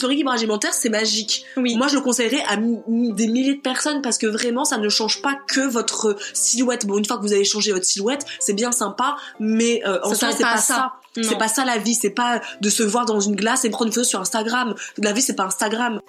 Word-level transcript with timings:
Le 0.00 0.06
rééquilibrage 0.06 0.38
alimentaire, 0.38 0.72
c'est 0.72 0.88
magique. 0.88 1.44
Oui. 1.56 1.76
Moi, 1.76 1.88
je 1.88 1.96
le 1.96 2.00
conseillerais 2.00 2.42
à 2.48 2.56
des 2.56 3.28
milliers 3.28 3.56
de 3.56 3.60
personnes 3.60 4.00
parce 4.00 4.16
que 4.16 4.26
vraiment, 4.26 4.64
ça 4.64 4.78
ne 4.78 4.88
change 4.88 5.20
pas 5.20 5.34
que 5.46 5.60
votre 5.60 6.16
silhouette. 6.32 6.86
Bon, 6.86 6.96
une 6.96 7.04
fois 7.04 7.18
que 7.18 7.22
vous 7.22 7.32
avez 7.32 7.44
changé 7.44 7.72
votre 7.72 7.84
silhouette, 7.84 8.24
c'est 8.38 8.54
bien 8.54 8.72
sympa, 8.72 9.16
mais 9.40 9.82
euh, 9.86 9.98
en 10.04 10.10
Ça 10.10 10.28
soi, 10.28 10.32
c'est 10.32 10.42
pas 10.44 10.52
pas, 10.52 10.58
ça. 10.58 10.74
ça. 10.74 10.92
Non. 11.16 11.28
C'est 11.28 11.38
pas 11.38 11.48
ça 11.48 11.64
la 11.64 11.78
vie. 11.78 11.94
C'est 11.94 12.10
pas 12.10 12.40
de 12.60 12.70
se 12.70 12.82
voir 12.82 13.04
dans 13.06 13.20
une 13.20 13.36
glace 13.36 13.64
et 13.64 13.70
prendre 13.70 13.86
une 13.88 13.92
photo 13.92 14.04
sur 14.04 14.20
Instagram. 14.20 14.74
La 14.98 15.12
vie, 15.12 15.20
c'est 15.22 15.36
pas 15.36 15.44
Instagram. 15.44 16.00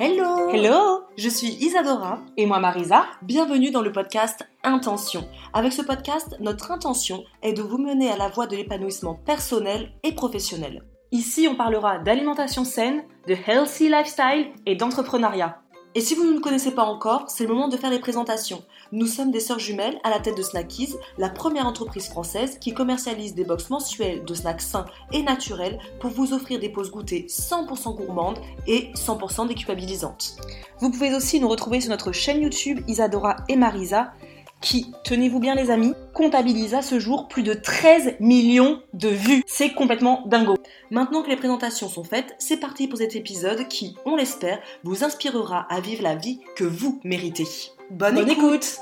Hello 0.00 0.48
Hello 0.50 1.07
Je 1.18 1.28
suis 1.28 1.48
Isadora 1.48 2.20
et 2.36 2.46
moi 2.46 2.60
Marisa. 2.60 3.04
Bienvenue 3.22 3.72
dans 3.72 3.82
le 3.82 3.90
podcast 3.90 4.48
Intention. 4.62 5.28
Avec 5.52 5.72
ce 5.72 5.82
podcast, 5.82 6.36
notre 6.38 6.70
intention 6.70 7.24
est 7.42 7.54
de 7.54 7.62
vous 7.62 7.76
mener 7.76 8.08
à 8.08 8.16
la 8.16 8.28
voie 8.28 8.46
de 8.46 8.54
l'épanouissement 8.54 9.16
personnel 9.16 9.90
et 10.04 10.12
professionnel. 10.12 10.84
Ici, 11.10 11.48
on 11.50 11.56
parlera 11.56 11.98
d'alimentation 11.98 12.62
saine, 12.62 13.02
de 13.26 13.34
healthy 13.34 13.88
lifestyle 13.88 14.52
et 14.64 14.76
d'entrepreneuriat. 14.76 15.60
Et 15.94 16.00
si 16.00 16.14
vous 16.14 16.24
ne 16.24 16.32
nous 16.34 16.40
connaissez 16.40 16.72
pas 16.72 16.84
encore, 16.84 17.30
c'est 17.30 17.44
le 17.44 17.54
moment 17.54 17.68
de 17.68 17.76
faire 17.76 17.90
les 17.90 17.98
présentations. 17.98 18.62
Nous 18.92 19.06
sommes 19.06 19.30
des 19.30 19.40
sœurs 19.40 19.58
jumelles 19.58 19.98
à 20.04 20.10
la 20.10 20.20
tête 20.20 20.36
de 20.36 20.42
Snackies, 20.42 20.94
la 21.16 21.30
première 21.30 21.66
entreprise 21.66 22.08
française 22.08 22.58
qui 22.58 22.74
commercialise 22.74 23.34
des 23.34 23.44
box 23.44 23.70
mensuelles 23.70 24.24
de 24.24 24.34
snacks 24.34 24.60
sains 24.60 24.86
et 25.12 25.22
naturels 25.22 25.78
pour 26.00 26.10
vous 26.10 26.34
offrir 26.34 26.60
des 26.60 26.68
pauses 26.68 26.90
goûtées 26.90 27.26
100% 27.28 27.96
gourmandes 27.96 28.38
et 28.66 28.92
100% 28.94 29.48
déculpabilisantes. 29.48 30.36
Vous 30.80 30.90
pouvez 30.90 31.14
aussi 31.14 31.40
nous 31.40 31.48
retrouver 31.48 31.80
sur 31.80 31.90
notre 31.90 32.12
chaîne 32.12 32.42
YouTube 32.42 32.80
Isadora 32.86 33.36
et 33.48 33.56
Marisa, 33.56 34.12
qui, 34.60 34.92
tenez-vous 35.04 35.40
bien 35.40 35.54
les 35.54 35.70
amis, 35.70 35.94
comptabilise 36.14 36.74
à 36.74 36.82
ce 36.82 36.98
jour 36.98 37.28
plus 37.28 37.42
de 37.42 37.54
13 37.54 38.16
millions 38.20 38.82
de 38.92 39.08
vues. 39.08 39.42
C'est 39.46 39.74
complètement 39.74 40.24
dingo. 40.26 40.56
Maintenant 40.90 41.22
que 41.22 41.30
les 41.30 41.36
présentations 41.36 41.88
sont 41.88 42.04
faites, 42.04 42.34
c'est 42.38 42.58
parti 42.58 42.88
pour 42.88 42.98
cet 42.98 43.14
épisode 43.14 43.68
qui, 43.68 43.96
on 44.04 44.16
l'espère, 44.16 44.60
vous 44.84 45.04
inspirera 45.04 45.66
à 45.70 45.80
vivre 45.80 46.02
la 46.02 46.16
vie 46.16 46.40
que 46.56 46.64
vous 46.64 47.00
méritez. 47.04 47.46
Bonne, 47.90 48.16
Bonne 48.16 48.30
écoute 48.30 48.80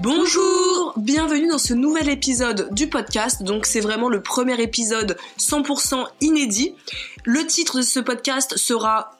Bonjour, 0.00 0.94
bienvenue 0.96 1.48
dans 1.48 1.58
ce 1.58 1.74
nouvel 1.74 2.08
épisode 2.08 2.72
du 2.72 2.88
podcast. 2.88 3.42
Donc 3.42 3.66
c'est 3.66 3.80
vraiment 3.80 4.08
le 4.08 4.22
premier 4.22 4.60
épisode 4.62 5.16
100% 5.38 6.06
inédit. 6.20 6.74
Le 7.24 7.44
titre 7.46 7.78
de 7.78 7.82
ce 7.82 8.00
podcast 8.00 8.56
sera 8.56 9.17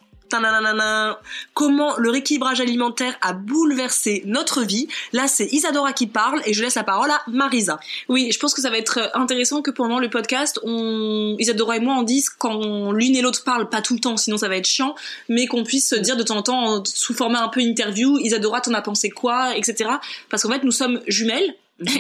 comment 1.55 1.97
le 1.99 2.11
rééquilibrage 2.11 2.61
alimentaire 2.61 3.17
a 3.21 3.33
bouleversé 3.33 4.23
notre 4.27 4.63
vie. 4.63 4.89
Là, 5.13 5.29
c'est 5.29 5.47
Isadora 5.47 5.93
qui 5.93 6.07
parle 6.07 6.41
et 6.47 6.53
je 6.53 6.63
laisse 6.63 6.75
la 6.75 6.85
parole 6.85 7.11
à 7.11 7.23
Marisa. 7.29 7.79
Oui, 8.09 8.31
je 8.33 8.39
pense 8.39 8.55
que 8.55 8.63
ça 8.63 8.71
va 8.71 8.79
être 8.79 9.11
intéressant 9.15 9.63
que 9.63 9.71
pendant 9.71 9.99
le 9.99 10.11
podcast, 10.11 10.61
on... 10.63 11.37
Isadora 11.39 11.77
et 11.77 11.81
moi 11.81 11.95
en 11.95 12.03
disent 12.03 12.31
quand 12.31 12.93
l'une 12.93 13.17
et 13.17 13.23
l'autre 13.23 13.45
parlent, 13.45 13.69
pas 13.69 13.83
tout 13.83 13.95
le 13.95 14.01
temps, 14.01 14.17
sinon 14.17 14.37
ça 14.37 14.49
va 14.49 14.57
être 14.57 14.67
chiant, 14.67 14.95
mais 15.29 15.47
qu'on 15.47 15.65
puisse 15.65 15.89
se 15.89 15.97
dire 15.97 16.17
de 16.17 16.23
temps 16.23 16.37
en 16.37 16.43
temps, 16.43 16.85
sous 16.85 17.15
format 17.15 17.43
un 17.43 17.49
peu 17.49 17.61
interview, 17.61 18.19
Isadora, 18.19 18.61
t'en 18.61 18.75
as 18.75 18.83
pensé 18.83 19.11
quoi, 19.11 19.57
etc. 19.57 19.91
Parce 20.29 20.43
qu'en 20.43 20.51
fait, 20.51 20.65
nous 20.65 20.73
sommes 20.73 21.01
jumelles. 21.07 21.55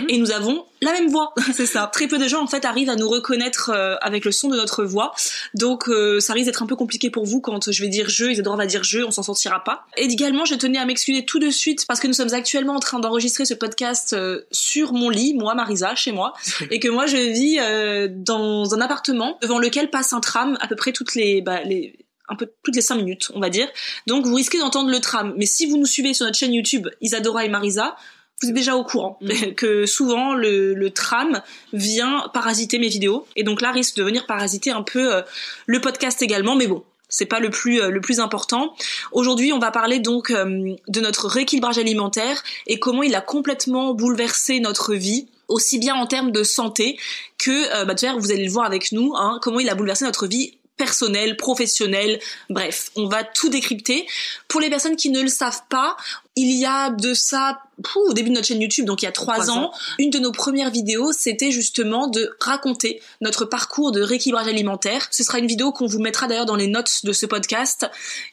Et 0.08 0.18
nous 0.18 0.32
avons 0.32 0.64
la 0.80 0.92
même 0.92 1.08
voix, 1.08 1.32
c'est 1.54 1.66
ça. 1.66 1.88
Très 1.92 2.08
peu 2.08 2.18
de 2.18 2.26
gens 2.26 2.42
en 2.42 2.46
fait 2.46 2.64
arrivent 2.64 2.90
à 2.90 2.96
nous 2.96 3.08
reconnaître 3.08 3.70
euh, 3.70 3.96
avec 4.00 4.24
le 4.24 4.32
son 4.32 4.48
de 4.48 4.56
notre 4.56 4.84
voix, 4.84 5.12
donc 5.54 5.88
euh, 5.88 6.18
ça 6.20 6.32
risque 6.32 6.46
d'être 6.46 6.62
un 6.62 6.66
peu 6.66 6.76
compliqué 6.76 7.10
pour 7.10 7.24
vous 7.24 7.40
quand 7.40 7.70
je 7.70 7.82
vais 7.82 7.88
dire 7.88 8.08
je, 8.08 8.26
Isadora 8.26 8.56
va 8.56 8.66
dire 8.66 8.82
je, 8.82 9.00
on 9.00 9.10
s'en 9.10 9.22
sortira 9.22 9.62
pas. 9.62 9.86
Et 9.96 10.04
également, 10.04 10.44
je 10.44 10.54
tenais 10.54 10.78
à 10.78 10.84
m'excuser 10.84 11.24
tout 11.24 11.38
de 11.38 11.50
suite 11.50 11.86
parce 11.86 12.00
que 12.00 12.06
nous 12.06 12.12
sommes 12.12 12.34
actuellement 12.34 12.74
en 12.74 12.80
train 12.80 12.98
d'enregistrer 12.98 13.44
ce 13.44 13.54
podcast 13.54 14.14
euh, 14.14 14.42
sur 14.50 14.92
mon 14.92 15.10
lit, 15.10 15.34
moi 15.34 15.54
Marisa, 15.54 15.94
chez 15.94 16.12
moi, 16.12 16.32
et 16.70 16.80
que 16.80 16.88
moi 16.88 17.06
je 17.06 17.16
vis 17.16 17.58
euh, 17.60 18.08
dans 18.10 18.74
un 18.74 18.80
appartement 18.80 19.38
devant 19.42 19.58
lequel 19.58 19.90
passe 19.90 20.12
un 20.12 20.20
tram 20.20 20.58
à 20.60 20.66
peu 20.66 20.76
près 20.76 20.92
toutes 20.92 21.14
les, 21.14 21.40
bah, 21.40 21.62
les 21.62 21.96
un 22.28 22.36
peu 22.36 22.50
toutes 22.62 22.76
les 22.76 22.82
cinq 22.82 22.96
minutes, 22.96 23.30
on 23.34 23.40
va 23.40 23.48
dire. 23.48 23.68
Donc 24.06 24.26
vous 24.26 24.34
risquez 24.34 24.58
d'entendre 24.58 24.90
le 24.90 25.00
tram. 25.00 25.34
Mais 25.36 25.46
si 25.46 25.66
vous 25.66 25.78
nous 25.78 25.86
suivez 25.86 26.14
sur 26.14 26.26
notre 26.26 26.36
chaîne 26.36 26.52
YouTube 26.52 26.88
Isadora 27.00 27.44
et 27.44 27.48
Marisa, 27.48 27.96
vous 28.42 28.48
êtes 28.48 28.54
déjà 28.54 28.76
au 28.76 28.84
courant 28.84 29.18
que 29.56 29.86
souvent 29.86 30.34
le, 30.34 30.74
le 30.74 30.90
tram 30.90 31.42
vient 31.72 32.24
parasiter 32.32 32.78
mes 32.78 32.88
vidéos 32.88 33.26
et 33.36 33.42
donc 33.42 33.60
là 33.60 33.72
risque 33.72 33.96
de 33.96 34.04
venir 34.04 34.26
parasiter 34.26 34.70
un 34.70 34.82
peu 34.82 35.14
euh, 35.14 35.22
le 35.66 35.80
podcast 35.80 36.22
également. 36.22 36.54
Mais 36.54 36.66
bon, 36.66 36.84
c'est 37.08 37.26
pas 37.26 37.40
le 37.40 37.50
plus 37.50 37.80
euh, 37.80 37.90
le 37.90 38.00
plus 38.00 38.20
important. 38.20 38.74
Aujourd'hui, 39.12 39.52
on 39.52 39.58
va 39.58 39.70
parler 39.70 39.98
donc 39.98 40.30
euh, 40.30 40.74
de 40.86 41.00
notre 41.00 41.26
rééquilibrage 41.26 41.78
alimentaire 41.78 42.42
et 42.66 42.78
comment 42.78 43.02
il 43.02 43.14
a 43.14 43.20
complètement 43.20 43.94
bouleversé 43.94 44.60
notre 44.60 44.94
vie 44.94 45.28
aussi 45.48 45.78
bien 45.78 45.94
en 45.94 46.06
termes 46.06 46.30
de 46.30 46.42
santé 46.42 46.98
que 47.38 47.84
bah, 47.86 47.94
vous 48.18 48.32
allez 48.32 48.44
le 48.44 48.50
voir 48.50 48.66
avec 48.66 48.92
nous 48.92 49.14
hein, 49.16 49.38
comment 49.40 49.60
il 49.60 49.70
a 49.70 49.74
bouleversé 49.74 50.04
notre 50.04 50.26
vie 50.26 50.57
personnelle, 50.78 51.36
professionnelle, 51.36 52.18
bref, 52.48 52.90
on 52.96 53.08
va 53.08 53.24
tout 53.24 53.50
décrypter. 53.50 54.06
Pour 54.48 54.60
les 54.60 54.70
personnes 54.70 54.96
qui 54.96 55.10
ne 55.10 55.20
le 55.20 55.28
savent 55.28 55.62
pas, 55.68 55.96
il 56.36 56.56
y 56.56 56.64
a 56.64 56.90
de 56.90 57.14
ça, 57.14 57.58
pouh, 57.82 58.00
au 58.08 58.12
début 58.12 58.30
de 58.30 58.36
notre 58.36 58.46
chaîne 58.46 58.62
YouTube, 58.62 58.86
donc 58.86 59.02
il 59.02 59.06
y 59.06 59.08
a 59.08 59.12
trois, 59.12 59.50
ans, 59.50 59.64
ans. 59.64 59.72
une 59.98 60.10
de 60.10 60.20
nos 60.20 60.30
premières 60.30 60.70
vidéos, 60.70 61.12
c'était 61.12 61.50
justement 61.50 62.06
de 62.06 62.30
raconter 62.40 63.02
notre 63.20 63.44
parcours 63.44 63.90
de 63.90 64.00
rééquilibrage 64.00 64.46
alimentaire. 64.46 65.08
Ce 65.10 65.24
sera 65.24 65.40
une 65.40 65.48
vidéo 65.48 65.72
qu'on 65.72 65.86
vous 65.86 65.98
mettra 65.98 66.28
d'ailleurs 66.28 66.46
dans 66.46 66.56
les 66.56 66.68
notes 66.68 67.00
de 67.04 67.12
ce 67.12 67.26
podcast. 67.26 67.86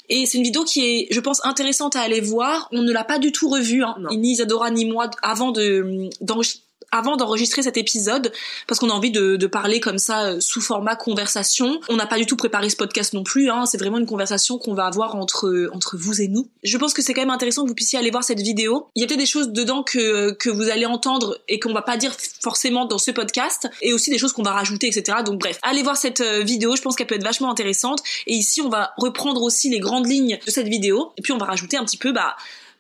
Et 0.09 0.27
c'est 0.27 0.37
une 0.37 0.43
vidéo 0.43 0.63
qui 0.63 0.85
est, 0.85 1.07
je 1.09 1.19
pense, 1.19 1.43
intéressante 1.43 1.95
à 1.95 2.01
aller 2.01 2.21
voir. 2.21 2.69
On 2.71 2.83
ne 2.83 2.91
l'a 2.91 3.03
pas 3.03 3.17
du 3.17 3.31
tout 3.31 3.49
revue, 3.49 3.83
hein, 3.83 3.95
ni 4.11 4.33
Isadora 4.33 4.69
ni 4.69 4.85
moi, 4.85 5.09
avant 5.23 5.51
de 5.51 6.09
d'enregistrer 6.21 6.64
avant 6.95 7.17
d'enregistrer 7.17 7.61
cet 7.61 7.77
épisode, 7.77 8.31
parce 8.67 8.79
qu'on 8.79 8.89
a 8.89 8.93
envie 8.93 9.11
de, 9.11 9.35
de 9.35 9.47
parler 9.47 9.79
comme 9.79 9.97
ça 9.97 10.25
euh, 10.25 10.39
sous 10.39 10.61
format 10.61 10.95
conversation. 10.95 11.79
On 11.89 11.97
n'a 11.97 12.07
pas 12.07 12.17
du 12.17 12.25
tout 12.25 12.37
préparé 12.37 12.69
ce 12.69 12.77
podcast 12.77 13.13
non 13.13 13.23
plus, 13.23 13.49
hein, 13.49 13.65
c'est 13.65 13.77
vraiment 13.77 13.97
une 13.97 14.05
conversation 14.05 14.57
qu'on 14.57 14.73
va 14.73 14.85
avoir 14.85 15.15
entre, 15.15 15.69
entre 15.73 15.97
vous 15.97 16.21
et 16.21 16.27
nous. 16.27 16.47
Je 16.63 16.77
pense 16.77 16.93
que 16.93 17.01
c'est 17.01 17.13
quand 17.13 17.21
même 17.21 17.29
intéressant 17.29 17.63
que 17.63 17.67
vous 17.67 17.75
puissiez 17.75 17.99
aller 17.99 18.11
voir 18.11 18.23
cette 18.23 18.39
vidéo. 18.39 18.87
Il 18.95 19.01
y 19.01 19.03
a 19.03 19.07
peut-être 19.07 19.19
des 19.19 19.25
choses 19.25 19.49
dedans 19.49 19.83
que, 19.83 20.31
que 20.31 20.49
vous 20.49 20.69
allez 20.69 20.85
entendre 20.85 21.37
et 21.47 21.59
qu'on 21.59 21.73
va 21.73 21.81
pas 21.81 21.97
dire 21.97 22.15
forcément 22.41 22.85
dans 22.85 22.97
ce 22.97 23.11
podcast, 23.11 23.67
et 23.81 23.93
aussi 23.93 24.09
des 24.09 24.17
choses 24.17 24.31
qu'on 24.31 24.43
va 24.43 24.51
rajouter, 24.51 24.87
etc. 24.87 25.19
Donc 25.25 25.39
bref, 25.39 25.59
allez 25.63 25.83
voir 25.83 25.97
cette 25.97 26.21
euh, 26.21 26.43
vidéo, 26.43 26.75
je 26.75 26.81
pense 26.81 26.95
qu'elle 26.95 27.07
peut 27.07 27.15
être 27.15 27.23
vachement 27.23 27.51
intéressante. 27.51 28.01
Et 28.27 28.35
ici, 28.35 28.61
on 28.61 28.69
va 28.69 28.91
reprendre 28.97 29.41
aussi 29.41 29.69
les 29.69 29.79
grandes 29.79 30.07
lignes 30.07 30.39
de 30.45 30.51
cette 30.51 30.67
vidéo, 30.67 31.11
et 31.17 31.21
puis 31.21 31.33
on 31.33 31.37
va 31.37 31.45
rajouter 31.45 31.77
un 31.77 31.83
petit 31.83 31.97
peu, 31.97 32.11
bah, 32.11 32.35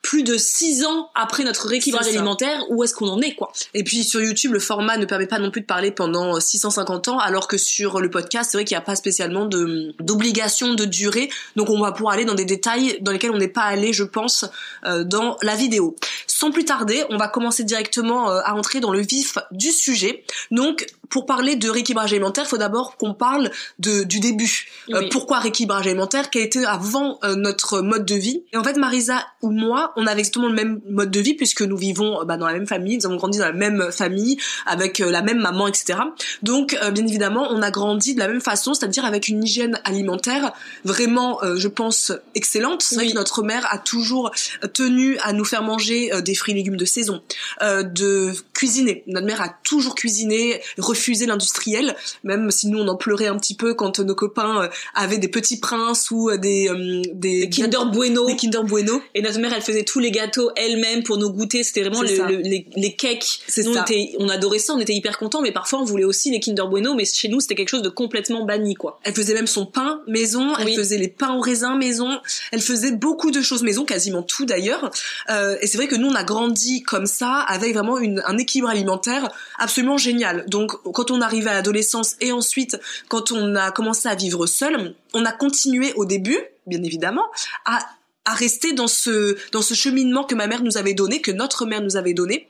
plus 0.05 0.21
de 0.21 0.37
six 0.37 0.85
ans 0.85 1.09
après 1.15 1.43
notre 1.43 1.67
rééquilibrage 1.67 2.07
alimentaire, 2.07 2.61
où 2.69 2.83
est-ce 2.83 2.93
qu'on 2.93 3.07
en 3.07 3.21
est, 3.21 3.33
quoi? 3.33 3.51
Et 3.73 3.83
puis 3.83 4.03
sur 4.03 4.21
YouTube, 4.21 4.53
le 4.53 4.59
format 4.59 4.97
ne 4.97 5.05
permet 5.05 5.25
pas 5.25 5.39
non 5.39 5.49
plus 5.49 5.61
de 5.61 5.65
parler 5.65 5.89
pendant 5.89 6.39
650 6.39 7.07
ans, 7.07 7.17
alors 7.17 7.47
que 7.47 7.57
sur 7.57 7.99
le 7.99 8.11
podcast, 8.11 8.51
c'est 8.51 8.57
vrai 8.57 8.65
qu'il 8.65 8.75
n'y 8.75 8.83
a 8.83 8.85
pas 8.85 8.95
spécialement 8.95 9.45
de 9.45 9.95
d'obligation 9.99 10.75
de 10.75 10.85
durée. 10.85 11.31
Donc 11.55 11.71
on 11.71 11.81
va 11.81 11.91
pouvoir 11.91 12.13
aller 12.13 12.25
dans 12.25 12.35
des 12.35 12.45
détails 12.45 12.99
dans 13.01 13.11
lesquels 13.11 13.31
on 13.31 13.39
n'est 13.39 13.47
pas 13.47 13.63
allé, 13.63 13.93
je 13.93 14.03
pense, 14.03 14.45
euh, 14.85 15.03
dans 15.03 15.37
la 15.41 15.55
vidéo. 15.55 15.95
Sans 16.37 16.51
plus 16.51 16.65
tarder, 16.65 17.05
on 17.09 17.15
va 17.15 17.29
commencer 17.29 17.63
directement 17.63 18.29
euh, 18.29 18.41
à 18.43 18.55
entrer 18.55 18.81
dans 18.81 18.91
le 18.91 18.99
vif 18.99 19.37
du 19.51 19.71
sujet. 19.71 20.25
Donc 20.51 20.85
pour 21.09 21.25
parler 21.25 21.55
de 21.55 21.69
rééquilibrage 21.69 22.11
alimentaire, 22.11 22.43
il 22.45 22.49
faut 22.49 22.57
d'abord 22.57 22.97
qu'on 22.97 23.13
parle 23.13 23.51
de, 23.79 24.03
du 24.03 24.19
début. 24.19 24.67
Euh, 24.89 25.07
pourquoi 25.11 25.39
rééquilibrage 25.39 25.87
alimentaire? 25.87 26.29
Quel 26.29 26.41
était 26.41 26.65
avant 26.65 27.19
euh, 27.23 27.35
notre 27.35 27.79
mode 27.79 28.05
de 28.05 28.15
vie? 28.15 28.43
Et 28.51 28.57
en 28.57 28.65
fait, 28.65 28.75
Marisa 28.75 29.25
ou 29.41 29.51
moi, 29.51 29.93
on 29.95 30.07
avait 30.07 30.19
exactement 30.19 30.47
le 30.49 30.55
même 30.55 30.81
mode 30.89 31.11
de 31.11 31.19
vie 31.21 31.35
puisque 31.35 31.61
nous 31.61 31.77
vivons 31.77 32.25
bah, 32.25 32.35
dans 32.35 32.47
la 32.47 32.53
même 32.53 32.67
famille, 32.67 32.97
nous 32.97 33.05
avons 33.05 33.15
grandi 33.15 33.37
dans 33.37 33.45
la 33.45 33.53
même 33.53 33.91
famille, 33.93 34.37
avec 34.65 34.99
euh, 34.99 35.09
la 35.09 35.21
même 35.21 35.39
maman, 35.39 35.69
etc. 35.69 35.99
Donc, 36.43 36.77
bien 36.91 37.07
évidemment, 37.07 37.47
on 37.49 37.61
a 37.61 37.71
grandi 37.71 38.13
de 38.13 38.19
la 38.19 38.27
même 38.27 38.41
façon, 38.41 38.73
c'est-à-dire 38.73 39.05
avec 39.05 39.29
une 39.29 39.41
hygiène 39.41 39.79
alimentaire 39.85 40.51
vraiment, 40.83 41.39
je 41.55 41.67
pense, 41.69 42.11
excellente. 42.33 42.81
C'est 42.81 42.95
vrai 42.95 43.05
Oui. 43.05 43.11
que 43.11 43.17
notre 43.17 43.41
mère 43.43 43.65
a 43.71 43.77
toujours 43.77 44.31
tenu 44.73 45.17
à 45.19 45.31
nous 45.31 45.45
faire 45.45 45.63
manger 45.63 46.11
des 46.25 46.35
fruits 46.35 46.53
et 46.53 46.57
légumes 46.57 46.77
de 46.77 46.85
saison, 46.85 47.21
euh, 47.61 47.83
de 47.83 48.33
cuisiner. 48.53 49.03
Notre 49.07 49.25
mère 49.25 49.41
a 49.41 49.49
toujours 49.63 49.95
cuisiné, 49.95 50.61
refusé 50.77 51.25
l'industriel, 51.25 51.95
même 52.23 52.51
si 52.51 52.67
nous 52.67 52.79
on 52.79 52.87
en 52.87 52.95
pleurait 52.95 53.27
un 53.27 53.37
petit 53.37 53.55
peu 53.55 53.73
quand 53.73 53.99
nos 53.99 54.15
copains 54.15 54.69
avaient 54.93 55.17
des 55.17 55.27
petits 55.27 55.59
princes 55.59 56.11
ou 56.11 56.35
des 56.37 56.69
des, 57.13 57.49
Kinder 57.49 57.85
Bueno, 57.91 58.25
des 58.25 58.35
Kinder 58.35 58.63
Bueno. 58.63 59.01
Et 59.13 59.21
notre 59.21 59.39
mère 59.39 59.53
elle 59.53 59.61
faisait 59.61 59.83
tous 59.83 59.99
les 59.99 60.11
gâteaux 60.11 60.51
elle-même 60.55 61.03
pour 61.03 61.17
nos 61.17 61.29
goûter. 61.29 61.63
C'était 61.63 61.81
vraiment 61.81 62.01
les, 62.01 62.67
les 62.75 62.95
cakes. 62.95 63.41
Nous, 63.57 63.77
on, 63.77 63.81
était, 63.81 64.11
on 64.19 64.29
adorait 64.29 64.59
ça, 64.59 64.73
on 64.73 64.79
était 64.79 64.93
hyper 64.93 65.17
contents, 65.17 65.41
mais 65.41 65.51
parfois 65.51 65.79
on 65.79 65.85
voulait 65.85 66.03
aussi 66.03 66.31
les 66.31 66.39
Kinder 66.39 66.67
Bueno, 66.67 66.95
mais 66.95 67.05
chez 67.05 67.27
nous 67.27 67.39
c'était 67.39 67.55
quelque 67.55 67.69
chose 67.69 67.81
de 67.81 67.89
complètement 67.89 68.45
banni 68.45 68.75
quoi. 68.75 68.99
Elle 69.03 69.13
faisait 69.13 69.33
même 69.33 69.47
son 69.47 69.65
pain 69.65 70.01
maison, 70.07 70.55
elle 70.57 70.73
faisait 70.73 70.97
les 70.97 71.07
pains 71.07 71.33
au 71.35 71.41
raisin 71.41 71.75
maison, 71.77 72.09
elle 72.51 72.61
faisait 72.61 72.91
beaucoup 72.91 73.31
de 73.31 73.41
choses 73.41 73.63
maison, 73.63 73.85
quasiment 73.85 74.23
tout 74.23 74.45
d'ailleurs. 74.45 74.91
Euh, 75.29 75.57
et 75.61 75.67
c'est 75.67 75.77
vrai 75.77 75.87
que 75.87 75.95
nous 75.95 76.09
on 76.15 76.19
a 76.19 76.23
grandi 76.23 76.81
comme 76.83 77.05
ça, 77.05 77.39
avec 77.39 77.73
vraiment 77.73 77.97
un 77.97 78.37
équilibre 78.37 78.69
alimentaire 78.69 79.29
absolument 79.57 79.97
génial. 79.97 80.45
Donc 80.47 80.71
quand 80.93 81.11
on 81.11 81.21
arrivait 81.21 81.49
à 81.49 81.53
l'adolescence 81.53 82.15
et 82.21 82.31
ensuite 82.31 82.79
quand 83.09 83.31
on 83.31 83.55
a 83.55 83.71
commencé 83.71 84.07
à 84.07 84.15
vivre 84.15 84.45
seul, 84.45 84.95
on 85.13 85.25
a 85.25 85.31
continué 85.31 85.93
au 85.93 86.05
début, 86.05 86.39
bien 86.65 86.81
évidemment, 86.83 87.25
à 87.65 87.79
à 88.27 88.33
rester 88.33 88.73
dans 88.73 88.87
ce 88.87 89.37
dans 89.51 89.61
ce 89.61 89.75
cheminement 89.75 90.23
que 90.23 90.33
ma 90.33 90.47
mère 90.47 90.63
nous 90.63 90.77
avait 90.77 90.95
donné, 90.95 91.21
que 91.21 91.31
notre 91.31 91.65
mère 91.65 91.81
nous 91.81 91.95
avait 91.95 92.15
donné. 92.15 92.47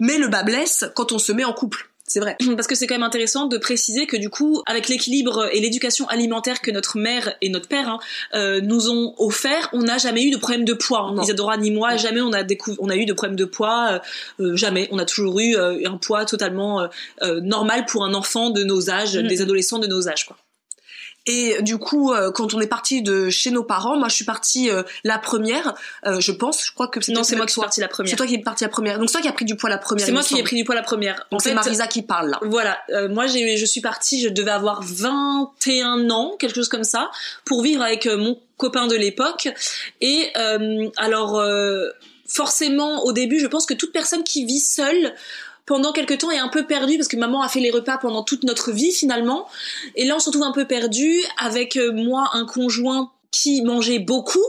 Mais 0.00 0.16
le 0.16 0.28
bas 0.28 0.42
blesse 0.42 0.84
quand 0.94 1.12
on 1.12 1.18
se 1.18 1.32
met 1.32 1.44
en 1.44 1.52
couple. 1.52 1.91
C'est 2.06 2.20
vrai. 2.20 2.36
Parce 2.56 2.66
que 2.66 2.74
c'est 2.74 2.86
quand 2.86 2.94
même 2.94 3.02
intéressant 3.02 3.46
de 3.46 3.58
préciser 3.58 4.06
que 4.06 4.16
du 4.16 4.28
coup, 4.28 4.62
avec 4.66 4.88
l'équilibre 4.88 5.48
et 5.52 5.60
l'éducation 5.60 6.06
alimentaire 6.08 6.60
que 6.60 6.70
notre 6.70 6.98
mère 6.98 7.34
et 7.40 7.48
notre 7.48 7.68
père 7.68 7.88
hein, 7.88 7.98
euh, 8.34 8.60
nous 8.60 8.90
ont 8.90 9.14
offert, 9.18 9.68
on 9.72 9.82
n'a 9.82 9.98
jamais 9.98 10.24
eu 10.24 10.30
de 10.30 10.36
problème 10.36 10.64
de 10.64 10.74
poids. 10.74 11.08
Hein. 11.08 11.22
Isadora 11.22 11.56
ni 11.56 11.70
moi, 11.70 11.96
jamais 11.96 12.20
on 12.20 12.32
a 12.32 12.42
on 12.80 12.88
a 12.90 12.96
eu 12.96 13.06
de 13.06 13.12
problème 13.12 13.36
de 13.36 13.44
poids, 13.44 13.92
euh, 14.40 14.44
euh, 14.44 14.56
jamais. 14.56 14.88
On 14.90 14.98
a 14.98 15.04
toujours 15.04 15.38
eu 15.40 15.56
un 15.56 15.96
poids 15.96 16.24
totalement 16.24 16.88
normal 17.20 17.86
pour 17.86 18.04
un 18.04 18.14
enfant 18.14 18.50
de 18.50 18.62
nos 18.64 18.90
âges, 18.90 19.16
mm. 19.16 19.26
des 19.26 19.42
adolescents 19.42 19.78
de 19.78 19.86
nos 19.86 20.08
âges, 20.08 20.26
quoi. 20.26 20.36
Et 21.26 21.62
du 21.62 21.78
coup, 21.78 22.12
euh, 22.12 22.32
quand 22.32 22.52
on 22.52 22.60
est 22.60 22.66
parti 22.66 23.00
de 23.00 23.30
chez 23.30 23.52
nos 23.52 23.62
parents, 23.62 23.96
moi 23.96 24.08
je 24.08 24.14
suis 24.14 24.24
partie 24.24 24.70
euh, 24.70 24.82
la 25.04 25.18
première, 25.18 25.74
euh, 26.04 26.18
je 26.18 26.32
pense. 26.32 26.66
Je 26.66 26.72
crois 26.72 26.88
que 26.88 26.98
non, 27.12 27.22
c'est 27.22 27.36
moi 27.36 27.46
qui 27.46 27.52
suis 27.52 27.60
partie 27.60 27.80
la 27.80 27.88
première. 27.88 28.10
C'est 28.10 28.16
toi 28.16 28.26
qui 28.26 28.34
es 28.34 28.38
partie 28.38 28.64
la 28.64 28.70
première. 28.70 28.98
Donc 28.98 29.08
c'est 29.08 29.14
toi 29.14 29.22
qui 29.22 29.28
as 29.28 29.32
pris 29.32 29.44
du 29.44 29.56
poids 29.56 29.70
la 29.70 29.78
première. 29.78 30.04
C'est 30.04 30.12
moi 30.12 30.22
qui 30.22 30.38
ai 30.38 30.42
pris 30.42 30.56
du 30.56 30.64
poids 30.64 30.74
la 30.74 30.82
première. 30.82 31.24
Donc 31.30 31.42
c'est 31.42 31.54
Marisa 31.54 31.86
qui 31.86 32.02
parle 32.02 32.30
là. 32.30 32.40
Voilà. 32.42 32.78
moi 33.08 33.26
j'ai, 33.26 33.56
je 33.56 33.66
suis 33.66 33.80
partie, 33.80 34.20
je 34.20 34.28
devais 34.28 34.50
avoir 34.50 34.82
21 34.82 36.10
ans, 36.10 36.36
quelque 36.38 36.56
chose 36.56 36.68
comme 36.68 36.84
ça, 36.84 37.10
pour 37.44 37.62
vivre 37.62 37.82
avec 37.82 38.06
mon 38.06 38.38
copain 38.56 38.88
de 38.88 38.96
l'époque. 38.96 39.48
Et 40.00 40.32
alors 40.96 41.40
forcément 42.28 43.04
au 43.04 43.12
début, 43.12 43.38
je 43.38 43.46
pense 43.46 43.66
que 43.66 43.74
toute 43.74 43.92
personne 43.92 44.24
qui 44.24 44.44
vit 44.44 44.60
seule 44.60 45.14
pendant 45.66 45.92
quelques 45.92 46.18
temps 46.18 46.30
est 46.30 46.38
un 46.38 46.48
peu 46.48 46.66
perdu 46.66 46.96
parce 46.96 47.08
que 47.08 47.16
maman 47.16 47.42
a 47.42 47.48
fait 47.48 47.60
les 47.60 47.70
repas 47.70 47.98
pendant 47.98 48.22
toute 48.22 48.44
notre 48.44 48.72
vie 48.72 48.92
finalement. 48.92 49.48
Et 49.96 50.04
là, 50.04 50.16
on 50.16 50.18
se 50.18 50.26
retrouve 50.26 50.44
un 50.44 50.52
peu 50.52 50.66
perdu 50.66 51.22
avec 51.38 51.76
euh, 51.76 51.92
moi 51.92 52.30
un 52.32 52.44
conjoint 52.46 53.12
qui 53.30 53.62
mangeait 53.62 53.98
beaucoup 53.98 54.44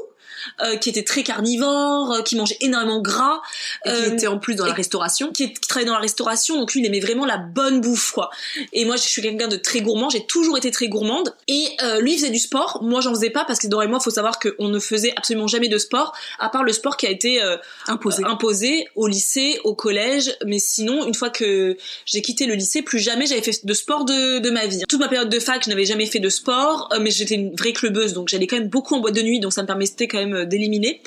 euh, 0.62 0.78
qui 0.78 0.90
était 0.90 1.04
très 1.04 1.24
carnivore, 1.24 2.14
euh, 2.14 2.22
qui 2.22 2.36
mangeait 2.36 2.58
énormément 2.62 3.02
gras, 3.02 3.42
et 3.86 3.90
qui 3.90 3.96
euh, 3.96 4.14
était 4.14 4.28
en 4.28 4.38
plus 4.38 4.56
dans 4.56 4.66
la 4.66 4.74
restauration, 4.74 5.32
qui, 5.32 5.54
qui, 5.54 5.62
travaillait 5.62 5.88
dans 5.88 5.96
la 5.96 6.02
restauration, 6.02 6.60
donc 6.60 6.74
lui 6.74 6.82
il 6.82 6.86
aimait 6.86 7.00
vraiment 7.00 7.26
la 7.26 7.38
bonne 7.38 7.82
bouffe 7.82 8.12
quoi. 8.12 8.30
Et 8.72 8.86
moi 8.86 8.96
je 8.96 9.04
suis 9.04 9.22
quelqu'un 9.22 9.48
de 9.48 9.58
très 9.58 9.82
gourmand, 9.82 10.10
j'ai 10.10 10.26
toujours 10.26 10.58
été 10.58 10.72
très 10.72 10.88
gourmande. 10.88 11.34
Et 11.48 11.78
lui 12.00 12.14
il 12.14 12.18
faisait 12.18 12.30
du 12.30 12.40
sport, 12.40 12.80
moi 12.84 13.02
j'en 13.02 13.14
faisais 13.14 13.30
pas 13.30 13.46
parce 13.46 13.60
que 13.60 13.68
dans 13.68 13.82
et 13.82 13.88
moi 13.88 14.00
faut 14.00 14.12
savoir 14.12 14.40
qu'on 14.40 14.68
ne 14.68 14.80
faisait 14.80 15.14
absolument 15.16 15.48
jamais 15.48 15.70
de 15.70 15.78
sport, 15.78 16.14
à 16.40 16.50
part 16.50 16.64
le 16.64 16.74
sport 16.74 16.98
qui 16.98 17.08
a 17.08 17.10
été 17.10 17.42
imposé. 17.88 18.24
imposé 18.26 18.88
au 18.96 19.08
lycée, 19.08 19.60
au 19.64 19.74
collège, 19.74 20.36
mais 20.46 20.60
sinon 20.60 21.06
une 21.06 21.14
fois 21.14 21.30
que 21.30 21.78
j'ai 22.06 22.22
quitté 22.22 22.46
le 22.46 22.56
lycée, 22.56 22.82
plus 22.82 23.00
jamais 23.00 23.26
j'avais 23.26 23.42
fait 23.42 23.66
de 23.66 23.74
sport 23.74 24.06
de, 24.06 24.40
de 24.40 24.50
ma 24.50 24.68
vie. 24.68 24.84
Toute 24.88 25.00
ma 25.00 25.08
période 25.08 25.30
de 25.30 25.40
fac, 25.40 25.64
je 25.64 25.70
n'avais 25.70 25.86
jamais 25.86 26.06
fait 26.06 26.20
de 26.20 26.30
sport, 26.30 26.90
mais 27.02 27.12
j'étais 27.12 27.36
une 27.36 27.56
vraie 27.56 27.74
clubeuse, 27.74 28.14
donc 28.14 28.30
j'allais 28.30 28.48
quand 28.48 28.58
même 28.58 28.70
beaucoup 28.70 28.96
en 28.96 29.00
boîte 29.00 29.16
de 29.16 29.22
nuit, 29.22 29.40
donc 29.40 29.54
ça 29.54 29.62
me 29.62 29.68
permettait 29.68 30.08
quand 30.08 30.20
même 30.20 30.33
d'éliminer. 30.46 31.02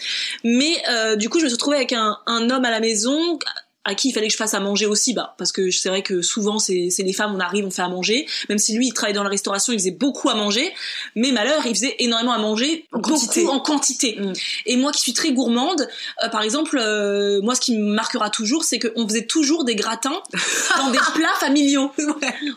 Mais 0.45 0.77
euh, 0.91 1.17
du 1.17 1.29
coup, 1.29 1.39
je 1.39 1.45
me 1.45 1.49
suis 1.49 1.57
retrouvée 1.57 1.77
avec 1.77 1.93
un, 1.93 2.19
un 2.27 2.51
homme 2.51 2.65
à 2.65 2.71
la 2.71 2.81
maison 2.81 3.39
à 3.87 3.95
qui 3.95 4.09
il 4.09 4.13
fallait 4.13 4.27
que 4.27 4.33
je 4.33 4.37
fasse 4.37 4.53
à 4.55 4.61
manger 4.61 4.87
aussi, 4.87 5.15
bah, 5.15 5.35
parce 5.39 5.53
que 5.53 5.71
c'est 5.71 5.89
vrai 5.89 6.03
que 6.03 6.21
souvent 6.21 6.59
c'est 6.59 6.91
les 6.99 7.13
femmes, 7.13 7.35
on 7.35 7.41
arrive, 7.41 7.65
on 7.65 7.71
fait 7.71 7.83
à 7.83 7.89
manger, 7.89 8.27
même 8.49 8.59
si 8.59 8.77
lui 8.77 8.89
il 8.89 8.93
travaillait 8.93 9.15
dans 9.15 9.23
la 9.23 9.31
restauration, 9.31 9.73
il 9.73 9.79
faisait 9.79 9.93
beaucoup 9.93 10.29
à 10.29 10.35
manger, 10.35 10.75
mais 11.15 11.31
malheur, 11.31 11.65
il 11.67 11.75
faisait 11.75 11.95
énormément 12.01 12.33
à 12.33 12.39
manger, 12.39 12.87
en 12.93 13.01
quantité. 13.01 13.47
en 13.47 13.61
quantité. 13.61 14.17
Mm. 14.19 14.33
Et 14.67 14.77
moi 14.77 14.91
qui 14.91 15.01
suis 15.01 15.13
très 15.13 15.33
gourmande, 15.33 15.89
euh, 16.25 16.29
par 16.29 16.43
exemple, 16.43 16.79
euh, 16.83 17.41
moi 17.43 17.55
ce 17.55 17.61
qui 17.61 17.79
me 17.79 17.95
marquera 17.95 18.29
toujours, 18.29 18.65
c'est 18.65 18.81
qu'on 18.81 19.07
faisait 19.07 19.27
toujours 19.27 19.65
des 19.65 19.77
gratins 19.77 20.21
dans 20.79 20.91
des 20.91 20.99
plats 21.15 21.35
familiaux, 21.39 21.93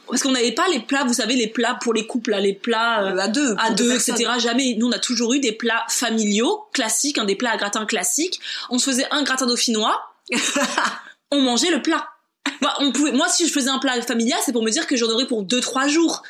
parce 0.08 0.24
qu'on 0.24 0.32
n'avait 0.32 0.54
pas 0.54 0.68
les 0.70 0.80
plats, 0.80 1.04
vous 1.04 1.14
savez, 1.14 1.36
les 1.36 1.48
plats 1.48 1.78
pour 1.80 1.94
les 1.94 2.08
couples, 2.08 2.32
là, 2.32 2.40
les 2.40 2.54
plats 2.54 3.04
euh, 3.04 3.18
à 3.20 3.28
deux, 3.28 3.56
à 3.60 3.70
deux, 3.70 3.94
etc. 3.94 4.32
Jamais. 4.40 4.75
Nous 4.80 4.88
on 4.88 4.92
a 4.92 5.00
toujours 5.00 5.34
eu 5.34 5.40
des 5.40 5.52
plats 5.52 5.86
familiaux 5.90 6.66
classiques, 6.74 7.20
hein, 7.20 7.25
des 7.25 7.36
plats 7.36 7.52
à 7.52 7.58
gratin 7.58 7.86
classiques. 7.86 8.40
On 8.72 8.80
se 8.80 8.90
faisait 8.90 9.06
un 9.12 9.22
gratin 9.22 9.46
dauphinois. 9.46 10.02
on 11.31 11.42
mangeait 11.42 11.72
le 11.72 11.81
plat. 11.81 12.08
Moi, 12.62 12.74
on 12.80 12.92
pouvait, 12.92 13.12
moi, 13.12 13.28
si 13.30 13.48
je 13.48 13.52
faisais 13.52 13.70
un 13.70 13.80
plat 13.80 14.02
familial, 14.02 14.40
c'est 14.46 14.54
pour 14.54 14.64
me 14.64 14.72
dire 14.72 14.88
que 14.88 14.96
j'en 14.96 15.10
aurais 15.10 15.28
pour 15.28 15.44
deux, 15.44 15.62
trois 15.62 15.88
jours. 15.88 16.24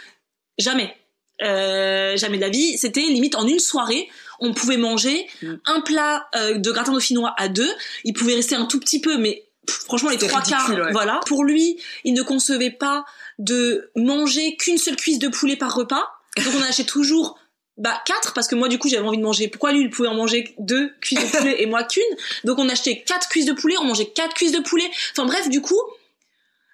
Jamais. 0.57 0.96
Euh, 1.42 2.18
jamais 2.18 2.38
de 2.38 2.42
la 2.42 2.50
vie. 2.50 2.78
C'était 2.78 3.01
limite 3.01 3.36
en 3.36 3.48
une 3.48 3.60
soirée, 3.60 4.10
on 4.40 4.54
pouvait 4.54 4.78
manger 4.78 5.25
mm. 5.42 5.54
un 5.68 5.81
plat 5.81 6.28
euh, 6.36 6.57
de 6.57 6.72
gratin 6.72 6.92
dauphinois 6.92 7.34
à 7.38 7.48
deux. 7.48 7.72
Il 8.04 8.13
pouvait 8.13 8.36
rester 8.36 8.56
un 8.56 8.66
tout 8.66 8.80
petit 8.80 9.00
peu, 9.00 9.18
mais 9.18 9.46
franchement 9.68 10.10
les 10.10 10.18
trois 10.18 10.42
quarts, 10.42 10.72
voilà. 10.92 11.22
Pour 11.28 11.45
lui, 11.45 11.80
il 12.04 12.13
ne 12.13 12.24
concevait 12.24 12.72
pas 12.72 13.06
de 13.38 13.90
manger 13.95 14.57
qu'une 14.57 14.78
seule 14.78 14.98
cuisse 14.98 15.19
de 15.19 15.30
poulet 15.30 15.56
par 15.56 15.74
repas. 15.74 16.04
Donc 16.44 16.54
on 16.57 16.62
achetait 16.69 16.84
toujours 16.84 17.40
bah 17.80 18.02
quatre 18.06 18.34
parce 18.34 18.48
que 18.48 18.56
moi 18.56 18.68
du 18.68 18.78
coup 18.78 18.90
j'avais 18.90 19.08
envie 19.08 19.18
de 19.18 19.24
manger 19.24 19.48
pourquoi 19.48 19.72
lui 19.72 19.84
il 19.84 19.90
pouvait 19.90 20.10
en 20.10 20.14
manger 20.14 20.54
deux 20.60 20.92
cuisses 21.02 21.20
de 21.20 21.38
poulet 21.38 21.62
et 21.62 21.66
moi 21.66 21.84
qu'une? 21.84 22.04
Donc 22.44 22.60
on 22.60 22.70
achetait 22.70 23.02
quatre 23.02 23.28
cuisses 23.30 23.46
de 23.46 23.54
poulet 23.54 23.76
on 23.80 23.86
mangeait 23.86 24.08
quatre 24.08 24.34
cuisses 24.34 24.52
de 24.52 24.60
poulet 24.60 24.90
enfin 25.12 25.26
bref 25.26 25.50
du 25.50 25.62
coup 25.62 25.81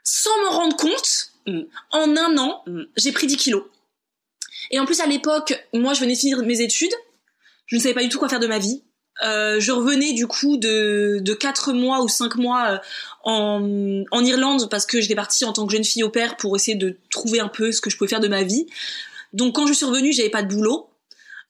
sans 0.04 0.36
me 0.44 0.50
rendre 0.50 0.76
compte 0.76 1.32
mm. 1.46 1.62
en 1.92 2.18
un 2.18 2.38
an 2.38 2.64
mm. 2.66 2.84
j'ai 2.98 3.12
pris 3.12 3.28
10 3.28 3.38
kilos 3.38 3.64
et 4.72 4.80
en 4.80 4.86
plus 4.86 5.00
à 5.00 5.06
l'époque 5.06 5.54
moi 5.74 5.94
je 5.94 6.02
venais 6.02 6.16
finir 6.16 6.40
mes 6.40 6.62
études 6.62 6.94
je 7.68 7.78
ne 7.78 7.82
savais 7.82 7.94
pas 7.94 8.04
du 8.04 8.10
tout 8.10 8.20
quoi 8.20 8.28
faire 8.28 8.40
de 8.40 8.48
ma 8.48 8.60
vie 8.60 8.84
euh, 9.24 9.62
je 9.62 9.72
revenais 9.72 10.12
du 10.12 10.28
coup 10.28 10.58
de, 10.58 11.20
de 11.22 11.34
4 11.34 11.72
mois 11.72 12.02
ou 12.02 12.10
5 12.10 12.36
mois 12.36 12.72
euh, 12.72 12.78
en, 13.24 14.04
en 14.12 14.26
Irlande 14.26 14.70
parce 14.70 14.86
que 14.86 15.00
j'étais 15.00 15.16
partie 15.16 15.46
en 15.46 15.54
tant 15.54 15.66
que 15.66 15.72
jeune 15.72 15.86
fille 15.86 16.04
au 16.04 16.10
père 16.10 16.36
pour 16.36 16.56
essayer 16.56 16.76
de 16.76 16.98
trouver 17.12 17.40
un 17.40 17.48
peu 17.48 17.72
ce 17.72 17.80
que 17.80 17.90
je 17.90 17.98
pouvais 17.98 18.10
faire 18.10 18.20
de 18.20 18.28
ma 18.28 18.44
vie. 18.44 18.68
Donc 19.32 19.56
quand 19.56 19.68
je 19.68 19.74
suis 19.74 19.86
revenue, 19.86 20.12
j'avais 20.12 20.30
pas 20.30 20.44
de 20.44 20.54
boulot. 20.54 20.90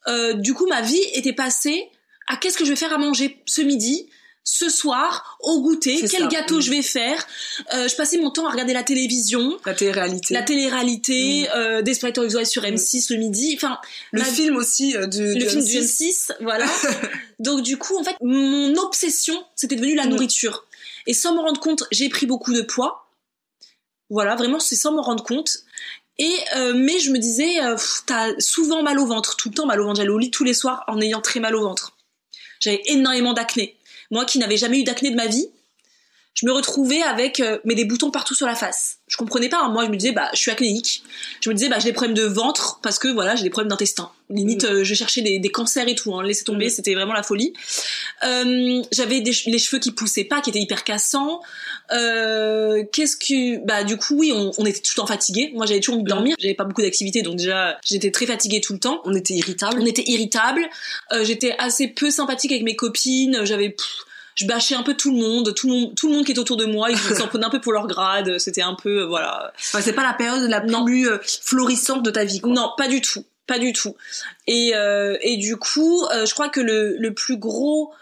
Euh, 0.07 0.33
du 0.33 0.53
coup, 0.53 0.67
ma 0.67 0.81
vie 0.81 1.01
était 1.13 1.33
passée 1.33 1.89
à 2.27 2.37
qu'est-ce 2.37 2.57
que 2.57 2.65
je 2.65 2.69
vais 2.69 2.75
faire 2.75 2.93
à 2.93 2.97
manger 2.97 3.41
ce 3.45 3.61
midi, 3.61 4.09
ce 4.47 4.69
soir, 4.69 5.37
au 5.41 5.59
goûter, 5.61 6.05
quel 6.09 6.27
gâteau 6.27 6.57
mm. 6.57 6.61
je 6.61 6.69
vais 6.69 6.81
faire. 6.83 7.27
Euh, 7.73 7.87
je 7.87 7.95
passais 7.95 8.19
mon 8.19 8.29
temps 8.29 8.45
à 8.47 8.51
regarder 8.51 8.73
la 8.73 8.83
télévision. 8.83 9.57
La 9.65 9.73
télé-réalité. 9.73 10.33
La 10.35 10.43
télé-réalité, 10.43 11.43
mm. 11.43 11.57
euh, 11.57 11.81
Desperate 11.81 12.17
Housewives 12.19 12.45
sur 12.45 12.61
M6 12.61 13.11
le 13.11 13.19
midi. 13.19 13.53
Enfin, 13.57 13.79
le 14.11 14.21
film 14.21 14.55
aussi 14.55 14.95
euh, 14.95 15.07
du, 15.07 15.33
le 15.33 15.47
film 15.47 15.63
M6. 15.63 15.67
du 15.67 15.77
M6, 15.79 16.31
voilà. 16.41 16.67
Donc 17.39 17.63
du 17.63 17.77
coup, 17.77 17.97
en 17.97 18.03
fait, 18.03 18.15
mon 18.21 18.75
obsession, 18.75 19.43
c'était 19.55 19.75
devenu 19.75 19.95
la 19.95 20.05
mm. 20.05 20.09
nourriture. 20.09 20.65
Et 21.07 21.15
sans 21.15 21.33
me 21.33 21.39
rendre 21.39 21.59
compte, 21.59 21.83
j'ai 21.91 22.09
pris 22.09 22.27
beaucoup 22.27 22.53
de 22.53 22.61
poids. 22.61 23.09
Voilà, 24.11 24.35
vraiment, 24.35 24.59
c'est 24.59 24.75
sans 24.75 24.93
me 24.93 25.01
rendre 25.01 25.23
compte. 25.23 25.64
Et 26.17 26.37
euh, 26.55 26.73
mais 26.75 26.99
je 26.99 27.11
me 27.11 27.17
disais, 27.17 27.61
euh, 27.61 27.75
t'as 28.05 28.31
souvent 28.39 28.83
mal 28.83 28.99
au 28.99 29.05
ventre, 29.05 29.35
tout 29.35 29.49
le 29.49 29.55
temps 29.55 29.65
mal 29.65 29.81
au 29.81 29.85
ventre. 29.85 29.97
J'allais 29.97 30.09
au 30.09 30.17
lit 30.17 30.31
tous 30.31 30.43
les 30.43 30.53
soirs 30.53 30.83
en 30.87 31.01
ayant 31.01 31.21
très 31.21 31.39
mal 31.39 31.55
au 31.55 31.61
ventre. 31.61 31.97
J'avais 32.59 32.81
énormément 32.85 33.33
d'acné. 33.33 33.75
Moi 34.11 34.25
qui 34.25 34.39
n'avais 34.39 34.57
jamais 34.57 34.79
eu 34.79 34.83
d'acné 34.83 35.11
de 35.11 35.15
ma 35.15 35.27
vie, 35.27 35.49
je 36.35 36.45
me 36.45 36.51
retrouvais 36.51 37.01
avec 37.01 37.39
euh, 37.39 37.59
mais 37.63 37.75
des 37.75 37.85
boutons 37.85 38.11
partout 38.11 38.35
sur 38.35 38.45
la 38.45 38.55
face. 38.55 38.97
Je 39.07 39.17
comprenais 39.17 39.49
pas. 39.49 39.61
Hein. 39.61 39.69
Moi, 39.69 39.85
je 39.85 39.89
me 39.89 39.95
disais 39.95 40.11
bah 40.11 40.29
je 40.33 40.39
suis 40.39 40.51
acnéique. 40.51 41.01
Je 41.41 41.49
me 41.49 41.55
disais 41.55 41.69
bah 41.69 41.79
j'ai 41.79 41.89
des 41.89 41.93
problèmes 41.93 42.15
de 42.15 42.23
ventre 42.23 42.79
parce 42.83 42.99
que 42.99 43.07
voilà 43.07 43.35
j'ai 43.35 43.43
des 43.43 43.49
problèmes 43.49 43.69
d'intestin. 43.69 44.11
Limite, 44.29 44.63
mm. 44.63 44.73
euh, 44.73 44.83
je 44.83 44.93
cherchais 44.95 45.21
des, 45.21 45.39
des, 45.39 45.49
cancers 45.49 45.87
et 45.87 45.95
tout. 45.95 46.13
Hein. 46.13 46.23
Laissez 46.23 46.43
tomber, 46.43 46.67
mm. 46.67 46.69
c'était 46.71 46.93
vraiment 46.93 47.13
la 47.13 47.23
folie. 47.23 47.53
Euh, 48.23 48.81
j'avais 48.91 49.19
les 49.19 49.59
cheveux 49.59 49.79
qui 49.79 49.91
poussaient 49.91 50.23
pas, 50.25 50.41
qui 50.41 50.49
étaient 50.49 50.59
hyper 50.59 50.83
cassants. 50.83 51.41
Euh, 51.91 52.83
Qu'est-ce 52.91 53.15
que 53.15 53.63
bah 53.65 53.83
du 53.83 53.97
coup 53.97 54.15
oui, 54.17 54.33
on, 54.33 54.51
on 54.57 54.65
était 54.65 54.79
tout 54.79 54.91
le 54.95 55.01
temps 55.01 55.07
fatigué. 55.07 55.51
Moi 55.53 55.65
j'avais 55.65 55.79
toujours 55.79 55.95
envie 55.95 56.03
de 56.03 56.09
dormir. 56.09 56.33
Mm. 56.33 56.41
J'avais 56.41 56.55
pas 56.55 56.65
beaucoup 56.65 56.81
d'activité 56.81 57.21
donc 57.21 57.37
déjà 57.37 57.77
j'étais 57.85 58.11
très 58.11 58.25
fatiguée 58.25 58.59
tout 58.59 58.73
le 58.73 58.79
temps. 58.79 58.99
On 59.05 59.13
était 59.13 59.35
irritable. 59.35 59.77
On 59.79 59.85
était 59.85 60.03
irritable. 60.05 60.67
Euh, 61.13 61.23
j'étais 61.23 61.55
assez 61.59 61.87
peu 61.87 62.09
sympathique 62.09 62.51
avec 62.51 62.63
mes 62.63 62.75
copines. 62.75 63.45
J'avais 63.45 63.75
je 64.35 64.45
bâchais 64.45 64.75
un 64.75 64.83
peu 64.83 64.95
tout 64.95 65.11
le 65.11 65.17
monde, 65.17 65.53
tout 65.55 65.67
le 65.67 65.73
monde, 65.73 65.95
tout 65.95 66.07
le 66.07 66.13
monde 66.13 66.25
qui 66.25 66.33
est 66.33 66.39
autour 66.39 66.57
de 66.57 66.65
moi, 66.65 66.91
ils 66.91 66.97
s'en 67.15 67.27
prenaient 67.27 67.45
un 67.45 67.49
peu 67.49 67.61
pour 67.61 67.73
leur 67.73 67.87
grade, 67.87 68.37
c'était 68.37 68.61
un 68.61 68.75
peu, 68.75 69.01
euh, 69.01 69.05
voilà. 69.05 69.53
Enfin, 69.57 69.81
c'est 69.81 69.93
pas 69.93 70.03
la 70.03 70.13
période 70.13 70.49
la 70.49 70.61
plus 70.61 71.09
euh, 71.09 71.17
florissante 71.23 72.03
de 72.03 72.11
ta 72.11 72.23
vie, 72.23 72.41
quoi. 72.41 72.51
Non, 72.51 72.71
pas 72.77 72.87
du 72.87 73.01
tout, 73.01 73.23
pas 73.47 73.59
du 73.59 73.73
tout. 73.73 73.95
Et, 74.47 74.75
euh, 74.75 75.17
et 75.21 75.37
du 75.37 75.57
coup, 75.57 76.05
je 76.11 76.33
crois 76.33 76.49
que 76.49 76.59
le, 76.59 76.97
le 76.97 77.13
plus 77.13 77.37
gros, 77.37 77.93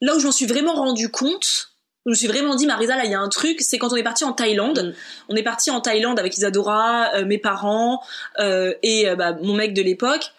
là 0.00 0.14
où 0.14 0.20
je 0.20 0.26
m'en 0.26 0.32
suis 0.32 0.46
vraiment 0.46 0.74
rendu 0.74 1.10
compte, 1.10 1.72
Je 2.06 2.10
me 2.10 2.14
suis 2.14 2.26
vraiment 2.26 2.54
dit, 2.54 2.66
Marisa, 2.66 2.96
là, 2.96 3.04
il 3.04 3.10
y 3.10 3.14
a 3.14 3.20
un 3.20 3.28
truc, 3.28 3.60
c'est 3.60 3.78
quand 3.78 3.92
on 3.92 3.96
est 3.96 4.02
parti 4.02 4.24
en 4.24 4.32
Thaïlande. 4.32 4.82
Mm. 4.82 4.94
On 5.30 5.36
est 5.36 5.42
parti 5.42 5.70
en 5.70 5.80
Thaïlande 5.80 6.18
avec 6.18 6.36
Isadora, 6.36 7.10
euh, 7.14 7.24
mes 7.24 7.38
parents 7.38 8.02
euh, 8.38 8.72
et 8.82 9.08
euh, 9.08 9.16
bah, 9.16 9.36
mon 9.42 9.54
mec 9.54 9.74
de 9.74 9.82
l'époque. 9.82 10.32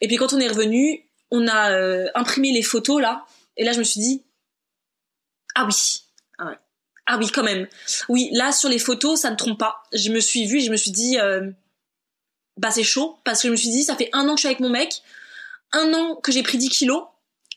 Et 0.00 0.08
puis 0.08 0.16
quand 0.16 0.32
on 0.32 0.40
est 0.40 0.48
revenu, 0.48 1.04
on 1.30 1.46
a 1.46 1.72
euh, 1.72 2.06
imprimé 2.14 2.52
les 2.52 2.62
photos 2.62 3.00
là. 3.00 3.26
Et 3.56 3.64
là, 3.64 3.72
je 3.72 3.78
me 3.78 3.84
suis 3.84 4.00
dit, 4.00 4.22
ah 5.60 5.66
oui, 5.66 6.02
ah, 6.38 6.46
ouais. 6.46 6.58
ah 7.06 7.18
oui, 7.18 7.28
quand 7.32 7.42
même. 7.42 7.66
Oui, 8.08 8.28
là 8.32 8.52
sur 8.52 8.68
les 8.68 8.78
photos, 8.78 9.20
ça 9.20 9.30
ne 9.30 9.36
trompe 9.36 9.58
pas. 9.58 9.82
Je 9.92 10.10
me 10.10 10.20
suis 10.20 10.46
vue, 10.46 10.60
je 10.60 10.70
me 10.70 10.76
suis 10.76 10.90
dit, 10.90 11.18
euh, 11.18 11.50
bah 12.56 12.70
c'est 12.70 12.82
chaud 12.82 13.18
parce 13.24 13.40
que 13.42 13.48
je 13.48 13.52
me 13.52 13.56
suis 13.56 13.70
dit, 13.70 13.82
ça 13.84 13.96
fait 13.96 14.10
un 14.12 14.28
an 14.28 14.32
que 14.34 14.38
je 14.38 14.40
suis 14.40 14.48
avec 14.48 14.60
mon 14.60 14.70
mec, 14.70 15.02
un 15.72 15.92
an 15.94 16.16
que 16.16 16.32
j'ai 16.32 16.42
pris 16.42 16.58
10 16.58 16.68
kilos. 16.68 17.02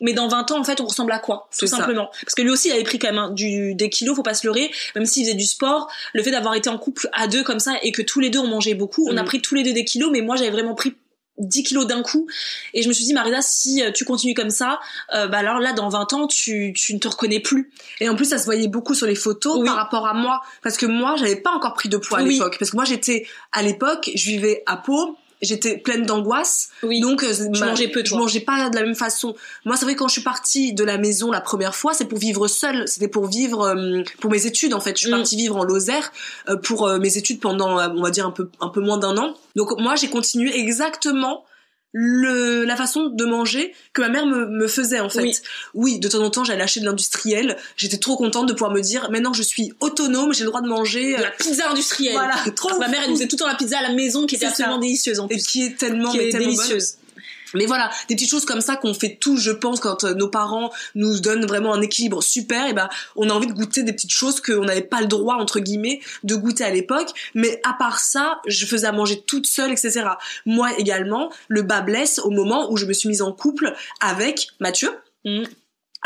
Mais 0.02 0.14
dans 0.14 0.28
20 0.28 0.52
ans, 0.52 0.60
en 0.60 0.64
fait, 0.64 0.82
on 0.82 0.86
ressemble 0.86 1.12
à 1.14 1.20
quoi 1.20 1.48
Tout 1.58 1.68
ça. 1.68 1.78
simplement. 1.78 2.10
Parce 2.26 2.34
que 2.36 2.42
lui 2.42 2.50
aussi, 2.50 2.68
il 2.68 2.72
avait 2.72 2.84
pris 2.84 2.98
quand 3.00 3.08
même 3.08 3.20
hein, 3.20 3.30
du, 3.30 3.76
des 3.76 3.90
kilos, 3.92 4.16
faut 4.16 4.24
pas 4.24 4.34
se 4.34 4.46
leurrer. 4.46 4.70
Même 4.96 5.06
s'il 5.06 5.24
faisait 5.24 5.36
du 5.36 5.46
sport, 5.46 5.90
le 6.14 6.24
fait 6.24 6.32
d'avoir 6.32 6.56
été 6.56 6.68
en 6.68 6.78
couple 6.80 7.08
à 7.14 7.28
deux 7.28 7.44
comme 7.44 7.60
ça 7.60 7.76
et 7.84 7.92
que 7.92 8.02
tous 8.02 8.20
les 8.20 8.30
deux 8.32 8.40
on 8.40 8.48
mangeait 8.48 8.74
beaucoup, 8.74 9.08
on 9.08 9.16
a 9.18 9.22
Mhm. 9.22 9.28
pris 9.28 9.42
tous 9.42 9.56
les 9.56 9.64
deux 9.64 9.72
des 9.72 9.86
kilos, 9.86 10.10
mais 10.12 10.22
moi 10.22 10.36
j'avais 10.36 10.50
vraiment 10.50 10.74
pris 10.74 10.96
10 11.40 11.64
kilos 11.64 11.88
d'un 11.88 12.02
coup. 12.04 12.28
Et 12.74 12.84
je 12.84 12.88
me 12.88 12.94
suis 12.94 13.06
dit, 13.06 13.14
Marisa, 13.14 13.42
si 13.42 13.84
euh, 13.84 13.92
tu 13.92 14.06
continues 14.06 14.34
comme 14.36 14.50
ça, 14.52 14.80
euh, 15.16 15.28
bah 15.28 15.40
alors 15.40 15.60
là, 15.60 15.74
dans 15.74 15.90
20 15.90 16.14
ans, 16.14 16.28
tu, 16.28 16.74
tu 16.76 16.94
ne 16.94 17.00
te 17.00 17.08
reconnais 17.08 17.40
plus. 17.40 17.72
Et 18.00 18.10
en 18.10 18.16
plus, 18.16 18.26
ça 18.26 18.38
se 18.38 18.46
voyait 18.46 18.68
beaucoup 18.68 18.94
sur 18.94 19.08
les 19.08 19.16
photos 19.16 19.58
Oui. 19.60 19.66
par 19.66 19.76
rapport 19.76 20.08
à 20.08 20.14
moi. 20.14 20.42
Parce 20.62 20.78
que 20.78 20.86
moi, 20.86 21.16
j'avais 21.18 21.36
pas 21.36 21.52
encore 21.52 21.74
pris 21.74 21.90
de 21.90 21.98
poids 21.98 22.20
à 22.20 22.24
Oui. 22.24 22.34
l'époque. 22.34 22.58
Parce 22.60 22.72
que 22.72 22.76
moi, 22.76 22.86
j'étais, 22.86 23.26
à 23.52 23.64
l'époque, 23.64 24.12
je 24.14 24.26
vivais 24.26 24.64
à 24.68 24.78
Pau. 24.78 25.18
J'étais 25.44 25.78
pleine 25.78 26.06
d'angoisse. 26.06 26.70
Oui. 26.82 27.00
Donc, 27.02 27.24
euh, 27.24 27.32
Tu 27.34 27.60
ma- 27.60 27.68
mangeais 27.68 27.88
peu, 27.90 28.02
Je 28.04 28.10
toi. 28.10 28.18
mangeais 28.20 28.40
pas 28.40 28.70
de 28.70 28.76
la 28.76 28.84
même 28.84 28.96
façon. 28.96 29.36
Moi, 29.66 29.76
c'est 29.78 29.86
vrai, 29.86 29.96
quand 29.96 30.08
je 30.08 30.14
suis 30.14 30.22
partie 30.24 30.74
de 30.74 30.84
la 30.84 30.98
maison 30.98 31.32
la 31.32 31.42
première 31.42 31.76
fois, 31.76 31.94
c'est 31.94 32.06
pour 32.06 32.18
vivre 32.20 32.48
seule. 32.48 32.88
C'était 32.88 33.08
pour 33.08 33.28
vivre, 33.28 33.62
euh, 33.68 34.04
pour 34.22 34.32
mes 34.32 34.46
études, 34.46 34.74
en 34.74 34.80
fait. 34.80 34.96
Je 34.98 35.02
suis 35.06 35.14
Mm. 35.14 35.18
partie 35.18 35.36
vivre 35.36 35.58
en 35.58 35.64
Lozère 35.64 36.12
euh, 36.50 36.56
pour 36.58 36.88
euh, 36.88 36.98
mes 37.00 37.18
études 37.18 37.40
pendant, 37.40 37.80
euh, 37.80 37.90
on 37.96 38.02
va 38.02 38.10
dire, 38.10 38.26
un 38.26 38.32
peu, 38.32 38.50
un 38.62 38.70
peu 38.70 38.82
moins 38.82 38.98
d'un 38.98 39.18
an. 39.18 39.36
Donc, 39.56 39.78
moi, 39.80 39.96
j'ai 39.96 40.10
continué 40.10 40.58
exactement 40.58 41.44
le, 41.94 42.64
la 42.66 42.76
façon 42.76 43.08
de 43.08 43.24
manger 43.26 43.74
que 43.94 44.02
ma 44.02 44.10
mère 44.10 44.26
me, 44.26 44.48
me 44.48 44.68
faisait 44.68 45.00
en 45.00 45.10
fait. 45.10 45.22
Oui. 45.22 45.36
Oui. 45.76 46.00
de 46.00 46.08
temps 46.08 46.24
en 46.24 46.30
temps, 46.32 46.44
j'allais 46.44 46.64
acheter 46.64 46.80
de 46.80 46.86
l'industriel. 46.86 47.56
J'étais 47.78 47.98
trop 47.98 48.18
contente 48.18 48.48
de 48.48 48.54
pouvoir 48.54 48.72
me 48.72 48.82
dire, 48.82 49.10
maintenant 49.12 49.32
je 49.34 49.44
suis 49.44 49.74
autonome, 49.80 50.34
j'ai 50.34 50.44
le 50.44 50.50
droit 50.50 50.62
de 50.62 50.68
manger. 50.68 51.16
de 51.16 51.22
la 51.22 51.32
pizza 51.32 51.70
industrielle. 51.70 52.14
Voilà, 52.14 52.36
trop 52.56 52.78
Ma 52.80 52.88
mère, 52.88 53.02
elle 53.04 53.12
nous 53.12 53.16
faisait 53.16 53.28
tout 53.28 53.36
le 53.36 53.42
temps 53.42 53.48
la 53.48 53.56
pizza 53.56 53.78
à 53.78 53.84
la 53.84 53.94
maison 53.94 54.26
qui 54.26 54.36
était 54.36 54.48
absolument 54.48 54.76
ça. 54.76 54.82
délicieuse 54.82 55.20
en 55.20 55.26
et 55.28 55.36
plus. 55.36 55.44
qui 55.46 55.64
est 55.64 55.78
tellement, 55.78 56.12
qui 56.12 56.18
mais 56.18 56.30
est 56.30 56.32
bonne. 56.32 56.80
Mais 57.54 57.66
voilà, 57.66 57.90
des 58.08 58.16
petites 58.16 58.30
choses 58.30 58.46
comme 58.46 58.62
ça 58.62 58.76
qu'on 58.76 58.94
fait 58.94 59.18
tous, 59.20 59.38
je 59.38 59.52
pense, 59.52 59.80
quand 59.80 60.04
euh, 60.04 60.14
nos 60.14 60.28
parents 60.28 60.72
nous 60.96 61.20
donnent 61.20 61.46
vraiment 61.46 61.74
un 61.74 61.82
équilibre 61.82 62.22
super, 62.24 62.68
et 62.68 62.74
ben 62.74 62.90
on 63.16 63.30
a 63.30 63.34
envie 63.34 63.48
de 63.48 63.54
goûter 63.54 63.84
des 63.84 63.94
petites 63.94 64.12
choses 64.12 64.42
qu'on 64.42 64.66
n'avait 64.66 64.82
pas 64.82 65.02
le 65.02 65.08
droit 65.08 65.36
entre 65.36 65.60
guillemets 65.60 66.02
de 66.24 66.36
goûter 66.36 66.64
à 66.64 66.72
l'époque. 66.72 67.10
Mais 67.36 67.62
à 67.64 67.74
part 67.74 68.00
ça, 68.00 68.42
je 68.48 68.66
faisais 68.66 68.88
à 68.88 68.92
manger 68.92 69.22
toute 69.22 69.46
seule, 69.46 69.72
etc. 69.72 70.06
Moi 70.46 70.70
également, 70.78 71.32
le 71.48 71.62
bas 71.62 71.82
blesse 71.82 72.20
au 72.20 72.30
moment 72.30 72.72
où 72.72 72.78
je 72.78 72.86
me 72.86 72.94
suis 72.94 73.10
mise 73.10 73.22
en 73.22 73.32
couple 73.32 73.74
avec 74.00 74.48
Mathieu. 74.60 74.92
Mm. 75.26 75.44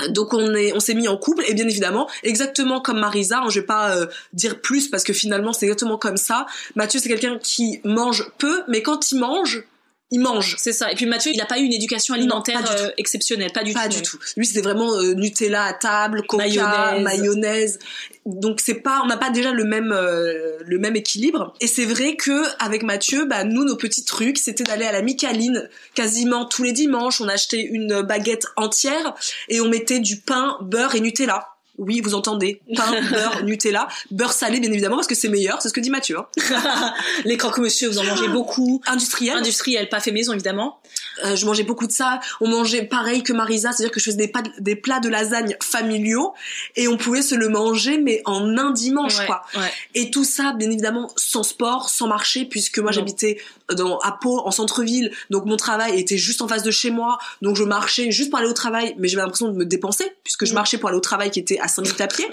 Donc 0.09 0.33
on 0.33 0.53
est, 0.53 0.73
on 0.73 0.79
s'est 0.79 0.93
mis 0.93 1.07
en 1.07 1.17
couple 1.17 1.43
et 1.47 1.53
bien 1.55 1.67
évidemment, 1.67 2.07
exactement 2.21 2.81
comme 2.81 2.99
Marisa, 2.99 3.39
hein, 3.39 3.49
je 3.49 3.59
vais 3.59 3.65
pas 3.65 3.95
euh, 3.95 4.05
dire 4.31 4.61
plus 4.61 4.89
parce 4.89 5.03
que 5.03 5.11
finalement 5.11 5.53
c'est 5.53 5.65
exactement 5.65 5.97
comme 5.97 6.17
ça. 6.17 6.45
Mathieu 6.75 6.99
c'est 6.99 7.09
quelqu'un 7.09 7.39
qui 7.39 7.81
mange 7.83 8.29
peu, 8.37 8.63
mais 8.67 8.83
quand 8.83 9.11
il 9.11 9.19
mange, 9.19 9.63
il 10.09 10.19
mange. 10.21 10.55
C'est 10.57 10.71
ça. 10.71 10.91
Et 10.91 10.95
puis 10.95 11.05
Mathieu, 11.05 11.31
il 11.33 11.37
n'a 11.37 11.45
pas 11.45 11.59
eu 11.59 11.63
une 11.63 11.73
éducation 11.73 12.13
Non, 12.15 12.21
alimentaire 12.21 12.63
pas 12.63 12.71
euh, 12.71 12.89
exceptionnelle, 12.97 13.51
pas 13.51 13.63
du 13.63 13.73
Pas 13.73 13.89
tout. 13.89 13.95
du 13.97 14.01
tout. 14.01 14.17
Lui, 14.37 14.45
c'était 14.45 14.61
vraiment 14.61 14.93
euh, 14.93 15.13
Nutella 15.13 15.63
à 15.65 15.73
table, 15.73 16.23
Coca, 16.25 16.45
Mayonnaise. 16.45 17.03
mayonnaise. 17.03 17.79
Donc 18.25 18.61
c'est 18.61 18.75
pas, 18.75 19.01
on 19.03 19.07
n'a 19.07 19.17
pas 19.17 19.29
déjà 19.29 19.51
le 19.51 19.65
même 19.65 19.91
euh, 19.91 20.57
le 20.65 20.79
même 20.79 20.95
équilibre. 20.95 21.53
Et 21.59 21.67
c'est 21.67 21.85
vrai 21.85 22.15
que 22.15 22.43
avec 22.63 22.83
Mathieu, 22.83 23.25
bah 23.25 23.43
nous 23.43 23.65
nos 23.65 23.75
petits 23.75 24.05
trucs, 24.05 24.37
c'était 24.37 24.63
d'aller 24.63 24.85
à 24.85 24.91
la 24.93 25.01
Micaline 25.01 25.69
quasiment 25.93 26.45
tous 26.45 26.63
les 26.63 26.71
dimanches. 26.71 27.19
On 27.19 27.27
achetait 27.27 27.61
une 27.61 28.01
baguette 28.01 28.45
entière 28.55 29.13
et 29.49 29.59
on 29.61 29.67
mettait 29.67 29.99
du 29.99 30.17
pain, 30.21 30.57
beurre 30.61 30.95
et 30.95 31.01
Nutella. 31.01 31.56
Oui, 31.77 32.01
vous 32.01 32.15
entendez, 32.15 32.61
pain, 32.75 32.91
beurre, 33.11 33.43
Nutella, 33.43 33.87
beurre 34.11 34.33
salé 34.33 34.59
bien 34.59 34.71
évidemment 34.71 34.95
parce 34.95 35.07
que 35.07 35.15
c'est 35.15 35.29
meilleur, 35.29 35.61
c'est 35.61 35.69
ce 35.69 35.73
que 35.73 35.79
dit 35.79 35.89
Mathieu. 35.91 36.17
Hein. 36.17 36.93
Les 37.25 37.37
croque-monsieur, 37.37 37.87
vous 37.89 37.99
en 37.99 38.03
mangez 38.03 38.27
beaucoup. 38.27 38.81
Industriel. 38.87 39.37
Industriel, 39.37 39.87
pas 39.89 39.99
fait 39.99 40.11
maison 40.11 40.33
évidemment. 40.33 40.79
Euh, 41.23 41.35
je 41.35 41.45
mangeais 41.45 41.63
beaucoup 41.63 41.87
de 41.87 41.91
ça. 41.91 42.19
On 42.41 42.47
mangeait 42.47 42.83
pareil 42.83 43.23
que 43.23 43.33
Marisa, 43.33 43.71
c'est-à-dire 43.71 43.91
que 43.91 43.99
je 43.99 44.05
faisais 44.05 44.17
des, 44.17 44.27
pas- 44.27 44.43
des 44.59 44.75
plats 44.75 44.99
de 44.99 45.09
lasagne 45.09 45.55
familiaux 45.61 46.33
et 46.75 46.87
on 46.87 46.97
pouvait 46.97 47.21
se 47.21 47.35
le 47.35 47.49
manger 47.49 47.97
mais 47.99 48.21
en 48.25 48.57
un 48.57 48.71
dimanche 48.71 49.19
Ouais, 49.19 49.25
quoi. 49.25 49.41
ouais. 49.55 49.71
Et 49.95 50.11
tout 50.11 50.23
ça, 50.23 50.53
bien 50.53 50.69
évidemment, 50.69 51.11
sans 51.15 51.43
sport, 51.43 51.89
sans 51.89 52.07
marcher, 52.07 52.45
puisque 52.45 52.79
moi 52.79 52.91
j'habitais 52.91 53.39
dans 53.75 53.97
à 53.99 54.11
Pau, 54.13 54.41
en 54.45 54.51
centre-ville, 54.51 55.11
donc 55.29 55.45
mon 55.45 55.57
travail 55.57 55.99
était 55.99 56.17
juste 56.17 56.41
en 56.41 56.47
face 56.47 56.63
de 56.63 56.71
chez 56.71 56.89
moi, 56.91 57.17
donc 57.41 57.55
je 57.55 57.63
marchais 57.63 58.11
juste 58.11 58.29
pour 58.29 58.39
aller 58.39 58.47
au 58.47 58.53
travail, 58.53 58.95
mais 58.97 59.07
j'avais 59.07 59.21
l'impression 59.23 59.49
de 59.49 59.55
me 59.57 59.65
dépenser 59.65 60.11
puisque 60.23 60.45
je 60.45 60.51
Mm. 60.51 60.55
marchais 60.55 60.77
pour 60.77 60.89
aller 60.89 60.97
au 60.97 61.01
travail 61.01 61.29
qui 61.31 61.39
était 61.39 61.59
à 61.59 61.66
5 61.67 61.81
minutes 61.83 62.01
à 62.01 62.07
pied. 62.07 62.27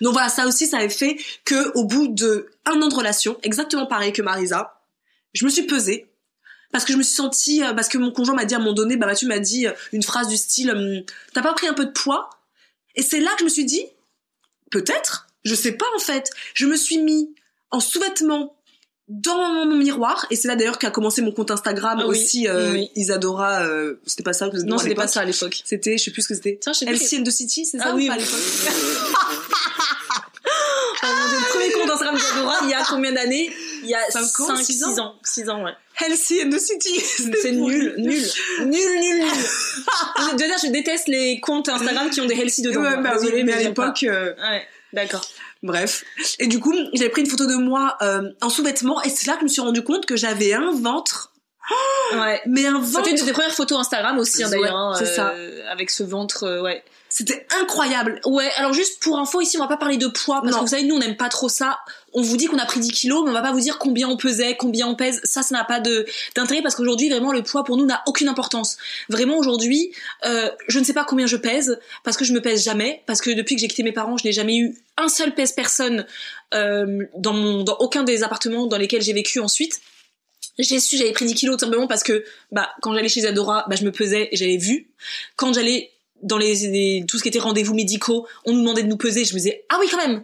Donc 0.00 0.12
voilà, 0.12 0.28
ça 0.28 0.46
aussi, 0.46 0.66
ça 0.66 0.78
avait 0.78 0.88
fait 0.88 1.16
que 1.44 1.72
au 1.74 1.84
bout 1.84 2.08
de 2.08 2.50
un 2.64 2.80
an 2.82 2.88
de 2.88 2.94
relation, 2.94 3.38
exactement 3.42 3.86
pareil 3.86 4.12
que 4.12 4.22
Marisa, 4.22 4.80
je 5.32 5.44
me 5.44 5.50
suis 5.50 5.62
pesée 5.62 6.10
parce 6.72 6.84
que 6.84 6.92
je 6.92 6.98
me 6.98 7.02
suis 7.02 7.14
sentie, 7.14 7.62
euh, 7.62 7.72
parce 7.72 7.88
que 7.88 7.98
mon 7.98 8.10
conjoint 8.10 8.34
m'a 8.34 8.44
dit 8.44 8.54
à 8.54 8.58
un 8.58 8.60
moment 8.60 8.74
donné, 8.74 8.96
bah 8.96 9.06
Mathieu 9.06 9.28
m'a 9.28 9.38
dit 9.38 9.66
euh, 9.66 9.72
une 9.92 10.02
phrase 10.02 10.28
du 10.28 10.36
style, 10.36 10.70
hum, 10.70 11.02
t'as 11.32 11.42
pas 11.42 11.54
pris 11.54 11.66
un 11.68 11.74
peu 11.74 11.86
de 11.86 11.92
poids? 11.92 12.28
Et 12.96 13.02
c'est 13.02 13.20
là 13.20 13.30
que 13.32 13.40
je 13.40 13.44
me 13.44 13.48
suis 13.48 13.64
dit, 13.64 13.84
peut-être, 14.70 15.28
je 15.44 15.54
sais 15.54 15.72
pas 15.72 15.86
en 15.94 16.00
fait. 16.00 16.30
Je 16.54 16.66
me 16.66 16.76
suis 16.76 16.98
mis 16.98 17.34
en 17.70 17.80
sous-vêtements 17.80 18.56
dans 19.08 19.52
mon 19.66 19.76
miroir 19.76 20.26
et 20.30 20.36
c'est 20.36 20.48
là 20.48 20.56
d'ailleurs 20.56 20.78
qu'a 20.78 20.90
commencé 20.90 21.22
mon 21.22 21.30
compte 21.30 21.50
Instagram 21.52 21.98
Ah 22.00 22.06
oui, 22.08 22.10
aussi 22.18 22.48
euh, 22.48 22.72
oui. 22.72 22.90
Isadora 22.96 23.62
euh, 23.62 24.00
c'était 24.04 24.24
pas 24.24 24.32
ça 24.32 24.48
que 24.48 24.56
Non, 24.64 24.78
c'était 24.78 24.94
pas 24.96 25.06
ça 25.06 25.20
à 25.20 25.24
l'époque. 25.24 25.62
c'était 25.64 25.96
je 25.96 26.04
sais 26.04 26.10
plus 26.10 26.22
ce 26.22 26.28
que 26.28 26.34
c'était. 26.34 26.58
LCN 26.86 27.22
de 27.22 27.30
City 27.30 27.64
c'est 27.66 27.78
ça 27.78 27.84
Ah 27.88 27.92
ou 27.94 27.96
oui, 27.96 28.08
pas 28.08 28.14
à 28.14 28.16
l'époque 28.16 28.32
le 31.02 31.52
premier 31.52 31.72
compte 31.72 31.90
Instagram 31.90 32.16
d'Isadora, 32.16 32.56
il 32.64 32.70
y 32.70 32.74
a 32.74 32.82
combien 32.88 33.12
d'années 33.12 33.50
Il 33.82 33.88
y 33.88 33.94
a 33.94 34.00
Cinq 34.10 34.24
5 34.24 34.50
ans, 34.50 34.56
6 34.56 34.64
six 34.64 34.84
ans. 34.84 34.98
ans 34.98 35.14
6 35.24 35.48
ans, 35.50 35.64
ouais. 35.64 35.72
LCN 36.08 36.50
de 36.50 36.58
City 36.58 37.00
C'est 37.40 37.52
nul, 37.52 37.94
nul, 37.98 38.22
nul, 38.60 38.66
nul, 38.66 38.70
nul. 39.18 39.24
je, 40.62 40.70
déteste 40.70 41.08
les 41.08 41.40
comptes 41.40 41.68
Instagram 41.68 42.10
qui 42.10 42.20
ont 42.20 42.26
des 42.26 42.34
healthy 42.34 42.62
dedans. 42.62 42.82
ouais, 42.82 42.96
bah 43.02 43.16
oui, 43.20 43.44
mais 43.44 43.52
à 43.54 43.62
l'époque 43.62 44.02
euh, 44.02 44.34
Ouais, 44.34 44.62
d'accord. 44.96 45.24
Bref. 45.62 46.04
Et 46.40 46.48
du 46.48 46.58
coup, 46.58 46.74
j'avais 46.94 47.10
pris 47.10 47.22
une 47.22 47.28
photo 47.28 47.46
de 47.46 47.54
moi 47.54 47.96
euh, 48.02 48.32
en 48.42 48.48
sous-vêtements 48.48 49.00
et 49.02 49.10
c'est 49.10 49.26
là 49.26 49.34
que 49.34 49.40
je 49.40 49.44
me 49.44 49.48
suis 49.48 49.62
rendu 49.62 49.82
compte 49.82 50.06
que 50.06 50.16
j'avais 50.16 50.52
un 50.52 50.72
ventre. 50.72 51.32
Ouais. 52.14 52.40
Mais 52.46 52.66
un 52.66 52.78
ventre. 52.78 53.04
C'était 53.06 53.18
une 53.20 53.26
des 53.26 53.32
premières 53.32 53.52
photos 53.52 53.78
Instagram 53.80 54.18
aussi, 54.18 54.42
hein, 54.44 54.48
Ouais, 54.50 54.58
d'ailleurs. 54.60 54.76
hein, 54.76 54.94
c'est 54.98 55.06
ça. 55.06 55.30
euh, 55.30 55.62
Avec 55.70 55.90
ce 55.90 56.02
ventre, 56.04 56.44
euh, 56.44 56.62
ouais. 56.62 56.82
C'était 57.08 57.46
incroyable. 57.62 58.20
Ouais, 58.26 58.50
alors 58.58 58.72
juste 58.74 59.00
pour 59.02 59.18
info, 59.18 59.40
ici, 59.40 59.56
on 59.56 59.60
va 59.60 59.68
pas 59.68 59.78
parler 59.78 59.96
de 59.96 60.06
poids, 60.06 60.42
parce 60.42 60.52
Non. 60.52 60.58
que 60.58 60.62
vous 60.64 60.70
savez, 60.70 60.82
nous, 60.82 60.96
on 60.96 60.98
n'aime 60.98 61.16
pas 61.16 61.28
trop 61.30 61.48
ça. 61.48 61.78
On 62.12 62.20
vous 62.20 62.36
dit 62.36 62.46
qu'on 62.46 62.58
a 62.58 62.66
pris 62.66 62.78
10 62.80 62.90
kilos, 62.90 63.22
mais 63.24 63.30
on 63.30 63.32
va 63.32 63.40
pas 63.42 63.52
vous 63.52 63.60
dire 63.60 63.78
combien 63.78 64.08
on 64.08 64.16
pesait, 64.18 64.54
combien 64.56 64.86
on 64.86 64.94
pèse. 64.96 65.20
Ça, 65.24 65.42
ça 65.42 65.54
n'a 65.56 65.64
pas 65.64 65.80
de 65.80 66.04
d'intérêt, 66.34 66.60
parce 66.62 66.74
qu'aujourd'hui, 66.74 67.08
vraiment, 67.08 67.32
le 67.32 67.42
poids, 67.42 67.64
pour 67.64 67.76
nous, 67.78 67.86
n'a 67.86 68.02
aucune 68.06 68.28
importance. 68.28 68.76
Vraiment, 69.08 69.38
aujourd'hui, 69.38 69.92
euh, 70.26 70.50
je 70.68 70.78
ne 70.78 70.84
sais 70.84 70.92
pas 70.92 71.04
combien 71.04 71.26
je 71.26 71.36
pèse, 71.36 71.78
parce 72.04 72.16
que 72.18 72.24
je 72.24 72.32
me 72.34 72.40
pèse 72.42 72.62
jamais, 72.64 73.02
parce 73.06 73.20
que 73.22 73.30
depuis 73.30 73.54
que 73.54 73.60
j'ai 73.62 73.68
quitté 73.68 73.82
mes 73.82 73.92
parents, 73.92 74.16
je 74.18 74.24
n'ai 74.24 74.32
jamais 74.32 74.56
eu 74.58 74.76
un 74.98 75.08
seul 75.08 75.34
pèse 75.34 75.52
personne 75.52 76.06
euh, 76.54 77.04
dans, 77.16 77.32
mon, 77.32 77.62
dans 77.64 77.76
aucun 77.78 78.02
des 78.02 78.24
appartements 78.24 78.66
dans 78.66 78.76
lesquels 78.78 79.02
j'ai 79.02 79.12
vécu 79.14 79.40
ensuite. 79.40 79.80
J'ai 80.58 80.80
su 80.80 80.96
j'avais 80.96 81.12
pris 81.12 81.26
10 81.26 81.34
kilos 81.34 81.56
tout 81.56 81.64
simplement 81.64 81.86
parce 81.86 82.02
que 82.02 82.24
bah 82.50 82.70
quand 82.80 82.94
j'allais 82.94 83.08
chez 83.08 83.26
Adora, 83.26 83.66
bah 83.68 83.76
je 83.76 83.84
me 83.84 83.92
pesais 83.92 84.28
et 84.32 84.36
j'avais 84.36 84.56
vu. 84.56 84.88
Quand 85.36 85.52
j'allais 85.52 85.90
dans 86.22 86.38
les, 86.38 87.04
tout 87.06 87.18
ce 87.18 87.22
qui 87.22 87.28
était 87.28 87.38
rendez-vous 87.38 87.74
médicaux, 87.74 88.26
on 88.46 88.52
nous 88.52 88.60
demandait 88.60 88.82
de 88.82 88.88
nous 88.88 88.96
peser, 88.96 89.24
je 89.24 89.34
me 89.34 89.38
disais 89.38 89.64
ah 89.68 89.76
oui 89.80 89.86
quand 89.90 89.98
même. 89.98 90.22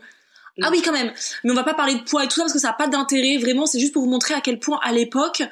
Ah 0.62 0.68
oui 0.70 0.82
quand 0.82 0.92
même. 0.92 1.12
Mais 1.44 1.50
on 1.50 1.54
va 1.54 1.64
pas 1.64 1.74
parler 1.74 1.94
de 1.94 2.02
poids 2.02 2.24
et 2.24 2.28
tout 2.28 2.34
ça 2.34 2.42
parce 2.42 2.52
que 2.52 2.58
ça 2.58 2.68
n'a 2.68 2.74
pas 2.74 2.88
d'intérêt 2.88 3.38
vraiment, 3.38 3.66
c'est 3.66 3.80
juste 3.80 3.92
pour 3.92 4.02
vous 4.02 4.10
montrer 4.10 4.34
à 4.34 4.40
quel 4.40 4.58
point 4.58 4.80
à 4.82 4.92
l'époque 4.92 5.42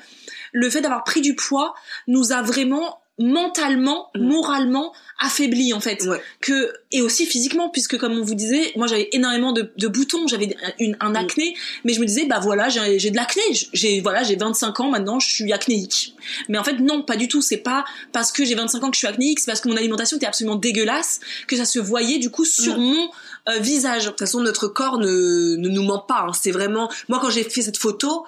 le 0.53 0.69
fait 0.69 0.81
d'avoir 0.81 1.05
pris 1.05 1.21
du 1.21 1.35
poids 1.35 1.75
nous 2.07 2.33
a 2.33 2.43
vraiment 2.43 3.00
mentalement, 3.21 4.09
Mm. 4.17 4.23
moralement 4.27 4.93
affaibli 5.21 5.73
en 5.75 5.81
fait 5.81 6.03
Ouais. 6.07 6.21
que 6.41 6.73
et 6.91 7.03
aussi 7.03 7.27
physiquement 7.27 7.69
puisque 7.69 7.99
comme 7.99 8.13
on 8.19 8.25
vous 8.25 8.35
disait 8.35 8.73
moi 8.77 8.87
j'avais 8.87 9.09
énormément 9.13 9.53
de, 9.53 9.71
de 9.77 9.87
boutons 9.89 10.27
j'avais 10.27 10.57
une, 10.79 10.97
un 11.01 11.15
acné 11.15 11.55
mais 11.85 11.93
je 11.93 12.01
me 12.01 12.07
disais 12.07 12.25
bah 12.25 12.39
voilà 12.41 12.69
j'ai 12.71 12.99
j'ai 12.99 13.11
de 13.11 13.17
l'acné 13.17 13.43
j'ai 13.75 14.01
voilà 14.01 14.23
j'ai 14.23 14.37
25 14.37 14.81
ans 14.81 14.91
maintenant 14.91 15.21
je 15.21 15.29
suis 15.29 15.53
acnéique 15.53 16.15
mais 16.49 16.57
en 16.59 16.65
fait 16.65 16.79
non 16.79 17.03
pas 17.03 17.17
du 17.17 17.29
tout 17.29 17.43
c'est 17.43 17.59
pas 17.59 17.85
parce 18.13 18.33
que 18.33 18.45
j'ai 18.47 18.55
25 18.55 18.83
ans 18.83 18.91
que 18.91 18.97
je 18.97 19.01
suis 19.01 19.07
acnéique 19.07 19.41
c'est 19.41 19.47
parce 19.51 19.61
que 19.61 19.69
mon 19.69 19.77
alimentation 19.77 20.17
était 20.17 20.27
absolument 20.27 20.57
dégueulasse 20.57 21.21
que 21.47 21.57
ça 21.57 21.67
se 21.67 21.79
voyait 21.79 22.19
du 22.19 22.31
coup 22.31 22.47
sur 22.47 22.79
Mm. 22.79 22.83
mon 22.83 23.11
euh, 23.51 23.59
visage 23.59 24.05
De 24.05 24.09
toute 24.11 24.19
façon, 24.21 24.41
notre 24.41 24.69
corps 24.69 24.99
ne, 24.99 25.57
ne 25.57 25.69
nous 25.69 25.83
ment 25.83 25.99
pas. 25.99 26.25
hein. 26.29 26.33
C'est 26.41 26.51
vraiment. 26.51 26.91
Moi, 27.09 27.19
quand 27.21 27.31
j'ai 27.31 27.43
fait 27.45 27.63
cette 27.63 27.79
photo, 27.79 28.25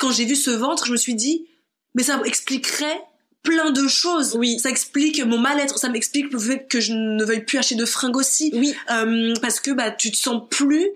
quand 0.00 0.10
j'ai 0.12 0.24
vu 0.24 0.36
ce 0.36 0.50
ventre, 0.50 0.86
je 0.86 0.92
me 0.92 0.96
suis 0.96 1.14
dit, 1.14 1.46
mais 1.94 2.02
ça 2.04 2.20
expliquerait 2.24 3.00
plein 3.42 3.70
de 3.70 3.88
choses. 3.88 4.34
Oui. 4.36 4.58
Ça 4.58 4.70
explique 4.70 5.24
mon 5.24 5.38
mal-être, 5.38 5.78
ça 5.78 5.88
m'explique 5.88 6.32
le 6.32 6.38
fait 6.38 6.66
que 6.68 6.80
je 6.80 6.92
ne 6.92 7.24
veuille 7.24 7.44
plus 7.44 7.58
acheter 7.58 7.74
de 7.74 7.84
fringues 7.84 8.16
aussi. 8.16 8.50
Oui. 8.54 8.74
Euh, 8.90 9.34
parce 9.42 9.60
que 9.60 9.70
bah 9.72 9.90
tu 9.90 10.10
te 10.10 10.16
sens 10.16 10.42
plus 10.50 10.88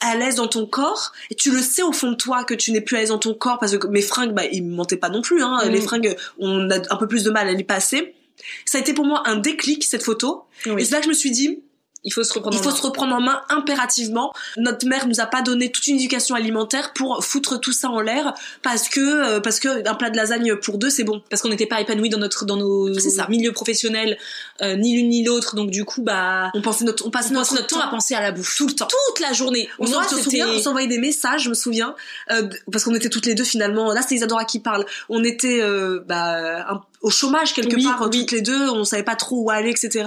à 0.00 0.14
l'aise 0.16 0.34
dans 0.34 0.48
ton 0.48 0.66
corps 0.66 1.12
et 1.30 1.34
tu 1.34 1.50
le 1.50 1.62
sais 1.62 1.82
au 1.82 1.92
fond 1.92 2.10
de 2.10 2.16
toi 2.16 2.44
que 2.44 2.52
tu 2.54 2.70
n'es 2.72 2.82
plus 2.82 2.96
à 2.96 3.00
l'aise 3.00 3.08
dans 3.08 3.18
ton 3.18 3.32
corps 3.34 3.58
parce 3.58 3.78
que 3.78 3.86
mes 3.86 4.02
fringues 4.02 4.34
bah 4.34 4.44
ils 4.44 4.62
me 4.62 4.74
mentaient 4.74 4.98
pas 4.98 5.08
non 5.08 5.22
plus 5.22 5.42
hein 5.42 5.58
Mm. 5.64 5.68
les 5.70 5.80
fringues 5.80 6.16
on 6.38 6.68
a 6.70 6.76
un 6.92 6.96
peu 6.96 7.08
plus 7.08 7.24
de 7.24 7.30
mal 7.30 7.48
à 7.48 7.52
les 7.52 7.64
passer 7.64 8.14
ça 8.66 8.76
a 8.76 8.80
été 8.82 8.92
pour 8.92 9.06
moi 9.06 9.22
un 9.24 9.36
déclic 9.36 9.84
cette 9.84 10.02
photo 10.02 10.44
Oui. 10.66 10.82
et 10.82 10.84
c'est 10.84 10.92
là 10.92 10.98
que 10.98 11.04
je 11.04 11.08
me 11.08 11.14
suis 11.14 11.30
dit 11.30 11.60
Il 12.06 12.12
faut 12.12 12.24
se 12.24 12.32
reprendre 12.32 12.56
il 12.56 12.60
en 12.60 12.62
faut 12.62 12.70
main. 12.70 12.76
se 12.76 12.82
reprendre 12.82 13.14
en 13.14 13.20
main 13.20 13.42
impérativement. 13.50 14.32
Notre 14.56 14.86
mère 14.86 15.06
nous 15.06 15.20
a 15.20 15.26
pas 15.26 15.42
donné 15.42 15.70
toute 15.70 15.86
une 15.88 15.96
éducation 15.96 16.34
alimentaire 16.34 16.92
pour 16.94 17.22
foutre 17.24 17.60
tout 17.60 17.72
ça 17.72 17.90
en 17.90 18.00
l'air 18.00 18.32
parce 18.62 18.88
que 18.88 19.00
euh, 19.00 19.40
parce 19.40 19.60
que 19.60 19.86
un 19.86 19.94
plat 19.94 20.08
de 20.10 20.16
lasagne 20.16 20.56
pour 20.56 20.78
deux 20.78 20.88
c'est 20.88 21.04
bon. 21.04 21.20
parce 21.28 21.42
qu'on 21.42 21.48
n'était 21.50 21.66
pas 21.66 21.80
épanouis 21.80 22.08
dans 22.08 22.18
notre 22.18 22.44
dans 22.46 22.56
nos 22.56 22.94
ça. 22.98 23.26
milieux 23.28 23.52
professionnels 23.52 24.16
euh, 24.62 24.76
ni 24.76 24.96
l'une 24.96 25.08
ni 25.10 25.24
l'autre 25.24 25.54
donc 25.56 25.70
du 25.70 25.84
coup 25.84 26.02
bah 26.02 26.50
On 26.54 26.62
pensait 26.62 26.84
notre 26.84 27.06
on 27.06 27.10
passe 27.10 27.28
on 27.30 27.34
notre, 27.34 27.66
temps 27.66 27.80
à 27.80 27.88
penser 27.88 28.14
à 28.14 28.22
la 28.22 28.32
bouffe 28.32 28.56
tout 28.56 28.66
le 28.68 28.72
temps. 28.74 28.86
toute 28.88 29.20
la 29.20 29.32
journée 29.32 29.68
On 29.78 29.86
s'envoyait 29.86 30.88
des 30.88 30.98
messages, 30.98 31.42
je 31.44 31.48
me 31.50 31.54
souviens, 31.54 31.94
euh, 32.30 32.48
parce 32.70 32.84
qu'on 32.84 32.94
était 32.94 33.08
toutes 33.10 33.26
les 33.26 33.34
deux 33.34 33.44
finalement. 33.44 33.92
Là, 33.92 34.02
c'est 34.06 34.14
Isadora 34.14 34.44
qui 34.44 34.60
parle. 34.60 34.84
On 35.08 35.24
était 35.24 35.60
euh, 35.60 36.00
bah, 36.06 36.70
un- 36.70 36.82
au 37.02 37.10
chômage 37.10 37.52
quelque 37.54 37.76
Oui, 37.76 37.84
part 37.84 38.02
euh, 38.02 38.08
oui. 38.10 38.20
toutes 38.20 38.32
les 38.32 38.40
deux. 38.42 38.68
On 38.70 38.84
savait 38.84 39.02
pas 39.02 39.16
trop 39.16 39.42
où 39.42 39.50
aller, 39.50 39.70
etc. 39.70 40.06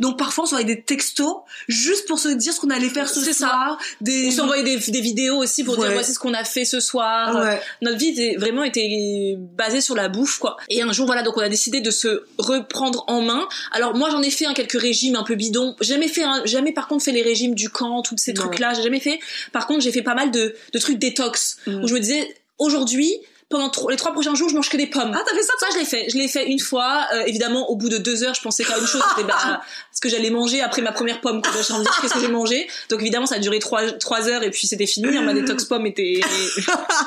Donc 0.00 0.18
parfois, 0.18 0.44
on 0.44 0.46
s'envoyait 0.46 0.74
des 0.74 0.82
textos 0.82 1.34
juste 1.68 2.06
pour 2.06 2.18
se 2.18 2.28
dire 2.28 2.52
ce 2.52 2.60
qu'on 2.60 2.70
allait 2.70 2.88
faire 2.88 3.08
ce 3.08 3.20
C'est 3.20 3.32
ça. 3.32 3.48
soir. 3.48 3.78
Des 4.00 4.28
on 4.28 4.30
s'envoyait 4.30 4.62
des, 4.64 4.76
des 4.78 5.00
vidéos 5.00 5.36
aussi 5.36 5.64
pour 5.64 5.78
Ouais. 5.78 5.86
dire 5.86 5.94
voici 5.94 6.14
ce 6.14 6.18
qu'on 6.18 6.34
a 6.34 6.44
fait 6.44 6.64
ce 6.64 6.80
soir 6.80 7.36
Ouais. 7.36 7.60
notre 7.82 7.98
vie 7.98 8.08
était 8.08 8.36
vraiment 8.36 8.62
été 8.64 9.36
basée 9.38 9.80
sur 9.80 9.94
la 9.94 10.08
bouffe 10.08 10.38
quoi 10.38 10.56
et 10.68 10.82
un 10.82 10.92
jour 10.92 11.06
voilà 11.06 11.22
donc 11.22 11.36
on 11.36 11.40
a 11.40 11.48
décidé 11.48 11.80
de 11.80 11.90
se 11.90 12.24
reprendre 12.38 13.04
en 13.08 13.20
main 13.22 13.46
alors 13.72 13.94
moi 13.94 14.10
j'en 14.10 14.22
ai 14.22 14.30
fait 14.30 14.46
un 14.46 14.54
quelques 14.54 14.80
régimes 14.80 15.16
un 15.16 15.22
peu 15.22 15.34
bidons 15.34 15.74
j'ai 15.80 15.94
jamais 15.94 16.08
fait 16.08 16.22
un, 16.22 16.44
jamais 16.44 16.72
par 16.72 16.88
contre 16.88 17.04
fait 17.04 17.12
les 17.12 17.22
régimes 17.22 17.54
du 17.54 17.68
camp 17.70 18.02
tous 18.02 18.16
ces 18.18 18.32
Non. 18.32 18.42
trucs 18.42 18.58
là 18.58 18.72
j'ai 18.74 18.82
jamais 18.82 19.00
fait 19.00 19.18
par 19.52 19.66
contre 19.66 19.80
j'ai 19.82 19.92
fait 19.92 20.02
pas 20.02 20.14
mal 20.14 20.30
de, 20.30 20.54
de 20.72 20.78
trucs 20.78 20.98
détox 20.98 21.56
Mm. 21.66 21.84
où 21.84 21.88
je 21.88 21.94
me 21.94 22.00
disais 22.00 22.34
aujourd'hui 22.58 23.12
pendant 23.48 23.70
les 23.90 23.96
trois 23.96 24.12
prochains 24.12 24.34
jours 24.34 24.48
je 24.48 24.54
mange 24.56 24.68
que 24.68 24.76
des 24.76 24.88
pommes 24.88 25.12
Ah, 25.14 25.22
t'as 25.24 25.34
fait 25.36 25.42
ça? 25.42 25.52
Ça, 25.60 25.66
je 25.72 25.78
l'ai 25.78 25.84
fait. 25.84 26.06
Je 26.10 26.16
l'ai 26.18 26.26
fait 26.28 26.46
une 26.46 26.58
fois. 26.58 27.06
Euh, 27.14 27.22
évidemment, 27.26 27.70
au 27.70 27.76
bout 27.76 27.88
de 27.88 27.98
deux 27.98 28.24
heures, 28.24 28.34
je 28.34 28.42
pensais 28.42 28.64
qu'à 28.64 28.76
une 28.78 28.86
chose, 28.86 29.02
c'était 29.10 29.26
bah, 29.26 29.60
ce 29.92 30.00
que 30.00 30.08
j'allais 30.08 30.30
manger 30.30 30.60
après 30.62 30.82
ma 30.82 30.90
première 30.92 31.20
pomme. 31.20 31.38
Envie 31.38 31.78
de 31.78 31.82
dire 31.82 31.98
qu'est-ce 32.00 32.14
que 32.14 32.20
j'ai 32.20 32.28
mangé? 32.28 32.66
Donc 32.90 33.00
évidemment, 33.02 33.26
ça 33.26 33.36
a 33.36 33.38
duré 33.38 33.58
trois, 33.60 33.90
trois 33.92 34.28
heures 34.28 34.42
et 34.42 34.50
puis 34.50 34.66
c'était 34.66 34.86
fini. 34.86 35.16
hein, 35.16 35.22
ma 35.22 35.32
détox 35.34 35.64
pomme 35.64 35.86
était 35.86 36.20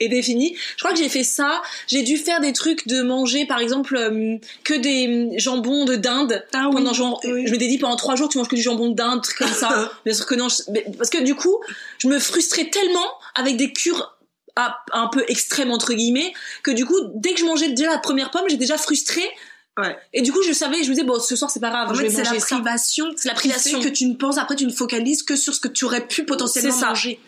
était 0.00 0.22
finie. 0.22 0.56
Je 0.76 0.82
crois 0.84 0.92
que 0.92 0.98
j'ai 0.98 1.08
fait 1.08 1.24
ça. 1.24 1.62
J'ai 1.86 2.02
dû 2.02 2.16
faire 2.16 2.40
des 2.40 2.52
trucs 2.52 2.86
de 2.88 3.02
manger, 3.02 3.46
par 3.46 3.58
exemple, 3.58 3.96
euh, 3.96 4.36
que 4.64 4.74
des 4.74 5.38
jambons 5.38 5.84
de 5.84 5.96
dinde. 5.96 6.44
Ah 6.52 6.66
oui. 6.68 6.74
Pendant 6.76 6.92
genre, 6.92 7.20
Oui. 7.24 7.46
je 7.46 7.52
m'étais 7.52 7.68
dit 7.68 7.78
pendant 7.78 7.96
trois 7.96 8.16
jours, 8.16 8.28
tu 8.28 8.38
manges 8.38 8.48
que 8.48 8.56
du 8.56 8.62
jambon 8.62 8.90
de 8.90 8.94
dinde, 8.94 9.22
trucs 9.22 9.38
comme 9.38 9.52
ça. 9.52 9.90
Bien 10.04 10.14
sûr 10.14 10.26
que 10.26 10.34
non, 10.34 10.48
je- 10.48 10.70
mais- 10.70 10.84
parce 10.96 11.10
que 11.10 11.22
du 11.22 11.34
coup, 11.34 11.58
je 11.98 12.08
me 12.08 12.18
frustrais 12.18 12.66
tellement 12.70 13.06
avec 13.34 13.56
des 13.56 13.72
cures 13.72 14.15
un 14.56 15.08
peu 15.08 15.24
extrêmes 15.28 15.70
entre 15.70 15.92
guillemets 15.92 16.32
que 16.62 16.70
du 16.70 16.86
coup, 16.86 16.96
dès 17.14 17.34
que 17.34 17.40
je 17.40 17.44
mangeais 17.44 17.68
déjà 17.68 17.90
la 17.90 17.98
première 17.98 18.30
pomme, 18.30 18.44
j'étais 18.48 18.60
déjà 18.60 18.78
frustrée. 18.78 19.28
Ouais. 19.78 19.94
Et 20.14 20.22
du 20.22 20.32
coup, 20.32 20.42
je 20.42 20.52
savais, 20.54 20.82
je 20.82 20.88
me 20.88 20.94
disais 20.94 21.04
bon, 21.04 21.20
ce 21.20 21.36
soir 21.36 21.50
c'est 21.50 21.60
pas 21.60 21.68
grave, 21.68 21.90
En 21.90 21.94
je 21.94 22.00
fait, 22.00 22.10
c'est 22.10 22.22
la 22.22 22.40
privation. 22.40 23.12
C'est 23.16 23.28
la 23.28 23.34
privation. 23.34 23.80
que 23.80 23.88
tu 23.88 24.06
ne 24.06 24.14
penses 24.14 24.38
après, 24.38 24.56
tu 24.56 24.64
ne 24.64 24.72
focalises 24.72 25.22
que 25.22 25.36
sur 25.36 25.54
ce 25.54 25.60
que 25.60 25.68
tu 25.68 25.84
aurais 25.84 26.06
pu 26.06 26.24
potentiellement 26.24 26.74
ça. 26.74 26.88
manger. 26.88 27.20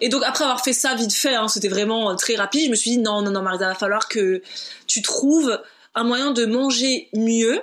Et 0.00 0.08
donc 0.08 0.22
après 0.24 0.44
avoir 0.44 0.64
fait 0.64 0.72
ça 0.72 0.94
vite 0.96 1.12
fait, 1.12 1.36
hein, 1.36 1.46
c'était 1.46 1.68
vraiment 1.68 2.10
euh, 2.10 2.14
très 2.14 2.34
rapide, 2.34 2.66
je 2.66 2.70
me 2.70 2.74
suis 2.74 2.90
dit 2.90 2.98
non, 2.98 3.22
non, 3.22 3.30
non, 3.30 3.42
Marisa, 3.42 3.68
va 3.68 3.74
falloir 3.74 4.08
que 4.08 4.42
tu 4.88 5.00
trouves 5.02 5.60
un 5.94 6.04
moyen 6.04 6.32
de 6.32 6.44
manger 6.44 7.08
mieux. 7.14 7.62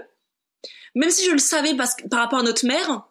Même 0.95 1.09
si 1.09 1.25
je 1.25 1.31
le 1.31 1.39
savais 1.39 1.75
parce 1.75 1.95
que, 1.95 2.07
par 2.07 2.19
rapport 2.19 2.39
à 2.39 2.43
notre 2.43 2.65
mère, 2.65 3.03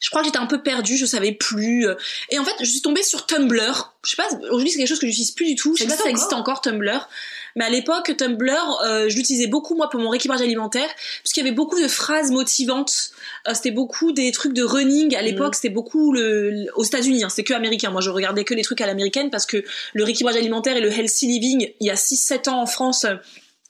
je 0.00 0.10
crois 0.10 0.22
que 0.22 0.26
j'étais 0.26 0.38
un 0.38 0.46
peu 0.46 0.62
perdue, 0.62 0.96
je 0.96 1.06
savais 1.06 1.32
plus. 1.32 1.86
euh. 1.86 1.94
Et 2.30 2.38
en 2.38 2.44
fait, 2.44 2.54
je 2.60 2.64
suis 2.70 2.82
tombée 2.82 3.02
sur 3.02 3.26
Tumblr. 3.26 3.94
Je 4.02 4.10
sais 4.10 4.16
pas, 4.16 4.28
aujourd'hui 4.50 4.70
c'est 4.70 4.78
quelque 4.78 4.88
chose 4.88 4.98
que 4.98 5.06
j'utilise 5.06 5.30
plus 5.30 5.46
du 5.46 5.54
tout. 5.54 5.76
Je 5.76 5.82
sais 5.82 5.88
pas 5.88 5.94
si 5.96 6.02
ça 6.02 6.10
existe 6.10 6.32
encore 6.32 6.60
Tumblr. 6.62 7.08
Mais 7.56 7.64
à 7.64 7.70
l'époque, 7.70 8.16
Tumblr, 8.16 8.80
euh, 8.84 9.08
je 9.08 9.16
l'utilisais 9.16 9.46
beaucoup 9.48 9.74
moi 9.74 9.90
pour 9.90 10.00
mon 10.00 10.08
rééquilibrage 10.08 10.40
alimentaire, 10.40 10.88
parce 11.22 11.32
qu'il 11.34 11.42
y 11.44 11.46
avait 11.46 11.54
beaucoup 11.54 11.80
de 11.80 11.88
phrases 11.88 12.30
motivantes. 12.30 13.10
Euh, 13.48 13.54
c'était 13.54 13.72
beaucoup 13.72 14.12
des 14.12 14.30
trucs 14.32 14.52
de 14.54 14.62
running. 14.62 15.14
À 15.16 15.22
l'époque, 15.22 15.54
c'était 15.56 15.68
beaucoup 15.68 16.12
le, 16.12 16.50
le- 16.50 16.66
aux 16.76 16.84
États-Unis. 16.84 17.24
Hein, 17.24 17.28
c'était 17.28 17.44
que 17.44 17.52
américain. 17.54 17.90
Moi, 17.90 18.00
je 18.00 18.10
regardais 18.10 18.44
que 18.44 18.54
les 18.54 18.62
trucs 18.62 18.80
à 18.80 18.86
l'américaine 18.86 19.30
parce 19.30 19.46
que 19.46 19.64
le 19.94 20.04
rééquilibrage 20.04 20.36
alimentaire 20.36 20.76
et 20.76 20.80
le 20.80 20.90
healthy 20.90 21.26
living, 21.26 21.72
il 21.80 21.86
y 21.86 21.90
a 21.90 21.94
6-7 21.96 22.48
ans 22.48 22.62
en 22.62 22.66
France, 22.66 23.04
euh, 23.04 23.16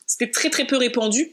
c'était 0.07 0.31
très 0.31 0.51
très 0.51 0.67
peu 0.67 0.77
répandu. 0.77 1.33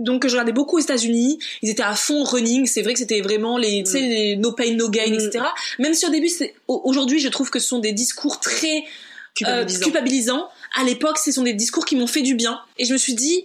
Donc 0.00 0.26
je 0.26 0.32
regardais 0.32 0.52
beaucoup 0.52 0.76
aux 0.76 0.80
États-Unis, 0.80 1.38
ils 1.62 1.70
étaient 1.70 1.82
à 1.82 1.94
fond 1.94 2.22
running, 2.24 2.66
c'est 2.66 2.82
vrai 2.82 2.92
que 2.92 2.98
c'était 3.00 3.20
vraiment 3.20 3.58
les, 3.58 3.82
tu 3.82 3.90
sais, 3.92 4.00
les 4.00 4.36
no 4.36 4.52
pain 4.52 4.72
no 4.74 4.88
gain, 4.88 5.10
Mm. 5.10 5.14
etc. 5.14 5.44
Même 5.78 5.94
si 5.94 6.06
au 6.06 6.10
début, 6.10 6.30
aujourd'hui, 6.68 7.18
je 7.20 7.28
trouve 7.28 7.50
que 7.50 7.58
ce 7.58 7.66
sont 7.68 7.78
des 7.80 7.92
discours 7.92 8.38
très 8.40 8.78
euh, 8.78 9.64
Culpabilisant. 9.64 9.84
culpabilisants. 9.84 10.48
À 10.78 10.84
l'époque, 10.84 11.18
ce 11.18 11.32
sont 11.32 11.42
des 11.42 11.52
discours 11.54 11.84
qui 11.84 11.96
m'ont 11.96 12.06
fait 12.06 12.22
du 12.22 12.34
bien. 12.34 12.60
Et 12.78 12.84
je 12.84 12.92
me 12.92 12.98
suis 12.98 13.14
dit, 13.14 13.44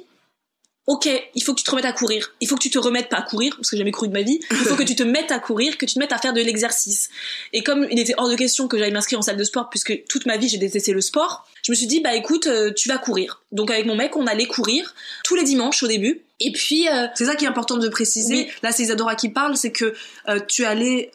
ok, 0.88 1.08
il 1.36 1.42
faut 1.44 1.54
que 1.54 1.60
tu 1.60 1.63
te 1.63 1.70
remettes 1.72 1.86
à 1.86 1.94
courir. 1.94 2.34
Il 2.42 2.48
faut 2.48 2.56
que 2.56 2.62
tu 2.62 2.70
te 2.70 2.78
remettes 2.80 3.08
pas 3.10 3.18
à 3.18 3.22
courir, 3.22 3.56
parce 3.56 3.70
que 3.70 3.76
j'ai 3.78 3.82
jamais 3.82 3.92
couru 3.92 4.10
de 4.10 4.13
ma 4.13 4.22
vie. 4.22 4.39
Il 4.52 4.58
faut 4.58 4.76
que 4.76 4.84
tu 4.84 4.96
te 4.96 5.04
mettes 5.04 5.32
à 5.32 5.39
courir, 5.39 5.78
que 5.78 5.86
tu 5.86 5.94
te 5.94 6.00
mettes 6.00 6.12
à 6.12 6.18
faire 6.18 6.34
de 6.34 6.42
l'exercice. 6.42 7.10
Et 7.54 7.63
comme 7.63 7.88
il 7.89 8.00
était 8.00 8.13
hors 8.18 8.28
de 8.30 8.36
question 8.36 8.68
que 8.68 8.78
j'aille 8.78 8.92
m'inscrire 8.92 9.20
en 9.20 9.22
salle 9.22 9.38
de 9.38 9.44
sport, 9.46 9.70
puisque 9.70 10.04
toute 10.10 10.26
ma 10.26 10.36
vie 10.36 10.50
j'ai 10.50 10.58
détesté 10.58 10.92
le 10.92 11.00
sport, 11.02 11.48
je 11.63 11.72
me 11.72 11.76
suis 11.76 11.88
dit, 11.88 12.02
bah 12.02 12.13
écoute, 12.16 12.48
euh, 12.48 12.74
tu 12.76 12.89
vas 12.89 12.98
courir. 12.98 13.42
Donc 13.54 13.72
avec 13.72 13.86
mon 13.86 13.96
mec, 13.96 14.18
on 14.18 14.28
allait 14.28 14.46
courir 14.48 14.94
tous 15.24 15.36
les 15.36 15.44
dimanches 15.44 15.82
au 15.84 15.88
début. 15.88 16.22
Et 16.44 16.52
puis, 16.52 16.88
euh, 16.90 17.08
C'est 17.16 17.26
ça 17.26 17.36
qui 17.36 17.46
est 17.46 17.48
important 17.48 17.78
de 17.78 17.88
préciser. 17.88 18.36
Oui. 18.36 18.48
Là, 18.62 18.72
c'est 18.72 18.84
Isadora 18.84 19.16
qui 19.16 19.30
parle, 19.30 19.56
c'est 19.56 19.72
que 19.72 19.94
euh, 20.28 20.40
tu 20.48 20.66
allais 20.66 21.12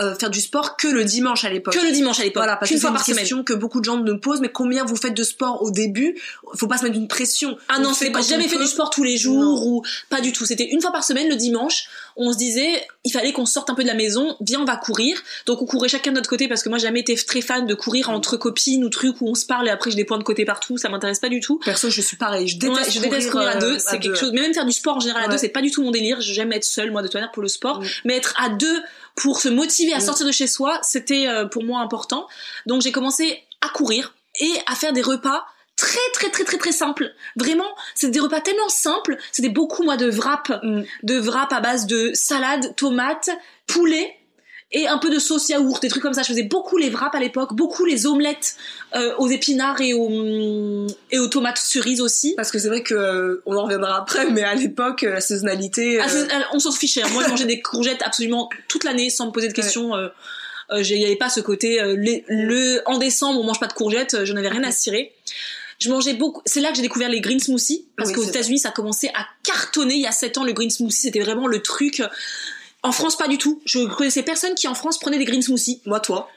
euh, 0.00 0.14
faire 0.14 0.30
du 0.30 0.40
sport 0.40 0.76
que 0.78 0.88
le 0.88 1.04
dimanche 1.04 1.44
à 1.44 1.50
l'époque. 1.50 1.74
que 1.74 1.84
le 1.84 1.92
dimanche 1.92 2.18
à 2.18 2.22
l'époque, 2.24 2.40
Voilà, 2.42 2.56
parce 2.56 2.68
qu'une 2.70 2.78
que 2.78 2.80
c'est 2.82 2.88
une 2.88 2.94
par 2.94 3.04
semaine. 3.04 3.18
question 3.18 3.44
que 3.44 3.52
beaucoup 3.52 3.80
de 3.80 3.84
gens 3.84 3.98
nous 3.98 4.18
posent, 4.18 4.40
mais 4.40 4.48
combien 4.50 4.84
vous 4.84 4.96
faites 4.96 5.14
de 5.14 5.22
sport 5.22 5.62
au 5.62 5.70
début? 5.70 6.16
Faut 6.54 6.66
pas 6.66 6.78
se 6.78 6.84
mettre 6.84 6.96
une 6.96 7.08
pression. 7.08 7.58
Ah 7.68 7.76
On 7.78 7.82
non, 7.82 7.92
c'est 7.94 8.10
pas, 8.10 8.22
j'ai 8.22 8.28
jamais 8.30 8.48
fait 8.48 8.58
du 8.58 8.66
sport 8.66 8.88
tous 8.90 9.04
les 9.04 9.16
jours 9.18 9.66
ou 9.66 9.82
pas 10.08 10.20
du 10.22 10.32
tout. 10.32 10.46
C'était 10.46 10.68
une 10.70 10.80
fois 10.80 10.92
par 10.92 11.04
semaine 11.04 11.28
le 11.28 11.36
dimanche. 11.36 11.84
On 12.16 12.32
se 12.32 12.36
disait, 12.38 12.86
il 13.04 13.10
fallait 13.10 13.32
qu'on 13.32 13.46
sorte 13.46 13.70
un 13.70 13.74
peu 13.74 13.82
de 13.82 13.88
la 13.88 13.94
maison. 13.94 14.36
Viens, 14.40 14.60
on 14.60 14.64
va 14.64 14.76
courir. 14.76 15.18
Donc 15.46 15.60
on 15.62 15.66
courait 15.66 15.88
chacun 15.88 16.10
de 16.10 16.16
notre 16.16 16.28
côté 16.28 16.46
parce 16.48 16.62
que 16.62 16.68
moi 16.68 16.78
j'ai 16.78 16.86
jamais 16.86 17.00
été 17.00 17.14
très 17.16 17.40
fan 17.40 17.66
de 17.66 17.74
courir 17.74 18.10
entre 18.10 18.36
copines 18.36 18.84
ou 18.84 18.88
trucs 18.90 19.20
où 19.20 19.28
on 19.28 19.34
se 19.34 19.46
parle 19.46 19.66
et 19.68 19.70
après 19.70 19.90
j'ai 19.90 19.96
des 19.96 20.04
points 20.04 20.18
de 20.18 20.22
côté 20.24 20.44
partout. 20.44 20.76
Ça 20.78 20.88
m'intéresse 20.88 21.20
pas 21.20 21.28
du 21.30 21.40
tout. 21.40 21.58
Perso, 21.64 21.90
je 21.90 22.00
suis 22.00 22.16
pareil. 22.16 22.48
Je 22.48 22.58
déteste, 22.58 22.78
Ouais, 22.86 22.90
je 22.90 23.00
déteste 23.00 23.30
courir 23.30 23.48
à 23.48 23.54
deux. 23.56 23.74
euh, 23.74 23.78
C'est 23.78 23.98
quelque 23.98 24.16
chose. 24.18 24.30
Mais 24.34 24.40
même 24.42 24.54
faire 24.54 24.66
du 24.66 24.72
sport 24.72 24.96
en 24.96 25.00
général 25.00 25.22
à 25.22 25.26
Ouais. 25.26 25.32
deux, 25.32 25.38
c'est 25.38 25.48
pas 25.48 25.62
du 25.62 25.70
tout 25.70 25.82
mon 25.82 25.90
délire. 25.90 26.20
J'aime 26.20 26.52
être 26.52 26.64
seule, 26.64 26.90
moi, 26.90 27.02
de 27.02 27.06
toute 27.08 27.14
manière, 27.14 27.32
pour 27.32 27.42
le 27.42 27.48
sport. 27.48 27.80
Mm. 27.80 27.86
Mais 28.04 28.16
être 28.16 28.34
à 28.38 28.48
deux 28.50 28.82
pour 29.16 29.40
se 29.40 29.48
motiver 29.48 29.92
à 29.92 29.98
Mm. 29.98 30.00
sortir 30.02 30.26
de 30.26 30.32
chez 30.32 30.46
soi, 30.46 30.78
c'était 30.82 31.26
euh, 31.28 31.46
pour 31.46 31.64
moi 31.64 31.80
important. 31.80 32.26
Donc 32.66 32.82
j'ai 32.82 32.92
commencé 32.92 33.42
à 33.60 33.68
courir 33.68 34.14
et 34.40 34.52
à 34.66 34.74
faire 34.74 34.92
des 34.92 35.02
repas 35.02 35.44
très 35.76 35.98
très 36.14 36.30
très 36.30 36.44
très 36.44 36.58
très 36.58 36.72
simples. 36.72 37.12
Vraiment, 37.36 37.68
c'est 37.94 38.10
des 38.10 38.20
repas 38.20 38.40
tellement 38.40 38.68
simples. 38.68 39.16
C'était 39.32 39.48
beaucoup 39.48 39.82
moi 39.82 39.96
de 39.96 40.10
wrap, 40.10 40.48
Mm. 40.62 40.82
de 41.02 41.18
wrap 41.20 41.52
à 41.52 41.60
base 41.60 41.86
de 41.86 42.10
salade, 42.14 42.74
tomates, 42.76 43.30
poulet 43.66 44.16
et 44.74 44.88
un 44.88 44.98
peu 44.98 45.10
de 45.10 45.18
sauce 45.18 45.48
yaourt, 45.50 45.80
des 45.82 45.88
trucs 45.88 46.02
comme 46.02 46.14
ça. 46.14 46.22
Je 46.22 46.28
faisais 46.28 46.42
beaucoup 46.42 46.76
les 46.78 46.88
wraps 46.90 47.14
à 47.14 47.20
l'époque, 47.20 47.54
beaucoup 47.54 47.84
les 47.84 48.06
omelettes 48.06 48.56
euh, 48.96 49.14
aux 49.18 49.28
épinards 49.28 49.80
et 49.80 49.92
aux 49.94 50.86
et 51.10 51.18
aux 51.18 51.26
tomates 51.28 51.58
cerises 51.58 52.00
aussi. 52.00 52.34
Parce 52.36 52.50
que 52.50 52.58
c'est 52.58 52.68
vrai 52.68 52.82
que 52.82 52.94
euh, 52.94 53.42
on 53.46 53.56
en 53.56 53.64
reviendra 53.64 53.96
après, 53.98 54.30
mais 54.30 54.42
à 54.42 54.54
l'époque, 54.54 55.02
euh, 55.04 55.14
la 55.14 55.20
saisonnalité. 55.20 56.00
Ah, 56.00 56.06
euh, 56.10 56.24
euh, 56.24 56.40
on 56.54 56.58
s'en 56.58 56.72
fichait. 56.72 57.02
Moi, 57.12 57.22
je 57.24 57.28
mangeais 57.30 57.44
des 57.46 57.60
courgettes 57.60 58.02
absolument 58.02 58.48
toute 58.68 58.84
l'année 58.84 59.10
sans 59.10 59.26
me 59.26 59.30
poser 59.32 59.48
de 59.48 59.52
questions. 59.54 59.94
Euh, 59.94 60.08
Il 60.74 60.96
n'y 60.98 61.04
avait 61.04 61.16
pas 61.16 61.28
ce 61.28 61.40
côté 61.40 61.82
euh, 61.82 61.94
les- 61.98 62.24
le 62.28 62.80
en 62.86 62.96
décembre 62.96 63.38
on 63.40 63.44
mange 63.44 63.60
pas 63.60 63.66
de 63.66 63.74
courgettes. 63.74 64.24
Je 64.24 64.32
n'avais 64.32 64.48
rien 64.48 64.64
à 64.64 64.70
cirer. 64.72 65.12
Je 65.80 65.90
mangeais 65.90 66.14
beaucoup. 66.14 66.40
C'est 66.46 66.60
là 66.60 66.70
que 66.70 66.76
j'ai 66.76 66.82
découvert 66.82 67.08
les 67.10 67.20
green 67.20 67.40
smoothies 67.40 67.84
parce 67.96 68.08
Oui, 68.10 68.14
qu'aux 68.14 68.22
États-Unis 68.24 68.60
ça 68.60 68.70
commençait 68.70 69.08
à 69.14 69.26
cartonner 69.44 69.94
il 69.96 70.00
y 70.00 70.06
a 70.06 70.12
7 70.12 70.38
ans. 70.38 70.44
Le 70.44 70.52
green 70.54 70.70
smoothie 70.70 70.96
c'était 71.02 71.20
vraiment 71.20 71.46
le 71.46 71.60
truc. 71.60 72.02
En 72.84 72.90
France 72.90 73.16
pas 73.16 73.28
du 73.28 73.38
tout. 73.38 73.60
Je 73.64 73.84
connaissais 73.86 74.24
personne 74.24 74.54
qui 74.54 74.66
en 74.66 74.74
France 74.74 74.98
prenait 74.98 75.18
des 75.18 75.24
green 75.24 75.40
smoothies. 75.40 75.80
Moi, 75.86 76.00
toi. 76.00 76.28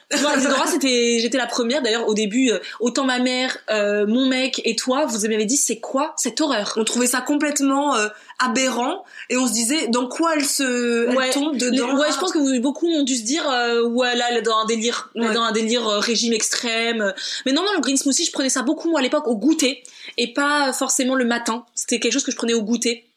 C'était, 0.67 1.17
j'étais 1.19 1.37
la 1.39 1.47
première. 1.47 1.81
D'ailleurs, 1.81 2.07
au 2.07 2.13
début, 2.13 2.51
euh, 2.51 2.59
autant 2.79 3.03
ma 3.03 3.17
mère, 3.17 3.57
euh, 3.71 4.05
mon 4.05 4.27
mec 4.27 4.61
et 4.63 4.75
toi, 4.75 5.05
vous 5.05 5.21
m'avez 5.27 5.45
dit, 5.45 5.57
c'est 5.57 5.79
quoi 5.79 6.13
cette 6.17 6.39
horreur? 6.41 6.73
On 6.77 6.83
trouvait 6.83 7.07
ça 7.07 7.21
complètement 7.21 7.95
euh, 7.95 8.07
aberrant 8.37 9.03
et 9.31 9.37
on 9.37 9.47
se 9.47 9.53
disait 9.53 9.87
dans 9.87 10.07
quoi 10.07 10.35
elle 10.35 10.45
se 10.45 11.07
elle 11.09 11.17
Ouais. 11.17 11.31
tombe 11.31 11.53
Les- 11.53 11.71
dedans. 11.71 11.97
ouais, 11.97 12.11
je 12.11 12.17
pense 12.19 12.31
que 12.31 12.37
vous, 12.37 12.59
beaucoup 12.61 12.87
ont 12.87 13.03
dû 13.03 13.15
se 13.15 13.23
dire, 13.23 13.49
euh, 13.49 13.81
ouais, 13.83 14.15
là, 14.15 14.25
elle 14.29 14.37
est 14.37 14.41
dans 14.43 14.57
un 14.57 14.65
délire, 14.65 15.09
Ouais. 15.15 15.33
dans 15.33 15.41
un 15.41 15.51
délire 15.51 15.87
euh, 15.87 15.99
régime 15.99 16.33
extrême. 16.33 17.11
Mais 17.47 17.53
non, 17.53 17.63
non, 17.63 17.73
le 17.75 17.81
green 17.81 17.97
smoothie, 17.97 18.25
je 18.25 18.31
prenais 18.31 18.49
ça 18.49 18.61
beaucoup 18.61 18.89
moi 18.91 18.99
à 18.99 19.03
l'époque 19.03 19.27
au 19.27 19.35
goûter 19.35 19.81
et 20.17 20.31
pas 20.33 20.73
forcément 20.73 21.15
le 21.15 21.25
matin. 21.25 21.65
C'était 21.73 21.99
quelque 21.99 22.13
chose 22.13 22.23
que 22.23 22.31
je 22.31 22.37
prenais 22.37 22.53
au 22.53 22.61
goûter. 22.61 23.09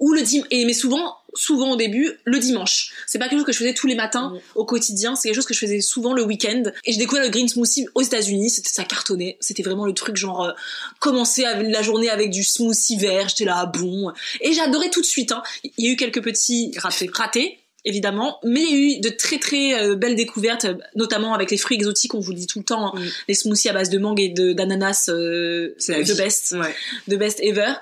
Ou 0.00 0.12
le 0.12 0.22
dim 0.22 0.42
et 0.50 0.64
mais 0.64 0.72
souvent 0.72 1.16
souvent 1.34 1.72
au 1.72 1.76
début 1.76 2.12
le 2.24 2.38
dimanche. 2.38 2.92
C'est 3.06 3.18
pas 3.18 3.28
quelque 3.28 3.38
chose 3.38 3.46
que 3.46 3.52
je 3.52 3.58
faisais 3.58 3.74
tous 3.74 3.86
les 3.86 3.94
matins 3.94 4.32
au 4.54 4.64
quotidien, 4.64 5.14
c'est 5.14 5.28
quelque 5.28 5.36
chose 5.36 5.46
que 5.46 5.54
je 5.54 5.60
faisais 5.60 5.80
souvent 5.80 6.12
le 6.12 6.24
week-end. 6.24 6.64
Et 6.84 6.92
j'ai 6.92 6.98
découvert 6.98 7.22
le 7.22 7.30
green 7.30 7.48
smoothie 7.48 7.86
aux 7.94 8.02
États-Unis, 8.02 8.50
c'était 8.50 8.70
ça 8.70 8.84
cartonnait, 8.84 9.36
c'était 9.40 9.62
vraiment 9.62 9.86
le 9.86 9.94
truc 9.94 10.16
genre 10.16 10.44
euh, 10.44 10.52
commencer 10.98 11.42
la 11.42 11.82
journée 11.82 12.10
avec 12.10 12.30
du 12.30 12.42
smoothie 12.42 12.96
vert, 12.96 13.28
j'étais 13.28 13.44
là 13.44 13.66
bon 13.66 14.12
et 14.40 14.58
adoré 14.60 14.90
tout 14.90 15.00
de 15.00 15.06
suite. 15.06 15.32
Hein. 15.32 15.42
Il 15.76 15.84
y 15.84 15.88
a 15.88 15.92
eu 15.92 15.96
quelques 15.96 16.22
petits 16.22 16.72
ratés, 16.76 17.10
ratés 17.12 17.59
évidemment, 17.84 18.38
mais 18.44 18.60
il 18.62 18.70
y 18.70 18.74
a 18.74 18.96
eu 18.96 19.00
de 19.00 19.08
très 19.08 19.38
très 19.38 19.74
euh, 19.80 19.94
belles 19.96 20.16
découvertes, 20.16 20.66
notamment 20.96 21.34
avec 21.34 21.50
les 21.50 21.56
fruits 21.56 21.76
exotiques, 21.76 22.14
on 22.14 22.20
vous 22.20 22.32
le 22.32 22.36
dit 22.38 22.46
tout 22.46 22.58
le 22.60 22.64
temps, 22.64 22.94
hein. 22.96 23.00
les 23.28 23.34
smoothies 23.34 23.68
à 23.68 23.72
base 23.72 23.90
de 23.90 23.98
mangue 23.98 24.20
et 24.20 24.28
d'ananas, 24.28 25.08
euh, 25.08 25.74
c'est 25.78 26.02
the 26.04 26.16
best, 26.16 26.52
Ouais. 26.52 26.74
the 27.08 27.18
best 27.18 27.40
ever. 27.40 27.72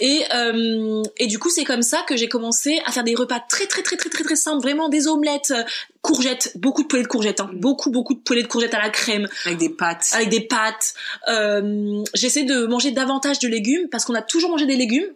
Et 0.00 0.22
euh, 0.34 1.02
et 1.18 1.26
du 1.26 1.38
coup, 1.38 1.50
c'est 1.50 1.64
comme 1.64 1.82
ça 1.82 2.02
que 2.06 2.16
j'ai 2.16 2.28
commencé 2.28 2.80
à 2.86 2.92
faire 2.92 3.04
des 3.04 3.14
repas 3.14 3.40
très 3.48 3.66
très 3.66 3.82
très 3.82 3.96
très 3.96 4.10
très 4.10 4.24
très 4.24 4.36
simples, 4.36 4.62
vraiment 4.62 4.88
des 4.88 5.06
omelettes, 5.08 5.52
euh, 5.56 5.62
courgettes, 6.02 6.52
beaucoup 6.56 6.82
de 6.82 6.88
poêlées 6.88 7.02
de 7.02 7.08
courgettes, 7.08 7.40
hein, 7.40 7.50
beaucoup 7.54 7.90
beaucoup 7.90 8.14
de 8.14 8.20
poêlées 8.20 8.42
de 8.42 8.48
courgettes 8.48 8.74
à 8.74 8.78
la 8.82 8.88
crème, 8.90 9.28
Avec 9.44 9.58
des 9.58 9.68
pâtes. 9.68 10.06
avec 10.14 10.28
des 10.30 10.40
pâtes. 10.40 10.94
Euh, 11.28 12.02
J'essaie 12.14 12.44
de 12.44 12.66
manger 12.66 12.90
davantage 12.90 13.38
de 13.38 13.48
légumes 13.48 13.88
parce 13.90 14.04
qu'on 14.04 14.14
a 14.14 14.22
toujours 14.22 14.50
mangé 14.50 14.66
des 14.66 14.76
légumes, 14.76 15.06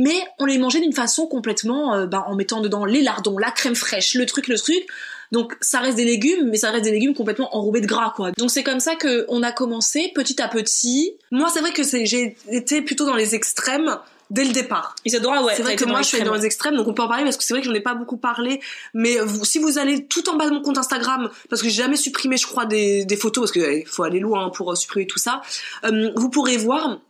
mais 0.00 0.16
on 0.38 0.44
les 0.44 0.58
mangeait 0.58 0.80
d'une 0.80 0.92
façon 0.92 1.26
complètement, 1.26 1.92
euh, 1.94 2.06
ben, 2.06 2.22
en 2.28 2.36
mettant 2.36 2.60
dedans 2.60 2.84
les 2.84 3.02
lardons, 3.02 3.36
la 3.36 3.50
crème 3.50 3.74
fraîche, 3.74 4.14
le 4.14 4.26
truc, 4.26 4.46
le 4.46 4.56
truc. 4.56 4.86
Donc 5.32 5.56
ça 5.60 5.80
reste 5.80 5.96
des 5.96 6.04
légumes, 6.04 6.48
mais 6.48 6.56
ça 6.56 6.70
reste 6.70 6.84
des 6.84 6.92
légumes 6.92 7.14
complètement 7.14 7.54
enrobés 7.54 7.80
de 7.80 7.86
gras, 7.86 8.12
quoi. 8.14 8.30
Donc 8.38 8.52
c'est 8.52 8.62
comme 8.62 8.78
ça 8.78 8.94
que 8.94 9.26
on 9.28 9.42
a 9.42 9.50
commencé 9.50 10.12
petit 10.14 10.40
à 10.40 10.46
petit. 10.46 11.16
Moi, 11.32 11.48
c'est 11.52 11.58
vrai 11.60 11.72
que 11.72 11.82
j'ai 11.82 12.36
été 12.48 12.80
plutôt 12.80 13.06
dans 13.06 13.16
les 13.16 13.34
extrêmes 13.34 13.98
dès 14.30 14.44
le 14.44 14.52
départ. 14.52 14.94
Isadora, 15.04 15.42
ouais. 15.42 15.54
c'est 15.56 15.62
vrai 15.62 15.74
que 15.74 15.84
moi 15.84 16.02
je 16.02 16.06
suis 16.08 16.22
dans 16.22 16.34
les 16.34 16.44
extrêmes 16.46 16.76
donc 16.76 16.86
on 16.86 16.94
peut 16.94 17.02
en 17.02 17.08
parler 17.08 17.24
parce 17.24 17.36
que 17.38 17.42
c'est 17.44 17.54
vrai 17.54 17.60
que 17.62 17.66
j'en 17.66 17.74
ai 17.74 17.80
pas 17.80 17.94
beaucoup 17.94 18.18
parlé 18.18 18.60
mais 18.92 19.16
vous- 19.20 19.46
si 19.46 19.58
vous 19.58 19.78
allez 19.78 20.06
tout 20.06 20.28
en 20.28 20.36
bas 20.36 20.46
de 20.50 20.54
mon 20.54 20.60
compte 20.60 20.76
Instagram 20.76 21.30
parce 21.48 21.62
que 21.62 21.68
j'ai 21.68 21.82
jamais 21.82 21.96
supprimé 21.96 22.36
je 22.36 22.46
crois 22.46 22.66
des, 22.66 23.06
des 23.06 23.16
photos 23.16 23.44
parce 23.44 23.52
qu'il 23.52 23.86
faut 23.86 24.02
aller 24.02 24.20
loin 24.20 24.44
hein, 24.44 24.50
pour 24.50 24.70
euh, 24.70 24.74
supprimer 24.74 25.06
tout 25.06 25.18
ça 25.18 25.40
euh, 25.84 26.10
vous 26.14 26.28
pourrez 26.28 26.58
voir 26.58 27.00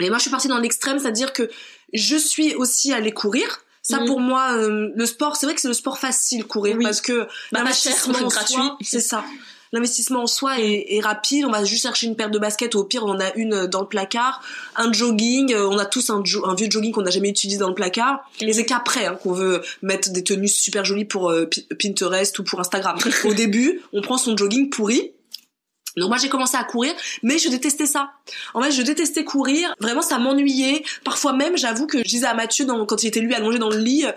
et 0.00 0.08
moi 0.08 0.18
je 0.18 0.22
suis 0.22 0.30
partie 0.30 0.46
dans 0.46 0.58
l'extrême 0.60 1.00
c'est 1.00 1.08
à 1.08 1.10
dire 1.10 1.32
que 1.32 1.50
je 1.92 2.16
suis 2.16 2.54
aussi 2.54 2.92
allée 2.92 3.12
courir 3.12 3.60
ça 3.82 4.00
Mhm. 4.00 4.06
pour 4.06 4.20
moi 4.20 4.52
euh, 4.52 4.90
le 4.94 5.06
sport 5.06 5.34
c'est 5.36 5.46
vrai 5.46 5.54
que 5.56 5.60
c'est 5.60 5.68
le 5.68 5.74
sport 5.74 5.98
facile 5.98 6.44
courir 6.44 6.76
Oui. 6.78 6.84
parce 6.84 7.00
que 7.00 7.22
Bah, 7.50 7.60
l'investissement 7.60 8.18
en 8.18 8.28
gratuit. 8.28 8.54
soi, 8.54 8.76
c'est 8.80 9.00
ça 9.00 9.24
L'investissement 9.74 10.24
en 10.24 10.26
soi 10.26 10.60
est, 10.60 10.84
est 10.90 11.00
rapide. 11.00 11.46
On 11.46 11.50
va 11.50 11.64
juste 11.64 11.84
chercher 11.84 12.06
une 12.06 12.14
paire 12.14 12.28
de 12.28 12.38
baskets. 12.38 12.74
Au 12.74 12.84
pire, 12.84 13.04
on 13.06 13.12
en 13.12 13.20
a 13.20 13.32
une 13.36 13.54
euh, 13.54 13.66
dans 13.66 13.80
le 13.80 13.86
placard. 13.88 14.42
Un 14.76 14.92
jogging. 14.92 15.54
euh, 15.54 15.66
On 15.66 15.78
a 15.78 15.86
tous 15.86 16.10
un, 16.10 16.22
jo- 16.22 16.44
un 16.44 16.54
vieux 16.54 16.66
jogging 16.70 16.92
qu'on 16.92 17.00
n'a 17.00 17.10
jamais 17.10 17.30
utilisé 17.30 17.58
dans 17.58 17.70
le 17.70 17.74
placard. 17.74 18.20
Et 18.42 18.52
c'est 18.52 18.66
qu'après 18.66 19.06
hein, 19.06 19.14
qu'on 19.22 19.32
veut 19.32 19.62
mettre 19.80 20.10
des 20.12 20.22
tenues 20.22 20.46
super 20.48 20.84
jolies 20.84 21.06
pour 21.06 21.30
euh, 21.30 21.46
Pi- 21.46 21.66
Pinterest 21.80 22.38
ou 22.38 22.44
pour 22.44 22.60
Instagram. 22.60 22.98
Au 23.24 23.32
début, 23.32 23.80
on 23.94 24.02
prend 24.02 24.18
son 24.18 24.36
jogging 24.36 24.68
pourri. 24.68 25.12
Donc 25.96 26.08
moi 26.08 26.18
j'ai 26.18 26.28
commencé 26.28 26.56
à 26.56 26.64
courir, 26.64 26.92
mais 27.22 27.38
je 27.38 27.48
détestais 27.48 27.86
ça. 27.86 28.12
En 28.54 28.62
fait, 28.62 28.72
je 28.72 28.82
détestais 28.82 29.24
courir. 29.24 29.74
Vraiment, 29.80 30.02
ça 30.02 30.18
m'ennuyait. 30.18 30.82
Parfois 31.04 31.32
même, 31.32 31.56
j'avoue 31.56 31.86
que 31.86 31.98
je 31.98 32.08
disais 32.08 32.26
à 32.26 32.34
Mathieu 32.34 32.66
quand 32.66 33.02
il 33.02 33.06
était 33.08 33.20
lui 33.20 33.34
allongé 33.34 33.58
dans 33.58 33.68
le 33.68 33.78
lit, 33.78 34.06
euh, 34.06 34.12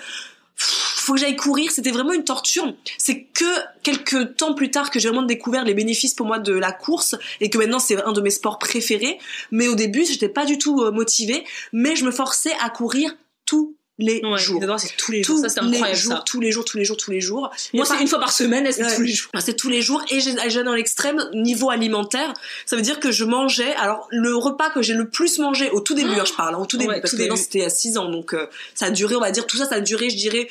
faut 0.55 1.13
que 1.13 1.19
j'aille 1.19 1.35
courir. 1.35 1.71
C'était 1.71 1.91
vraiment 1.91 2.13
une 2.13 2.23
torture. 2.23 2.73
C'est 2.97 3.23
que 3.23 3.45
quelques 3.83 4.37
temps 4.37 4.53
plus 4.53 4.71
tard 4.71 4.89
que 4.89 4.99
j'ai 4.99 5.09
vraiment 5.09 5.25
découvert 5.25 5.63
les 5.63 5.73
bénéfices 5.73 6.13
pour 6.13 6.25
moi 6.25 6.39
de 6.39 6.53
la 6.53 6.71
course 6.71 7.15
et 7.41 7.49
que 7.49 7.57
maintenant 7.57 7.79
c'est 7.79 8.01
un 8.03 8.11
de 8.13 8.21
mes 8.21 8.29
sports 8.31 8.57
préférés. 8.57 9.19
Mais 9.51 9.67
au 9.67 9.75
début, 9.75 10.05
j'étais 10.05 10.29
pas 10.29 10.45
du 10.45 10.57
tout 10.57 10.81
euh, 10.81 10.91
motivée, 10.91 11.43
mais 11.73 11.95
je 11.95 12.05
me 12.05 12.11
forçais 12.11 12.53
à 12.61 12.69
courir 12.69 13.15
tous 13.45 13.75
les 13.97 14.21
Ouais, 14.23 14.37
jours. 14.37 14.61
C'est 14.77 14.97
tous 14.97 15.11
les 15.11 15.23
jours. 15.23 15.35
Tous 15.37 15.41
Ça, 15.43 15.49
c'est 15.49 15.61
les 15.61 15.95
jours, 15.95 16.13
ça. 16.13 16.23
tous 16.25 16.41
les 16.41 16.51
jours, 16.51 16.65
tous 16.65 16.77
les 16.77 16.83
jours, 16.85 16.97
tous 16.97 17.11
les 17.11 17.21
jours. 17.21 17.49
Moi, 17.73 17.85
c'est 17.85 18.01
une 18.01 18.07
fois 18.07 18.19
par 18.19 18.31
semaine, 18.31 18.67
c'est 18.71 18.83
Ouais. 18.83 18.95
tous 18.95 19.01
les 19.01 19.13
jours. 19.13 19.31
C'est 19.39 19.55
tous 19.55 19.69
les 19.69 19.81
jours 19.81 20.03
et 20.11 20.19
j'ai 20.19 20.63
dans 20.63 20.73
l'extrême 20.73 21.23
niveau 21.33 21.69
alimentaire. 21.69 22.33
Ça 22.65 22.75
veut 22.75 22.81
dire 22.81 22.99
que 22.99 23.11
je 23.11 23.23
mangeais. 23.23 23.73
Alors 23.75 24.07
le 24.11 24.35
repas 24.35 24.69
que 24.69 24.81
j'ai 24.81 24.93
le 24.93 25.07
plus 25.09 25.39
mangé 25.39 25.69
au 25.71 25.79
tout 25.79 25.93
début, 25.93 26.09
hein, 26.19 26.23
je 26.25 26.33
parle, 26.33 26.55
hein, 26.55 26.59
au 26.59 26.65
tout 26.65 26.77
début, 26.77 26.89
Ouais, 26.91 27.01
parce 27.01 27.11
tout 27.15 27.17
que 27.27 27.35
c'était 27.35 27.63
à 27.63 27.69
6 27.69 27.97
ans, 27.97 28.09
donc 28.09 28.33
euh, 28.33 28.47
ça 28.73 28.87
a 28.87 28.89
duré, 28.91 29.15
on 29.15 29.19
va 29.21 29.31
dire 29.31 29.47
tout 29.47 29.57
ça, 29.57 29.65
ça 29.67 29.75
a 29.75 29.79
duré, 29.79 30.09
je 30.09 30.17
dirais 30.17 30.49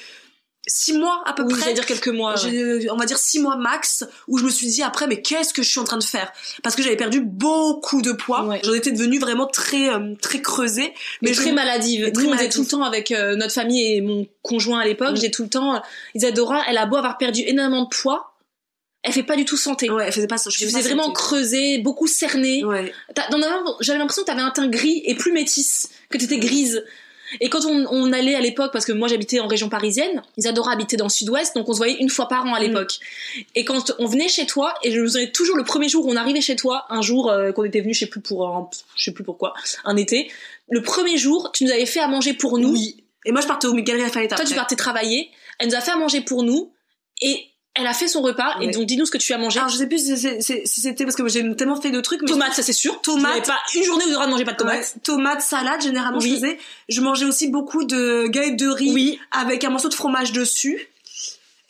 six 0.66 0.94
mois 0.94 1.22
à 1.26 1.32
peu 1.34 1.42
Oui, 1.42 1.52
près. 1.58 1.74
dire 1.74 1.84
quelques 1.84 2.08
mois. 2.08 2.34
ouais. 2.42 2.88
On 2.90 2.96
va 2.96 3.04
dire 3.04 3.18
six 3.18 3.38
mois 3.38 3.56
max 3.56 4.04
où 4.28 4.38
je 4.38 4.44
me 4.44 4.50
suis 4.50 4.66
dit 4.68 4.82
après 4.82 5.06
mais 5.06 5.20
qu'est-ce 5.20 5.52
que 5.52 5.62
je 5.62 5.68
suis 5.70 5.80
en 5.80 5.84
train 5.84 5.98
de 5.98 6.04
faire? 6.04 6.32
Parce 6.62 6.74
que 6.74 6.82
j'avais 6.82 6.96
perdu 6.96 7.20
beaucoup 7.20 8.00
de 8.02 8.12
poids 8.12 8.44
Ouais. 8.44 8.60
j'en 8.64 8.72
étais 8.72 8.90
devenue 8.92 9.18
vraiment 9.18 9.46
très 9.46 9.90
euh, 9.90 10.14
très 10.22 10.40
creusée 10.40 10.92
mais 11.22 11.34
je- 11.34 11.40
très 11.42 11.52
maladive. 11.52 12.10
très 12.12 12.22
Nous, 12.24 12.30
on 12.30 12.34
était 12.34 12.48
tout 12.48 12.62
le 12.62 12.66
temps 12.66 12.82
avec 12.82 13.10
euh, 13.10 13.36
notre 13.36 13.52
famille 13.52 13.94
et 13.94 14.00
mon 14.00 14.26
conjoint 14.42 14.80
à 14.80 14.84
l'époque. 14.86 15.12
Mm. 15.12 15.16
J'ai 15.20 15.30
tout 15.30 15.42
le 15.42 15.48
temps. 15.50 15.74
euh, 15.76 15.78
Isadora, 16.14 16.62
elle 16.68 16.78
a 16.78 16.86
beau 16.86 16.96
avoir 16.96 17.18
perdu 17.18 17.42
énormément 17.46 17.84
de 17.84 17.88
poids, 17.88 18.34
elle 19.02 19.12
fait 19.12 19.22
pas 19.22 19.36
du 19.36 19.44
tout 19.44 19.58
santé. 19.58 19.90
ouais 19.90 20.04
elle 20.06 20.12
faisait 20.14 20.26
pas 20.26 20.38
ça 20.38 20.48
je 20.50 20.64
faisais 20.64 20.80
vraiment 20.80 21.12
creuser, 21.12 21.76
beaucoup 21.78 22.06
cerner. 22.06 22.64
ouais 22.64 22.90
T'as- 23.14 23.28
dans 23.28 23.36
un- 23.38 23.64
J'avais 23.80 23.98
l'impression 23.98 24.22
que 24.22 24.28
t'avais 24.28 24.40
un 24.40 24.50
teint 24.50 24.68
gris 24.68 25.02
et 25.04 25.14
plus 25.14 25.32
métisse, 25.32 25.90
que 26.08 26.16
t'étais 26.16 26.38
grise. 26.38 26.82
Et 27.40 27.48
quand 27.48 27.64
on, 27.64 27.86
on 27.90 28.12
allait 28.12 28.34
à 28.34 28.40
l'époque, 28.40 28.72
parce 28.72 28.84
que 28.84 28.92
moi 28.92 29.08
j'habitais 29.08 29.40
en 29.40 29.46
région 29.46 29.68
parisienne, 29.68 30.22
Isadora 30.36 30.72
habitait 30.72 30.96
dans 30.96 31.06
le 31.06 31.10
sud-ouest, 31.10 31.54
donc 31.56 31.68
on 31.68 31.72
se 31.72 31.78
voyait 31.78 31.96
une 31.98 32.08
fois 32.10 32.28
par 32.28 32.44
an 32.46 32.54
à 32.54 32.60
l'époque. 32.60 32.98
Et 33.54 33.64
quand 33.64 33.92
on 33.98 34.06
venait 34.06 34.28
chez 34.28 34.46
toi, 34.46 34.74
et 34.82 34.90
je 34.92 35.00
me 35.00 35.06
souviens 35.06 35.26
toujours 35.28 35.56
le 35.56 35.64
premier 35.64 35.88
jour 35.88 36.06
où 36.06 36.10
on 36.10 36.16
arrivait 36.16 36.40
chez 36.40 36.56
toi, 36.56 36.84
un 36.90 37.02
jour 37.02 37.30
euh, 37.30 37.52
qu'on 37.52 37.64
était 37.64 37.80
venu, 37.80 37.94
je 37.94 38.00
sais 38.00 38.06
plus 38.06 38.20
pour, 38.20 38.46
un- 38.48 38.68
je 38.96 39.04
sais 39.04 39.12
plus 39.12 39.24
pourquoi, 39.24 39.54
un 39.84 39.96
été, 39.96 40.30
le 40.70 40.82
premier 40.82 41.16
jour, 41.18 41.50
tu 41.52 41.64
nous 41.64 41.70
avais 41.70 41.86
fait 41.86 42.00
à 42.00 42.08
manger 42.08 42.32
pour 42.34 42.58
nous. 42.58 42.72
oui. 42.72 42.96
Et 43.26 43.32
moi 43.32 43.40
je 43.40 43.46
partais 43.46 43.66
au 43.66 43.74
Galerie 43.74 44.02
Lafayette 44.02 44.30
Toi, 44.36 44.44
tu 44.44 44.54
partais 44.54 44.76
travailler, 44.76 45.30
elle 45.58 45.68
nous 45.68 45.74
a 45.74 45.80
fait 45.80 45.92
à 45.92 45.96
manger 45.96 46.20
pour 46.20 46.42
nous, 46.42 46.72
et 47.22 47.46
elle 47.74 47.86
a 47.88 47.92
fait 47.92 48.06
son 48.06 48.22
repas, 48.22 48.56
et 48.60 48.70
donc 48.70 48.86
dis-nous 48.86 49.04
ce 49.04 49.10
que 49.10 49.18
tu 49.18 49.32
as 49.32 49.38
mangé. 49.38 49.58
alors 49.58 49.68
je 49.68 49.76
sais 49.76 49.88
plus 49.88 49.98
si 49.98 50.66
c'était 50.66 51.04
parce 51.04 51.16
que 51.16 51.26
j'ai 51.28 51.56
tellement 51.56 51.80
fait 51.80 51.90
de 51.90 52.00
trucs 52.00 52.22
mais 52.22 52.28
Tomates, 52.28 52.54
ça 52.54 52.62
c'est 52.62 52.72
sûr. 52.72 53.00
Tomates. 53.00 53.46
Pas 53.46 53.58
une 53.74 53.82
journée 53.82 54.04
où 54.04 54.08
tu 54.08 54.14
auras 54.14 54.28
manger 54.28 54.44
pas 54.44 54.52
de 54.52 54.58
tomates. 54.58 54.78
Ouais, 54.94 55.00
tomates, 55.02 55.42
salade, 55.42 55.82
généralement 55.82 56.18
Oui. 56.18 56.30
je 56.30 56.34
faisais. 56.36 56.58
Je 56.88 57.00
mangeais 57.00 57.24
aussi 57.26 57.48
beaucoup 57.48 57.84
de 57.84 58.28
galettes 58.28 58.56
de 58.56 58.68
riz 58.68 58.92
Oui. 58.92 59.18
avec 59.32 59.64
un 59.64 59.70
morceau 59.70 59.88
de 59.88 59.94
fromage 59.94 60.32
dessus 60.32 60.88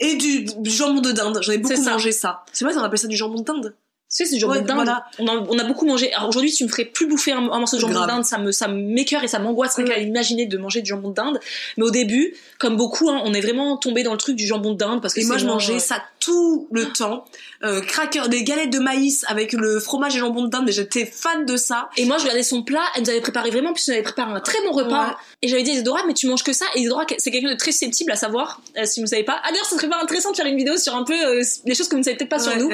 et 0.00 0.16
du, 0.16 0.46
jambon 0.64 1.00
de 1.00 1.12
dinde. 1.12 1.38
J'avais 1.40 1.58
beaucoup 1.58 1.82
ça. 1.82 1.92
mangé 1.92 2.12
ça. 2.12 2.44
C'est 2.52 2.64
vrai, 2.64 2.76
on 2.76 2.82
appelle 2.82 2.98
ça 2.98 3.08
du 3.08 3.16
jambon 3.16 3.38
de 3.40 3.44
dinde. 3.44 3.74
Tu 4.16 4.22
sais, 4.24 4.30
c'est 4.30 4.36
du 4.36 4.40
jambon 4.42 4.52
Ouais, 4.54 4.60
de 4.62 4.66
dinde. 4.68 4.76
voilà. 4.76 5.06
On, 5.18 5.26
a, 5.26 5.32
on 5.48 5.58
a 5.58 5.64
beaucoup 5.64 5.86
mangé. 5.86 6.12
Alors 6.14 6.28
aujourd'hui, 6.28 6.50
si 6.50 6.58
tu 6.58 6.64
me 6.64 6.68
ferais 6.68 6.84
plus 6.84 7.08
bouffer 7.08 7.32
un, 7.32 7.38
un 7.50 7.58
morceau 7.58 7.74
de 7.76 7.80
jambon 7.80 7.94
Grave. 7.94 8.06
de 8.06 8.12
dinde, 8.12 8.24
ça 8.24 8.38
me, 8.38 8.52
ça 8.52 8.68
m'écœure 8.68 9.24
et 9.24 9.28
ça 9.28 9.40
m'angoisserait 9.40 9.82
Ouais. 9.82 9.88
qu'à 9.88 9.98
imaginer 9.98 10.46
de 10.46 10.56
manger 10.56 10.82
du 10.82 10.90
jambon 10.90 11.08
de 11.08 11.14
dinde. 11.14 11.40
Mais 11.76 11.82
au 11.84 11.90
début, 11.90 12.32
comme 12.60 12.76
beaucoup, 12.76 13.10
hein, 13.10 13.20
on 13.24 13.34
est 13.34 13.40
vraiment 13.40 13.76
tombé 13.76 14.04
dans 14.04 14.12
le 14.12 14.18
truc 14.18 14.36
du 14.36 14.46
jambon 14.46 14.70
de 14.70 14.76
dinde 14.78 15.02
parce 15.02 15.14
que 15.14 15.20
Et 15.20 15.24
moi, 15.24 15.36
je 15.36 15.46
mangeais 15.46 15.74
euh, 15.74 15.78
ça 15.80 16.00
tout 16.24 16.68
le 16.72 16.92
temps. 16.92 17.24
Euh, 17.62 17.80
cracker, 17.80 18.28
des 18.28 18.44
galettes 18.44 18.70
de 18.70 18.78
maïs 18.78 19.24
avec 19.28 19.52
le 19.52 19.80
fromage 19.80 20.16
et 20.16 20.18
jambon 20.18 20.44
de 20.44 20.48
dinde. 20.50 20.70
J'étais 20.70 21.04
fan 21.06 21.44
de 21.46 21.56
ça. 21.56 21.88
Et 21.96 22.04
moi, 22.04 22.16
je 22.18 22.22
regardais 22.22 22.42
son 22.42 22.62
plat. 22.62 22.82
Elle 22.94 23.02
nous 23.02 23.10
avait 23.10 23.20
préparé 23.20 23.50
vraiment, 23.50 23.72
puis 23.72 23.82
elle 23.88 23.94
avait 23.94 24.02
préparé 24.02 24.32
un 24.32 24.40
très 24.40 24.60
bon 24.62 24.72
repas. 24.72 25.08
Ouais. 25.08 25.14
Et 25.42 25.48
j'avais 25.48 25.62
dit 25.62 25.70
à 25.70 25.74
Isadora, 25.74 26.00
mais 26.06 26.14
tu 26.14 26.26
manges 26.26 26.42
que 26.42 26.52
ça? 26.52 26.66
Et 26.74 26.80
Isadora, 26.80 27.06
c'est 27.18 27.30
quelqu'un 27.30 27.50
de 27.50 27.56
très 27.56 27.72
susceptible 27.72 28.12
à 28.12 28.16
savoir, 28.16 28.60
euh, 28.78 28.84
si 28.84 29.00
vous 29.00 29.04
ne 29.04 29.10
savez 29.10 29.24
pas. 29.24 29.40
Ah 29.44 29.50
d'ailleurs, 29.50 29.66
ça 29.66 29.76
serait 29.76 29.88
pas 29.88 30.00
intéressant 30.02 30.30
de 30.30 30.36
faire 30.36 30.46
une 30.46 30.56
vidéo 30.56 30.76
sur 30.76 30.94
un 30.94 31.04
peu 31.04 31.14
euh, 31.14 31.42
les 31.64 31.74
choses 31.74 31.88
que 31.88 31.94
vous 31.94 32.00
ne 32.00 32.04
savez 32.04 32.16
peut-être 32.16 32.30
pas 32.30 32.38
sur 32.38 32.56
nous. 32.56 32.70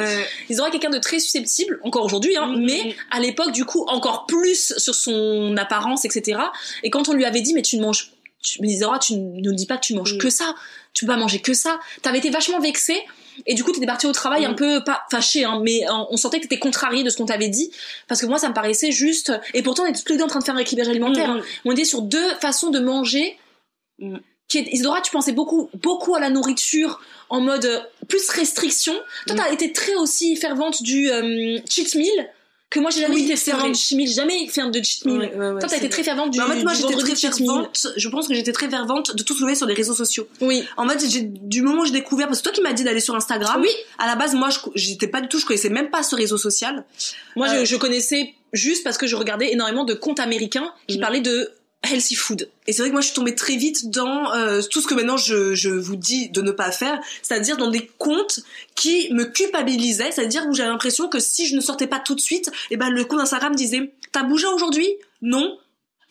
Isadora 0.48 0.70
quelqu'un 0.70 0.90
de 0.90 0.98
très 0.98 1.18
susceptible, 1.18 1.80
encore 1.82 2.04
aujourd'hui, 2.04 2.36
hein, 2.36 2.46
Mhm. 2.48 2.64
mais 2.64 2.96
à 3.10 3.20
l'époque, 3.20 3.52
du 3.52 3.64
coup, 3.64 3.84
encore 3.88 4.26
plus 4.26 4.74
sur 4.76 4.94
son 4.94 5.56
apparence, 5.56 6.04
etc. 6.04 6.40
Et 6.82 6.90
quand 6.90 7.08
on 7.08 7.12
lui 7.12 7.24
avait 7.24 7.40
dit, 7.40 7.54
mais 7.54 7.62
tu 7.62 7.76
ne 7.78 7.82
manges, 7.82 8.12
tu, 8.42 8.60
mais 8.62 8.68
Isadora, 8.68 8.98
tu 8.98 9.14
ne 9.14 9.40
nous 9.40 9.54
dis 9.54 9.66
pas 9.66 9.76
que 9.76 9.84
tu 9.84 9.94
manges 9.94 10.14
Mhm. 10.14 10.18
que 10.20 10.30
ça, 10.30 10.54
tu 10.94 11.04
peux 11.04 11.12
pas 11.12 11.18
manger 11.18 11.40
que 11.40 11.54
ça. 11.54 11.78
T'avais 12.02 12.18
été 12.18 12.30
vachement 12.30 12.58
vexée. 12.60 13.00
Et 13.46 13.54
du 13.54 13.64
coup, 13.64 13.72
t'étais 13.72 13.86
partie 13.86 14.06
au 14.06 14.12
travail 14.12 14.44
un 14.44 14.50
Mhm. 14.50 14.56
peu, 14.56 14.84
pas 14.84 15.02
fâchée, 15.10 15.44
hein, 15.44 15.60
mais 15.62 15.80
on 16.10 16.16
sentait 16.16 16.38
que 16.38 16.44
t'étais 16.44 16.58
contrariée 16.58 17.02
de 17.02 17.10
ce 17.10 17.16
qu'on 17.16 17.26
t'avait 17.26 17.48
dit. 17.48 17.70
Parce 18.08 18.20
que 18.20 18.26
moi, 18.26 18.38
ça 18.38 18.48
me 18.48 18.54
paraissait 18.54 18.90
juste. 18.92 19.32
Et 19.54 19.62
pourtant, 19.62 19.84
on 19.84 19.86
était 19.86 20.00
tous 20.02 20.12
les 20.12 20.18
deux 20.18 20.24
en 20.24 20.28
train 20.28 20.40
de 20.40 20.44
faire 20.44 20.54
un 20.56 20.58
équilibrage 20.58 20.88
alimentaire. 20.90 21.28
Mhm. 21.30 21.38
hein. 21.38 21.44
On 21.64 21.72
était 21.72 21.84
sur 21.84 22.02
deux 22.02 22.28
façons 22.40 22.70
de 22.70 22.78
manger. 22.80 23.38
Qui 24.48 24.58
est... 24.58 24.62
Isadora, 24.72 25.00
tu 25.00 25.10
pensais 25.12 25.32
beaucoup, 25.32 25.70
beaucoup 25.74 26.14
à 26.14 26.20
la 26.20 26.30
nourriture 26.30 27.00
en 27.28 27.40
mode 27.40 27.64
euh, 27.66 27.78
plus 28.08 28.28
restriction. 28.30 28.94
Toi, 29.26 29.36
t'as 29.36 29.52
été 29.52 29.72
très 29.72 29.94
aussi 29.94 30.34
fervente 30.36 30.82
du 30.82 31.10
euh, 31.10 31.58
cheat 31.68 31.94
meal 31.94 32.28
que 32.70 32.78
moi 32.78 32.90
j'ai 32.90 33.00
jamais 33.00 33.16
Oui, 33.16 33.24
été 33.24 33.36
fervente 33.36 33.70
de 33.72 33.76
cheat 33.76 33.96
meal, 33.98 34.08
jamais 34.08 34.46
fervente 34.48 34.72
de 34.74 34.82
cheat 34.82 35.04
meal. 35.04 35.18
Ouais, 35.18 35.34
ouais, 35.34 35.50
ouais, 35.50 35.60
Toi, 35.60 35.68
t'as 35.68 35.76
été 35.76 35.88
très 35.88 36.04
fervente 36.04 36.30
du, 36.30 36.38
Mais 36.38 36.44
en 36.44 36.48
fait, 36.48 36.62
moi, 36.62 36.72
j'étais 36.72 36.94
très 36.96 37.16
fervente. 37.16 37.88
Je 37.96 38.08
pense 38.08 38.28
que 38.28 38.34
j'étais 38.34 38.52
très 38.52 38.70
fervente 38.70 39.14
de 39.16 39.22
tout 39.24 39.34
soulever 39.34 39.56
sur 39.56 39.66
les 39.66 39.74
réseaux 39.74 39.94
sociaux. 39.94 40.28
Oui. 40.40 40.64
En 40.76 40.88
fait, 40.88 41.04
du 41.48 41.62
moment 41.62 41.82
où 41.82 41.84
j'ai 41.84 41.92
découvert, 41.92 42.28
parce 42.28 42.38
que 42.38 42.44
toi 42.44 42.52
qui 42.52 42.60
m'as 42.62 42.72
dit 42.72 42.84
d'aller 42.84 43.00
sur 43.00 43.14
Instagram. 43.16 43.60
Oui. 43.60 43.68
À 43.98 44.06
la 44.06 44.14
base, 44.14 44.34
moi, 44.34 44.50
je, 44.50 44.58
j'étais 44.76 45.08
pas 45.08 45.20
du 45.20 45.28
tout, 45.28 45.38
je 45.38 45.46
connaissais 45.46 45.68
même 45.68 45.90
pas 45.90 46.02
ce 46.04 46.14
réseau 46.14 46.38
social. 46.38 46.84
Moi, 47.36 47.48
Euh, 47.48 47.60
je, 47.60 47.64
je 47.72 47.76
connaissais 47.76 48.34
juste 48.52 48.84
parce 48.84 48.98
que 48.98 49.06
je 49.08 49.16
regardais 49.16 49.52
énormément 49.52 49.84
de 49.84 49.94
comptes 49.94 50.20
américains 50.20 50.72
qui 50.86 50.96
Mhm. 50.96 51.00
parlaient 51.00 51.20
de 51.20 51.50
healthy 51.82 52.14
food. 52.14 52.50
Et 52.66 52.72
c'est 52.72 52.82
vrai 52.82 52.88
que 52.88 52.92
moi, 52.92 53.00
je 53.00 53.06
suis 53.06 53.14
tombée 53.14 53.34
très 53.34 53.56
vite 53.56 53.90
dans 53.90 54.32
euh, 54.34 54.60
tout 54.70 54.80
ce 54.80 54.86
que 54.86 54.94
maintenant 54.94 55.16
je, 55.16 55.54
je 55.54 55.70
vous 55.70 55.96
dis 55.96 56.28
de 56.28 56.42
ne 56.42 56.50
pas 56.50 56.70
faire, 56.70 57.00
c'est-à-dire 57.22 57.56
dans 57.56 57.70
des 57.70 57.90
comptes 57.98 58.40
qui 58.74 59.12
me 59.12 59.24
culpabilisaient, 59.24 60.10
c'est-à-dire 60.12 60.46
où 60.48 60.54
j'avais 60.54 60.68
l'impression 60.68 61.08
que 61.08 61.18
si 61.18 61.46
je 61.46 61.56
ne 61.56 61.60
sortais 61.60 61.86
pas 61.86 61.98
tout 61.98 62.14
de 62.14 62.20
suite, 62.20 62.50
et 62.70 62.76
ben 62.76 62.90
le 62.90 63.04
compte 63.04 63.20
Instagram 63.20 63.54
disait 63.54 63.92
"T'as 64.12 64.22
bougé 64.22 64.46
aujourd'hui? 64.46 64.88
Non." 65.22 65.58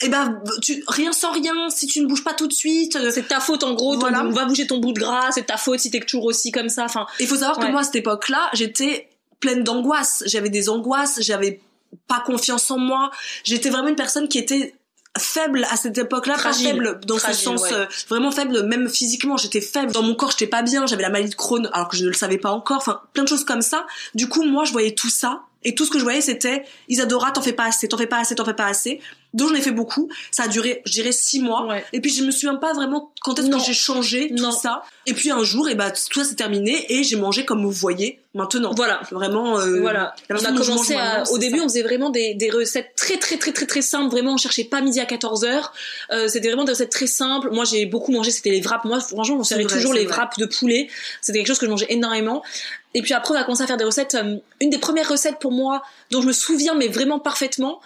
et 0.01 0.05
eh 0.05 0.10
ben 0.10 0.41
tu 0.62 0.82
rien 0.88 1.12
sans 1.12 1.32
rien 1.32 1.69
si 1.69 1.86
tu 1.86 1.99
ne 1.99 2.08
bouges 2.08 2.23
pas 2.23 2.34
tout 2.34 2.47
de 2.47 2.53
suite 2.53 2.95
euh, 2.95 3.12
c'est 3.13 3.27
ta 3.27 3.41
faute 3.41 3.63
en 3.63 3.73
gros 3.73 3.99
voilà. 3.99 4.23
on 4.23 4.29
va 4.29 4.45
bouger 4.45 4.65
ton 4.65 4.77
bout 4.77 4.93
de 4.93 4.99
gras 4.99 5.32
c'est 5.34 5.47
ta 5.47 5.58
faute 5.58 5.82
si 5.82 5.91
t'es 5.91 5.99
toujours 5.99 6.23
aussi 6.23 6.53
comme 6.53 6.69
ça 6.69 6.86
enfin 6.86 7.05
il 7.19 7.27
faut 7.27 7.36
savoir 7.36 7.60
que 7.60 7.69
moi 7.69 7.82
à 7.82 7.84
cette 7.84 7.97
époque 7.97 8.29
là 8.29 8.49
j'étais 8.53 9.10
pleine 9.41 9.62
d'angoisse 9.62 10.23
j'avais 10.25 10.49
des 10.49 10.69
angoisses 10.69 11.19
j'avais 11.21 11.60
pas 12.08 12.21
confiance 12.21 12.71
en 12.71 12.77
moi 12.77 13.12
j'étais 13.43 13.69
vraiment 13.69 13.89
une 13.89 13.97
personne 13.97 14.29
qui 14.29 14.38
était 14.38 14.73
faible 15.19 15.65
à 15.69 15.75
cette 15.75 15.97
époque-là, 15.97 16.36
pas 16.41 16.53
faible 16.53 16.99
dans 17.05 17.19
ce 17.19 17.34
sens 17.34 17.63
euh, 17.71 17.86
vraiment 18.08 18.32
faible 18.32 18.63
même 18.63 18.89
physiquement, 18.89 19.38
j'étais 19.38 19.62
faible 19.62 19.91
dans 19.91 20.01
mon 20.01 20.15
corps, 20.15 20.32
j'étais 20.32 20.47
pas 20.47 20.62
bien, 20.62 20.88
j'avais 20.88 21.03
la 21.03 21.10
maladie 21.10 21.29
de 21.29 21.36
Crohn 21.36 21.69
alors 21.73 21.88
que 21.88 21.97
je 21.97 22.03
ne 22.03 22.08
le 22.08 22.15
savais 22.15 22.38
pas 22.38 22.51
encore, 22.51 22.77
enfin 22.77 23.01
plein 23.13 23.23
de 23.23 23.29
choses 23.29 23.43
comme 23.43 23.62
ça. 23.62 23.86
Du 24.15 24.27
coup, 24.27 24.43
moi 24.43 24.63
je 24.63 24.71
voyais 24.71 24.95
tout 24.95 25.10
ça 25.10 25.43
et 25.63 25.75
tout 25.75 25.86
ce 25.86 25.91
que 25.91 25.99
je 25.99 26.03
voyais 26.03 26.21
c'était 26.21 26.63
Isadora, 26.88 27.32
t'en 27.32 27.41
fais 27.41 27.53
pas 27.53 27.65
assez, 27.65 27.88
t'en 27.88 27.97
fais 27.97 28.08
pas 28.08 28.19
assez, 28.19 28.36
t'en 28.36 28.45
fais 28.45 28.53
pas 28.53 28.67
assez 28.67 28.99
dont 29.34 29.47
j'en 29.47 29.55
ai 29.55 29.62
fait 29.62 29.71
beaucoup. 29.71 30.10
Ça 30.32 30.43
a 30.43 30.47
duré, 30.47 30.82
je 30.86 30.91
dirais, 30.91 31.12
six 31.12 31.39
mois. 31.39 31.67
Et 31.93 32.01
puis 32.01 32.12
je 32.12 32.23
me 32.23 32.32
souviens 32.32 32.55
pas 32.55 32.73
vraiment 32.73 33.13
quand 33.21 33.38
est-ce 33.39 33.49
que 33.49 33.60
j'ai 33.60 33.73
changé 33.73 34.34
tout 34.36 34.51
ça. 34.51 34.84
Et 35.05 35.13
puis 35.13 35.32
un 35.32 35.43
jour, 35.43 35.69
et 35.69 35.75
bah 35.75 35.91
tout 35.91 36.19
ça 36.19 36.23
s'est 36.23 36.36
terminé 36.36 36.86
et 36.91 37.03
j'ai 37.03 37.15
mangé 37.15 37.45
comme 37.45 37.63
vous 37.63 37.71
voyez 37.71 38.19
maintenant. 38.33 38.71
Voilà, 38.75 39.01
vraiment. 39.11 39.59
Euh, 39.59 39.79
voilà. 39.81 40.13
On 40.29 40.35
a 40.35 40.53
commencé 40.53 40.95
à, 40.95 41.23
au 41.31 41.37
début, 41.37 41.59
on 41.59 41.63
faisait 41.63 41.81
vraiment 41.81 42.09
des, 42.09 42.33
des 42.35 42.49
recettes 42.49 42.93
très 42.95 43.17
très 43.17 43.37
très 43.37 43.51
très 43.51 43.65
très 43.65 43.81
simples. 43.81 44.11
Vraiment, 44.11 44.33
on 44.33 44.37
cherchait 44.37 44.65
pas 44.65 44.81
midi 44.81 44.99
à 44.99 45.05
14 45.05 45.43
heures. 45.45 45.73
Euh, 46.11 46.27
c'était 46.27 46.47
vraiment 46.47 46.63
des 46.63 46.73
recettes 46.73 46.91
très 46.91 47.07
simples. 47.07 47.49
Moi, 47.51 47.65
j'ai 47.65 47.85
beaucoup 47.85 48.11
mangé. 48.11 48.31
C'était 48.31 48.51
les 48.51 48.61
wraps. 48.61 48.85
Moi, 48.85 48.99
franchement, 48.99 49.37
on 49.39 49.43
servait 49.43 49.65
toujours 49.65 49.93
les 49.93 50.05
wraps 50.05 50.37
de 50.37 50.45
poulet. 50.45 50.89
C'était 51.21 51.39
quelque 51.39 51.47
chose 51.47 51.59
que 51.59 51.65
je 51.65 51.71
mangeais 51.71 51.87
énormément. 51.89 52.43
Et 52.93 53.01
puis 53.01 53.13
après, 53.13 53.33
on 53.33 53.37
a 53.37 53.43
commencé 53.43 53.63
à 53.63 53.67
faire 53.67 53.77
des 53.77 53.85
recettes. 53.85 54.15
Euh, 54.15 54.37
une 54.61 54.69
des 54.69 54.79
premières 54.79 55.09
recettes 55.09 55.39
pour 55.39 55.51
moi, 55.51 55.81
dont 56.11 56.21
je 56.21 56.27
me 56.27 56.33
souviens 56.33 56.75
mais 56.75 56.87
vraiment 56.87 57.19
parfaitement, 57.19 57.81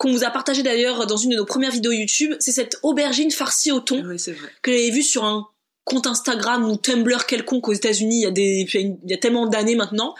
qu'on 0.00 0.10
vous 0.10 0.24
a 0.24 0.30
partagé 0.30 0.62
d'ailleurs 0.62 1.06
dans 1.06 1.18
une 1.18 1.30
de 1.30 1.36
nos 1.36 1.44
premières 1.44 1.72
vidéos 1.72 1.92
YouTube, 1.92 2.34
c'est 2.40 2.52
cette 2.52 2.78
aubergine 2.82 3.30
farcie 3.30 3.70
au 3.70 3.80
thon 3.80 4.02
oui, 4.06 4.16
vrai. 4.16 4.34
que 4.62 4.72
j'avais 4.72 4.90
vue 4.90 5.02
sur 5.02 5.24
un 5.24 5.46
compte 5.84 6.06
Instagram 6.06 6.68
ou 6.68 6.76
Tumblr 6.76 7.26
quelconque 7.26 7.68
aux 7.68 7.72
États-Unis 7.72 8.20
il 8.20 8.22
y 8.22 8.26
a 8.26 8.80
il 8.80 8.98
y 9.06 9.14
a 9.14 9.18
tellement 9.18 9.46
d'années 9.46 9.76
maintenant 9.76 10.14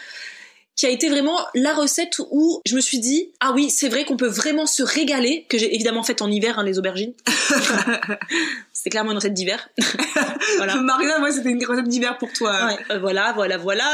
qui 0.76 0.86
a 0.86 0.90
été 0.90 1.10
vraiment 1.10 1.38
la 1.54 1.74
recette 1.74 2.20
où 2.30 2.62
je 2.64 2.74
me 2.74 2.80
suis 2.80 3.00
dit 3.00 3.32
ah 3.40 3.52
oui 3.54 3.70
c'est 3.70 3.88
vrai 3.88 4.04
qu'on 4.04 4.16
peut 4.16 4.28
vraiment 4.28 4.66
se 4.66 4.82
régaler 4.82 5.44
que 5.48 5.58
j'ai 5.58 5.74
évidemment 5.74 6.02
fait 6.02 6.22
en 6.22 6.30
hiver 6.30 6.58
hein, 6.58 6.64
les 6.64 6.78
aubergines 6.78 7.12
c'était 8.80 8.88
clairement 8.92 9.10
une 9.10 9.18
recette 9.18 9.34
d'hiver. 9.34 9.68
voilà. 10.56 10.76
Marina, 10.76 11.18
moi, 11.18 11.30
c'était 11.30 11.50
une 11.50 11.62
recette 11.66 11.86
d'hiver 11.86 12.16
pour 12.16 12.32
toi. 12.32 12.64
Ouais, 12.64 12.78
euh, 12.92 12.98
voilà, 12.98 13.34
voilà, 13.34 13.58
voilà. 13.58 13.84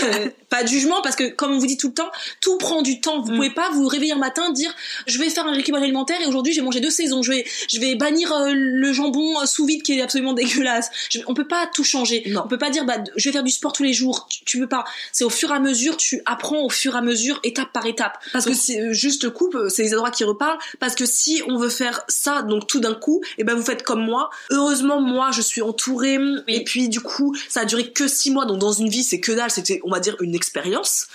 pas 0.48 0.62
de 0.62 0.68
jugement 0.68 1.02
parce 1.02 1.14
que, 1.14 1.28
comme 1.28 1.52
on 1.52 1.58
vous 1.58 1.66
dit 1.66 1.76
tout 1.76 1.88
le 1.88 1.92
temps, 1.92 2.10
tout 2.40 2.56
prend 2.56 2.80
du 2.80 3.02
temps. 3.02 3.20
Vous 3.20 3.32
mm. 3.32 3.36
pouvez 3.36 3.50
pas 3.50 3.68
vous 3.70 3.86
réveiller 3.86 4.14
un 4.14 4.18
matin 4.18 4.50
dire, 4.50 4.74
je 5.06 5.18
vais 5.18 5.28
faire 5.28 5.46
un 5.46 5.50
rééquilibrage 5.50 5.82
alimentaire 5.82 6.22
et 6.22 6.26
aujourd'hui 6.26 6.54
j'ai 6.54 6.62
mangé 6.62 6.80
deux 6.80 6.88
saisons. 6.88 7.22
Je 7.22 7.32
vais, 7.32 7.44
je 7.70 7.78
vais 7.80 7.96
bannir 7.96 8.32
euh, 8.32 8.52
le 8.54 8.92
jambon 8.94 9.42
euh, 9.42 9.44
sous 9.44 9.66
vide 9.66 9.82
qui 9.82 9.98
est 9.98 10.00
absolument 10.00 10.32
dégueulasse. 10.32 10.90
on 11.26 11.34
peut 11.34 11.46
pas 11.46 11.68
tout 11.74 11.84
changer. 11.84 12.22
Non. 12.28 12.44
On 12.46 12.48
peut 12.48 12.56
pas 12.56 12.70
dire, 12.70 12.86
bah, 12.86 12.96
je 13.16 13.28
vais 13.28 13.32
faire 13.34 13.44
du 13.44 13.52
sport 13.52 13.74
tous 13.74 13.82
les 13.82 13.92
jours. 13.92 14.26
Tu, 14.30 14.42
tu 14.46 14.58
peux 14.58 14.68
pas. 14.68 14.84
C'est 15.12 15.24
au 15.24 15.30
fur 15.30 15.50
et 15.50 15.54
à 15.54 15.60
mesure, 15.60 15.98
tu 15.98 16.22
apprends 16.24 16.64
au 16.64 16.70
fur 16.70 16.94
et 16.94 16.98
à 16.98 17.02
mesure, 17.02 17.40
étape 17.44 17.74
par 17.74 17.84
étape. 17.84 18.16
Parce 18.32 18.46
que 18.46 18.54
c'est 18.54 18.94
juste 18.94 19.28
coupe, 19.28 19.54
c'est 19.68 19.82
les 19.82 19.92
adroits 19.92 20.10
qui 20.10 20.24
reparlent. 20.24 20.58
Parce 20.78 20.94
que 20.94 21.04
si 21.04 21.42
on 21.46 21.58
veut 21.58 21.68
faire 21.68 22.00
ça, 22.08 22.40
donc 22.40 22.66
tout 22.66 22.80
d'un 22.80 22.94
coup, 22.94 23.20
et 23.36 23.42
eh 23.42 23.44
ben 23.44 23.54
vous 23.54 23.62
faites 23.62 23.82
comme 23.82 24.02
moi 24.02 24.29
Heureusement, 24.50 25.00
moi, 25.00 25.30
je 25.32 25.40
suis 25.40 25.62
entourée. 25.62 26.18
Et 26.48 26.64
puis, 26.64 26.88
du 26.88 27.00
coup, 27.00 27.36
ça 27.48 27.60
a 27.60 27.64
duré 27.64 27.90
que 27.90 28.08
six 28.08 28.30
mois. 28.30 28.46
Donc, 28.46 28.58
dans 28.58 28.72
une 28.72 28.88
vie, 28.88 29.02
c'est 29.02 29.20
que 29.20 29.32
dalle. 29.32 29.50
C'était, 29.50 29.80
on 29.84 29.90
va 29.90 30.00
dire, 30.00 30.16
une 30.20 30.34
expérience. 30.34 31.06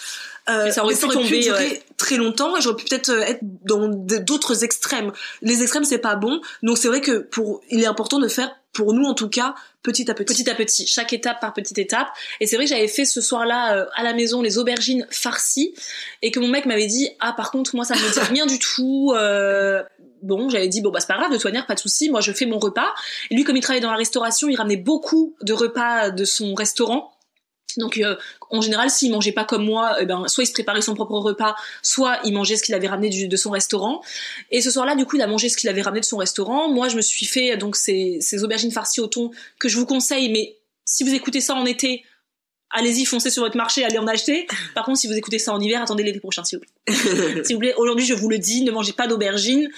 Euh, 0.48 0.70
ça 0.70 0.84
aurait, 0.84 0.94
pu, 0.94 1.08
tomber, 1.08 1.40
durer 1.40 1.82
très 1.98 2.18
longtemps 2.18 2.56
et 2.56 2.62
j'aurais 2.62 2.76
pu 2.76 2.86
peut-être 2.86 3.10
euh, 3.10 3.22
être 3.22 3.40
dans 3.42 3.88
d'autres 3.88 4.64
extrêmes. 4.64 5.12
Les 5.42 5.64
extrêmes 5.64 5.86
c'est 5.86 5.98
pas 5.98 6.16
bon, 6.16 6.40
donc 6.62 6.78
c'est 6.78 6.88
vrai 6.88 7.02
que 7.02 7.18
pour 7.18 7.62
il 7.72 7.82
est 7.82 7.88
important 7.88 8.20
de 8.20 8.28
faire 8.28 8.56
pour 8.72 8.94
nous 8.94 9.06
en 9.06 9.16
tout 9.16 9.30
cas 9.30 9.56
petit 9.82 10.12
à 10.12 10.14
petit. 10.14 10.34
Petit 10.44 10.50
à 10.50 10.56
petit, 10.56 10.86
chaque 10.86 11.14
étape 11.14 11.40
par 11.40 11.54
petite 11.54 11.78
étape. 11.80 12.10
Et 12.40 12.48
c'est 12.48 12.58
vrai 12.58 12.66
que 12.66 12.70
j'avais 12.70 12.88
fait 12.88 13.06
ce 13.06 13.22
soir-là 13.22 13.76
euh, 13.76 13.86
à 13.96 14.04
la 14.04 14.14
maison 14.14 14.44
les 14.44 14.60
aubergines 14.60 15.08
farcies 15.10 15.74
et 16.22 16.30
que 16.30 16.40
mon 16.40 16.48
mec 16.48 16.68
m'avait 16.68 16.86
dit 16.86 17.10
ah 17.20 17.34
par 17.34 17.50
contre 17.50 17.76
moi 17.76 17.86
ça 17.86 17.96
me 17.96 18.14
dit 18.14 18.20
rien 18.20 18.46
du 18.46 18.60
tout. 18.60 19.14
Euh, 19.16 19.82
bon, 20.22 20.50
j'avais 20.50 20.68
dit 20.68 20.82
bon 20.82 20.90
bah 20.90 21.00
c'est 21.00 21.08
pas 21.08 21.18
grave, 21.18 21.32
de 21.32 21.38
toute 21.38 21.68
pas 21.68 21.76
de 21.76 21.80
souci, 21.80 22.10
moi 22.10 22.22
je 22.22 22.32
fais 22.32 22.46
mon 22.46 22.60
repas. 22.60 22.94
Et 23.30 23.36
lui 23.36 23.44
comme 23.44 23.58
il 23.58 23.62
travaillait 23.62 23.84
dans 23.84 23.92
la 23.92 23.98
restauration, 23.98 24.48
il 24.48 24.56
ramenait 24.56 24.78
beaucoup 24.78 25.36
de 25.42 25.54
repas 25.54 26.12
de 26.12 26.26
son 26.26 26.54
restaurant. 26.54 27.12
Donc 27.78 27.98
euh, 27.98 28.16
en 28.50 28.62
général, 28.62 28.90
s'il 28.90 29.12
mangeait 29.12 29.32
pas 29.32 29.44
comme 29.44 29.66
moi, 29.66 29.98
eh 30.00 30.06
ben 30.06 30.28
soit 30.28 30.44
il 30.44 30.48
se 30.48 30.54
préparait 30.54 30.82
son 30.82 30.94
propre 30.94 31.18
repas, 31.18 31.56
soit 31.82 32.20
il 32.24 32.34
mangeait 32.34 32.56
ce 32.56 32.64
qu'il 32.64 32.76
avait 32.76 32.88
ramené 32.88 33.10
de 33.10 33.36
son 33.36 33.52
restaurant. 33.52 34.02
Et 34.52 34.62
ce 34.62 34.72
soir-là, 34.72 34.96
du 34.96 35.06
coup, 35.06 35.18
il 35.18 35.22
a 35.22 35.28
mangé 35.28 35.50
ce 35.50 35.58
qu'il 35.58 35.70
avait 35.70 35.82
ramené 35.82 36.00
de 36.00 36.06
son 36.06 36.18
restaurant. 36.18 36.70
Moi, 36.70 36.88
je 36.88 36.96
me 36.96 37.02
suis 37.02 37.26
fait 37.26 37.58
donc 37.58 37.76
ces, 37.76 38.20
ces 38.22 38.44
aubergines 38.44 38.72
farcies 38.72 39.02
au 39.02 39.08
thon 39.08 39.32
que 39.60 39.68
je 39.68 39.78
vous 39.78 39.86
conseille, 39.86 40.32
mais 40.32 40.58
si 40.86 41.04
vous 41.04 41.14
écoutez 41.14 41.42
ça 41.42 41.56
en 41.56 41.66
été, 41.66 42.04
allez-y, 42.72 43.06
foncez 43.06 43.30
sur 43.30 43.44
votre 43.44 43.58
marché, 43.58 43.84
allez 43.84 43.98
en 43.98 44.08
acheter. 44.08 44.48
Par 44.74 44.86
contre, 44.86 45.00
si 45.00 45.08
vous 45.08 45.14
écoutez 45.14 45.40
ça 45.40 45.54
en 45.54 45.60
hiver, 45.60 45.82
attendez 45.82 46.04
l'été 46.04 46.20
prochain, 46.20 46.44
s'il 46.44 46.60
vous 46.60 46.66
plaît. 46.66 47.44
s'il 47.44 47.56
vous 47.56 47.60
plaît, 47.60 47.74
aujourd'hui, 47.78 48.06
je 48.06 48.14
vous 48.14 48.30
le 48.30 48.38
dis, 48.38 48.64
ne 48.64 48.72
mangez 48.72 48.94
pas 48.94 49.08
d'aubergines 49.08 49.70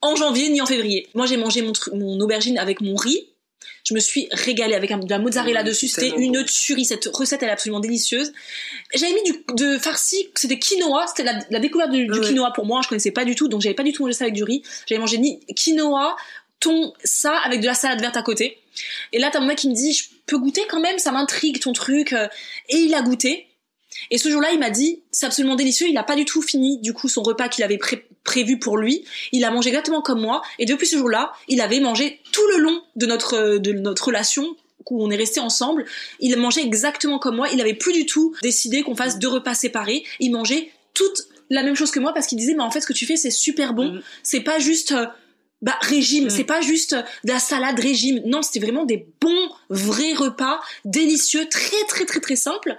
en 0.00 0.16
janvier 0.16 0.48
ni 0.48 0.60
en 0.60 0.66
février. 0.66 1.08
Moi, 1.14 1.26
j'ai 1.26 1.36
mangé 1.36 1.62
mon, 1.62 1.72
mon 1.94 2.20
aubergine 2.20 2.58
avec 2.58 2.80
mon 2.80 2.96
riz. 2.96 3.28
Je 3.84 3.94
me 3.94 4.00
suis 4.00 4.28
régalée 4.30 4.74
avec 4.74 4.90
un, 4.90 4.98
de 4.98 5.10
la 5.10 5.18
mozzarella 5.18 5.62
dessus. 5.62 5.88
C'était 5.88 6.14
une 6.16 6.44
tuerie. 6.44 6.84
Cette 6.84 7.06
recette, 7.06 7.42
elle 7.42 7.48
est 7.48 7.52
absolument 7.52 7.80
délicieuse. 7.80 8.32
J'avais 8.94 9.12
mis 9.12 9.22
du 9.22 9.44
de 9.54 9.78
farci. 9.78 10.28
C'était 10.36 10.58
quinoa. 10.58 11.06
C'était 11.06 11.30
la, 11.50 11.58
découverte 11.58 11.90
du, 11.90 12.08
quinoa 12.08 12.52
pour 12.52 12.66
moi. 12.66 12.80
Je 12.82 12.88
connaissais 12.88 13.10
pas 13.10 13.24
du 13.24 13.34
tout, 13.34 13.48
donc 13.48 13.60
j'avais 13.60 13.74
pas 13.74 13.82
du 13.82 13.92
tout 13.92 14.02
mangé 14.02 14.14
ça 14.14 14.24
avec 14.24 14.34
du 14.34 14.44
riz. 14.44 14.62
J'avais 14.86 15.00
mangé 15.00 15.18
ni 15.18 15.40
quinoa, 15.54 16.16
thon, 16.60 16.92
ça 17.02 17.36
avec 17.38 17.60
de 17.60 17.66
la 17.66 17.74
salade 17.74 18.00
verte 18.00 18.16
à 18.16 18.22
côté. 18.22 18.58
Et 19.12 19.18
là, 19.18 19.30
t'as 19.32 19.40
mon 19.40 19.46
mec 19.46 19.58
qui 19.58 19.68
me 19.68 19.74
dit, 19.74 19.92
je 19.92 20.04
peux 20.26 20.38
goûter 20.38 20.62
quand 20.68 20.80
même. 20.80 20.98
Ça 20.98 21.12
m'intrigue 21.12 21.60
ton 21.60 21.72
truc. 21.72 22.12
Et 22.12 22.76
il 22.76 22.94
a 22.94 23.02
goûté. 23.02 23.48
Et 24.10 24.18
ce 24.18 24.30
jour-là, 24.30 24.50
il 24.52 24.58
m'a 24.58 24.70
dit, 24.70 25.02
c'est 25.10 25.26
absolument 25.26 25.54
délicieux. 25.54 25.86
Il 25.88 25.94
n'a 25.94 26.02
pas 26.02 26.16
du 26.16 26.24
tout 26.24 26.42
fini, 26.42 26.78
du 26.80 26.92
coup, 26.92 27.08
son 27.08 27.22
repas 27.22 27.48
qu'il 27.48 27.64
avait 27.64 27.78
prévu 28.24 28.58
pour 28.58 28.78
lui. 28.78 29.04
Il 29.32 29.44
a 29.44 29.50
mangé 29.50 29.68
exactement 29.68 30.02
comme 30.02 30.20
moi. 30.20 30.42
Et 30.58 30.66
depuis 30.66 30.86
ce 30.86 30.96
jour-là, 30.96 31.32
il 31.48 31.60
avait 31.60 31.80
mangé 31.80 32.20
tout 32.32 32.46
le 32.54 32.62
long 32.62 32.82
de 32.96 33.06
notre, 33.06 33.58
de 33.58 33.72
notre 33.72 34.06
relation 34.06 34.56
où 34.90 35.02
on 35.02 35.10
est 35.10 35.16
resté 35.16 35.40
ensemble. 35.40 35.84
Il 36.20 36.36
mangeait 36.36 36.62
exactement 36.62 37.18
comme 37.18 37.36
moi. 37.36 37.48
Il 37.50 37.58
n'avait 37.58 37.74
plus 37.74 37.92
du 37.92 38.06
tout 38.06 38.34
décidé 38.42 38.82
qu'on 38.82 38.96
fasse 38.96 39.18
deux 39.18 39.28
repas 39.28 39.54
séparés. 39.54 40.04
Il 40.20 40.32
mangeait 40.32 40.70
toute 40.94 41.22
la 41.50 41.62
même 41.62 41.74
chose 41.74 41.90
que 41.90 42.00
moi 42.00 42.12
parce 42.12 42.26
qu'il 42.26 42.38
disait, 42.38 42.54
mais 42.54 42.62
en 42.62 42.70
fait, 42.70 42.80
ce 42.80 42.86
que 42.86 42.92
tu 42.92 43.06
fais, 43.06 43.16
c'est 43.16 43.30
super 43.30 43.74
bon. 43.74 43.92
Mm. 43.92 44.02
C'est 44.22 44.40
pas 44.40 44.58
juste, 44.58 44.92
euh, 44.92 45.06
bah 45.62 45.76
régime, 45.80 46.26
mm. 46.26 46.30
c'est 46.30 46.44
pas 46.44 46.60
juste 46.60 46.94
de 46.94 47.32
la 47.32 47.38
salade 47.38 47.78
régime. 47.78 48.20
Non, 48.26 48.42
c'était 48.42 48.64
vraiment 48.64 48.84
des 48.84 49.06
bons 49.20 49.48
vrais 49.70 50.12
repas 50.12 50.60
délicieux, 50.84 51.48
très 51.48 51.84
très 51.88 52.04
très 52.04 52.20
très 52.20 52.36
simples. 52.36 52.76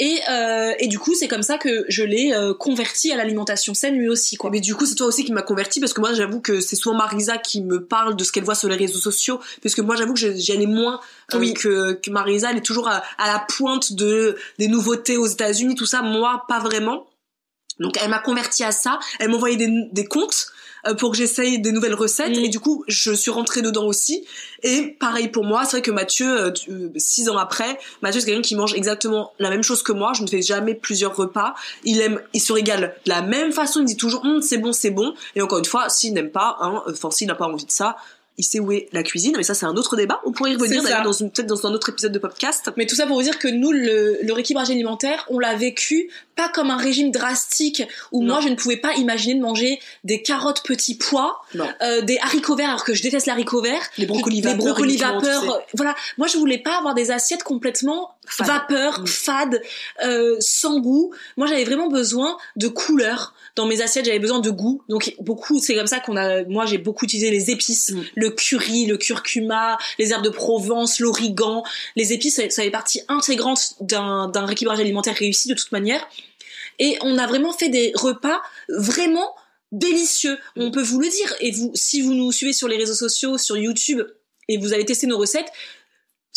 Et, 0.00 0.20
euh, 0.30 0.74
et 0.78 0.86
du 0.86 0.98
coup, 0.98 1.14
c'est 1.14 1.26
comme 1.26 1.42
ça 1.42 1.58
que 1.58 1.84
je 1.88 2.04
l'ai 2.04 2.32
euh, 2.32 2.54
converti 2.54 3.10
à 3.10 3.16
l'alimentation 3.16 3.74
saine 3.74 3.96
lui 3.96 4.08
aussi. 4.08 4.36
Quoi. 4.36 4.50
Mais 4.50 4.60
du 4.60 4.76
coup, 4.76 4.86
c'est 4.86 4.94
toi 4.94 5.08
aussi 5.08 5.24
qui 5.24 5.32
m'a 5.32 5.42
converti 5.42 5.80
parce 5.80 5.92
que 5.92 6.00
moi, 6.00 6.12
j'avoue 6.14 6.40
que 6.40 6.60
c'est 6.60 6.76
souvent 6.76 6.96
Marisa 6.96 7.36
qui 7.36 7.62
me 7.62 7.84
parle 7.84 8.14
de 8.14 8.22
ce 8.22 8.30
qu'elle 8.30 8.44
voit 8.44 8.54
sur 8.54 8.68
les 8.68 8.76
réseaux 8.76 9.00
sociaux. 9.00 9.40
Parce 9.60 9.74
que 9.74 9.82
moi, 9.82 9.96
j'avoue 9.96 10.14
que 10.14 10.20
j'en 10.20 10.60
ai 10.60 10.66
moins 10.66 11.00
euh, 11.34 11.38
oui. 11.38 11.52
que, 11.52 11.94
que 11.94 12.10
Marisa. 12.10 12.52
Elle 12.52 12.58
est 12.58 12.62
toujours 12.64 12.88
à, 12.88 13.02
à, 13.18 13.26
la 13.26 13.40
pointe 13.40 13.92
de 13.94 14.36
des 14.60 14.68
nouveautés 14.68 15.16
aux 15.16 15.26
États-Unis, 15.26 15.74
tout 15.74 15.86
ça. 15.86 16.02
Moi, 16.02 16.44
pas 16.46 16.60
vraiment. 16.60 17.08
Donc, 17.80 17.96
elle 18.00 18.10
m'a 18.10 18.20
converti 18.20 18.62
à 18.62 18.70
ça. 18.70 19.00
Elle 19.18 19.30
m'envoyait 19.30 19.56
des, 19.56 19.68
des 19.90 20.04
comptes 20.04 20.52
pour 20.98 21.12
que 21.12 21.16
j'essaye 21.16 21.60
des 21.60 21.72
nouvelles 21.72 21.94
recettes. 21.94 22.36
Mm. 22.36 22.44
et 22.44 22.48
du 22.48 22.60
coup 22.60 22.84
je 22.88 23.12
suis 23.12 23.30
rentrée 23.30 23.62
dedans 23.62 23.84
aussi. 23.84 24.24
Et 24.62 24.96
pareil 24.98 25.28
pour 25.28 25.44
moi 25.44 25.64
c'est 25.64 25.78
vrai 25.78 25.82
que 25.82 25.90
Mathieu 25.90 26.26
euh, 26.26 26.52
euh, 26.68 26.90
six 26.96 27.28
ans 27.28 27.36
après 27.36 27.78
Mathieu 28.02 28.20
c'est 28.20 28.26
quelqu'un 28.26 28.42
qui 28.42 28.56
mange 28.56 28.74
exactement 28.74 29.32
la 29.38 29.50
même 29.50 29.62
chose 29.62 29.82
que 29.82 29.92
moi. 29.92 30.12
Je 30.14 30.22
ne 30.22 30.28
fais 30.28 30.42
jamais 30.42 30.74
plusieurs 30.74 31.16
repas. 31.16 31.54
Il 31.84 32.00
aime 32.00 32.20
il 32.32 32.40
se 32.40 32.52
régale 32.52 32.94
de 33.04 33.10
la 33.10 33.22
même 33.22 33.52
façon. 33.52 33.80
Il 33.80 33.86
dit 33.86 33.96
toujours 33.96 34.24
hum, 34.24 34.42
c'est 34.42 34.58
bon 34.58 34.72
c'est 34.72 34.90
bon. 34.90 35.14
Et 35.36 35.42
encore 35.42 35.58
une 35.58 35.64
fois 35.64 35.88
s'il 35.88 36.12
n'aime 36.14 36.30
pas 36.30 36.56
hein, 36.60 36.82
enfin 36.88 37.10
s'il 37.10 37.26
n'a 37.28 37.34
pas 37.34 37.46
envie 37.46 37.66
de 37.66 37.70
ça 37.70 37.96
il 38.38 38.44
sait 38.44 38.60
où 38.60 38.72
est 38.72 38.88
la 38.92 39.02
cuisine, 39.02 39.34
mais 39.36 39.42
ça 39.42 39.54
c'est 39.54 39.66
un 39.66 39.76
autre 39.76 39.96
débat. 39.96 40.20
On 40.24 40.32
pourrait 40.32 40.52
y 40.52 40.56
revenir 40.56 40.82
d'ailleurs 40.82 41.02
dans 41.02 41.12
peut-être 41.12 41.46
dans 41.46 41.66
un 41.66 41.74
autre 41.74 41.90
épisode 41.90 42.12
de 42.12 42.18
podcast. 42.18 42.70
Mais 42.76 42.86
tout 42.86 42.94
ça 42.94 43.06
pour 43.06 43.16
vous 43.16 43.22
dire 43.22 43.38
que 43.38 43.48
nous, 43.48 43.72
le, 43.72 44.18
le 44.22 44.32
rééquilibrage 44.32 44.70
alimentaire, 44.70 45.26
on 45.28 45.38
l'a 45.38 45.54
vécu 45.54 46.10
pas 46.36 46.48
comme 46.48 46.70
un 46.70 46.76
régime 46.76 47.10
drastique 47.10 47.82
où 48.12 48.22
moi 48.22 48.40
je 48.40 48.48
ne 48.48 48.54
pouvais 48.54 48.76
pas 48.76 48.94
imaginer 48.94 49.34
de 49.34 49.40
manger 49.40 49.80
des 50.04 50.22
carottes 50.22 50.62
petits 50.62 50.96
pois, 50.96 51.40
euh, 51.82 52.00
des 52.02 52.16
haricots 52.18 52.54
verts 52.54 52.68
alors 52.68 52.84
que 52.84 52.94
je 52.94 53.02
déteste 53.02 53.26
les 53.26 53.32
haricots 53.32 53.60
verts, 53.60 53.82
les 53.98 54.06
brocolis 54.06 54.40
vapeur, 54.40 54.58
les 54.58 54.64
brocolis 54.64 54.96
vapeur. 54.96 55.60
Voilà, 55.74 55.96
moi 56.16 56.28
je 56.28 56.38
voulais 56.38 56.58
pas 56.58 56.78
avoir 56.78 56.94
des 56.94 57.10
assiettes 57.10 57.42
complètement 57.42 58.12
vapeur, 58.38 59.00
mm. 59.00 59.06
fade, 59.06 59.62
euh, 60.04 60.36
sans 60.40 60.80
goût. 60.80 61.12
Moi 61.36 61.46
j'avais 61.46 61.64
vraiment 61.64 61.88
besoin 61.88 62.36
de 62.56 62.68
couleurs 62.68 63.34
dans 63.58 63.66
mes 63.66 63.82
assiettes, 63.82 64.04
j'avais 64.04 64.18
besoin 64.20 64.38
de 64.38 64.50
goût. 64.50 64.82
Donc 64.88 65.14
beaucoup, 65.20 65.58
c'est 65.58 65.74
comme 65.74 65.86
ça 65.88 65.98
qu'on 65.98 66.16
a. 66.16 66.44
Moi, 66.44 66.64
j'ai 66.64 66.78
beaucoup 66.78 67.04
utilisé 67.04 67.30
les 67.30 67.50
épices, 67.50 67.90
mm. 67.90 68.02
le 68.14 68.30
curry, 68.30 68.86
le 68.86 68.96
curcuma, 68.96 69.78
les 69.98 70.12
herbes 70.12 70.24
de 70.24 70.30
Provence, 70.30 71.00
l'origan. 71.00 71.64
Les 71.96 72.12
épices, 72.12 72.36
ça, 72.36 72.48
ça 72.50 72.62
fait 72.62 72.70
partie 72.70 73.02
intégrante 73.08 73.74
d'un 73.80 74.28
d'un 74.28 74.46
rééquilibrage 74.46 74.80
alimentaire 74.80 75.14
réussi 75.16 75.48
de 75.48 75.54
toute 75.54 75.72
manière. 75.72 76.06
Et 76.78 76.96
on 77.02 77.18
a 77.18 77.26
vraiment 77.26 77.52
fait 77.52 77.68
des 77.68 77.90
repas 77.94 78.40
vraiment 78.68 79.34
délicieux. 79.72 80.38
On 80.56 80.70
peut 80.70 80.82
vous 80.82 81.00
le 81.00 81.08
dire. 81.08 81.34
Et 81.40 81.50
vous, 81.50 81.72
si 81.74 82.00
vous 82.00 82.14
nous 82.14 82.30
suivez 82.30 82.52
sur 82.52 82.68
les 82.68 82.76
réseaux 82.76 82.94
sociaux, 82.94 83.38
sur 83.38 83.56
YouTube, 83.56 84.02
et 84.48 84.56
vous 84.56 84.72
avez 84.72 84.84
testé 84.84 85.06
nos 85.06 85.18
recettes, 85.18 85.50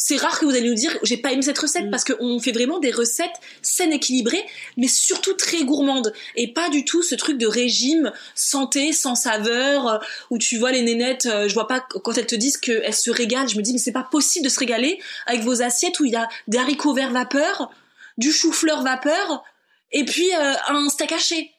c'est 0.04 0.18
rare 0.18 0.40
que 0.40 0.46
vous 0.46 0.56
allez 0.56 0.68
nous 0.68 0.74
dire 0.74 0.98
j'ai 1.04 1.18
pas 1.18 1.32
aimé 1.32 1.44
cette 1.44 1.60
recette 1.60 1.86
Mm. 1.86 1.92
parce 1.92 2.04
qu'on 2.04 2.40
fait 2.40 2.52
vraiment 2.52 2.80
des 2.80 2.90
recettes 2.90 3.36
saines 3.62 3.94
équilibrées 3.94 4.44
mais 4.76 4.88
surtout 4.88 5.34
très 5.34 5.64
gourmandes. 5.64 6.12
Et 6.36 6.52
pas 6.54 6.70
du 6.70 6.86
tout 6.86 7.04
ce 7.04 7.14
truc 7.14 7.38
de 7.38 7.46
régime 7.46 8.12
santé 8.34 8.94
sans 8.94 9.14
saveur 9.14 9.88
euh, 9.88 9.98
où 10.32 10.40
tu 10.40 10.58
vois 10.58 10.72
les 10.72 10.82
nénettes 10.82 11.28
euh, 11.28 11.48
je 11.48 11.54
vois 11.54 11.68
pas 11.68 11.82
quand 11.82 12.18
elles 12.18 12.26
te 12.26 12.36
disent 12.36 12.58
qu'elles 12.58 12.96
se 12.96 13.12
régalent 13.12 13.48
je 13.48 13.58
me 13.58 13.62
dis 13.62 13.74
mais 13.74 13.80
c'est 13.80 13.92
pas 13.92 14.08
possible 14.10 14.46
de 14.46 14.50
se 14.50 14.60
régaler 14.60 15.00
avec 15.28 15.42
vos 15.42 15.62
assiettes 15.62 16.00
où 16.00 16.06
il 16.06 16.14
y 16.14 16.16
a 16.16 16.28
des 16.48 16.58
haricots 16.58 16.96
verts 16.96 17.12
vapeur 17.12 17.72
du 18.18 18.32
chou-fleur 18.32 18.82
vapeur 18.82 19.44
et 19.92 20.04
puis 20.04 20.34
euh, 20.34 20.54
un 20.68 20.90
steak 20.90 21.12
haché. 21.12 21.52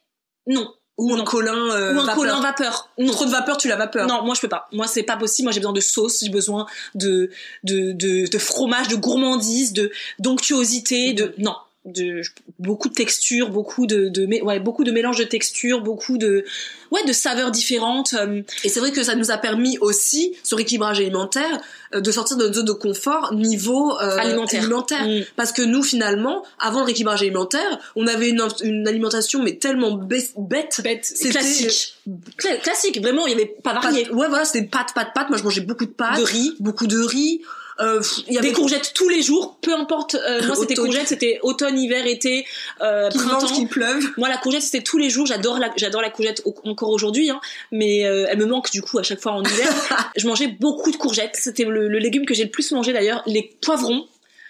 Non 0.49 0.69
Ou 1.03 1.15
un 1.15 1.25
colin 1.25 1.53
euh, 1.55 1.95
ou 1.95 1.99
un 2.01 2.05
vapeur. 2.05 2.15
colin 2.15 2.41
vapeur 2.41 2.89
non 2.99 3.13
Trop 3.13 3.25
de 3.25 3.31
vapeur, 3.31 3.57
tu 3.57 3.69
la 3.69 3.77
vapeur. 3.77 4.07
non, 4.07 4.23
moi 4.25 4.35
je 4.35 4.41
peux 4.41 4.49
pas. 4.49 4.69
Moi 4.73 4.87
c'est 4.87 5.03
pas 5.03 5.17
possible. 5.17 5.47
Moi 5.47 5.53
j'ai 5.53 5.61
besoin 5.61 5.73
de 5.73 5.81
sauce, 5.81 6.21
j'ai 6.23 6.31
besoin 6.31 6.67
de 6.95 7.31
de, 7.65 7.93
de 7.93 8.31
de 8.31 8.39
fromage, 8.39 8.89
de 8.89 8.97
gourmandise, 8.97 9.73
de 9.73 9.91
d'onctuosité, 10.19 11.13
de 11.13 11.35
non, 11.39 11.55
de 11.85 12.23
beaucoup 12.61 12.89
de 12.89 12.95
textures, 12.95 13.51
beaucoup 13.51 13.87
de 13.89 14.09
de 14.09 14.25
ouais, 14.45 14.61
beaucoup 14.61 14.85
de 14.85 14.93
mélange 14.93 15.19
de 15.19 15.25
textures, 15.25 15.81
beaucoup 15.81 16.17
de 16.17 16.45
ouais, 16.93 17.05
de 17.05 17.13
saveurs 17.13 17.51
différentes. 17.51 18.13
euh, 18.15 18.43
Et 18.63 18.69
c'est 18.69 18.79
vrai 18.79 18.93
que 18.93 19.03
ça 19.03 19.17
nous 19.17 19.33
a 19.33 19.37
permis 19.37 19.79
aussi, 19.79 20.37
sur 20.45 20.61
équilibrage 20.61 21.01
alimentaire, 21.01 21.61
euh, 21.95 22.01
de 22.01 22.11
sortir 22.13 22.37
de 22.37 22.45
notre 22.45 22.55
zone 22.55 22.67
de 22.67 22.73
confort 22.73 23.35
niveau 23.35 23.99
euh, 24.01 24.17
Alimentaire. 24.17 24.63
Mm. 25.09 25.23
Parce 25.35 25.51
que 25.51 25.63
nous, 25.63 25.83
finalement, 25.83 26.45
avant 26.61 26.79
le 26.81 26.85
rééquilibrage 26.85 27.23
alimentaire, 27.23 27.79
on 27.97 28.07
avait 28.07 28.29
une, 28.29 28.47
une 28.63 28.87
alimentation 28.87 29.43
mais 29.43 29.57
tellement 29.57 29.93
bête. 29.97 30.33
bête. 30.39 31.05
C'était- 31.05 31.31
classique. 31.31 31.95
Cla- 32.39 32.61
classique, 32.63 33.01
vraiment, 33.01 33.27
il 33.27 33.31
y 33.31 33.35
avait 33.35 33.47
pas 33.47 33.75
varié. 33.75 34.09
Ouais, 34.11 34.29
voilà, 34.29 34.45
c'était 34.45 34.67
pâtes, 34.67 34.93
pâtes, 34.95 35.15
pâtes. 35.15 35.31
Moi, 35.31 35.39
je 35.39 35.43
mangeais 35.43 35.61
beaucoup 35.63 35.87
de 35.87 35.91
pâtes. 35.91 36.19
De 36.19 36.23
riz. 36.25 36.55
Beaucoup 36.61 36.87
de 36.87 37.01
riz. 37.01 37.41
Euh, 37.83 38.01
y 38.29 38.39
avait 38.39 38.49
Des 38.49 38.55
courgettes 38.55 38.93
tous 38.95 39.09
les 39.09 39.21
jours, 39.23 39.57
peu 39.61 39.75
importe. 39.75 40.15
euh, 40.15 40.47
moi, 40.47 40.55
c'était 40.57 40.75
courgettes, 40.75 41.09
c'était 41.09 41.39
automne, 41.43 41.79
hiver, 41.79 42.07
été, 42.07 42.47
euh, 42.81 43.09
qu'il 43.11 43.21
printemps. 43.21 43.41
mange, 43.43 43.53
qu'il 43.53 43.69
pleuve. 43.69 44.05
Moi, 44.17 44.29
la 44.29 44.37
courgette, 44.39 44.63
c'était 44.63 44.83
tous 44.83 44.99
les 44.99 45.11
jours. 45.11 45.27
J'adore 45.27 45.59
la, 45.59 45.71
j'adore 45.77 46.01
la 46.03 46.11
courgette 46.11 46.43
au- 46.45 46.55
encore 46.65 46.91
aujourd'hui, 46.91 47.31
hein, 47.31 47.41
mais 47.73 48.05
euh, 48.07 48.27
elle 48.31 48.39
me 48.39 48.47
manque 48.47 48.71
du 48.71 48.81
coup 48.83 48.99
à 48.99 49.03
chaque 49.03 49.21
fois 49.21 49.33
en 49.33 49.43
hiver. 49.43 49.69
je 50.17 50.27
mangeais 50.27 50.47
beaucoup 50.49 50.91
de 50.93 50.97
courgettes. 50.97 51.35
C'était 51.35 51.65
le, 51.65 51.89
le 51.89 51.99
légume 51.99 52.25
que 52.27 52.35
j'ai 52.35 52.45
le 52.45 52.51
plus 52.51 52.71
mangé 52.73 52.93
d'ailleurs. 52.93 53.23
Les 53.27 53.43
poivrons, 53.61 54.07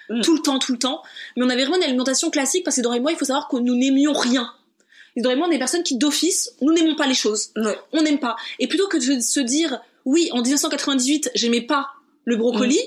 Mm. 0.09 0.21
tout 0.23 0.35
le 0.35 0.42
temps, 0.42 0.59
tout 0.59 0.73
le 0.73 0.79
temps. 0.79 1.01
Mais 1.37 1.45
on 1.45 1.49
avait 1.49 1.62
vraiment 1.62 1.77
une 1.77 1.85
alimentation 1.85 2.29
classique 2.29 2.64
parce 2.64 2.77
que 2.77 2.83
Dora 2.83 2.97
et 2.97 3.01
moi, 3.01 3.12
il 3.12 3.16
faut 3.16 3.25
savoir 3.25 3.47
que 3.49 3.57
nous 3.57 3.77
n'aimions 3.77 4.12
rien. 4.12 4.53
Dora 5.16 5.35
et 5.35 5.38
moi, 5.38 5.47
on 5.47 5.51
est 5.51 5.55
des 5.55 5.59
personnes 5.61 5.85
qui 5.85 5.97
d'office, 5.97 6.51
nous 6.61 6.73
n'aimons 6.73 6.97
pas 6.97 7.07
les 7.07 7.14
choses. 7.14 7.51
Ouais. 7.57 7.79
On 7.92 8.03
n'aime 8.03 8.18
pas. 8.18 8.35
Et 8.59 8.66
plutôt 8.66 8.88
que 8.88 8.97
de 8.97 9.21
se 9.21 9.40
dire, 9.40 9.81
oui, 10.05 10.29
en 10.33 10.42
1998, 10.42 11.31
j'aimais 11.37 11.61
pas 11.61 11.90
le 12.25 12.37
brocoli. 12.37 12.81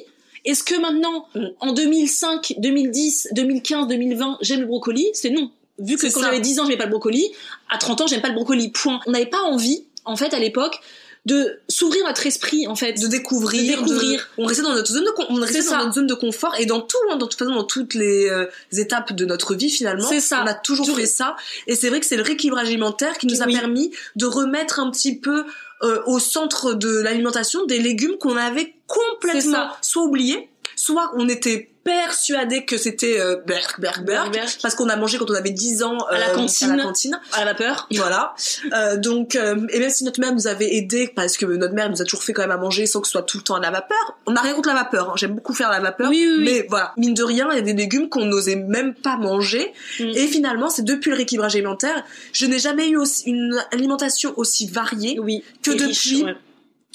Est-ce 0.46 0.64
que 0.64 0.76
maintenant, 0.80 1.28
en 1.60 1.74
2005, 1.74 2.54
2010, 2.58 3.30
2015, 3.34 3.88
2020, 3.88 4.38
j'aime 4.42 4.62
le 4.62 4.66
brocoli? 4.68 5.08
C'est 5.14 5.30
non. 5.32 5.52
Vu 5.80 5.98
que 5.98 6.08
quand 6.14 6.22
j'avais 6.22 6.40
10 6.40 6.60
ans, 6.60 6.64
j'aimais 6.66 6.78
pas 6.78 6.86
le 6.86 6.92
brocoli, 6.92 7.32
à 7.70 7.78
30 7.78 8.02
ans, 8.02 8.08
j'aime 8.08 8.22
pas 8.22 8.30
le 8.30 8.36
brocoli. 8.36 8.70
Point. 8.70 9.00
On 9.08 9.12
n'avait 9.12 9.26
pas 9.26 9.42
envie, 9.42 9.84
en 10.06 10.16
fait, 10.16 10.34
à 10.34 10.40
l'époque, 10.40 10.80
de 11.26 11.60
s'ouvrir 11.68 12.06
notre 12.06 12.26
esprit, 12.28 12.68
en 12.68 12.76
fait. 12.76 12.94
de 13.02 13.08
découvrir, 13.08 13.82
De 13.82 13.88
découvrir. 13.88 14.30
on 14.38 14.46
restait 14.46 14.62
dans 14.62 14.76
notre 14.76 14.92
zone 14.94 15.04
de 15.06 15.10
con- 15.10 15.26
on 15.30 15.36
restait 15.42 15.64
dans 15.64 15.72
ça. 15.72 15.78
notre 15.80 15.94
zone 15.96 16.06
de 16.06 16.14
confort 16.14 16.54
et 16.60 16.68
dans 16.68 16.82
tout, 16.82 16.98
hein, 17.12 17.16
dans 17.18 17.26
toute 17.28 17.40
façon 17.40 17.56
dans 17.56 17.64
toutes 17.64 17.96
les 17.96 18.30
euh, 18.30 18.46
étapes 18.78 19.12
de 19.14 19.26
notre 19.26 19.56
vie 19.56 19.72
finalement. 19.72 20.08
C'est 20.08 20.20
ça. 20.20 20.44
On 20.44 20.48
a 20.48 20.54
toujours 20.54 20.96
fait 20.96 21.08
ça 21.08 21.36
et 21.66 21.74
c'est 21.76 21.90
vrai 21.90 22.00
que 22.00 22.06
c'est 22.06 22.16
le 22.16 22.22
rééquilibrage 22.22 22.68
alimentaire 22.68 23.18
qui 23.18 23.26
nous 23.26 23.42
a 23.42 23.48
Oui. 23.48 23.54
permis 23.54 23.90
de 24.16 24.28
remettre 24.28 24.80
un 24.80 24.92
petit 24.92 25.16
peu 25.18 25.46
euh, 25.86 26.02
au 26.06 26.20
centre 26.20 26.74
de 26.74 27.00
l'alimentation 27.00 27.66
des 27.66 27.80
légumes 27.80 28.18
qu'on 28.18 28.38
avait 28.38 28.74
complètement 28.88 29.70
soit 29.82 30.04
oubliés, 30.04 30.50
soit 30.76 31.12
on 31.16 31.30
était 31.30 31.75
persuadé 31.86 32.66
que 32.66 32.78
c'était 32.78 33.20
euh, 33.22 33.38
berk, 33.46 33.80
berk, 33.80 34.04
berk, 34.04 34.34
Berk. 34.34 34.58
parce 34.62 34.74
qu'on 34.76 34.90
a 34.90 34.96
mangé 34.98 35.18
quand 35.20 35.30
on 35.30 35.36
avait 35.36 35.52
10 35.52 35.84
ans 35.84 35.98
À 36.10 36.18
la 36.18 36.30
euh, 36.32 36.34
cantine. 36.36 36.72
à 36.72 36.76
la 36.76 36.84
cantine. 36.84 37.22
À 37.32 37.40
la 37.46 37.54
vapeur. 37.54 37.88
Voilà. 37.96 38.34
Euh, 38.74 38.98
donc, 38.98 39.36
euh, 39.36 39.56
et 39.70 39.80
même 39.80 39.90
si 39.92 40.04
notre 40.04 40.20
mère 40.20 40.34
nous 40.34 40.48
avait 40.48 40.76
aidé, 40.76 41.08
parce 41.16 41.38
que 41.38 41.46
notre 41.46 41.74
mère 41.76 41.90
nous 41.90 42.02
a 42.02 42.06
toujours 42.06 42.24
fait 42.24 42.34
quand 42.34 42.42
même 42.42 42.52
à 42.52 42.58
manger 42.58 42.88
sans 42.88 43.00
que 43.02 43.08
ce 43.08 43.12
soit 43.12 43.22
tout 43.24 43.38
le 43.38 43.44
temps 43.44 43.56
à 43.56 43.60
la 43.60 43.70
vapeur, 43.72 44.18
on 44.26 44.32
n'a 44.32 44.42
rien 44.42 44.54
contre 44.56 44.70
la 44.70 44.76
vapeur. 44.76 45.12
hein. 45.12 45.14
J'aime 45.16 45.36
beaucoup 45.36 45.54
faire 45.54 45.70
la 45.70 45.80
vapeur. 45.80 46.10
Oui, 46.10 46.26
oui, 46.28 46.36
oui. 46.40 46.44
Mais 46.44 46.66
voilà, 46.70 46.94
mine 46.98 47.14
de 47.14 47.24
rien, 47.24 47.48
il 47.52 47.56
y 47.56 47.60
a 47.60 47.62
des 47.62 47.74
légumes 47.74 48.10
qu'on 48.10 48.26
n'osait 48.26 48.56
même 48.56 48.96
pas 48.96 49.16
manger. 49.18 49.72
Mm. 50.00 50.04
Et 50.16 50.28
finalement, 50.28 50.70
c'est 50.70 50.84
depuis 50.84 51.12
le 51.12 51.16
rééquilibrage 51.18 51.54
alimentaire, 51.56 52.04
je 52.34 52.48
n'ai 52.48 52.60
jamais 52.60 52.90
eu 52.90 52.98
aussi 52.98 53.30
une 53.30 53.64
alimentation 53.72 54.34
aussi 54.38 54.68
variée 54.68 55.20
Oui. 55.20 55.44
que 55.64 55.72
depuis 55.72 55.86
riche, 55.86 56.24
ouais. 56.24 56.36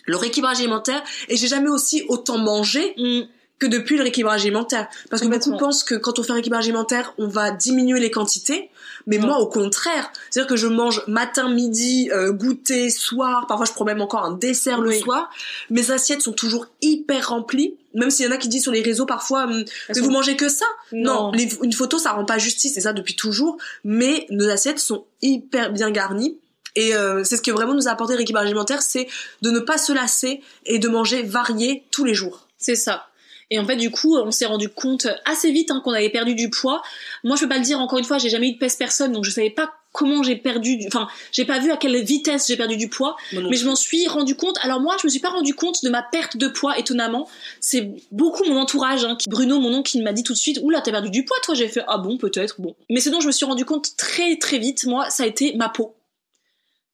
le 0.07 0.16
rééquilibrage 0.16 0.59
alimentaire. 0.59 1.03
Et 1.29 1.37
j'ai 1.37 1.46
jamais 1.48 1.68
aussi 1.70 2.05
autant 2.09 2.38
mangé 2.38 2.94
Mm. 2.98 3.20
Que 3.61 3.66
depuis 3.68 3.96
le 3.96 4.03
rééquilibrage 4.03 4.40
alimentaire. 4.42 4.88
Parce 5.11 5.23
que 5.23 5.29
beaucoup 5.29 5.57
pensent 5.57 5.85
que 5.85 5.94
quand 5.94 6.18
on 6.18 6.23
fait 6.25 6.31
un 6.33 6.35
rééquilibrage 6.35 6.64
alimentaire, 6.64 7.14
on 7.18 7.29
va 7.29 7.53
diminuer 7.53 8.01
les 8.01 8.11
quantités. 8.11 8.70
Mais 9.07 9.18
moi, 9.18 9.38
au 9.38 9.46
contraire. 9.46 10.11
C'est-à-dire 10.31 10.49
que 10.49 10.57
je 10.57 10.66
mange 10.66 11.03
matin, 11.07 11.49
midi, 11.49 12.11
euh, 12.12 12.33
goûter, 12.33 12.90
soir. 12.90 13.46
Parfois, 13.46 13.66
je 13.66 13.73
prends 13.73 13.85
même 13.85 14.01
encore 14.01 14.25
un 14.25 14.33
dessert 14.33 14.81
le 14.81 14.88
Oui. 14.90 14.99
soir. 15.01 15.31
Mes 15.70 15.90
assiettes 15.90 16.23
sont 16.23 16.33
toujours 16.33 16.66
hyper 16.83 17.29
remplies. 17.29 17.77
Même 17.94 18.11
s'il 18.11 18.27
y 18.27 18.29
en 18.29 18.33
a 18.33 18.37
qui 18.37 18.49
disent 18.49 18.62
sur 18.62 18.73
les 18.73 18.83
réseaux 18.83 19.07
parfois, 19.07 19.44
hum, 19.44 19.64
mais 19.94 20.01
vous 20.01 20.11
mangez 20.11 20.37
que 20.37 20.49
ça? 20.49 20.66
Non, 20.92 21.25
Non. 21.25 21.33
les- 21.33 21.49
une 21.62 21.73
photo, 21.73 21.99
ça 21.99 22.12
rend 22.12 22.25
pas 22.25 22.38
justice. 22.38 22.77
Et 22.77 22.81
ça 22.81 22.92
depuis 22.92 23.14
toujours. 23.16 23.57
Mais 23.85 24.27
nos 24.31 24.49
assiettes 24.49 24.79
sont 24.79 25.05
hyper 25.23 25.73
bien 25.73 25.90
garnies. 25.90 26.38
Et 26.77 26.94
euh, 26.94 27.25
c'est 27.25 27.37
ce 27.37 27.42
que 27.42 27.51
vraiment 27.51 27.75
nous 27.75 27.88
a 27.88 27.90
apporté 27.90 28.12
le 28.12 28.18
rééquilibrage 28.18 28.46
alimentaire, 28.46 28.81
c'est 28.81 29.09
de 29.42 29.51
ne 29.51 29.59
pas 29.59 29.77
se 29.77 29.92
lasser 29.92 30.40
et 30.66 30.79
de 30.79 30.88
manger 30.88 31.23
varié 31.25 31.85
tous 31.90 32.05
les 32.05 32.14
jours. 32.14 32.46
C'est 32.59 32.77
ça. 32.77 33.07
Et 33.50 33.58
en 33.58 33.66
fait, 33.66 33.76
du 33.76 33.90
coup, 33.90 34.16
on 34.16 34.30
s'est 34.30 34.46
rendu 34.46 34.68
compte 34.68 35.08
assez 35.24 35.50
vite 35.50 35.70
hein, 35.72 35.80
qu'on 35.84 35.92
avait 35.92 36.10
perdu 36.10 36.34
du 36.34 36.50
poids. 36.50 36.82
Moi, 37.24 37.36
je 37.36 37.42
peux 37.42 37.48
pas 37.48 37.58
le 37.58 37.64
dire 37.64 37.80
encore 37.80 37.98
une 37.98 38.04
fois, 38.04 38.18
j'ai 38.18 38.28
jamais 38.28 38.48
eu 38.48 38.52
de 38.52 38.58
pèse 38.58 38.76
personne, 38.76 39.10
donc 39.10 39.24
je 39.24 39.30
savais 39.30 39.50
pas 39.50 39.72
comment 39.92 40.22
j'ai 40.22 40.36
perdu. 40.36 40.76
Du... 40.76 40.86
Enfin, 40.86 41.08
j'ai 41.32 41.44
pas 41.44 41.58
vu 41.58 41.72
à 41.72 41.76
quelle 41.76 42.00
vitesse 42.04 42.46
j'ai 42.46 42.56
perdu 42.56 42.76
du 42.76 42.88
poids, 42.88 43.16
mais 43.32 43.56
je 43.56 43.66
m'en 43.66 43.74
suis 43.74 44.06
rendu 44.06 44.36
compte. 44.36 44.56
Alors 44.62 44.80
moi, 44.80 44.96
je 45.00 45.06
me 45.06 45.10
suis 45.10 45.18
pas 45.18 45.30
rendu 45.30 45.54
compte 45.54 45.82
de 45.82 45.90
ma 45.90 46.02
perte 46.02 46.36
de 46.36 46.46
poids, 46.46 46.78
étonnamment. 46.78 47.28
C'est 47.60 47.90
beaucoup 48.12 48.44
mon 48.44 48.56
entourage, 48.56 49.04
hein, 49.04 49.16
qui... 49.16 49.28
Bruno, 49.28 49.58
mon 49.58 49.74
oncle, 49.74 49.90
qui 49.90 50.00
m'a 50.00 50.12
dit 50.12 50.22
tout 50.22 50.32
de 50.32 50.38
suite, 50.38 50.60
oula, 50.62 50.80
t'as 50.80 50.92
perdu 50.92 51.10
du 51.10 51.24
poids, 51.24 51.36
toi. 51.42 51.56
J'ai 51.56 51.66
fait, 51.66 51.82
ah 51.88 51.98
bon, 51.98 52.18
peut-être, 52.18 52.60
bon. 52.60 52.76
Mais 52.88 53.00
ce 53.00 53.10
dont 53.10 53.20
je 53.20 53.26
me 53.26 53.32
suis 53.32 53.46
rendu 53.46 53.64
compte 53.64 53.96
très 53.96 54.36
très 54.36 54.58
vite, 54.58 54.84
moi, 54.86 55.10
ça 55.10 55.24
a 55.24 55.26
été 55.26 55.56
ma 55.56 55.68
peau. 55.68 55.96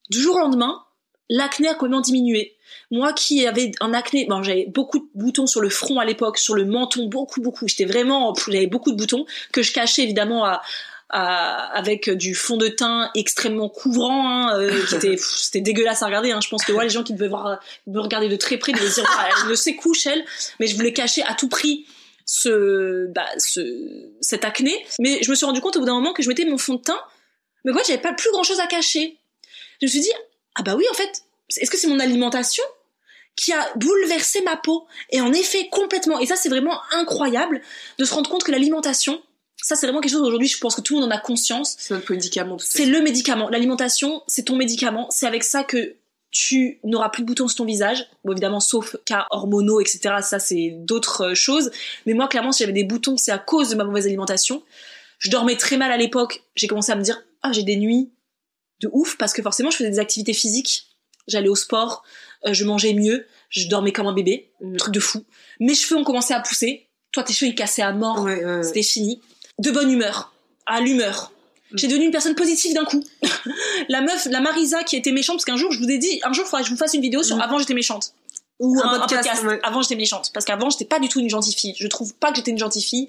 Du 0.09 0.19
jour 0.19 0.37
au 0.37 0.39
lendemain, 0.39 0.81
l'acné 1.29 1.67
a 1.67 1.73
complètement 1.73 2.01
diminué. 2.01 2.55
Moi 2.91 3.13
qui 3.13 3.45
avais 3.45 3.71
un 3.81 3.93
acné, 3.93 4.25
bon, 4.29 4.43
j'avais 4.43 4.65
beaucoup 4.67 4.99
de 4.99 5.05
boutons 5.13 5.47
sur 5.47 5.61
le 5.61 5.69
front 5.69 5.99
à 5.99 6.05
l'époque, 6.05 6.37
sur 6.37 6.53
le 6.55 6.65
menton, 6.65 7.07
beaucoup, 7.07 7.41
beaucoup. 7.41 7.67
J'étais 7.67 7.85
vraiment, 7.85 8.33
j'avais 8.47 8.67
beaucoup 8.67 8.91
de 8.91 8.97
boutons 8.97 9.25
que 9.51 9.61
je 9.61 9.73
cachais 9.73 10.03
évidemment 10.03 10.45
à, 10.45 10.61
à- 11.09 11.77
avec 11.77 12.09
du 12.09 12.33
fond 12.35 12.55
de 12.57 12.67
teint 12.69 13.09
extrêmement 13.15 13.67
couvrant, 13.69 14.27
hein, 14.29 14.59
euh, 14.59 14.85
c'était 15.19 15.61
dégueulasse 15.61 16.01
à 16.01 16.05
regarder. 16.05 16.31
Hein. 16.31 16.39
Je 16.41 16.49
pense 16.49 16.63
que 16.63 16.71
ouais, 16.71 16.83
les 16.85 16.89
gens 16.89 17.03
qui 17.03 17.13
devaient 17.13 17.27
voir, 17.27 17.59
me 17.87 17.99
regarder 17.99 18.29
de 18.29 18.35
très 18.37 18.57
près 18.57 18.71
devaient 18.71 18.89
dire, 18.89 19.05
Ah, 19.17 19.29
elle 19.43 19.49
ne 19.49 19.55
sait 19.55 19.75
couche 19.75 20.05
elle, 20.07 20.23
mais 20.59 20.67
je 20.67 20.75
voulais 20.75 20.93
cacher 20.93 21.23
à 21.23 21.33
tout 21.33 21.49
prix 21.49 21.85
ce, 22.25 23.07
bah, 23.07 23.25
ce, 23.37 24.09
cet 24.21 24.43
acné. 24.45 24.73
Mais 24.99 25.19
je 25.23 25.29
me 25.29 25.35
suis 25.35 25.45
rendu 25.45 25.61
compte 25.61 25.75
au 25.77 25.79
bout 25.79 25.85
d'un 25.85 25.93
moment 25.93 26.13
que 26.13 26.23
je 26.23 26.27
mettais 26.29 26.45
mon 26.45 26.57
fond 26.57 26.75
de 26.75 26.81
teint, 26.81 26.99
mais 27.65 27.71
quoi, 27.71 27.81
j'avais 27.87 28.01
pas 28.01 28.13
plus 28.13 28.31
grand 28.31 28.43
chose 28.43 28.59
à 28.59 28.67
cacher. 28.67 29.17
Je 29.81 29.85
me 29.85 29.89
suis 29.89 29.99
dit, 30.01 30.11
ah 30.57 30.63
bah 30.63 30.75
oui, 30.75 30.85
en 30.91 30.93
fait, 30.95 31.23
est-ce 31.57 31.71
que 31.71 31.77
c'est 31.77 31.87
mon 31.87 31.99
alimentation 31.99 32.63
qui 33.35 33.53
a 33.53 33.71
bouleversé 33.75 34.41
ma 34.41 34.57
peau 34.57 34.87
Et 35.11 35.21
en 35.21 35.31
effet, 35.31 35.69
complètement. 35.71 36.19
Et 36.19 36.25
ça, 36.25 36.35
c'est 36.35 36.49
vraiment 36.49 36.79
incroyable 36.91 37.61
de 37.99 38.05
se 38.05 38.13
rendre 38.13 38.29
compte 38.29 38.43
que 38.43 38.51
l'alimentation, 38.51 39.21
ça, 39.61 39.75
c'est 39.75 39.85
vraiment 39.85 40.01
quelque 40.01 40.11
chose 40.11 40.27
aujourd'hui, 40.27 40.47
je 40.47 40.57
pense 40.57 40.75
que 40.75 40.81
tout 40.81 40.95
le 40.95 41.01
monde 41.01 41.11
en 41.11 41.15
a 41.15 41.19
conscience. 41.19 41.75
C'est 41.77 41.93
notre 41.93 42.11
médicament. 42.11 42.57
C'est 42.59 42.85
le 42.85 43.01
médicament. 43.01 43.49
L'alimentation, 43.49 44.23
c'est 44.27 44.43
ton 44.43 44.55
médicament. 44.55 45.07
C'est 45.11 45.27
avec 45.27 45.43
ça 45.43 45.63
que 45.63 45.95
tu 46.31 46.79
n'auras 46.83 47.09
plus 47.09 47.21
de 47.21 47.27
boutons 47.27 47.47
sur 47.47 47.57
ton 47.57 47.65
visage. 47.65 48.07
Bon, 48.25 48.31
évidemment, 48.31 48.59
sauf 48.59 48.95
cas 49.05 49.27
hormonaux, 49.29 49.79
etc. 49.79 50.15
Ça, 50.21 50.39
c'est 50.39 50.71
d'autres 50.73 51.27
euh, 51.27 51.35
choses. 51.35 51.71
Mais 52.05 52.13
moi, 52.13 52.27
clairement, 52.27 52.51
si 52.51 52.63
j'avais 52.63 52.73
des 52.73 52.83
boutons, 52.83 53.17
c'est 53.17 53.31
à 53.31 53.37
cause 53.37 53.69
de 53.69 53.75
ma 53.75 53.83
mauvaise 53.83 54.07
alimentation. 54.07 54.63
Je 55.19 55.29
dormais 55.29 55.55
très 55.55 55.77
mal 55.77 55.91
à 55.91 55.97
l'époque. 55.97 56.43
J'ai 56.55 56.67
commencé 56.67 56.91
à 56.91 56.95
me 56.95 57.03
dire, 57.03 57.21
ah, 57.43 57.51
j'ai 57.53 57.63
des 57.63 57.77
nuits 57.77 58.09
de 58.81 58.89
ouf 58.91 59.17
parce 59.17 59.33
que 59.33 59.41
forcément, 59.41 59.71
je 59.71 59.77
faisais 59.77 59.89
des 59.89 59.99
activités 59.99 60.33
physiques. 60.33 60.87
J'allais 61.27 61.49
au 61.49 61.55
sport, 61.55 62.03
euh, 62.45 62.53
je 62.53 62.63
mangeais 62.63 62.93
mieux, 62.93 63.25
je 63.49 63.67
dormais 63.67 63.91
comme 63.91 64.07
un 64.07 64.13
bébé. 64.13 64.49
Mhm. 64.61 64.77
Truc 64.77 64.93
de 64.93 64.99
fou. 64.99 65.23
Mes 65.59 65.75
cheveux 65.75 65.99
ont 65.99 66.03
commencé 66.03 66.33
à 66.33 66.39
pousser. 66.39 66.87
Toi, 67.11 67.23
tes 67.23 67.33
cheveux, 67.33 67.51
ils 67.51 67.55
cassaient 67.55 67.81
à 67.81 67.91
mort 67.91 68.21
Ouais, 68.21 68.43
ouais, 68.43 68.55
ouais. 68.57 68.63
c'était 68.63 68.83
fini. 68.83 69.21
De 69.59 69.71
bonne 69.71 69.91
humeur, 69.91 70.33
à 70.65 70.79
l'humeur. 70.81 71.31
Mm. 71.71 71.77
J'ai 71.77 71.87
devenu 71.87 72.05
une 72.05 72.11
personne 72.11 72.35
positive 72.35 72.73
d'un 72.73 72.85
coup. 72.85 73.03
la 73.89 74.01
meuf, 74.01 74.25
la 74.29 74.39
Marisa 74.41 74.83
qui 74.83 74.95
était 74.95 75.11
méchante, 75.11 75.37
parce 75.37 75.45
qu'un 75.45 75.57
jour 75.57 75.71
je 75.71 75.79
vous 75.79 75.89
ai 75.89 75.97
dit, 75.97 76.19
un 76.23 76.31
jour 76.31 76.45
il 76.45 76.49
faudrait 76.49 76.61
que 76.63 76.67
je 76.69 76.73
vous 76.73 76.77
fasse 76.77 76.93
une 76.93 77.01
vidéo 77.01 77.23
sur 77.23 77.37
Mm. 77.37 77.41
avant 77.41 77.59
j'étais 77.59 77.73
méchante. 77.73 78.13
Ou 78.59 78.79
Un 78.81 78.87
un, 78.93 78.99
podcast, 78.99 79.23
podcast, 79.23 79.43
ouais. 79.45 79.59
avant 79.63 79.81
j'étais 79.81 79.95
méchante. 79.95 80.31
Parce 80.33 80.45
qu'avant 80.45 80.69
j'étais 80.69 80.85
pas 80.85 80.99
du 80.99 81.09
tout 81.09 81.19
une 81.19 81.29
gentille 81.29 81.53
fille. 81.53 81.75
Je 81.77 81.87
trouve 81.87 82.13
pas 82.15 82.31
que 82.31 82.37
j'étais 82.37 82.51
une 82.51 82.57
gentille 82.57 82.81
fille. 82.83 83.07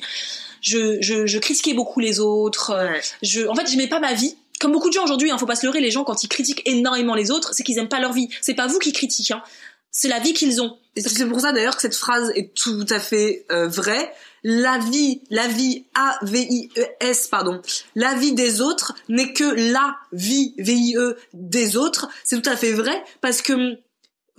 Je, 0.60 0.98
je, 1.00 1.26
je 1.26 1.38
critiquais 1.38 1.72
beaucoup 1.74 2.00
les 2.00 2.18
autres. 2.20 2.74
Ouais. 2.76 3.00
Je, 3.22 3.46
en 3.46 3.54
fait, 3.54 3.66
j'aimais 3.70 3.86
pas 3.86 4.00
ma 4.00 4.12
vie. 4.12 4.36
Comme 4.58 4.72
beaucoup 4.72 4.88
de 4.88 4.94
gens 4.94 5.04
aujourd'hui, 5.04 5.30
hein, 5.30 5.38
faut 5.38 5.46
pas 5.46 5.56
se 5.56 5.66
leurrer, 5.66 5.80
les 5.80 5.90
gens 5.90 6.04
quand 6.04 6.22
ils 6.24 6.28
critiquent 6.28 6.62
énormément 6.64 7.14
les 7.14 7.30
autres, 7.30 7.54
c'est 7.54 7.62
qu'ils 7.62 7.78
aiment 7.78 7.88
pas 7.88 8.00
leur 8.00 8.12
vie. 8.12 8.28
C'est 8.40 8.54
pas 8.54 8.66
vous 8.66 8.78
qui 8.78 8.92
critiquez, 8.92 9.34
hein. 9.34 9.42
c'est 9.90 10.08
la 10.08 10.18
vie 10.18 10.32
qu'ils 10.32 10.60
ont. 10.62 10.78
C'est 10.96 11.26
pour 11.26 11.40
ça 11.40 11.52
d'ailleurs 11.52 11.76
que 11.76 11.82
cette 11.82 11.94
phrase 11.94 12.32
est 12.34 12.54
tout 12.54 12.86
à 12.90 12.98
fait 12.98 13.46
euh, 13.52 13.68
vraie. 13.68 14.12
La 14.44 14.78
vie, 14.78 15.22
la 15.30 15.48
vie 15.48 15.86
A 15.94 16.18
V 16.22 16.46
I 16.48 16.70
E 16.76 16.84
S 17.00 17.26
pardon, 17.26 17.60
la 17.96 18.14
vie 18.14 18.32
des 18.32 18.60
autres 18.60 18.94
n'est 19.08 19.32
que 19.32 19.72
la 19.72 19.96
vie 20.12 20.54
V 20.58 20.72
I 20.72 20.96
E 20.96 21.16
des 21.32 21.76
autres. 21.76 22.08
C'est 22.24 22.40
tout 22.40 22.50
à 22.50 22.56
fait 22.56 22.72
vrai 22.72 23.02
parce 23.20 23.42
que 23.42 23.78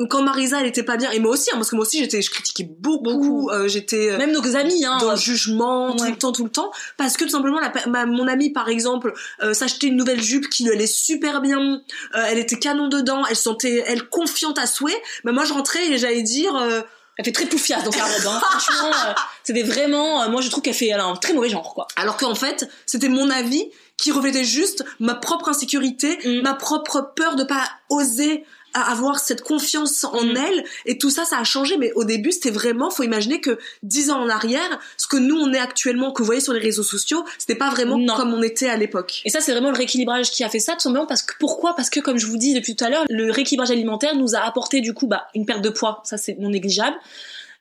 quand 0.08 0.22
Marisa 0.24 0.62
elle 0.62 0.68
était 0.68 0.84
pas 0.84 0.96
bien 0.98 1.12
et 1.12 1.20
moi 1.20 1.32
aussi 1.32 1.50
hein, 1.52 1.56
parce 1.58 1.70
que 1.70 1.76
moi 1.76 1.86
aussi 1.86 2.00
j'étais 2.00 2.22
je 2.22 2.30
critiquais 2.30 2.64
beaucoup, 2.80 3.04
Beaucoup. 3.04 3.50
euh, 3.52 3.68
j'étais 3.68 4.12
euh, 4.12 4.18
Même 4.18 4.32
nos 4.32 4.56
amis, 4.56 4.86
hein. 4.86 4.98
dans 5.02 5.12
le 5.12 5.18
jugement 5.18 5.96
tout 5.96 6.06
le 6.06 6.16
temps 6.18 6.32
tout 6.32 6.44
le 6.46 6.50
temps 6.50 6.72
parce 6.98 7.18
que 7.18 7.26
tout 7.26 7.30
simplement 7.32 7.60
la, 7.60 7.72
ma- 7.88 8.06
mon 8.06 8.28
amie 8.28 8.52
par 8.52 8.70
exemple 8.70 9.14
euh, 9.42 9.54
s'achetait 9.54 9.88
une 9.88 9.98
nouvelle 9.98 10.22
jupe 10.22 10.48
qui 10.50 10.64
lui 10.64 10.72
allait 10.72 10.88
super 10.88 11.42
bien 11.42 11.82
euh, 12.16 12.24
elle 12.30 12.38
était 12.38 12.60
canon 12.60 12.88
dedans 12.88 13.24
elle 13.30 13.36
se 13.36 13.44
sentait 13.44 13.84
elle 13.88 14.04
confiante 14.08 14.58
à 14.58 14.68
souhait 14.68 15.02
mais 15.26 15.32
moi 15.32 15.44
je 15.46 15.54
rentrais 15.54 15.86
et 15.92 15.98
j'allais 15.98 16.24
dire 16.24 16.56
euh, 16.56 16.82
Elle 17.18 17.26
fait 17.26 17.34
très 17.34 17.46
poufiasse 17.48 17.84
dans 17.84 17.92
sa 17.92 18.06
robe. 18.06 18.28
Hein. 18.28 18.40
Franchement, 18.50 18.92
euh, 19.10 19.14
c'était 19.44 19.64
vraiment. 19.64 20.24
euh, 20.24 20.30
moi, 20.30 20.40
je 20.40 20.50
trouve 20.50 20.64
qu'elle 20.64 20.74
fait 20.74 20.88
elle 20.88 21.02
a 21.02 21.06
un 21.06 21.18
très 21.18 21.34
mauvais 21.34 21.50
genre, 21.50 21.74
quoi. 21.74 21.86
alors 21.98 22.16
qu'en 22.16 22.36
fait 22.36 22.70
c'était 22.86 23.10
mon 23.10 23.30
avis 23.30 23.66
qui 23.98 24.14
reflétait 24.14 24.46
juste 24.46 24.86
ma 25.02 25.16
propre 25.16 25.50
insécurité 25.50 26.18
Mm. 26.24 26.42
ma 26.44 26.54
propre 26.54 27.12
peur 27.18 27.36
de 27.36 27.44
pas 27.44 27.64
oser 27.90 28.46
à 28.74 28.92
avoir 28.92 29.20
cette 29.20 29.42
confiance 29.42 30.04
en 30.04 30.24
Mm. 30.24 30.38
elle. 30.38 30.64
Et 30.86 30.98
tout 30.98 31.10
ça 31.10 31.26
ça 31.26 31.38
a 31.40 31.44
changé. 31.44 31.78
Mais 31.78 31.92
au 31.94 32.04
début 32.04 32.32
c'était 32.32 32.52
vraiment 32.52 32.90
faut 32.92 33.04
imaginer 33.04 33.42
que 33.42 33.58
dix 33.84 34.10
ans 34.12 34.22
en 34.22 34.30
arrière 34.30 34.80
ce 34.98 35.08
que 35.08 35.18
nous 35.18 35.36
on 35.38 35.52
est 35.54 35.60
actuellement 35.60 36.12
que 36.12 36.22
vous 36.22 36.26
voyez 36.26 36.42
sur 36.42 36.54
les 36.54 36.60
réseaux 36.60 36.84
sociaux 36.84 37.24
c'était 37.38 37.56
pas 37.56 37.70
vraiment 37.70 37.98
Non. 37.98 38.16
comme 38.16 38.34
on 38.34 38.42
était 38.42 38.70
à 38.70 38.78
l'époque. 38.78 39.22
Et 39.26 39.30
ça, 39.30 39.42
c'est 39.42 39.52
vraiment 39.52 39.72
le 39.72 39.78
rééquilibrage 39.78 40.32
qui 40.32 40.44
a 40.44 40.50
fait 40.50 40.60
ça, 40.60 40.74
tout 40.74 40.82
simplement 40.82 41.06
parce 41.06 41.22
que 41.24 41.34
pourquoi? 41.40 41.76
Parce 41.76 41.90
que, 41.90 42.00
comme 42.00 42.18
je 42.18 42.26
vous 42.28 42.38
dis 42.38 42.54
depuis 42.54 42.76
tout 42.76 42.84
à 42.86 42.90
l'heure, 42.90 43.06
le 43.10 43.32
rééquilibrage 43.32 43.72
alimentaire 43.72 44.16
nous 44.16 44.36
a 44.36 44.40
apporté 44.40 44.82
du 44.82 44.94
coup 44.94 45.08
bah, 45.08 45.28
une 45.36 45.46
perte 45.46 45.62
de 45.62 45.70
poids, 45.70 46.02
ça 46.06 46.18
c'est 46.18 46.38
non 46.40 46.50
négligeable, 46.50 46.96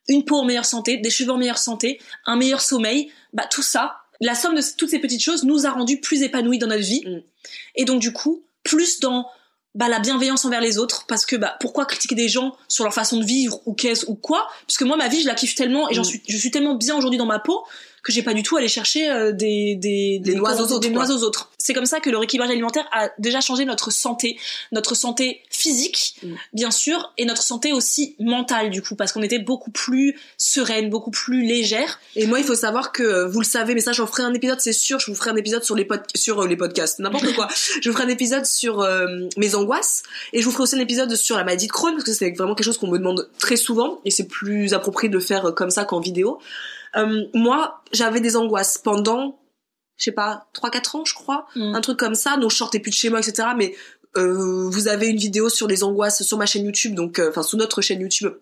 une 0.08 0.24
peau 0.24 0.36
en 0.36 0.44
meilleure 0.44 0.64
santé, 0.64 0.96
des 0.96 1.10
cheveux 1.10 1.30
en 1.32 1.38
meilleure 1.38 1.58
santé, 1.58 2.00
un 2.26 2.36
meilleur 2.36 2.60
sommeil, 2.60 3.10
bah 3.32 3.44
tout 3.50 3.62
ça, 3.62 3.98
la 4.20 4.34
somme 4.34 4.54
de 4.54 4.62
toutes 4.76 4.90
ces 4.90 4.98
petites 4.98 5.22
choses 5.22 5.44
nous 5.44 5.66
a 5.66 5.70
rendus 5.70 6.00
plus 6.00 6.22
épanouis 6.22 6.58
dans 6.58 6.66
notre 6.66 6.82
vie, 6.82 7.02
Mm. 7.06 7.20
et 7.76 7.84
donc 7.84 8.00
du 8.00 8.12
coup 8.12 8.42
plus 8.64 9.00
dans 9.00 9.26
bah, 9.74 9.88
la 9.88 10.00
bienveillance 10.00 10.44
envers 10.44 10.60
les 10.60 10.78
autres, 10.78 11.04
parce 11.06 11.24
que 11.26 11.36
bah 11.36 11.56
pourquoi 11.60 11.84
critiquer 11.86 12.14
des 12.14 12.28
gens 12.28 12.56
sur 12.68 12.84
leur 12.84 12.94
façon 12.94 13.18
de 13.18 13.24
vivre 13.24 13.60
ou 13.66 13.74
qu'est-ce 13.74 14.06
ou 14.06 14.14
quoi? 14.14 14.48
Puisque 14.66 14.82
moi 14.82 14.96
ma 14.96 15.08
vie 15.08 15.20
je 15.20 15.26
la 15.26 15.34
kiffe 15.34 15.54
tellement 15.54 15.88
et 15.88 15.94
j'en 15.94 16.02
Mm. 16.02 16.04
suis 16.04 16.22
je 16.28 16.36
suis 16.36 16.50
tellement 16.50 16.74
bien 16.74 16.96
aujourd'hui 16.96 17.18
dans 17.18 17.26
ma 17.26 17.38
peau 17.38 17.64
que 18.08 18.12
j'ai 18.14 18.22
pas 18.22 18.34
du 18.34 18.42
tout 18.42 18.56
à 18.56 18.58
aller 18.58 18.68
chercher 18.68 19.08
euh, 19.10 19.32
des 19.32 19.76
des 19.76 20.18
Des 20.18 20.34
noises 20.34 20.60
aux 20.60 20.64
autres, 20.72 20.80
des 20.80 20.88
quoi. 20.88 21.04
noises 21.06 21.10
aux 21.12 21.24
autres. 21.26 21.50
C'est 21.58 21.74
comme 21.74 21.86
ça 21.86 22.00
que 22.00 22.08
le 22.10 22.16
rééquilibrage 22.16 22.50
alimentaire 22.50 22.86
a 22.92 23.10
déjà 23.18 23.40
changé 23.40 23.64
notre 23.66 23.90
santé, 23.92 24.38
notre 24.72 24.94
santé 24.94 25.42
physique, 25.50 26.16
Mm. 26.22 26.34
bien 26.52 26.70
sûr, 26.70 27.12
et 27.18 27.24
notre 27.24 27.42
santé 27.42 27.72
aussi 27.72 28.16
mentale 28.18 28.70
du 28.70 28.80
coup, 28.82 28.94
parce 28.96 29.12
qu'on 29.12 29.22
était 29.22 29.38
beaucoup 29.38 29.70
plus 29.70 30.18
sereine, 30.36 30.88
beaucoup 30.90 31.10
plus 31.10 31.42
légère. 31.46 32.00
Et 32.16 32.26
moi, 32.26 32.38
il 32.38 32.44
faut 32.44 32.54
savoir 32.54 32.90
que 32.92 33.02
euh, 33.02 33.26
vous 33.28 33.40
le 33.40 33.46
savez, 33.46 33.74
mais 33.74 33.80
ça, 33.80 33.92
j'en 33.92 34.06
ferai 34.06 34.22
un 34.22 34.32
épisode, 34.34 34.60
c'est 34.60 34.72
sûr. 34.72 34.98
Je 34.98 35.10
vous 35.10 35.14
ferai 35.16 35.30
un 35.30 35.36
épisode 35.36 35.62
sur 35.62 35.76
les 35.76 35.84
pod 35.84 36.00
sur 36.16 36.40
euh, 36.42 36.46
les 36.46 36.56
podcasts, 36.56 36.98
n'importe 37.00 37.32
quoi. 37.34 37.48
je 37.82 37.88
vous 37.88 37.94
ferai 37.94 38.06
un 38.06 38.12
épisode 38.12 38.46
sur 38.46 38.80
euh, 38.80 39.06
mes 39.36 39.54
angoisses, 39.54 40.02
et 40.32 40.40
je 40.40 40.44
vous 40.46 40.50
ferai 40.52 40.62
aussi 40.64 40.76
un 40.76 40.80
épisode 40.80 41.14
sur 41.14 41.36
la 41.36 41.44
maladie 41.44 41.66
de 41.66 41.72
Crohn 41.72 41.92
parce 41.92 42.04
que 42.04 42.12
c'est 42.12 42.30
vraiment 42.30 42.54
quelque 42.54 42.66
chose 42.66 42.78
qu'on 42.78 42.88
me 42.88 42.98
demande 42.98 43.28
très 43.38 43.56
souvent, 43.56 44.00
et 44.04 44.10
c'est 44.10 44.26
plus 44.26 44.72
approprié 44.74 45.08
de 45.08 45.14
le 45.14 45.20
faire 45.20 45.52
comme 45.54 45.70
ça 45.70 45.84
qu'en 45.84 46.00
vidéo. 46.00 46.38
Euh, 46.96 47.24
moi, 47.34 47.82
j'avais 47.92 48.20
des 48.20 48.36
angoisses 48.36 48.78
pendant, 48.78 49.40
je 49.96 50.04
sais 50.04 50.12
pas, 50.12 50.48
3-4 50.54 50.96
ans, 50.96 51.04
je 51.04 51.14
crois, 51.14 51.46
Mm. 51.56 51.74
un 51.74 51.80
truc 51.80 51.98
comme 51.98 52.14
ça. 52.14 52.36
Donc, 52.36 52.50
je 52.50 52.56
sortais 52.56 52.80
plus 52.80 52.90
de 52.90 52.96
chez 52.96 53.10
moi, 53.10 53.20
etc. 53.20 53.48
Mais 53.56 53.74
euh, 54.16 54.68
vous 54.70 54.88
avez 54.88 55.08
une 55.08 55.18
vidéo 55.18 55.48
sur 55.48 55.66
les 55.68 55.84
angoisses 55.84 56.22
sur 56.22 56.38
ma 56.38 56.46
chaîne 56.46 56.64
YouTube, 56.64 56.94
donc 56.94 57.18
euh, 57.18 57.28
enfin 57.28 57.42
sous 57.42 57.56
notre 57.58 57.82
chaîne 57.82 58.00
YouTube. 58.00 58.32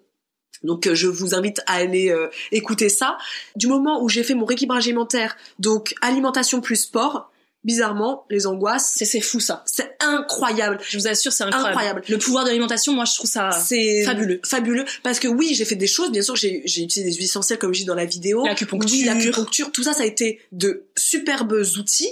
Donc 0.62 0.90
je 0.90 1.06
vous 1.08 1.34
invite 1.34 1.60
à 1.66 1.74
aller 1.74 2.08
euh, 2.10 2.28
écouter 2.50 2.88
ça. 2.88 3.18
Du 3.56 3.66
moment 3.66 4.02
où 4.02 4.08
j'ai 4.08 4.22
fait 4.22 4.34
mon 4.34 4.46
rééquilibrage 4.46 4.86
alimentaire, 4.86 5.36
donc 5.58 5.94
alimentation 6.00 6.60
plus 6.60 6.76
sport, 6.76 7.30
bizarrement 7.66 8.24
les 8.30 8.46
angoisses, 8.46 8.92
C'est 8.96 9.04
c'est 9.04 9.20
fou 9.20 9.40
ça. 9.40 9.62
c'est 9.66 9.96
incroyable. 10.00 10.78
Je 10.88 10.96
vous 10.98 11.06
assure, 11.06 11.32
c'est 11.32 11.44
incroyable. 11.44 11.68
Incroyable. 11.70 12.02
Le 12.08 12.16
pouvoir 12.18 12.44
de 12.44 12.48
l'alimentation, 12.48 12.94
moi 12.94 13.04
je 13.04 13.14
trouve 13.14 13.28
ça 13.28 13.50
C'est 13.50 14.04
fabuleux. 14.04 14.40
fabuleux 14.44 14.84
parce 15.02 15.18
que 15.18 15.28
oui, 15.28 15.54
j'ai 15.54 15.64
fait 15.66 15.74
des 15.74 15.86
choses. 15.86 16.10
Bien 16.10 16.22
sûr, 16.22 16.36
j'ai 16.36 16.62
j'ai 16.64 16.82
utilisé 16.82 17.10
des 17.10 17.16
huiles 17.16 17.26
essentielles 17.26 17.58
comme 17.58 17.74
je 17.74 17.80
dis 17.80 17.84
dans 17.84 17.94
la 17.94 18.06
vidéo. 18.06 18.46
L'acupuncture. 18.46 18.90
Oui, 18.90 19.04
l'acupuncture, 19.04 19.70
tout 19.72 19.82
ça, 19.82 19.92
ça 19.92 20.04
a 20.04 20.06
été 20.06 20.40
de 20.52 20.86
superbes 20.96 21.60
outils. 21.78 22.08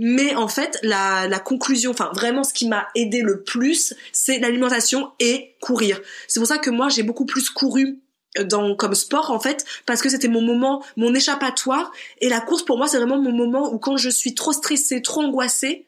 Mais 0.00 0.34
en 0.34 0.48
fait, 0.48 0.76
la, 0.82 1.28
la 1.28 1.38
conclusion, 1.38 1.92
enfin 1.92 2.10
vraiment, 2.14 2.42
ce 2.42 2.52
qui 2.52 2.66
m'a 2.66 2.88
aidé 2.96 3.20
le 3.20 3.44
plus, 3.44 3.94
c'est 4.12 4.40
l'alimentation 4.40 5.12
et 5.20 5.54
courir. 5.60 6.00
C'est 6.26 6.40
pour 6.40 6.48
ça 6.48 6.58
que 6.58 6.68
moi, 6.70 6.88
j'ai 6.88 7.04
beaucoup 7.04 7.26
plus 7.26 7.48
couru 7.48 8.00
dans 8.42 8.74
comme 8.74 8.94
sport 8.94 9.30
en 9.30 9.38
fait 9.40 9.64
parce 9.86 10.02
que 10.02 10.08
c'était 10.08 10.28
mon 10.28 10.42
moment 10.42 10.82
mon 10.96 11.14
échappatoire. 11.14 11.92
Et 12.20 12.28
la 12.28 12.40
course 12.40 12.64
pour 12.64 12.78
moi 12.78 12.86
c'est 12.86 12.98
vraiment 12.98 13.18
mon 13.20 13.32
moment 13.32 13.72
où 13.72 13.78
quand 13.78 13.96
je 13.96 14.08
suis 14.10 14.34
trop 14.34 14.52
stressée 14.52 15.02
trop 15.02 15.22
angoissée 15.22 15.86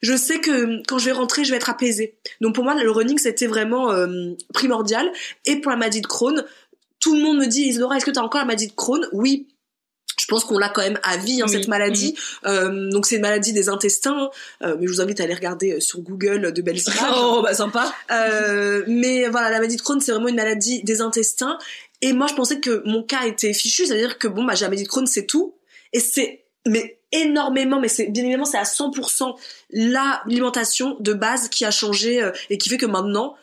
je 0.00 0.16
sais 0.16 0.40
que 0.40 0.80
quand 0.86 0.98
je 0.98 1.06
vais 1.06 1.12
rentrer 1.12 1.44
je 1.44 1.50
vais 1.50 1.56
être 1.56 1.70
apaisée. 1.70 2.16
Donc 2.40 2.54
pour 2.54 2.62
moi 2.64 2.74
le 2.74 2.90
running 2.90 3.18
c'était 3.18 3.46
vraiment 3.48 3.90
euh, 3.90 4.34
primordial. 4.54 5.10
Et 5.44 5.56
pour 5.60 5.70
la 5.70 5.76
maladie 5.76 6.00
de 6.00 6.06
Crohn 6.06 6.44
tout 7.00 7.14
le 7.14 7.22
monde 7.22 7.38
me 7.38 7.46
dit 7.46 7.62
Isidora 7.62 7.96
est-ce 7.96 8.04
que 8.06 8.10
tu 8.10 8.18
as 8.18 8.24
encore 8.24 8.40
la 8.40 8.46
maladie 8.46 8.68
de 8.68 8.72
Crohn? 8.74 9.06
Oui. 9.12 9.48
Je 10.20 10.26
pense 10.26 10.44
qu'on 10.44 10.58
l'a 10.58 10.68
quand 10.68 10.82
même 10.82 10.98
à 11.04 11.16
vie 11.16 11.40
hein, 11.40 11.46
Oui, 11.46 11.52
cette 11.52 11.68
maladie. 11.68 12.16
Euh, 12.44 12.90
donc 12.90 13.06
c'est 13.06 13.16
une 13.16 13.22
maladie 13.22 13.52
des 13.52 13.68
intestins. 13.68 14.30
Euh, 14.62 14.76
mais 14.78 14.86
je 14.86 14.92
vous 14.92 15.00
invite 15.00 15.20
à 15.20 15.24
aller 15.24 15.34
regarder 15.34 15.74
euh, 15.74 15.80
sur 15.80 16.00
Google 16.00 16.46
euh, 16.46 16.50
de 16.50 16.60
belles 16.60 16.78
images 16.86 16.98
Oh 17.16 17.40
bah 17.42 17.54
sympa. 17.54 17.94
euh, 18.10 18.82
mais 18.88 19.28
voilà, 19.28 19.48
la 19.48 19.58
maladie 19.58 19.76
de 19.76 19.80
Crohn, 19.82 20.00
c'est 20.00 20.10
vraiment 20.10 20.28
une 20.28 20.36
maladie 20.36 20.82
des 20.82 21.00
intestins. 21.00 21.56
Et 22.00 22.12
moi, 22.12 22.26
je 22.28 22.34
pensais 22.34 22.60
que 22.60 22.82
mon 22.84 23.02
cas 23.02 23.26
était 23.26 23.52
fichu, 23.52 23.86
c'est-à-dire 23.86 24.18
que 24.18 24.28
bon, 24.28 24.44
bah, 24.44 24.54
j'ai 24.54 24.64
la 24.64 24.68
maladie 24.68 24.84
de 24.84 24.88
Crohn, 24.88 25.06
c'est 25.06 25.26
tout. 25.26 25.56
Et 25.92 26.00
c'est, 26.00 26.44
mais 26.66 27.00
énormément, 27.12 27.80
mais 27.80 27.88
c'est 27.88 28.06
bien 28.06 28.22
évidemment, 28.22 28.44
c'est 28.44 28.58
à 28.58 28.64
100% 28.64 29.34
l'alimentation 29.70 30.96
de 31.00 31.12
base 31.12 31.48
qui 31.48 31.64
a 31.64 31.70
changé 31.70 32.22
euh, 32.22 32.30
et 32.50 32.58
qui 32.58 32.68
fait 32.68 32.76
que 32.76 32.86
maintenant, 32.86 33.34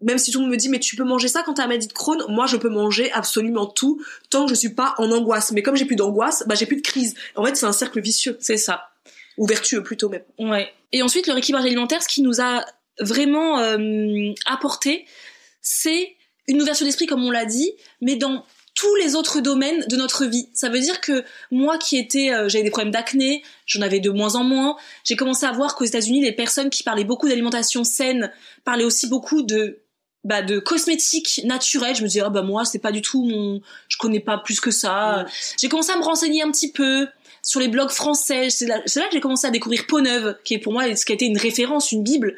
même 0.00 0.18
si 0.18 0.30
tout 0.30 0.38
le 0.38 0.44
monde 0.44 0.52
me 0.52 0.56
dit, 0.56 0.68
mais 0.68 0.78
tu 0.78 0.96
peux 0.96 1.04
manger 1.04 1.28
ça 1.28 1.42
quand 1.42 1.54
t'as 1.54 1.62
la 1.62 1.68
maladie 1.68 1.88
de 1.88 1.92
Crohn, 1.92 2.22
moi, 2.28 2.46
je 2.46 2.56
peux 2.56 2.68
manger 2.68 3.10
absolument 3.12 3.66
tout 3.66 4.00
tant 4.30 4.44
que 4.44 4.50
je 4.50 4.54
suis 4.54 4.74
pas 4.74 4.94
en 4.98 5.10
angoisse. 5.10 5.50
Mais 5.52 5.62
comme 5.62 5.76
j'ai 5.76 5.86
plus 5.86 5.96
d'angoisse, 5.96 6.44
bah, 6.46 6.54
j'ai 6.54 6.66
plus 6.66 6.76
de 6.76 6.82
crise. 6.82 7.14
En 7.34 7.44
fait, 7.44 7.56
c'est 7.56 7.66
un 7.66 7.72
cercle 7.72 8.00
vicieux. 8.00 8.36
C'est 8.40 8.56
ça. 8.56 8.90
Ou 9.36 9.46
vertueux 9.46 9.82
plutôt 9.82 10.08
même. 10.08 10.22
Ouais. 10.38 10.72
Et 10.92 11.02
ensuite, 11.02 11.26
le 11.26 11.32
rééquilibrage 11.32 11.66
alimentaire, 11.66 12.02
ce 12.02 12.08
qui 12.08 12.22
nous 12.22 12.40
a 12.40 12.64
vraiment 13.00 13.58
euh, 13.58 14.32
apporté, 14.46 15.04
c'est 15.60 16.16
une 16.48 16.60
ouverture 16.60 16.86
d'esprit, 16.86 17.06
comme 17.06 17.24
on 17.24 17.30
l'a 17.30 17.44
dit, 17.44 17.72
mais 18.00 18.16
dans 18.16 18.44
tous 18.74 18.94
les 18.94 19.16
autres 19.16 19.40
domaines 19.40 19.84
de 19.88 19.96
notre 19.96 20.24
vie. 20.24 20.48
Ça 20.54 20.68
veut 20.68 20.78
dire 20.78 21.00
que 21.00 21.24
moi 21.50 21.78
qui 21.78 21.96
étais, 21.98 22.32
euh, 22.32 22.48
j'avais 22.48 22.62
des 22.62 22.70
problèmes 22.70 22.92
d'acné, 22.92 23.42
j'en 23.66 23.80
avais 23.82 23.98
de 23.98 24.10
moins 24.10 24.36
en 24.36 24.44
moins. 24.44 24.76
J'ai 25.02 25.16
commencé 25.16 25.46
à 25.46 25.52
voir 25.52 25.74
qu'aux 25.74 25.84
États-Unis, 25.84 26.22
les 26.22 26.32
personnes 26.32 26.70
qui 26.70 26.84
parlaient 26.84 27.02
beaucoup 27.02 27.28
d'alimentation 27.28 27.82
saine 27.82 28.30
parlaient 28.64 28.84
aussi 28.84 29.08
beaucoup 29.08 29.42
de 29.42 29.80
bah, 30.22 30.42
de 30.42 30.60
cosmétiques 30.60 31.40
naturels. 31.44 31.96
Je 31.96 32.02
me 32.02 32.06
disais 32.06 32.20
ah 32.20 32.30
bah 32.30 32.42
moi 32.42 32.64
c'est 32.64 32.78
pas 32.78 32.92
du 32.92 33.02
tout 33.02 33.24
mon, 33.24 33.60
je 33.88 33.96
connais 33.96 34.20
pas 34.20 34.38
plus 34.38 34.60
que 34.60 34.70
ça. 34.70 35.26
J'ai 35.60 35.68
commencé 35.68 35.90
à 35.90 35.96
me 35.96 36.04
renseigner 36.04 36.42
un 36.42 36.50
petit 36.52 36.70
peu 36.70 37.08
sur 37.48 37.60
les 37.60 37.68
blogs 37.68 37.88
français. 37.88 38.50
C'est 38.50 38.66
là, 38.66 38.78
que 38.82 38.90
j'ai 39.10 39.20
commencé 39.20 39.46
à 39.46 39.50
découvrir 39.50 39.86
Peau 39.86 40.02
Neuve, 40.02 40.36
qui 40.44 40.52
est 40.52 40.58
pour 40.58 40.74
moi 40.74 40.94
ce 40.94 41.06
qui 41.06 41.12
a 41.12 41.14
été 41.14 41.24
une 41.24 41.38
référence, 41.38 41.92
une 41.92 42.02
bible. 42.02 42.36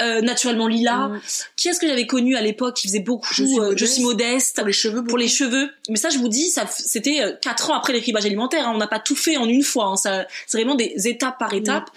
Euh, 0.00 0.20
naturellement 0.20 0.68
Lila. 0.68 1.08
Mm. 1.08 1.20
Qui 1.56 1.68
est-ce 1.68 1.80
que 1.80 1.88
j'avais 1.88 2.06
connu 2.06 2.36
à 2.36 2.40
l'époque 2.40 2.76
qui 2.76 2.86
faisait 2.86 3.00
beaucoup 3.00 3.26
Je 3.34 3.44
suis 3.44 3.58
euh, 3.58 3.62
modeste. 3.62 3.78
Je 3.80 3.84
suis 3.86 4.02
modeste 4.04 4.56
Pour 4.58 4.66
les 4.68 4.72
cheveux, 4.72 5.04
pour 5.04 5.18
les 5.18 5.26
cheveux. 5.26 5.70
Mais 5.88 5.96
ça, 5.96 6.08
je 6.08 6.18
vous 6.18 6.28
dis, 6.28 6.50
ça, 6.50 6.66
c'était 6.68 7.20
euh, 7.20 7.32
quatre 7.42 7.70
ans 7.70 7.74
après 7.74 7.92
l'écrivage 7.92 8.24
alimentaire. 8.26 8.68
hein. 8.68 8.72
On 8.72 8.78
n'a 8.78 8.86
pas 8.86 9.00
tout 9.00 9.16
fait 9.16 9.36
en 9.36 9.46
une 9.48 9.64
fois. 9.64 9.86
hein. 9.86 9.96
Ça, 9.96 10.24
c'est 10.46 10.56
vraiment 10.56 10.76
des 10.76 11.08
étapes 11.08 11.40
par 11.40 11.52
étapes. 11.52 11.90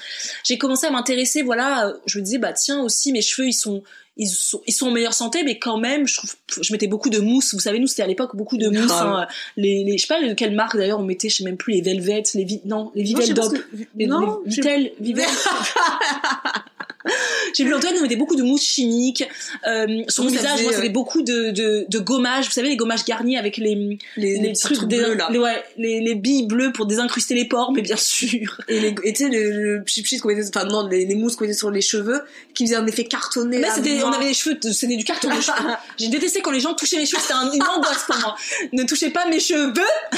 J'ai 0.43 0.57
commencé 0.57 0.87
à 0.87 0.89
m'intéresser. 0.89 1.43
Voilà, 1.43 1.89
euh, 1.89 1.93
je 2.07 2.17
me 2.17 2.23
disais, 2.23 2.39
bah 2.39 2.53
tiens 2.53 2.81
aussi, 2.81 3.11
mes 3.11 3.21
cheveux, 3.21 3.49
ils 3.49 3.53
sont, 3.53 3.83
ils 4.17 4.27
sont, 4.27 4.61
ils 4.67 4.73
sont 4.73 4.87
en 4.87 4.91
meilleure 4.91 5.13
santé, 5.13 5.43
mais 5.43 5.59
quand 5.59 5.77
même, 5.77 6.07
je 6.07 6.17
trouve, 6.17 6.35
je 6.61 6.71
mettais 6.73 6.87
beaucoup 6.87 7.09
de 7.09 7.19
mousse. 7.19 7.53
Vous 7.53 7.59
savez, 7.59 7.79
nous, 7.79 7.87
c'était 7.87 8.03
à 8.03 8.07
l'époque 8.07 8.35
beaucoup 8.35 8.57
de 8.57 8.67
mousse. 8.69 8.91
Hein. 8.91 9.27
Les, 9.55 9.83
les, 9.83 9.97
je 9.97 10.05
sais 10.05 10.13
pas 10.13 10.21
de 10.25 10.33
quelle 10.33 10.53
marque 10.55 10.75
d'ailleurs 10.77 10.99
on 10.99 11.03
mettait, 11.03 11.29
je 11.29 11.37
sais 11.37 11.43
même 11.43 11.57
plus 11.57 11.73
les 11.73 11.81
Velvet, 11.81 12.23
les 12.33 12.43
vi- 12.43 12.61
non, 12.65 12.91
les 12.95 13.03
Vivel 13.03 13.33
Dop, 13.33 13.53
que- 13.53 13.65
les, 13.95 14.07
non, 14.07 14.39
les 14.45 14.51
je- 14.51 14.55
Vitel, 14.55 14.91
Vivel. 14.99 15.25
j'ai 17.53 17.63
vu 17.63 17.73
Antoine 17.73 17.95
nous 17.95 18.01
mettait 18.01 18.15
beaucoup 18.15 18.35
de 18.35 18.43
mousse 18.43 18.63
chimique 18.63 19.23
euh, 19.67 20.03
ça 20.07 20.23
visage. 20.23 20.61
Moi, 20.63 20.71
c'était 20.71 20.83
ouais. 20.87 20.89
beaucoup 20.89 21.21
de, 21.21 21.51
de, 21.51 21.85
de 21.89 21.99
gommage. 21.99 22.45
Vous 22.45 22.51
savez, 22.51 22.69
les 22.69 22.77
gommages 22.77 23.05
garnis 23.05 23.37
avec 23.37 23.57
les, 23.57 23.99
Les, 24.17 24.37
les 24.39 24.49
petits 24.51 24.61
trucs 24.63 24.83
dés- 24.89 24.97
bleus, 24.97 25.13
là. 25.15 25.27
les, 25.31 25.39
ouais, 25.39 25.63
les, 25.77 25.99
les 26.01 26.15
billes 26.15 26.45
bleues 26.47 26.71
pour 26.71 26.85
désincruster 26.85 27.33
les 27.35 27.45
pores, 27.45 27.71
mais 27.73 27.81
bien 27.81 27.95
sûr. 27.97 28.59
Et 28.67 28.79
les, 28.79 28.95
tu 28.95 29.15
sais, 29.15 29.29
le, 29.29 29.49
le 29.79 30.19
qu'on 30.21 30.27
mettait, 30.29 30.47
enfin 30.55 30.65
non, 30.65 30.87
les, 30.87 31.05
les 31.05 31.15
mousses 31.15 31.35
qu'on 31.35 31.45
mettait 31.45 31.55
sur 31.57 31.71
les 31.71 31.81
cheveux, 31.81 32.21
qui 32.53 32.65
faisaient 32.65 32.75
un 32.75 32.87
effet 32.87 33.05
cartonné. 33.05 33.57
Mais 33.57 33.61
là, 33.61 33.73
c'était, 33.75 33.95
noir. 33.97 34.09
on 34.11 34.13
avait 34.15 34.25
les 34.27 34.33
cheveux, 34.33 34.57
c'était 34.71 34.95
du 34.97 35.03
carton. 35.03 35.29
les 35.29 35.41
cheveux. 35.41 35.57
J'ai 35.97 36.07
détesté 36.09 36.41
quand 36.41 36.51
les 36.51 36.59
gens 36.59 36.73
touchaient 36.73 36.97
mes 36.97 37.05
cheveux, 37.05 37.21
c'était 37.21 37.33
un- 37.33 37.51
une 37.51 37.63
angoisse 37.63 38.03
pour 38.07 38.17
moi. 38.17 38.35
Ne 38.73 38.83
touchez 38.83 39.09
pas 39.09 39.27
mes 39.27 39.39
cheveux, 39.39 39.71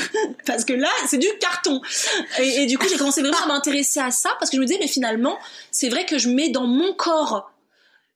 parce 0.45 0.65
que 0.65 0.73
là, 0.73 0.89
c'est 1.07 1.17
du 1.17 1.27
carton. 1.39 1.81
Et, 2.39 2.63
et 2.63 2.65
du 2.65 2.77
coup, 2.77 2.87
j'ai 2.89 2.97
commencé 2.97 3.21
vraiment 3.21 3.37
à 3.43 3.47
m'intéresser 3.47 3.99
à 3.99 4.11
ça, 4.11 4.29
parce 4.39 4.49
que 4.51 4.57
je 4.57 4.61
me 4.61 4.65
disais, 4.65 4.79
mais 4.81 4.87
finalement, 4.87 5.37
c'est 5.71 5.89
vrai 5.89 6.05
que 6.05 6.17
je 6.17 6.29
mets 6.29 6.49
dans 6.49 6.67
mon 6.67 6.78
corps 6.93 7.51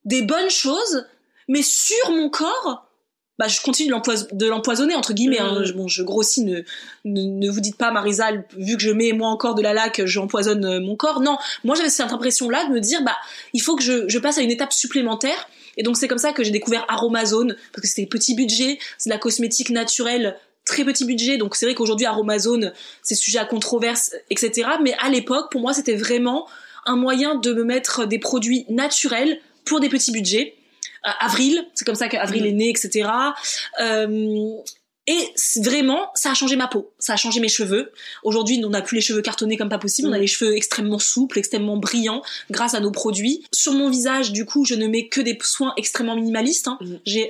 des 0.04 0.22
bonnes 0.22 0.50
choses, 0.50 1.06
mais 1.48 1.62
sur 1.62 2.10
mon 2.10 2.28
corps, 2.28 2.86
bah, 3.38 3.48
je 3.48 3.60
continue 3.60 3.88
de 3.88 3.92
l'empois- 3.92 4.14
de 4.32 4.46
l'empoisonner, 4.46 4.94
entre 4.94 5.12
guillemets. 5.12 5.40
hein. 5.40 5.58
Mhm. 5.60 5.64
Je- 5.64 5.72
Bon, 5.72 5.88
je 5.88 6.02
grossis, 6.02 6.44
ne, 6.44 6.60
ne, 7.04 7.22
ne 7.22 7.50
vous 7.50 7.60
dites 7.60 7.76
pas, 7.76 7.90
Marisa, 7.90 8.30
vu 8.56 8.76
que 8.76 8.82
je 8.82 8.90
mets 8.90 9.12
moi 9.12 9.28
encore 9.28 9.54
de 9.56 9.62
la 9.62 9.72
laque, 9.72 10.04
j'empoisonne 10.04 10.64
euh, 10.64 10.80
mon 10.80 10.94
corps. 10.94 11.20
Non, 11.20 11.36
moi 11.64 11.74
j'avais 11.74 11.90
cette 11.90 12.12
impression-là 12.12 12.66
de 12.66 12.72
me 12.72 12.80
dire, 12.80 13.02
bah, 13.02 13.16
il 13.52 13.60
faut 13.60 13.74
que 13.76 13.82
je, 13.82 14.08
je 14.08 14.18
passe 14.18 14.38
à 14.38 14.42
une 14.42 14.50
étape 14.52 14.72
supplémentaire. 14.72 15.48
Et 15.76 15.82
donc 15.82 15.96
c'est 15.96 16.06
comme 16.06 16.18
ça 16.18 16.32
que 16.32 16.44
j'ai 16.44 16.52
découvert 16.52 16.84
Aromazone, 16.88 17.56
parce 17.72 17.82
que 17.82 17.88
c'était 17.88 18.06
petit 18.06 18.34
budget, 18.36 18.78
c'est 18.98 19.10
de 19.10 19.14
la 19.14 19.18
cosmétique 19.18 19.70
naturelle, 19.70 20.38
très 20.64 20.84
petit 20.84 21.04
budget. 21.04 21.36
Donc 21.36 21.56
c'est 21.56 21.66
vrai 21.66 21.74
qu'aujourd'hui 21.74 22.06
Aromazone, 22.06 22.72
c'est 23.02 23.16
sujet 23.16 23.38
à 23.38 23.44
controverse, 23.46 24.12
etc. 24.30 24.68
Mais 24.82 24.94
à 25.00 25.08
l'époque, 25.10 25.50
pour 25.50 25.60
moi, 25.60 25.72
c'était 25.74 25.96
vraiment 25.96 26.46
un 26.86 26.96
moyen 26.96 27.34
de 27.34 27.52
me 27.52 27.64
mettre 27.64 28.06
des 28.06 28.18
produits 28.18 28.64
naturels 28.68 29.40
pour 29.64 29.80
des 29.80 29.88
petits 29.88 30.12
budgets. 30.12 30.54
Euh, 31.06 31.10
Avril, 31.20 31.66
c'est 31.74 31.84
comme 31.84 31.94
ça 31.94 32.08
qu'Avril 32.08 32.42
Mhm. 32.42 32.48
est 32.48 32.52
né, 32.52 32.70
etc. 32.70 33.08
Euh, 33.80 34.50
et 35.06 35.18
c'est 35.36 35.62
vraiment, 35.62 36.10
ça 36.14 36.30
a 36.30 36.34
changé 36.34 36.56
ma 36.56 36.66
peau, 36.66 36.94
ça 36.98 37.12
a 37.12 37.16
changé 37.16 37.38
mes 37.38 37.48
cheveux. 37.48 37.92
Aujourd'hui, 38.22 38.62
on 38.64 38.70
n'a 38.70 38.80
plus 38.80 38.94
les 38.96 39.00
cheveux 39.02 39.20
cartonnés 39.20 39.58
comme 39.58 39.68
pas 39.68 39.76
possible, 39.78 40.08
on 40.08 40.12
a 40.12 40.16
Mhm. 40.16 40.20
les 40.22 40.26
cheveux 40.26 40.56
extrêmement 40.56 40.98
souples, 40.98 41.38
extrêmement 41.38 41.76
brillants 41.76 42.22
grâce 42.50 42.72
à 42.72 42.80
nos 42.80 42.90
produits. 42.90 43.44
Sur 43.52 43.72
mon 43.74 43.90
visage, 43.90 44.32
du 44.32 44.46
coup, 44.46 44.64
je 44.64 44.74
ne 44.74 44.86
mets 44.86 45.08
que 45.08 45.20
des 45.20 45.36
soins 45.42 45.74
extrêmement 45.76 46.16
minimalistes. 46.16 46.68
hein. 46.68 46.78
J'ai 47.04 47.28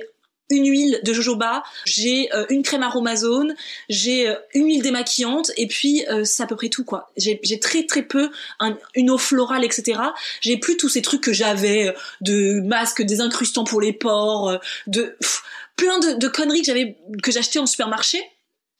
une 0.49 0.67
huile 0.69 0.99
de 1.03 1.11
jojoba, 1.13 1.63
j'ai 1.85 2.29
euh, 2.35 2.45
une 2.49 2.61
crème 2.61 2.83
aromazone, 2.83 3.55
j'ai 3.89 4.29
euh, 4.29 4.35
une 4.53 4.65
huile 4.67 4.81
démaquillante 4.83 5.51
et 5.57 5.67
puis 5.67 6.05
euh, 6.09 6.23
c'est 6.23 6.43
à 6.43 6.45
peu 6.47 6.55
près 6.55 6.69
tout 6.69 6.83
quoi. 6.83 7.11
J'ai 7.17 7.39
très 7.59 7.85
très 7.85 8.03
peu 8.03 8.29
un- 8.59 8.77
une 8.93 9.09
eau 9.09 9.17
florale 9.17 9.63
etc. 9.63 9.99
J'ai 10.41 10.57
plus 10.57 10.77
tous 10.77 10.89
ces 10.89 11.01
trucs 11.01 11.21
que 11.21 11.33
j'avais 11.33 11.87
euh, 11.87 11.93
de 12.21 12.59
masques 12.61 13.01
désincrustants 13.01 13.63
pour 13.63 13.81
les 13.81 13.93
pores, 13.93 14.49
euh, 14.49 14.57
de 14.87 15.15
pff, 15.19 15.41
plein 15.75 15.97
de, 15.99 16.13
de 16.13 16.27
conneries 16.27 16.61
que 16.61 16.67
j'avais 16.67 16.97
que 17.23 17.31
j'achetais 17.31 17.59
en 17.59 17.65
supermarché. 17.65 18.21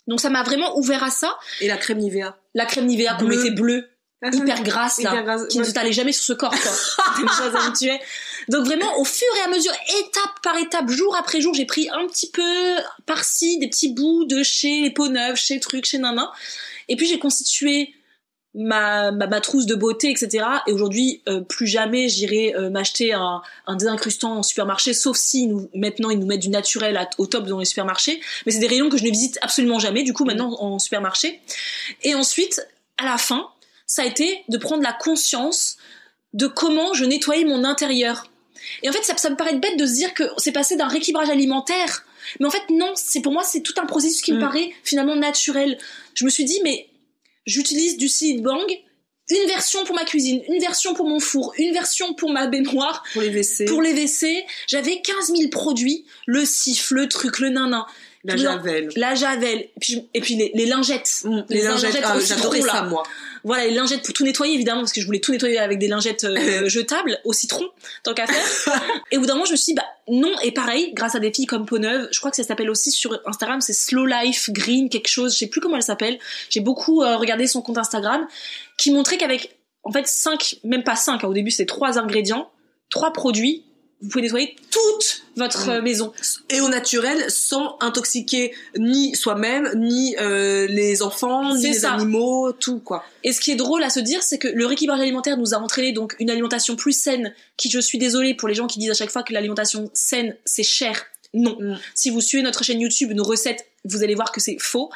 Donc 0.07 0.19
ça 0.21 0.29
m'a 0.29 0.43
vraiment 0.43 0.77
ouvert 0.77 1.03
à 1.03 1.09
ça. 1.09 1.35
Et 1.61 1.67
la 1.67 1.77
crème 1.77 1.97
Nivea. 1.97 2.37
La 2.53 2.65
crème 2.65 2.85
Nivea 2.85 3.15
qu'on 3.15 3.25
mettait 3.25 3.49
bleue, 3.51 3.89
hyper 4.33 4.61
grasse 4.63 5.01
là, 5.01 5.11
Hyper 5.11 5.23
grasse, 5.23 5.47
qui 5.47 5.59
ouais. 5.59 5.67
ne 5.67 5.71
t'allait 5.71 5.91
jamais 5.93 6.11
sur 6.11 6.23
ce 6.25 6.33
corps 6.33 6.51
quoi. 6.51 6.71
Donc 8.49 8.65
vraiment 8.65 8.99
au 8.99 9.05
fur 9.05 9.27
et 9.39 9.41
à 9.41 9.47
mesure, 9.47 9.73
étape 9.99 10.41
par 10.43 10.57
étape, 10.57 10.89
jour 10.89 11.15
après 11.15 11.41
jour, 11.41 11.53
j'ai 11.53 11.65
pris 11.65 11.89
un 11.89 12.07
petit 12.07 12.29
peu 12.29 12.41
par-ci 13.05 13.57
des 13.59 13.67
petits 13.67 13.93
bouts 13.93 14.25
de 14.25 14.43
chez 14.43 14.81
les 14.81 14.91
peaux 14.91 15.07
neuves, 15.07 15.35
chez 15.35 15.59
truc, 15.59 15.85
chez 15.85 15.97
nana. 15.97 16.31
Et 16.87 16.95
puis 16.95 17.07
j'ai 17.07 17.19
constitué 17.19 17.93
ma, 18.55 19.11
ma, 19.11 19.27
ma 19.27 19.41
trousse 19.41 19.65
de 19.65 19.75
beauté, 19.75 20.09
etc. 20.09 20.45
Et 20.67 20.71
aujourd'hui, 20.71 21.21
euh, 21.27 21.41
plus 21.41 21.67
jamais 21.67 22.07
j'irai 22.07 22.55
euh, 22.55 22.69
m'acheter 22.69 23.13
un, 23.13 23.41
un 23.67 23.75
désincrustant 23.75 24.37
en 24.37 24.43
supermarché, 24.43 24.93
sauf 24.93 25.17
si 25.17 25.47
nous, 25.47 25.69
maintenant 25.75 26.09
ils 26.09 26.19
nous 26.19 26.25
mettent 26.25 26.41
du 26.41 26.49
naturel 26.49 26.99
au 27.17 27.27
top 27.27 27.45
dans 27.45 27.59
les 27.59 27.65
supermarchés. 27.65 28.21
Mais 28.45 28.51
c'est 28.51 28.59
des 28.59 28.67
rayons 28.67 28.89
que 28.89 28.97
je 28.97 29.03
ne 29.03 29.09
visite 29.09 29.37
absolument 29.41 29.79
jamais, 29.79 30.03
du 30.03 30.13
coup 30.13 30.25
maintenant 30.25 30.55
en 30.59 30.79
supermarché. 30.79 31.41
Et 32.03 32.15
ensuite, 32.15 32.65
à 32.97 33.05
la 33.05 33.17
fin, 33.17 33.49
ça 33.85 34.03
a 34.03 34.05
été 34.05 34.43
de 34.47 34.57
prendre 34.57 34.83
la 34.83 34.93
conscience 34.93 35.77
de 36.33 36.47
comment 36.47 36.93
je 36.93 37.05
nettoyais 37.05 37.45
mon 37.45 37.63
intérieur. 37.63 38.29
Et 38.83 38.89
en 38.89 38.91
fait, 38.91 39.03
ça, 39.03 39.15
ça 39.17 39.29
me 39.29 39.35
paraît 39.35 39.55
bête 39.55 39.77
de 39.77 39.85
se 39.85 39.93
dire 39.93 40.13
que 40.13 40.23
c'est 40.37 40.51
passé 40.51 40.75
d'un 40.75 40.87
rééquilibrage 40.87 41.29
alimentaire. 41.29 42.05
Mais 42.39 42.45
en 42.47 42.49
fait, 42.51 42.63
non, 42.69 42.91
c'est 42.95 43.21
pour 43.21 43.31
moi, 43.33 43.43
c'est 43.43 43.61
tout 43.61 43.73
un 43.77 43.85
processus 43.85 44.21
qui 44.21 44.31
me 44.33 44.37
Mm. 44.37 44.41
paraît 44.41 44.71
finalement 44.83 45.15
naturel. 45.15 45.77
Je 46.15 46.25
me 46.25 46.29
suis 46.29 46.45
dit, 46.45 46.59
mais 46.63 46.87
j'utilise 47.45 47.97
du 47.97 48.07
seed 48.09 48.41
bang, 48.41 48.65
une 49.29 49.47
version 49.47 49.83
pour 49.85 49.95
ma 49.95 50.03
cuisine, 50.05 50.41
une 50.49 50.59
version 50.59 50.93
pour 50.93 51.07
mon 51.07 51.19
four, 51.19 51.53
une 51.57 51.73
version 51.73 52.13
pour 52.13 52.31
ma 52.31 52.47
baignoire, 52.47 53.03
Pour 53.13 53.21
les 53.23 53.29
WC. 53.29 53.65
pour 53.65 53.81
les 53.81 53.93
WC. 53.93 54.45
J'avais 54.67 55.01
15 55.01 55.33
000 55.35 55.49
produits, 55.49 56.05
le 56.27 56.45
siffle, 56.45 56.95
le 56.95 57.07
truc, 57.07 57.39
le 57.39 57.49
nanan, 57.49 57.85
la 58.23 58.37
javel. 58.37 58.89
la 58.95 59.15
javel, 59.15 59.59
et 59.59 59.71
puis, 59.79 60.07
et 60.13 60.21
puis 60.21 60.35
les, 60.35 60.51
les 60.53 60.65
lingettes. 60.65 61.21
Mm, 61.23 61.41
les, 61.49 61.61
lingettes, 61.63 62.01
ah, 62.03 62.17
au 62.17 62.19
j'adorais 62.19 62.61
ça, 62.61 62.83
moi. 62.83 63.03
Voilà, 63.45 63.67
les 63.67 63.75
lingettes 63.75 64.01
pour 64.01 64.13
tout 64.13 64.23
nettoyer, 64.23 64.55
évidemment, 64.55 64.81
parce 64.81 64.91
que 64.91 64.99
je 64.99 65.05
voulais 65.05 65.19
tout 65.19 65.31
nettoyer 65.31 65.59
avec 65.59 65.77
des 65.77 65.87
lingettes 65.87 66.23
euh, 66.23 66.67
jetables 66.67 67.19
au 67.25 67.31
citron, 67.31 67.69
tant 68.01 68.15
qu'à 68.15 68.25
faire. 68.25 68.81
et 69.11 69.17
au 69.17 69.19
bout 69.19 69.27
d'un 69.27 69.33
moment, 69.33 69.45
je 69.45 69.51
me 69.51 69.55
suis 69.55 69.73
dit, 69.73 69.75
bah 69.75 69.85
non, 70.07 70.33
et 70.43 70.51
pareil, 70.51 70.91
grâce 70.95 71.13
à 71.13 71.19
des 71.19 71.31
filles 71.31 71.45
comme 71.45 71.67
Peau 71.67 71.77
Neuve, 71.77 72.07
je 72.11 72.17
crois 72.17 72.31
que 72.31 72.37
ça 72.37 72.43
s'appelle 72.43 72.71
aussi 72.71 72.89
sur 72.89 73.21
Instagram, 73.27 73.61
c'est 73.61 73.73
Slow 73.73 74.07
Life 74.07 74.49
Green, 74.49 74.89
quelque 74.89 75.09
chose, 75.09 75.33
je 75.33 75.37
sais 75.37 75.47
plus 75.47 75.61
comment 75.61 75.75
elle 75.75 75.83
s'appelle. 75.83 76.17
J'ai 76.49 76.59
beaucoup 76.59 77.03
euh, 77.03 77.17
regardé 77.17 77.45
son 77.45 77.61
compte 77.61 77.77
Instagram, 77.77 78.27
qui 78.79 78.89
montrait 78.89 79.17
qu'avec, 79.17 79.55
en 79.83 79.91
fait, 79.91 80.07
cinq, 80.07 80.57
même 80.63 80.83
pas 80.83 80.95
cinq, 80.95 81.23
hein, 81.23 81.27
au 81.27 81.33
début 81.33 81.51
c'était 81.51 81.67
trois 81.67 81.99
ingrédients, 81.99 82.49
trois 82.89 83.13
produits, 83.13 83.63
vous 84.05 84.09
pouvez 84.11 84.21
nettoyer 84.21 84.55
toute 84.69 85.23
votre 85.35 85.65
Mm. 85.67 85.69
euh, 85.71 85.81
maison. 85.81 86.13
Et 86.49 86.61
au 86.61 86.69
naturel, 86.69 87.25
sans 87.29 87.77
intoxiquer 87.81 88.53
ni 88.77 89.15
soi-même, 89.15 89.71
ni 89.75 90.15
euh, 90.19 90.67
les 90.67 91.01
enfants, 91.01 91.55
ni 91.55 91.63
les 91.63 91.73
ça. 91.73 91.93
animaux, 91.93 92.51
tout, 92.53 92.79
quoi. 92.79 93.03
Et 93.23 93.33
ce 93.33 93.41
qui 93.41 93.51
est 93.51 93.55
drôle 93.55 93.83
à 93.83 93.89
se 93.89 93.99
dire, 93.99 94.21
c'est 94.21 94.37
que 94.37 94.47
le 94.47 94.65
rééquilibrage 94.65 95.01
alimentaire 95.01 95.37
nous 95.37 95.53
a 95.53 95.57
entraîné 95.57 95.91
donc 95.91 96.15
une 96.19 96.29
alimentation 96.29 96.75
plus 96.75 96.93
saine, 96.93 97.33
qui 97.57 97.69
je 97.69 97.79
suis 97.79 97.97
désolée 97.97 98.35
pour 98.35 98.47
les 98.47 98.53
gens 98.55 98.67
qui 98.67 98.79
disent 98.79 98.91
à 98.91 98.95
chaque 98.95 99.11
fois 99.11 99.23
que 99.23 99.33
l'alimentation 99.33 99.89
saine, 99.93 100.35
c'est 100.45 100.63
cher. 100.63 101.05
Non. 101.33 101.57
Mm. 101.59 101.79
Si 101.95 102.11
vous 102.11 102.21
suivez 102.21 102.43
notre 102.43 102.63
chaîne 102.63 102.79
YouTube, 102.79 103.11
nos 103.11 103.23
recettes, 103.23 103.65
vous 103.83 104.03
allez 104.03 104.15
voir 104.15 104.31
que 104.31 104.39
c'est 104.39 104.57
faux. 104.59 104.89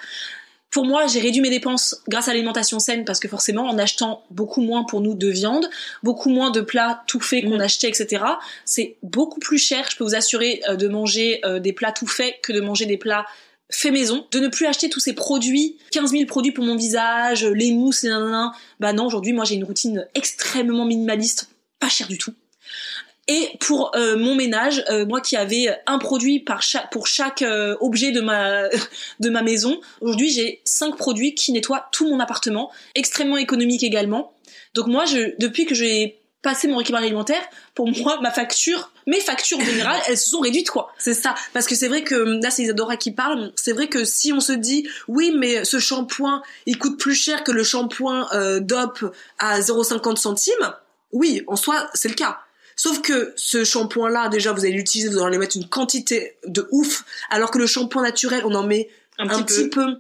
Pour 0.72 0.86
moi, 0.86 1.08
j'ai 1.08 1.20
réduit 1.20 1.42
mes 1.42 1.50
dépenses 1.50 2.02
grâce 2.08 2.28
à 2.28 2.32
l'alimentation 2.32 2.80
saine 2.80 3.04
parce 3.04 3.20
que 3.20 3.28
forcément, 3.28 3.64
en 3.64 3.78
achetant 3.80 4.24
beaucoup 4.30 4.62
moins 4.62 4.84
pour 4.84 5.02
nous 5.02 5.16
de 5.16 5.28
viande, 5.28 5.68
beaucoup 6.04 6.30
moins 6.30 6.52
de 6.52 6.62
plats 6.62 7.04
tout 7.08 7.20
faits 7.20 7.44
qu'on 7.44 7.58
Mm. 7.58 7.62
achetait, 7.62 7.90
etc., 7.90 8.24
c'est 8.66 8.98
beaucoup 9.02 9.40
plus 9.40 9.58
cher, 9.58 9.88
je 9.92 9.98
peux 9.98 10.04
vous 10.04 10.16
assurer, 10.16 10.62
euh, 10.70 10.76
de 10.76 10.88
manger 10.88 11.42
euh, 11.44 11.60
des 11.60 11.74
plats 11.74 11.92
tout 11.92 12.08
faits 12.08 12.36
que 12.44 12.54
de 12.54 12.62
manger 12.62 12.86
des 12.86 12.98
plats 12.98 13.26
fait 13.72 13.92
maison, 13.92 14.26
de 14.32 14.40
ne 14.40 14.48
plus 14.48 14.66
acheter 14.66 14.90
tous 14.90 15.00
ces 15.00 15.14
produits, 15.14 15.78
15 15.92 16.12
000 16.12 16.26
produits 16.26 16.52
pour 16.52 16.64
mon 16.66 16.76
visage, 16.76 17.46
les 17.46 17.72
mousses, 17.72 18.04
nanana. 18.04 18.52
Bah 18.80 18.94
non, 18.94 19.06
aujourd'hui, 19.06 19.34
moi, 19.34 19.46
j'ai 19.46 19.56
une 19.56 19.64
routine 19.64 20.08
extrêmement 20.16 20.86
minimaliste, 20.86 21.50
pas 21.80 21.90
cher 21.90 22.08
du 22.08 22.18
tout. 22.18 22.34
Et 23.32 23.52
pour 23.60 23.96
euh, 23.96 24.18
mon 24.18 24.34
ménage, 24.34 24.84
euh, 24.90 25.06
moi 25.06 25.22
qui 25.22 25.38
avais 25.38 25.70
un 25.86 26.00
produit 26.00 26.40
par 26.40 26.62
pour 26.92 27.06
chaque 27.06 27.44
euh, 27.44 27.78
objet 27.80 28.12
de 28.12 28.22
ma, 28.22 28.64
de 29.20 29.30
ma 29.30 29.44
maison, 29.44 29.80
aujourd'hui 30.02 30.32
j'ai 30.32 30.62
cinq 30.66 30.98
produits 30.98 31.36
qui 31.36 31.52
nettoient 31.52 31.90
tout 31.92 32.10
mon 32.10 32.20
appartement, 32.20 32.72
extrêmement 32.96 33.38
économique 33.38 33.84
également. 33.84 34.34
Donc 34.74 34.88
moi, 34.88 35.06
je, 35.06 35.36
depuis 35.38 35.68
que 35.68 35.76
j'ai 35.76 36.20
passé 36.42 36.68
mon 36.68 36.78
rééquilibrage 36.78 37.04
alimentaire, 37.04 37.44
pour 37.76 37.88
moi, 38.02 38.20
ma 38.22 38.32
facture, 38.32 38.92
mes 39.06 39.20
factures 39.20 39.60
en 39.60 39.64
général, 39.64 40.02
elles 40.08 40.18
se 40.18 40.32
sont 40.32 40.40
réduites 40.40 40.72
quoi. 40.72 40.92
C'est 40.98 41.14
ça, 41.14 41.36
parce 41.54 41.68
que 41.68 41.76
c'est 41.76 41.88
vrai 41.88 42.04
que 42.04 42.16
là 42.16 42.50
c'est 42.50 42.64
Isadora 42.64 42.98
qui 42.98 43.12
parle. 43.12 43.52
C'est 43.56 43.74
vrai 43.74 43.90
que 43.90 44.06
si 44.06 44.34
on 44.34 44.40
se 44.40 44.54
dit 44.54 44.88
oui, 45.08 45.32
mais 45.38 45.66
ce 45.66 45.78
shampoing 45.78 46.42
il 46.66 46.80
coûte 46.80 46.98
plus 46.98 47.14
cher 47.14 47.44
que 47.44 47.52
le 47.52 47.64
shampoing 47.64 48.28
euh, 48.34 48.60
DOP 48.60 49.14
à 49.38 49.60
0,50 49.60 50.16
centimes, 50.16 50.74
oui, 51.12 51.44
en 51.46 51.56
soi 51.56 51.88
c'est 51.94 52.10
le 52.10 52.16
cas. 52.16 52.40
Sauf 52.82 53.02
que 53.02 53.34
ce 53.36 53.66
shampoing-là, 53.66 54.30
déjà, 54.30 54.54
vous 54.54 54.62
allez 54.62 54.72
l'utiliser, 54.72 55.10
vous 55.10 55.22
allez 55.22 55.38
mettre 55.38 55.58
une 55.58 55.68
quantité 55.68 56.38
de 56.46 56.66
ouf, 56.72 57.04
alors 57.30 57.52
que 57.52 57.58
le 57.58 57.68
shampoing 57.68 58.02
naturel, 58.02 58.44
on 58.46 58.56
en 58.56 58.64
met 58.64 58.88
Un, 59.18 59.26
un 59.26 59.44
petit, 59.44 59.64
petit 59.64 59.70
peu. 59.70 59.86
peu. 59.86 59.98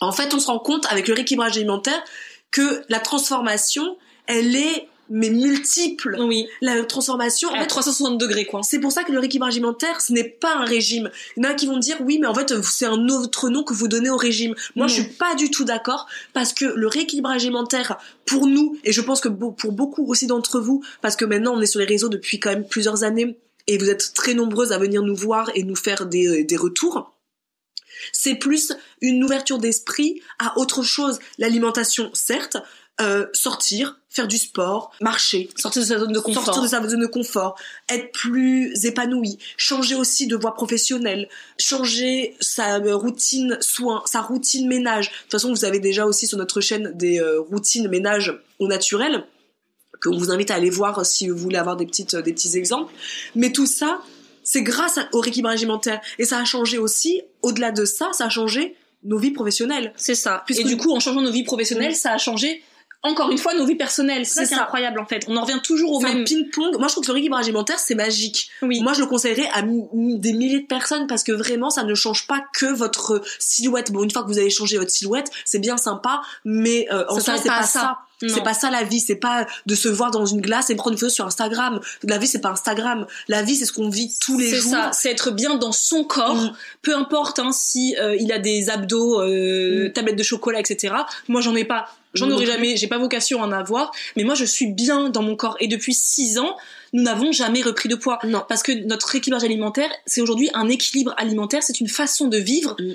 En 0.00 0.12
fait, 0.12 0.32
on 0.32 0.38
se 0.38 0.46
rend 0.46 0.60
compte 0.60 0.86
avec 0.90 1.08
le 1.08 1.14
rééquilibrage 1.14 1.56
alimentaire 1.56 2.00
que 2.52 2.84
la 2.88 3.00
transformation, 3.00 3.98
elle 4.28 4.54
est 4.54 4.88
mais 5.10 5.30
multiple. 5.30 6.16
Oui, 6.20 6.46
La 6.60 6.82
transformation, 6.84 7.48
en 7.50 7.54
à 7.54 7.60
fait, 7.60 7.66
360 7.66 8.18
degrés 8.18 8.44
quoi. 8.46 8.60
c'est 8.62 8.78
pour 8.78 8.92
ça 8.92 9.04
que 9.04 9.12
le 9.12 9.18
rééquilibrage 9.18 9.54
alimentaire, 9.54 10.00
ce 10.00 10.12
n'est 10.12 10.24
pas 10.28 10.56
un 10.56 10.64
régime. 10.64 11.10
Il 11.36 11.44
y 11.44 11.46
en 11.46 11.50
a 11.50 11.54
qui 11.54 11.66
vont 11.66 11.78
dire 11.78 11.96
oui, 12.00 12.18
mais 12.18 12.26
en 12.26 12.34
fait, 12.34 12.62
c'est 12.62 12.86
un 12.86 13.08
autre 13.08 13.48
nom 13.50 13.62
que 13.64 13.74
vous 13.74 13.88
donnez 13.88 14.10
au 14.10 14.16
régime. 14.16 14.54
Moi, 14.76 14.86
Non. 14.86 14.88
je 14.88 15.02
suis 15.02 15.10
pas 15.12 15.34
du 15.34 15.50
tout 15.50 15.64
d'accord 15.64 16.06
parce 16.32 16.52
que 16.52 16.64
le 16.64 16.86
rééquilibrage 16.86 17.42
alimentaire, 17.44 17.98
pour 18.26 18.46
nous, 18.46 18.76
et 18.84 18.92
je 18.92 19.00
pense 19.00 19.20
que 19.20 19.28
pour 19.28 19.72
beaucoup 19.72 20.06
aussi 20.10 20.26
d'entre 20.26 20.60
vous, 20.60 20.82
parce 21.02 21.16
que 21.16 21.24
maintenant 21.24 21.54
on 21.54 21.60
est 21.60 21.66
sur 21.66 21.80
les 21.80 21.86
réseaux 21.86 22.08
depuis 22.08 22.40
quand 22.40 22.50
même 22.50 22.66
plusieurs 22.66 23.04
années 23.04 23.38
et 23.66 23.78
vous 23.78 23.88
êtes 23.90 24.12
très 24.14 24.34
nombreuses 24.34 24.72
à 24.72 24.78
venir 24.78 25.02
nous 25.02 25.16
voir 25.16 25.50
et 25.54 25.62
nous 25.62 25.76
faire 25.76 26.06
des, 26.06 26.44
des 26.44 26.56
retours. 26.56 27.10
C'est 28.12 28.34
plus 28.34 28.72
une 29.00 29.22
ouverture 29.24 29.58
d'esprit 29.58 30.20
à 30.38 30.58
autre 30.58 30.82
chose. 30.82 31.18
L'alimentation, 31.38 32.10
certes, 32.12 32.58
euh, 33.00 33.26
sortir, 33.32 33.98
faire 34.08 34.28
du 34.28 34.38
sport, 34.38 34.92
marcher, 35.00 35.50
sortir 35.56 35.82
de 35.82 35.86
sa 35.88 35.98
zone 35.98 36.12
de 36.12 36.20
confort, 36.20 36.44
sortir 36.44 36.62
de 36.62 36.68
sa 36.68 36.88
zone 36.88 37.00
de 37.00 37.06
confort, 37.06 37.56
être 37.88 38.12
plus 38.12 38.84
épanoui, 38.84 39.38
changer 39.56 39.96
aussi 39.96 40.28
de 40.28 40.36
voie 40.36 40.54
professionnelle, 40.54 41.28
changer 41.58 42.36
sa 42.40 42.76
euh, 42.76 42.94
routine 42.94 43.58
soins, 43.60 44.04
sa 44.06 44.20
routine 44.20 44.68
ménage. 44.68 45.08
De 45.08 45.14
toute 45.22 45.32
façon, 45.32 45.50
vous 45.50 45.64
avez 45.64 45.80
déjà 45.80 46.06
aussi 46.06 46.28
sur 46.28 46.38
notre 46.38 46.60
chaîne 46.60 46.92
des 46.94 47.18
euh, 47.18 47.40
routines 47.40 47.88
ménage 47.88 48.40
au 48.60 48.68
naturel 48.68 49.24
que 50.00 50.08
vous 50.08 50.30
invite 50.30 50.52
à 50.52 50.54
aller 50.54 50.70
voir 50.70 51.04
si 51.04 51.28
vous 51.28 51.36
voulez 51.36 51.56
avoir 51.56 51.76
des 51.76 51.86
petites 51.86 52.14
des 52.14 52.32
petits 52.32 52.56
exemples. 52.56 52.94
Mais 53.34 53.50
tout 53.50 53.66
ça, 53.66 54.02
c'est 54.44 54.62
grâce 54.62 55.00
au 55.12 55.18
rééquilibrage 55.18 55.58
alimentaire 55.58 56.00
et 56.20 56.24
ça 56.24 56.38
a 56.38 56.44
changé 56.44 56.78
aussi. 56.78 57.22
Au-delà 57.42 57.72
de 57.72 57.84
ça, 57.84 58.10
ça 58.12 58.26
a 58.26 58.28
changé 58.28 58.76
nos 59.02 59.18
vies 59.18 59.32
professionnelles. 59.32 59.92
C'est 59.96 60.14
ça. 60.14 60.44
et 60.48 60.62
du 60.62 60.76
coup, 60.76 60.92
en 60.92 61.00
changeant 61.00 61.22
nos 61.22 61.32
vies 61.32 61.42
professionnelles, 61.42 61.96
ça 61.96 62.12
a 62.12 62.18
changé 62.18 62.62
encore 63.04 63.30
une 63.30 63.38
fois 63.38 63.54
nos 63.54 63.66
vies 63.66 63.76
personnelles. 63.76 64.24
C'est 64.26 64.46
ça, 64.46 64.62
incroyable 64.62 64.98
en 64.98 65.06
fait. 65.06 65.24
On 65.28 65.36
en 65.36 65.42
revient 65.42 65.60
toujours 65.62 65.92
au 65.92 66.00
même 66.00 66.24
ping-pong. 66.24 66.76
Moi 66.78 66.88
je 66.88 66.92
trouve 66.92 67.04
que 67.04 67.08
le 67.08 67.14
rééquilibrage 67.14 67.44
alimentaire 67.44 67.78
c'est 67.78 67.94
magique. 67.94 68.50
Oui. 68.62 68.80
Moi 68.80 68.94
je 68.94 69.00
le 69.00 69.06
conseillerais 69.06 69.48
à 69.52 69.62
des 69.62 70.32
milliers 70.32 70.60
de 70.60 70.66
personnes 70.66 71.06
parce 71.06 71.22
que 71.22 71.32
vraiment 71.32 71.70
ça 71.70 71.84
ne 71.84 71.94
change 71.94 72.26
pas 72.26 72.42
que 72.54 72.66
votre 72.66 73.20
silhouette. 73.38 73.92
Bon 73.92 74.02
une 74.02 74.10
fois 74.10 74.22
que 74.22 74.28
vous 74.28 74.38
avez 74.38 74.50
changé 74.50 74.78
votre 74.78 74.90
silhouette, 74.90 75.30
c'est 75.44 75.58
bien 75.58 75.76
sympa, 75.76 76.22
mais 76.44 76.88
euh, 76.90 77.04
en 77.08 77.20
soi 77.20 77.36
c'est 77.36 77.48
pas, 77.48 77.62
ça. 77.62 77.98
C'est 78.26 78.42
pas 78.42 78.54
ça 78.54 78.70
la 78.70 78.84
vie, 78.84 79.00
c'est 79.00 79.16
pas 79.16 79.46
de 79.66 79.74
se 79.74 79.88
voir 79.88 80.10
dans 80.10 80.24
une 80.24 80.40
glace 80.40 80.70
et 80.70 80.74
prendre 80.74 80.92
une 80.92 80.98
photo 80.98 81.12
sur 81.12 81.26
Instagram. 81.26 81.80
La 82.04 82.16
vie 82.16 82.26
c'est 82.26 82.40
pas 82.40 82.50
Instagram. 82.50 83.06
La 83.28 83.42
vie 83.42 83.56
c'est 83.56 83.66
ce 83.66 83.72
qu'on 83.72 83.90
vit 83.90 84.14
tous 84.18 84.38
les 84.38 84.48
jours. 84.48 84.62
C'est 84.62 84.70
ça, 84.70 84.90
c'est 84.92 85.10
être 85.10 85.30
bien 85.30 85.56
dans 85.56 85.72
son 85.72 86.04
corps, 86.04 86.36
mm. 86.36 86.52
peu 86.80 86.96
importe 86.96 87.38
hein, 87.38 87.50
si 87.52 87.96
euh, 88.00 88.16
il 88.16 88.32
a 88.32 88.38
des 88.38 88.70
abdos, 88.70 89.20
euh, 89.20 89.88
mm. 89.88 89.92
tablettes 89.92 90.16
de 90.16 90.22
chocolat, 90.22 90.60
etc. 90.60 90.94
Moi 91.28 91.42
j'en 91.42 91.54
ai 91.54 91.64
pas. 91.64 91.86
J'en 92.14 92.30
aurais 92.30 92.46
jamais, 92.46 92.76
j'ai 92.76 92.86
pas 92.86 92.98
vocation 92.98 93.42
à 93.42 93.46
en 93.46 93.52
avoir, 93.52 93.92
mais 94.16 94.24
moi 94.24 94.34
je 94.34 94.44
suis 94.44 94.72
bien 94.72 95.10
dans 95.10 95.22
mon 95.22 95.36
corps 95.36 95.56
et 95.60 95.68
depuis 95.68 95.94
six 95.94 96.38
ans, 96.38 96.56
nous 96.92 97.02
n'avons 97.02 97.32
jamais 97.32 97.62
repris 97.62 97.88
de 97.88 97.96
poids. 97.96 98.18
Non. 98.24 98.44
Parce 98.48 98.62
que 98.62 98.72
notre 98.72 99.14
équilibrage 99.14 99.44
alimentaire, 99.44 99.90
c'est 100.06 100.20
aujourd'hui 100.20 100.48
un 100.54 100.68
équilibre 100.68 101.14
alimentaire, 101.16 101.62
c'est 101.62 101.80
une 101.80 101.88
façon 101.88 102.28
de 102.28 102.38
vivre 102.38 102.76
mm. 102.78 102.94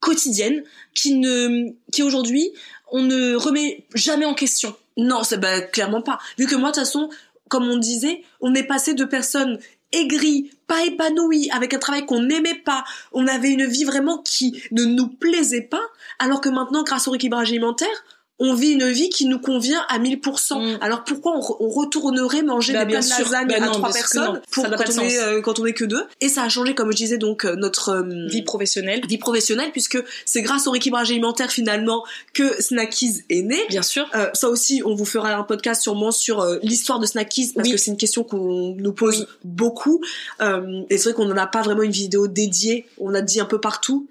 quotidienne 0.00 0.62
qui 0.94 1.14
ne, 1.14 1.70
qui 1.92 2.02
aujourd'hui, 2.02 2.52
on 2.92 3.02
ne 3.02 3.34
remet 3.34 3.86
jamais 3.94 4.24
en 4.24 4.34
question. 4.34 4.74
Non, 4.96 5.22
c'est 5.22 5.38
bah, 5.38 5.60
clairement 5.60 6.02
pas. 6.02 6.18
Vu 6.38 6.46
que 6.46 6.56
moi, 6.56 6.70
de 6.70 6.74
toute 6.74 6.84
façon, 6.84 7.08
comme 7.48 7.68
on 7.68 7.76
disait, 7.76 8.22
on 8.40 8.54
est 8.54 8.64
passé 8.64 8.94
de 8.94 9.04
personnes 9.04 9.58
aigries, 9.92 10.50
pas 10.66 10.84
épanouies, 10.84 11.50
avec 11.50 11.72
un 11.72 11.78
travail 11.78 12.04
qu'on 12.04 12.22
n'aimait 12.22 12.60
pas, 12.64 12.84
on 13.12 13.26
avait 13.26 13.50
une 13.50 13.64
vie 13.64 13.84
vraiment 13.84 14.18
qui 14.18 14.62
ne 14.70 14.84
nous 14.84 15.08
plaisait 15.08 15.62
pas, 15.62 15.82
alors 16.18 16.40
que 16.40 16.48
maintenant, 16.48 16.82
grâce 16.82 17.08
au 17.08 17.12
rééquilibrage 17.12 17.48
alimentaire, 17.48 18.04
on 18.40 18.54
vit 18.54 18.70
une 18.70 18.88
vie 18.88 19.08
qui 19.08 19.26
nous 19.26 19.38
convient 19.38 19.84
à 19.88 19.98
1000%. 19.98 20.76
Mm. 20.76 20.78
Alors 20.80 21.04
pourquoi 21.04 21.32
on, 21.36 21.68
retournerait 21.68 22.42
manger 22.42 22.72
bah, 22.72 22.84
des 22.84 22.92
plats 22.92 23.00
de 23.00 23.08
lasagne 23.08 23.48
bah, 23.48 23.56
à 23.60 23.68
trois 23.68 23.92
personnes 23.92 24.40
pour 24.50 24.64
quand 24.64 24.84
on, 24.96 25.00
est, 25.00 25.18
euh, 25.18 25.40
quand 25.40 25.58
on 25.58 25.66
est 25.66 25.72
que 25.72 25.84
deux? 25.84 26.04
Et 26.20 26.28
ça 26.28 26.44
a 26.44 26.48
changé, 26.48 26.74
comme 26.74 26.92
je 26.92 26.96
disais, 26.96 27.18
donc 27.18 27.44
euh, 27.44 27.56
notre 27.56 27.90
euh, 27.90 28.26
vie 28.28 28.42
professionnelle. 28.42 29.00
Vie 29.08 29.18
professionnelle, 29.18 29.72
puisque 29.72 29.98
c'est 30.24 30.42
grâce 30.42 30.66
au 30.66 30.70
rééquilibrage 30.70 31.10
alimentaire 31.10 31.50
finalement 31.50 32.04
que 32.32 32.60
Snackies 32.62 33.24
est 33.28 33.42
né. 33.42 33.58
Bien 33.68 33.82
sûr. 33.82 34.08
ça 34.34 34.48
aussi, 34.48 34.82
on 34.84 34.94
vous 34.94 35.04
fera 35.04 35.34
un 35.34 35.42
podcast 35.42 35.82
sûrement 35.82 36.12
sur 36.12 36.44
l'histoire 36.62 37.00
de 37.00 37.06
Snackies 37.06 37.52
parce 37.54 37.68
que 37.68 37.76
c'est 37.76 37.90
une 37.90 37.96
question 37.96 38.22
qu'on 38.22 38.74
nous 38.76 38.92
pose 38.92 39.26
beaucoup. 39.44 40.00
et 40.40 40.98
c'est 40.98 41.10
vrai 41.10 41.12
qu'on 41.14 41.26
n'en 41.26 41.36
a 41.36 41.46
pas 41.46 41.62
vraiment 41.62 41.82
une 41.82 41.90
vidéo 41.90 42.28
dédiée. 42.28 42.86
On 42.98 43.14
a 43.14 43.20
dit 43.20 43.40
un 43.40 43.44
peu 43.44 43.60
partout. 43.60 44.06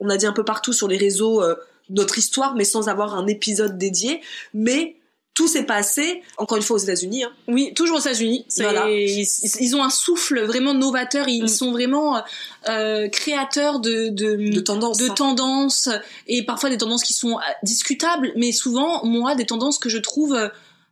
On 0.00 0.08
a 0.08 0.16
dit 0.16 0.26
un 0.26 0.32
peu 0.32 0.44
partout 0.44 0.72
sur 0.72 0.88
les 0.88 0.96
réseaux 0.96 1.42
notre 1.90 2.18
histoire, 2.18 2.54
mais 2.54 2.64
sans 2.64 2.88
avoir 2.88 3.14
un 3.14 3.26
épisode 3.26 3.78
dédié. 3.78 4.20
Mais 4.54 4.98
tout 5.38 5.46
s'est 5.46 5.66
passé, 5.66 6.22
encore 6.36 6.56
une 6.56 6.64
fois, 6.64 6.74
aux 6.74 6.80
États-Unis. 6.80 7.22
Hein. 7.22 7.30
Oui, 7.46 7.72
toujours 7.72 7.98
aux 7.98 8.00
États-Unis. 8.00 8.44
Ils, 8.56 9.76
ont 9.76 9.84
un 9.84 9.88
souffle 9.88 10.42
vraiment 10.42 10.74
novateur. 10.74 11.28
Ils 11.28 11.44
mm. 11.44 11.48
sont 11.48 11.70
vraiment 11.70 12.20
euh, 12.68 13.08
créateurs 13.08 13.78
de, 13.78 14.08
de, 14.08 14.34
de 14.34 14.60
tendances, 14.60 14.98
de 14.98 15.08
hein. 15.08 15.14
tendances 15.14 15.90
et 16.26 16.44
parfois 16.44 16.70
des 16.70 16.76
tendances 16.76 17.04
qui 17.04 17.12
sont 17.12 17.38
euh, 17.38 17.42
discutables, 17.62 18.32
mais 18.34 18.50
souvent, 18.50 19.04
moi, 19.06 19.36
des 19.36 19.46
tendances 19.46 19.78
que 19.78 19.88
je 19.88 19.98
trouve 19.98 20.34
euh, 20.34 20.48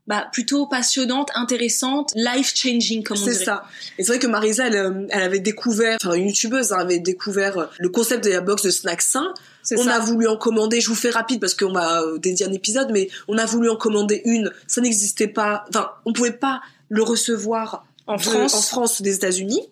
bah, 0.07 0.28
plutôt 0.32 0.66
passionnante, 0.66 1.30
intéressante, 1.34 2.12
life 2.14 2.52
changing 2.54 3.02
comme 3.02 3.18
on 3.18 3.20
dirait. 3.22 3.34
C'est 3.34 3.44
ça. 3.44 3.64
Et 3.98 4.04
c'est 4.04 4.12
vrai 4.12 4.18
que 4.20 4.28
Marisa, 4.28 4.68
elle, 4.68 4.76
euh, 4.76 5.07
elle, 5.11 5.22
avait 5.22 5.40
découvert, 5.40 5.98
enfin 6.00 6.14
une 6.14 6.28
youtubeuse 6.28 6.72
hein, 6.72 6.78
avait 6.78 7.00
découvert 7.00 7.59
euh, 7.59 7.66
le 7.78 7.88
concept 7.88 8.24
de 8.24 8.30
la 8.30 8.40
box 8.40 8.62
de 8.62 8.70
snacks 8.70 9.02
sains. 9.02 9.34
On 9.76 9.88
a 9.88 9.98
voulu 9.98 10.28
en 10.28 10.36
commander, 10.36 10.80
je 10.80 10.88
vous 10.88 10.94
fais 10.94 11.11
rapide 11.11 11.40
parce 11.40 11.54
qu'on 11.54 11.72
va 11.72 12.02
euh, 12.02 12.18
dédier 12.18 12.46
un 12.46 12.52
épisode, 12.52 12.90
mais 12.92 13.09
on 13.26 13.36
a 13.36 13.46
voulu 13.46 13.68
en 13.68 13.74
commander 13.74 14.22
une. 14.24 14.52
Ça 14.68 14.80
n'existait 14.80 15.26
pas, 15.26 15.64
enfin, 15.70 15.90
on 16.04 16.12
pouvait 16.12 16.30
pas 16.30 16.61
le 16.88 17.02
recevoir 17.02 17.84
en 18.07 18.18
France, 18.18 18.54
en 18.54 18.62
France 18.62 19.02
des 19.02 19.16
États-Unis. 19.16 19.62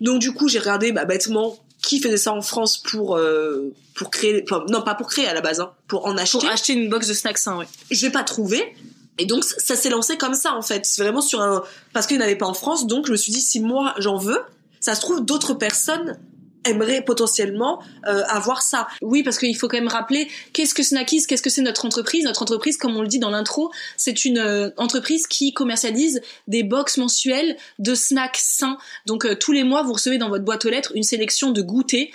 Donc 0.00 0.18
du 0.18 0.32
coup, 0.32 0.48
j'ai 0.48 0.58
regardé 0.58 0.90
bah, 0.90 1.04
bêtement 1.04 1.56
qui 1.80 2.00
faisait 2.00 2.16
ça 2.16 2.32
en 2.32 2.42
France 2.42 2.78
pour 2.78 3.20
pour 3.94 4.10
créer, 4.10 4.42
enfin 4.42 4.64
non 4.68 4.82
pas 4.82 4.96
pour 4.96 5.06
créer 5.06 5.28
à 5.28 5.34
la 5.34 5.40
base, 5.40 5.60
hein, 5.60 5.70
pour 5.86 6.06
en 6.06 6.16
acheter. 6.16 6.38
Pour 6.38 6.48
acheter 6.48 6.72
une 6.72 6.88
box 6.88 7.06
de 7.06 7.14
snacks 7.14 7.38
sains, 7.38 7.58
oui. 7.58 7.66
J'ai 7.92 8.10
pas 8.10 8.24
trouvé. 8.24 8.74
Et 9.18 9.26
donc 9.26 9.44
ça 9.44 9.76
s'est 9.76 9.90
lancé 9.90 10.16
comme 10.16 10.34
ça 10.34 10.54
en 10.54 10.62
fait, 10.62 10.86
vraiment 10.98 11.20
sur 11.20 11.40
un 11.40 11.62
parce 11.92 12.06
qu'il 12.06 12.18
n'avait 12.18 12.36
pas 12.36 12.46
en 12.46 12.54
France, 12.54 12.86
donc 12.86 13.06
je 13.06 13.12
me 13.12 13.16
suis 13.16 13.32
dit 13.32 13.40
si 13.40 13.60
moi 13.60 13.94
j'en 13.98 14.16
veux, 14.16 14.40
ça 14.80 14.94
se 14.94 15.00
trouve 15.00 15.24
d'autres 15.24 15.54
personnes 15.54 16.18
aimeraient 16.66 17.02
potentiellement 17.02 17.82
euh, 18.06 18.22
avoir 18.28 18.62
ça. 18.62 18.86
Oui, 19.02 19.22
parce 19.22 19.38
qu'il 19.38 19.56
faut 19.56 19.68
quand 19.68 19.78
même 19.78 19.88
rappeler 19.88 20.28
qu'est-ce 20.52 20.74
que 20.74 20.82
Snackies, 20.82 21.24
qu'est-ce 21.26 21.42
que 21.42 21.50
c'est 21.50 21.62
notre 21.62 21.84
entreprise? 21.84 22.24
Notre 22.24 22.42
entreprise, 22.42 22.76
comme 22.76 22.96
on 22.96 23.02
le 23.02 23.08
dit 23.08 23.18
dans 23.18 23.30
l'intro, 23.30 23.70
c'est 23.96 24.24
une 24.24 24.38
euh, 24.38 24.70
entreprise 24.76 25.26
qui 25.26 25.52
commercialise 25.52 26.20
des 26.48 26.62
box 26.62 26.98
mensuelles 26.98 27.56
de 27.78 27.94
snacks 27.94 28.38
sains. 28.38 28.78
Donc 29.06 29.24
euh, 29.24 29.34
tous 29.34 29.52
les 29.52 29.64
mois, 29.64 29.82
vous 29.82 29.92
recevez 29.92 30.18
dans 30.18 30.28
votre 30.28 30.44
boîte 30.44 30.64
aux 30.64 30.70
lettres 30.70 30.92
une 30.94 31.02
sélection 31.02 31.50
de 31.50 31.62
goûters 31.62 32.08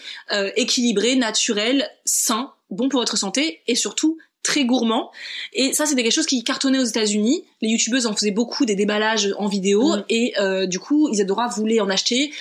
équilibrés, 0.56 1.16
naturels, 1.16 1.88
sains, 2.06 2.52
bons 2.70 2.90
pour 2.90 3.00
votre 3.00 3.18
santé 3.18 3.62
et 3.68 3.76
surtout 3.76 4.18
très 4.44 4.66
gourmand. 4.66 5.12
Et 5.54 5.74
ça, 5.74 5.86
c'était 5.86 6.04
quelque 6.04 6.14
chose 6.14 6.26
qui 6.26 6.44
cartonnait 6.44 6.80
aux 6.80 6.86
États-Unis. 6.86 7.44
Les 7.62 7.70
youtubeuses 7.70 8.08
en 8.08 8.14
faisaient 8.14 8.32
beaucoup 8.32 8.66
des 8.66 8.76
déballages 8.76 9.34
en 9.38 9.48
vidéo 9.48 9.98
mm. 9.98 10.04
et 10.10 10.34
euh, 10.40 10.66
du 10.66 10.80
coup, 10.80 11.10
Isadora 11.10 11.48
voulait 11.48 11.80
en 11.80 11.90
acheter. 11.90 12.32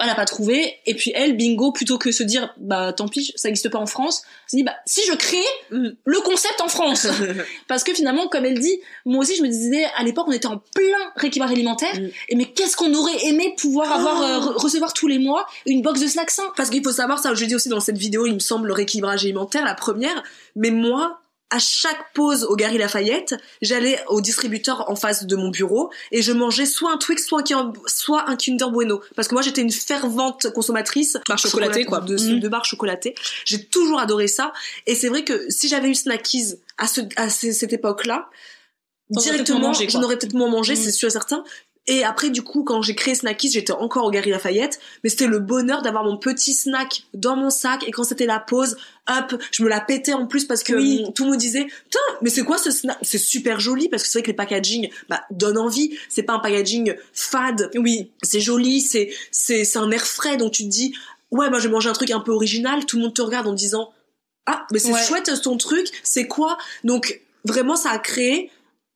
Elle 0.00 0.08
n'a 0.08 0.16
pas 0.16 0.24
trouvé. 0.24 0.74
Et 0.86 0.94
puis 0.94 1.12
elle, 1.14 1.36
bingo, 1.36 1.70
plutôt 1.70 1.98
que 1.98 2.10
se 2.10 2.24
dire, 2.24 2.52
bah 2.56 2.92
tant 2.92 3.06
pis, 3.06 3.32
ça 3.36 3.46
n'existe 3.46 3.68
pas 3.68 3.78
en 3.78 3.86
France, 3.86 4.22
s'est 4.48 4.56
dit, 4.56 4.64
bah 4.64 4.74
si 4.86 5.02
je 5.06 5.12
crée 5.14 5.36
mm. 5.70 5.90
le 6.04 6.20
concept 6.20 6.60
en 6.60 6.66
France. 6.66 7.06
Parce 7.68 7.84
que 7.84 7.94
finalement, 7.94 8.26
comme 8.26 8.44
elle 8.44 8.58
dit, 8.58 8.80
moi 9.04 9.20
aussi 9.20 9.36
je 9.36 9.42
me 9.42 9.48
disais, 9.48 9.84
à 9.96 10.02
l'époque, 10.02 10.26
on 10.26 10.32
était 10.32 10.48
en 10.48 10.58
plein 10.74 11.12
rééquilibrage 11.14 11.52
alimentaire. 11.52 11.94
Mm. 11.94 12.08
Et 12.30 12.34
mais 12.34 12.46
qu'est-ce 12.46 12.76
qu'on 12.76 12.92
aurait 12.92 13.24
aimé 13.26 13.54
pouvoir 13.56 13.92
avoir, 13.92 14.22
euh, 14.22 14.38
recevoir 14.56 14.94
tous 14.94 15.06
les 15.06 15.20
mois 15.20 15.46
une 15.64 15.80
box 15.80 16.00
de 16.00 16.08
snacks 16.08 16.30
sains? 16.30 16.52
Parce 16.56 16.70
qu'il 16.70 16.82
faut 16.82 16.90
savoir, 16.90 17.20
ça 17.20 17.32
je 17.32 17.44
dis 17.44 17.54
aussi 17.54 17.68
dans 17.68 17.80
cette 17.80 17.98
vidéo, 17.98 18.26
il 18.26 18.34
me 18.34 18.40
semble, 18.40 18.66
le 18.66 18.72
rééquilibrage 18.72 19.22
alimentaire, 19.22 19.64
la 19.64 19.74
première. 19.74 20.24
Mais 20.56 20.70
moi, 20.70 21.20
à 21.54 21.60
chaque 21.60 22.12
pause 22.14 22.42
au 22.42 22.56
Gary 22.56 22.78
Lafayette, 22.78 23.36
j'allais 23.62 24.02
au 24.08 24.20
distributeur 24.20 24.90
en 24.90 24.96
face 24.96 25.24
de 25.24 25.36
mon 25.36 25.50
bureau 25.50 25.92
et 26.10 26.20
je 26.20 26.32
mangeais 26.32 26.66
soit 26.66 26.90
un 26.90 26.96
Twix, 26.96 27.24
soit 27.24 27.48
un, 27.52 27.72
soit 27.86 28.28
un 28.28 28.34
Kinder 28.34 28.68
Bueno. 28.72 29.00
Parce 29.14 29.28
que 29.28 29.34
moi, 29.34 29.42
j'étais 29.42 29.60
une 29.60 29.70
fervente 29.70 30.50
consommatrice 30.50 31.16
barre 31.28 31.38
chocolatée, 31.38 31.84
quoi. 31.84 32.00
De, 32.00 32.16
mm. 32.16 32.40
de 32.40 32.48
barres 32.48 32.64
chocolatées. 32.64 33.14
J'ai 33.44 33.64
toujours 33.64 34.00
adoré 34.00 34.26
ça. 34.26 34.52
Et 34.88 34.96
c'est 34.96 35.08
vrai 35.08 35.22
que 35.22 35.48
si 35.48 35.68
j'avais 35.68 35.88
eu 35.88 35.94
Snackies 35.94 36.54
à, 36.76 36.88
ce, 36.88 37.02
à 37.14 37.28
cette 37.30 37.72
époque-là, 37.72 38.28
directement, 39.10 39.72
j'en 39.74 40.02
aurais 40.02 40.18
peut-être 40.18 40.34
moins 40.34 40.50
mangé, 40.50 40.72
mm. 40.72 40.76
c'est 40.76 40.92
sûr 40.92 41.06
et 41.06 41.12
certain. 41.12 41.44
Et 41.86 42.02
après, 42.02 42.30
du 42.30 42.42
coup, 42.42 42.64
quand 42.64 42.80
j'ai 42.80 42.94
créé 42.94 43.14
Snackies, 43.14 43.50
j'étais 43.50 43.72
encore 43.72 44.06
au 44.06 44.10
Gary 44.10 44.30
Lafayette, 44.30 44.80
mais 45.02 45.10
c'était 45.10 45.26
le 45.26 45.38
bonheur 45.38 45.82
d'avoir 45.82 46.04
mon 46.04 46.16
petit 46.16 46.54
snack 46.54 47.02
dans 47.12 47.36
mon 47.36 47.50
sac. 47.50 47.86
Et 47.86 47.90
quand 47.90 48.04
c'était 48.04 48.24
la 48.24 48.40
pause, 48.40 48.78
hop, 49.06 49.34
je 49.50 49.62
me 49.62 49.68
la 49.68 49.80
pétais 49.80 50.14
en 50.14 50.26
plus 50.26 50.46
parce 50.46 50.62
que 50.62 50.72
oui. 50.72 51.04
tout 51.14 51.24
le 51.24 51.30
monde 51.30 51.38
disait, 51.38 51.64
putain, 51.64 51.98
mais 52.22 52.30
c'est 52.30 52.42
quoi 52.42 52.56
ce 52.56 52.70
snack? 52.70 52.96
C'est 53.02 53.18
super 53.18 53.60
joli 53.60 53.90
parce 53.90 54.02
que 54.02 54.08
c'est 54.08 54.18
vrai 54.18 54.22
que 54.22 54.30
les 54.30 54.36
packaging, 54.36 54.88
bah, 55.10 55.24
donnent 55.30 55.58
envie. 55.58 55.98
C'est 56.08 56.22
pas 56.22 56.32
un 56.32 56.38
packaging 56.38 56.94
fade. 57.12 57.70
Oui. 57.74 58.10
C'est 58.22 58.40
joli, 58.40 58.80
c'est 58.80 59.12
c'est 59.30 59.64
c'est 59.64 59.78
un 59.78 59.90
air 59.90 60.06
frais. 60.06 60.38
Donc 60.38 60.52
tu 60.52 60.62
te 60.64 60.68
dis, 60.68 60.94
ouais, 61.30 61.50
moi 61.50 61.58
je 61.58 61.68
vais 61.68 61.72
manger 61.72 61.90
un 61.90 61.94
truc 61.94 62.10
un 62.10 62.20
peu 62.20 62.32
original. 62.32 62.86
Tout 62.86 62.96
le 62.96 63.02
monde 63.02 63.14
te 63.14 63.22
regarde 63.22 63.46
en 63.46 63.52
disant, 63.52 63.92
ah, 64.46 64.66
mais 64.72 64.78
c'est 64.78 64.96
chouette 65.04 65.30
ton 65.42 65.58
truc. 65.58 65.88
C'est 66.02 66.28
quoi? 66.28 66.56
Donc 66.82 67.20
vraiment, 67.44 67.76
ça 67.76 67.90
a 67.90 67.98
créé 67.98 68.50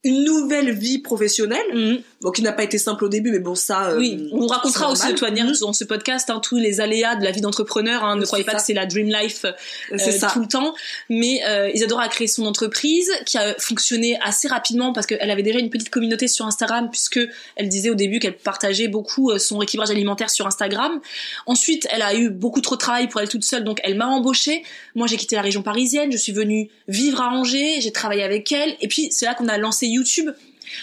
une 0.05 0.24
nouvelle 0.24 0.72
vie 0.72 0.99
professionnelle. 0.99 1.74
Mhm. 1.74 2.03
Bon, 2.21 2.33
qui 2.33 2.43
n'a 2.43 2.53
pas 2.53 2.64
été 2.64 2.79
simple 2.79 3.05
au 3.05 3.09
début, 3.09 3.31
mais 3.31 3.39
bon, 3.39 3.55
ça. 3.55 3.91
euh, 3.91 3.99
Oui, 3.99 4.29
on 4.33 4.41
vous 4.41 4.49
racontera 4.49 4.91
aussi 4.91 5.07
de 5.07 5.12
toute 5.12 5.23
manière 5.23 5.47
dans 5.61 5.73
ce 5.73 5.85
podcast 5.85 6.29
hein, 6.31 6.41
tous 6.43 6.57
les 6.57 6.81
aléas 6.81 7.14
de 7.14 7.23
la 7.23 7.31
vie 7.31 7.41
d'entrepreneur. 7.41 8.03
Hein. 8.03 8.16
Ne 8.16 8.25
croyez 8.25 8.45
pas 8.45 8.53
ça. 8.53 8.59
que 8.59 8.64
c'est 8.64 8.75
la 8.75 8.87
dream 8.87 9.07
life 9.09 9.45
euh, 9.45 9.99
ça. 9.99 10.29
tout 10.33 10.41
le 10.41 10.49
temps. 10.49 10.75
Mais 11.09 11.41
euh, 11.47 11.71
Isadora 11.73 12.03
a 12.03 12.09
créé 12.09 12.27
son 12.27 12.45
entreprise 12.45 13.09
qui 13.25 13.39
a 13.39 13.55
fonctionné 13.59 14.19
assez 14.21 14.49
rapidement 14.49 14.93
parce 14.93 15.07
qu'elle 15.07 15.31
avait 15.31 15.45
déjà 15.45 15.61
une 15.61 15.71
petite 15.71 15.91
communauté 15.91 16.27
sur 16.27 16.45
Instagram 16.45 16.89
puisque 16.91 17.21
elle 17.55 17.69
disait 17.69 17.91
au 17.91 17.95
début 17.95 18.19
qu'elle 18.19 18.37
partageait 18.37 18.89
beaucoup 18.89 19.39
son 19.39 19.59
rééquilibrage 19.59 19.91
alimentaire 19.91 20.31
sur 20.31 20.45
Instagram. 20.45 21.01
Ensuite, 21.47 21.87
elle 21.93 22.03
a 22.03 22.14
eu 22.16 22.31
beaucoup 22.31 22.61
trop 22.61 22.75
de 22.75 22.81
travail 22.81 23.07
pour 23.07 23.21
elle 23.21 23.29
toute 23.29 23.45
seule, 23.45 23.62
donc 23.62 23.79
elle 23.85 23.97
m'a 23.97 24.07
embauchée. 24.07 24.64
Moi, 24.97 25.07
j'ai 25.07 25.16
quitté 25.16 25.37
la 25.37 25.43
région 25.43 25.62
parisienne, 25.62 26.11
je 26.11 26.16
suis 26.16 26.33
venue 26.33 26.69
vivre 26.89 27.21
à 27.21 27.29
Angers, 27.29 27.81
j'ai 27.81 27.93
travaillé 27.93 28.25
avec 28.25 28.51
elle, 28.51 28.75
et 28.81 28.89
puis 28.89 29.09
c'est 29.12 29.27
là 29.27 29.35
qu'on 29.35 29.47
a 29.47 29.57
lancé 29.57 29.87
YouTube. 29.87 30.31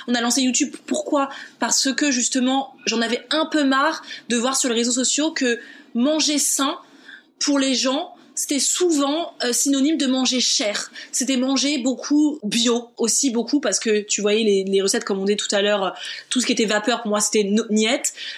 On 0.07 0.15
a 0.15 0.21
lancé 0.21 0.41
YouTube 0.41 0.75
pourquoi? 0.86 1.29
Parce 1.59 1.93
que 1.93 2.11
justement, 2.11 2.75
j'en 2.86 3.01
avais 3.01 3.25
un 3.29 3.45
peu 3.45 3.63
marre 3.63 4.03
de 4.29 4.38
voir 4.38 4.57
sur 4.57 4.69
les 4.69 4.75
réseaux 4.75 4.91
sociaux 4.91 5.31
que 5.31 5.59
manger 5.93 6.39
sain 6.39 6.77
pour 7.39 7.59
les 7.59 7.75
gens 7.75 8.15
c'était 8.36 8.59
souvent 8.59 9.33
euh, 9.43 9.53
synonyme 9.53 9.97
de 9.97 10.05
manger 10.05 10.41
cher. 10.41 10.91
C'était 11.11 11.38
manger 11.38 11.77
beaucoup 11.79 12.39
bio 12.43 12.89
aussi 12.97 13.31
beaucoup 13.31 13.61
parce 13.61 13.79
que 13.79 14.01
tu 14.01 14.21
voyais 14.21 14.65
les, 14.67 14.81
recettes 14.81 15.05
comme 15.05 15.19
on 15.19 15.25
dit 15.25 15.38
tout 15.38 15.53
à 15.55 15.61
l'heure, 15.61 15.83
euh, 15.83 15.89
tout 16.29 16.41
ce 16.41 16.45
qui 16.45 16.51
était 16.51 16.65
vapeur 16.65 17.01
pour 17.01 17.09
moi 17.09 17.21
c'était 17.21 17.45
no-. 17.45 17.63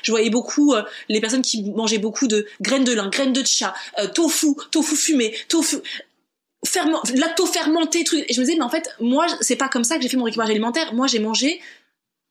Je 0.04 0.12
voyais 0.12 0.30
beaucoup 0.30 0.74
euh, 0.74 0.84
les 1.10 1.20
personnes 1.20 1.42
qui 1.42 1.72
mangeaient 1.72 1.98
beaucoup 1.98 2.28
de 2.28 2.46
graines 2.62 2.84
de 2.84 2.94
lin, 2.94 3.10
graines 3.10 3.34
de 3.34 3.42
euh, 3.42 4.08
tofu, 4.08 4.50
tofu 4.72 4.96
fumé, 4.96 5.36
tofu 5.50 5.78
ferment, 6.68 7.02
lacto 7.16 7.46
fermenté, 7.46 8.04
truc. 8.04 8.26
Et 8.28 8.34
je 8.34 8.40
me 8.40 8.46
disais 8.46 8.58
mais 8.58 8.64
en 8.66 8.70
fait 8.70 8.90
moi 9.00 9.26
c'est 9.42 9.56
pas 9.56 9.70
comme 9.70 9.84
ça 9.84 9.96
que 9.98 10.04
j'ai 10.04 10.10
fait 10.10 10.18
mon 10.18 10.28
équipage 10.28 10.50
alimentaire. 10.50 10.94
Moi 10.94 11.08
j'ai 11.08 11.20
mangé 11.20 11.60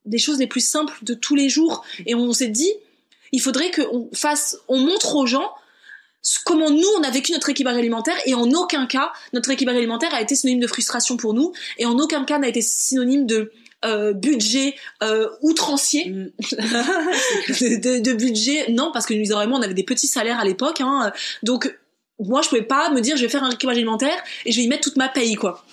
des 0.04 0.18
choses 0.18 0.38
les 0.38 0.46
plus 0.46 0.60
simples 0.66 0.96
de 1.02 1.14
tous 1.14 1.34
les 1.34 1.48
jours 1.48 1.84
et 2.06 2.14
on 2.14 2.32
s'est 2.32 2.48
dit 2.48 2.72
il 3.32 3.40
faudrait 3.40 3.70
qu'on 3.72 4.08
fasse, 4.14 4.56
on 4.68 4.78
montre 4.78 5.16
aux 5.16 5.26
gens 5.26 5.50
comment 6.44 6.70
nous 6.70 6.86
on 6.98 7.02
a 7.02 7.10
vécu 7.10 7.32
notre 7.32 7.48
équipage 7.50 7.76
alimentaire 7.76 8.16
et 8.26 8.34
en 8.34 8.50
aucun 8.52 8.86
cas 8.86 9.12
notre 9.32 9.50
équipage 9.50 9.76
alimentaire 9.76 10.12
a 10.14 10.20
été 10.20 10.34
synonyme 10.34 10.60
de 10.60 10.66
frustration 10.66 11.16
pour 11.16 11.34
nous 11.34 11.52
et 11.78 11.86
en 11.86 11.98
aucun 11.98 12.24
cas 12.24 12.38
n'a 12.38 12.48
été 12.48 12.62
synonyme 12.62 13.26
de 13.26 13.52
euh, 13.84 14.12
budget 14.12 14.74
euh, 15.02 15.28
outrancier 15.42 16.08
Mm. 16.10 16.30
de, 17.60 17.76
de- 17.80 17.98
de 18.00 18.12
budget 18.12 18.66
non 18.70 18.90
parce 18.92 19.06
que 19.06 19.14
nous 19.14 19.26
vraiment 19.32 19.56
on 19.56 19.62
avait 19.62 19.74
des 19.74 19.84
petits 19.84 20.06
salaires 20.08 20.38
à 20.40 20.44
l'époque 20.44 20.80
hein, 20.80 21.12
donc 21.42 21.76
moi 22.18 22.42
je 22.42 22.48
pouvais 22.48 22.62
pas 22.62 22.90
me 22.90 23.00
dire 23.00 23.16
je 23.16 23.22
vais 23.22 23.28
faire 23.28 23.44
un 23.44 23.50
équipage 23.50 23.76
alimentaire 23.76 24.16
et 24.44 24.52
je 24.52 24.56
vais 24.58 24.64
y 24.64 24.68
mettre 24.68 24.82
toute 24.82 24.96
ma 24.96 25.08
paye 25.08 25.34
quoi. 25.34 25.64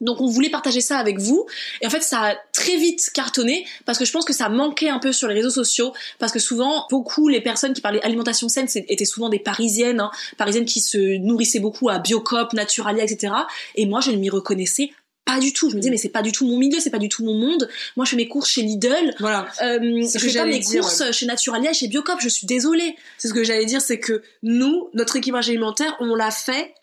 Donc 0.00 0.20
on 0.20 0.26
voulait 0.26 0.48
partager 0.48 0.80
ça 0.80 0.98
avec 0.98 1.18
vous. 1.18 1.46
Et 1.82 1.86
en 1.86 1.90
fait 1.90 2.02
ça 2.02 2.20
a 2.20 2.34
très 2.52 2.76
vite 2.76 3.10
cartonné 3.12 3.66
parce 3.84 3.98
que 3.98 4.04
je 4.04 4.12
pense 4.12 4.24
que 4.24 4.32
ça 4.32 4.48
manquait 4.48 4.88
un 4.88 4.98
peu 4.98 5.12
sur 5.12 5.28
les 5.28 5.34
réseaux 5.34 5.50
sociaux 5.50 5.92
parce 6.18 6.32
que 6.32 6.38
souvent 6.38 6.86
beaucoup 6.90 7.28
les 7.28 7.40
personnes 7.40 7.74
qui 7.74 7.80
parlaient 7.80 8.02
alimentation 8.02 8.48
saine 8.48 8.66
étaient 8.74 9.04
souvent 9.04 9.28
des 9.28 9.38
parisiennes 9.38 10.00
hein, 10.00 10.10
parisiennes 10.38 10.64
qui 10.64 10.80
se 10.80 11.18
nourrissaient 11.18 11.60
beaucoup 11.60 11.88
à 11.88 11.98
Biocop, 11.98 12.52
Naturalia 12.54 13.04
etc 13.04 13.34
et 13.74 13.86
moi 13.86 14.00
je 14.00 14.10
ne 14.10 14.16
m'y 14.16 14.30
reconnaissais 14.30 14.90
pas 15.34 15.40
du 15.40 15.52
tout. 15.52 15.70
Je 15.70 15.76
me 15.76 15.80
disais 15.80 15.90
mais 15.90 15.96
c'est 15.96 16.08
pas 16.08 16.22
du 16.22 16.32
tout 16.32 16.46
mon 16.46 16.56
milieu 16.56 16.80
c'est 16.80 16.90
pas 16.90 16.98
du 16.98 17.08
tout 17.08 17.24
mon 17.24 17.34
monde. 17.34 17.68
Moi 17.96 18.04
je 18.04 18.10
fais 18.10 18.16
mes 18.16 18.28
courses 18.28 18.48
chez 18.50 18.62
Lidl. 18.62 19.14
Voilà. 19.18 19.48
euh, 19.62 19.78
je 20.12 20.18
fais 20.18 20.38
pas 20.38 20.44
mes 20.44 20.58
dire, 20.58 20.82
courses 20.82 21.10
chez 21.12 21.26
Naturalia 21.26 21.70
et 21.70 21.74
chez 21.74 21.88
Biocop 21.88 22.20
je 22.20 22.28
suis 22.28 22.46
désolée. 22.46 22.96
C'est 23.18 23.28
ce 23.28 23.34
que 23.34 23.44
j'allais 23.44 23.66
dire, 23.66 23.80
c'est 23.80 23.98
que 23.98 24.22
nous, 24.42 24.88
notre 24.94 25.16
équipage 25.16 25.48
alimentaire, 25.48 25.96
on 26.00 26.14
l'a 26.14 26.30
fait 26.30 26.74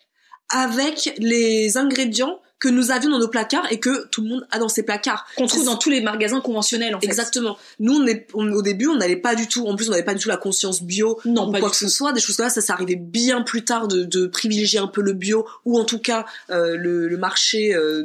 avec 0.50 1.14
les 1.18 1.78
ingrédients 1.78 2.40
que 2.60 2.70
nous 2.70 2.90
avions 2.92 3.10
dans 3.12 3.20
nos 3.20 3.28
placards 3.28 3.72
et 3.72 3.80
que 3.80 4.08
tout 4.08 4.22
le 4.24 4.30
monde 4.30 4.48
a 4.52 4.58
dans 4.60 4.70
ses 4.70 4.84
placards. 4.84 5.28
qu'on 5.38 5.46
trouve 5.48 5.66
dans 5.66 5.76
tous 5.78 5.90
les 5.92 6.02
magasins 6.02 6.42
conventionnels 6.42 6.96
en 6.96 7.00
fait 7.00 7.06
Exactement. 7.06 7.58
Nous, 7.80 7.94
on 7.94 8.08
est, 8.08 8.28
on- 8.34 8.52
au 8.52 8.62
début, 8.64 8.88
on 8.88 8.96
n'allait 8.96 9.16
pas 9.16 9.36
du 9.36 9.48
tout. 9.48 9.68
En 9.68 9.76
plus, 9.76 9.88
on 9.90 9.92
n'avait 9.92 10.04
pas 10.04 10.14
du 10.16 10.22
tout 10.24 10.30
la 10.30 10.38
conscience 10.38 10.82
bio 10.82 11.20
Non, 11.26 11.50
ou 11.50 11.52
pas 11.52 11.60
quoi 11.60 11.70
que 11.70 11.76
ce 11.76 11.88
soit. 11.88 12.14
Des 12.14 12.20
choses 12.20 12.36
comme 12.38 12.50
ça, 12.50 12.56
ça, 12.56 12.62
ça 12.62 12.74
arrivait 12.74 12.96
bien 12.96 13.42
plus 13.44 13.64
tard 13.64 13.88
de, 13.88 14.04
de 14.04 14.26
privilégier 14.28 14.80
un 14.80 14.88
peu 14.88 15.02
le 15.02 15.14
bio 15.14 15.46
ou 15.66 15.80
en 15.80 15.84
tout 15.86 16.00
cas 16.00 16.26
euh, 16.50 16.76
le, 16.78 17.08
le 17.08 17.18
marché, 17.18 17.76
euh, 17.76 18.02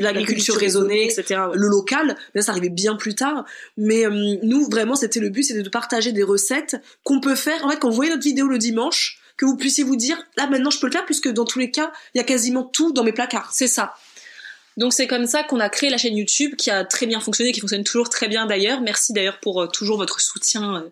l'agriculture 0.00 0.56
raisonnée, 0.56 1.04
etc 1.04 1.40
ouais. 1.50 1.56
le 1.56 1.68
local. 1.68 2.16
Mais 2.34 2.42
ça 2.42 2.52
arrivait 2.52 2.68
bien 2.68 2.96
plus 2.96 3.14
tard. 3.14 3.44
Mais 3.76 4.04
euh, 4.06 4.36
nous, 4.42 4.68
vraiment, 4.70 4.96
c'était 4.96 5.20
le 5.20 5.30
but, 5.30 5.42
c'était 5.44 5.62
de 5.62 5.68
partager 5.68 6.12
des 6.12 6.22
recettes 6.22 6.76
qu'on 7.04 7.20
peut 7.20 7.34
faire. 7.36 7.64
En 7.64 7.70
fait, 7.70 7.78
quand 7.78 7.88
vous 7.88 7.96
voyez 7.96 8.10
notre 8.10 8.22
vidéo 8.24 8.46
le 8.48 8.58
dimanche, 8.58 9.18
que 9.36 9.44
vous 9.46 9.56
puissiez 9.56 9.84
vous 9.84 9.96
dire, 9.96 10.16
là 10.36 10.46
maintenant, 10.46 10.70
je 10.70 10.78
peux 10.78 10.86
le 10.86 10.92
faire 10.92 11.04
puisque 11.04 11.28
dans 11.28 11.44
tous 11.44 11.58
les 11.58 11.70
cas, 11.70 11.92
il 12.14 12.18
y 12.18 12.20
a 12.20 12.24
quasiment 12.24 12.62
tout 12.64 12.92
dans 12.92 13.02
mes 13.04 13.12
placards. 13.12 13.50
C'est 13.52 13.66
ça. 13.68 13.94
Donc 14.76 14.92
c'est 14.92 15.06
comme 15.06 15.26
ça 15.26 15.44
qu'on 15.44 15.60
a 15.60 15.68
créé 15.68 15.88
la 15.90 15.98
chaîne 15.98 16.16
YouTube 16.16 16.56
qui 16.56 16.70
a 16.70 16.84
très 16.84 17.06
bien 17.06 17.20
fonctionné, 17.20 17.52
qui 17.52 17.60
fonctionne 17.60 17.84
toujours 17.84 18.08
très 18.08 18.26
bien 18.28 18.46
d'ailleurs. 18.46 18.80
Merci 18.80 19.12
d'ailleurs 19.12 19.38
pour 19.40 19.62
euh, 19.62 19.66
toujours 19.68 19.96
votre 19.98 20.20
soutien. 20.20 20.76
euh, 20.76 20.88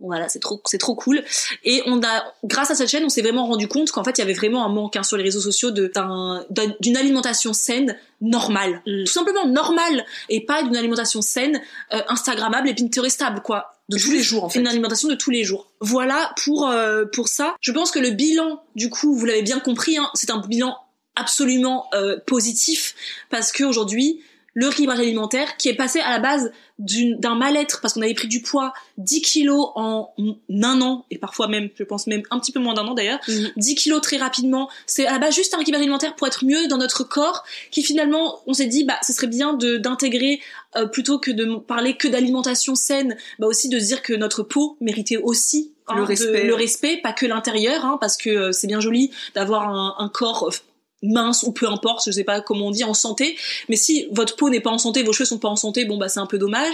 voilà, 0.00 0.28
c'est 0.28 0.40
trop, 0.40 0.60
c'est 0.66 0.76
trop 0.76 0.94
cool. 0.94 1.22
Et 1.62 1.82
on 1.86 2.02
a, 2.02 2.24
grâce 2.42 2.70
à 2.70 2.74
cette 2.74 2.88
chaîne, 2.88 3.04
on 3.04 3.08
s'est 3.08 3.22
vraiment 3.22 3.46
rendu 3.46 3.68
compte 3.68 3.90
qu'en 3.92 4.04
fait, 4.04 4.18
il 4.18 4.20
y 4.20 4.24
avait 4.24 4.34
vraiment 4.34 4.66
un 4.66 4.68
manque 4.68 4.96
hein, 4.96 5.02
sur 5.04 5.16
les 5.16 5.22
réseaux 5.22 5.40
sociaux 5.40 5.70
de, 5.70 5.86
d'un- 5.86 6.44
d'un- 6.50 6.74
d'une 6.80 6.96
alimentation 6.98 7.52
saine, 7.54 7.96
normale, 8.20 8.82
Mm. 8.86 9.04
tout 9.04 9.12
simplement 9.12 9.46
normale, 9.46 10.04
et 10.28 10.44
pas 10.44 10.62
d'une 10.62 10.76
alimentation 10.76 11.22
saine, 11.22 11.62
euh, 11.94 12.02
Instagrammable 12.08 12.68
et 12.68 12.74
Pinterestable, 12.74 13.40
quoi. 13.40 13.73
De 13.90 13.98
tous 13.98 14.12
les 14.12 14.22
jours, 14.22 14.44
en 14.44 14.48
fait. 14.48 14.58
Une 14.58 14.66
alimentation 14.66 15.08
de 15.08 15.14
tous 15.14 15.30
les 15.30 15.44
jours? 15.44 15.70
Voilà 15.80 16.32
pour 16.42 16.68
euh, 16.68 17.04
pour 17.04 17.28
ça. 17.28 17.54
Je 17.60 17.70
pense 17.70 17.90
que 17.90 17.98
le 17.98 18.10
bilan, 18.10 18.62
du 18.74 18.88
coup, 18.88 19.14
vous 19.14 19.26
l'avez 19.26 19.42
bien 19.42 19.60
compris, 19.60 19.98
hein, 19.98 20.08
c'est 20.14 20.30
un 20.30 20.38
bilan 20.38 20.76
absolument 21.16 21.88
euh, 21.94 22.18
positif 22.26 22.94
parce 23.30 23.52
que 23.52 23.62
aujourd'hui, 23.64 24.20
le 24.54 24.66
rééquilibrage 24.66 25.00
alimentaire 25.00 25.56
qui 25.56 25.68
est 25.68 25.74
passé 25.74 26.00
à 26.00 26.10
la 26.10 26.18
base 26.20 26.52
d'une- 26.78 27.18
d'un 27.20 27.34
mal-être 27.36 27.80
parce 27.80 27.94
qu'on 27.94 28.02
avait 28.02 28.14
pris 28.14 28.28
du 28.28 28.40
poids 28.40 28.72
10 28.98 29.20
kilos 29.22 29.68
en 29.76 30.12
un 30.50 30.80
an 30.80 31.04
et 31.10 31.18
parfois 31.18 31.46
même 31.48 31.68
je 31.76 31.84
pense 31.84 32.06
même 32.06 32.22
un 32.30 32.38
petit 32.40 32.50
peu 32.52 32.60
moins 32.60 32.74
d'un 32.74 32.86
an 32.86 32.94
d'ailleurs 32.94 33.18
Mhm. 33.28 33.50
10 33.56 33.74
kilos 33.76 34.00
très 34.00 34.16
rapidement 34.16 34.68
c'est 34.86 35.06
à 35.06 35.12
la 35.12 35.18
base 35.18 35.34
juste 35.34 35.54
un 35.54 35.58
rééquilibrage 35.58 35.82
alimentaire 35.82 36.14
pour 36.16 36.26
être 36.26 36.44
mieux 36.44 36.66
dans 36.68 36.78
notre 36.78 37.04
corps 37.04 37.44
qui 37.70 37.82
finalement 37.82 38.40
on 38.46 38.54
s'est 38.54 38.66
dit 38.66 38.84
bah 38.84 38.98
ce 39.06 39.12
serait 39.12 39.26
bien 39.28 39.52
de 39.54 39.76
d'intégrer 39.76 40.40
euh, 40.76 40.86
plutôt 40.86 41.18
que 41.18 41.30
de 41.30 41.56
parler 41.56 41.96
que 41.96 42.08
d'alimentation 42.08 42.74
saine 42.74 43.16
bah 43.38 43.46
aussi 43.46 43.68
de 43.68 43.78
se 43.78 43.84
dire 43.86 44.02
que 44.02 44.12
notre 44.14 44.42
peau 44.42 44.76
méritait 44.80 45.16
aussi 45.18 45.72
hein, 45.88 45.94
Le 45.96 46.02
de- 46.02 46.06
respect. 46.08 46.44
le 46.44 46.54
respect 46.54 46.96
pas 47.02 47.12
que 47.12 47.26
l'intérieur 47.26 47.84
hein, 47.84 47.98
parce 48.00 48.16
que 48.16 48.30
euh, 48.30 48.52
c'est 48.52 48.66
bien 48.66 48.80
joli 48.80 49.10
d'avoir 49.34 49.68
un, 49.68 49.94
un 49.98 50.08
corps 50.08 50.48
euh, 50.48 50.56
mince 51.04 51.42
ou 51.44 51.52
peu 51.52 51.68
importe, 51.68 52.02
je 52.06 52.10
sais 52.10 52.24
pas 52.24 52.40
comment 52.40 52.66
on 52.66 52.70
dit, 52.70 52.84
en 52.84 52.94
santé. 52.94 53.36
Mais 53.68 53.76
si 53.76 54.06
votre 54.10 54.36
peau 54.36 54.50
n'est 54.50 54.60
pas 54.60 54.70
en 54.70 54.78
santé, 54.78 55.02
vos 55.02 55.12
cheveux 55.12 55.26
sont 55.26 55.38
pas 55.38 55.48
en 55.48 55.56
santé, 55.56 55.84
bon 55.84 55.96
bah 55.96 56.08
c'est 56.08 56.20
un 56.20 56.26
peu 56.26 56.38
dommage. 56.38 56.72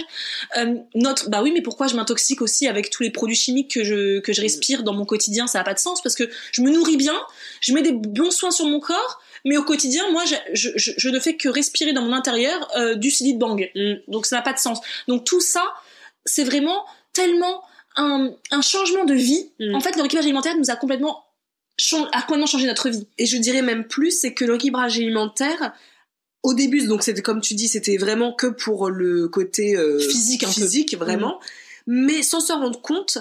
Euh, 0.57 0.75
notre, 0.95 1.29
bah 1.29 1.41
oui, 1.43 1.51
mais 1.53 1.61
pourquoi 1.61 1.87
je 1.87 1.95
m'intoxique 1.95 2.41
aussi 2.41 2.67
avec 2.67 2.89
tous 2.89 3.03
les 3.03 3.11
produits 3.11 3.35
chimiques 3.35 3.71
que 3.73 3.83
je 3.83 4.19
que 4.19 4.33
je 4.33 4.41
respire 4.41 4.83
dans 4.83 4.93
mon 4.93 5.05
quotidien? 5.05 5.47
Ça 5.47 5.59
a 5.59 5.63
pas 5.63 5.73
de 5.73 5.79
sens 5.79 6.01
parce 6.01 6.15
que 6.15 6.29
je 6.51 6.61
me 6.61 6.71
nourris 6.71 6.97
bien, 6.97 7.19
je 7.61 7.73
mets 7.73 7.81
des 7.81 7.91
bons 7.91 8.31
soins 8.31 8.51
sur 8.51 8.65
mon 8.65 8.79
corps, 8.79 9.19
mais 9.45 9.57
au 9.57 9.63
quotidien, 9.63 10.09
moi, 10.11 10.23
je, 10.25 10.35
je, 10.53 10.69
je- 10.75 10.91
je 10.97 11.09
ne 11.09 11.19
fais 11.19 11.35
que 11.35 11.49
respirer 11.49 11.93
dans 11.93 12.01
mon 12.03 12.13
intérieur 12.13 12.67
euh, 12.77 12.95
du 12.95 13.11
silide 13.11 13.39
bang. 13.39 13.69
Donc 14.07 14.25
ça 14.25 14.37
n'a 14.37 14.41
pas 14.41 14.53
de 14.53 14.59
sens. 14.59 14.79
Donc 15.07 15.23
tout 15.25 15.41
ça, 15.41 15.63
c'est 16.25 16.43
vraiment 16.43 16.85
tellement 17.13 17.61
un, 17.97 18.29
un 18.51 18.61
changement 18.61 19.03
de 19.05 19.13
vie. 19.13 19.49
Mm. 19.59 19.75
En 19.75 19.79
fait, 19.81 19.95
le 19.95 20.01
rééquilibrage 20.01 20.25
alimentaire 20.25 20.55
nous 20.57 20.69
a 20.69 20.75
complètement 20.75 21.25
a 22.11 22.21
complètement 22.21 22.45
changé 22.45 22.67
notre 22.67 22.89
vie. 22.89 23.07
Et 23.17 23.25
je 23.25 23.37
dirais 23.37 23.61
même 23.61 23.87
plus, 23.87 24.11
c'est 24.11 24.33
que 24.33 24.45
le 24.45 24.51
rééquilibrage 24.51 24.97
alimentaire, 24.97 25.73
au 26.43 26.53
début, 26.53 26.85
donc 26.87 27.03
c'était 27.03 27.21
comme 27.21 27.41
tu 27.41 27.53
dis, 27.53 27.67
c'était 27.67 27.97
vraiment 27.97 28.33
que 28.33 28.47
pour 28.47 28.89
le 28.89 29.27
côté 29.27 29.75
euh, 29.75 29.99
Physique, 29.99 30.47
physique 30.47 30.97
vraiment, 30.97 31.39
mais 31.87 32.23
sans 32.23 32.39
s'en 32.39 32.59
rendre 32.59 32.81
compte, 32.81 33.19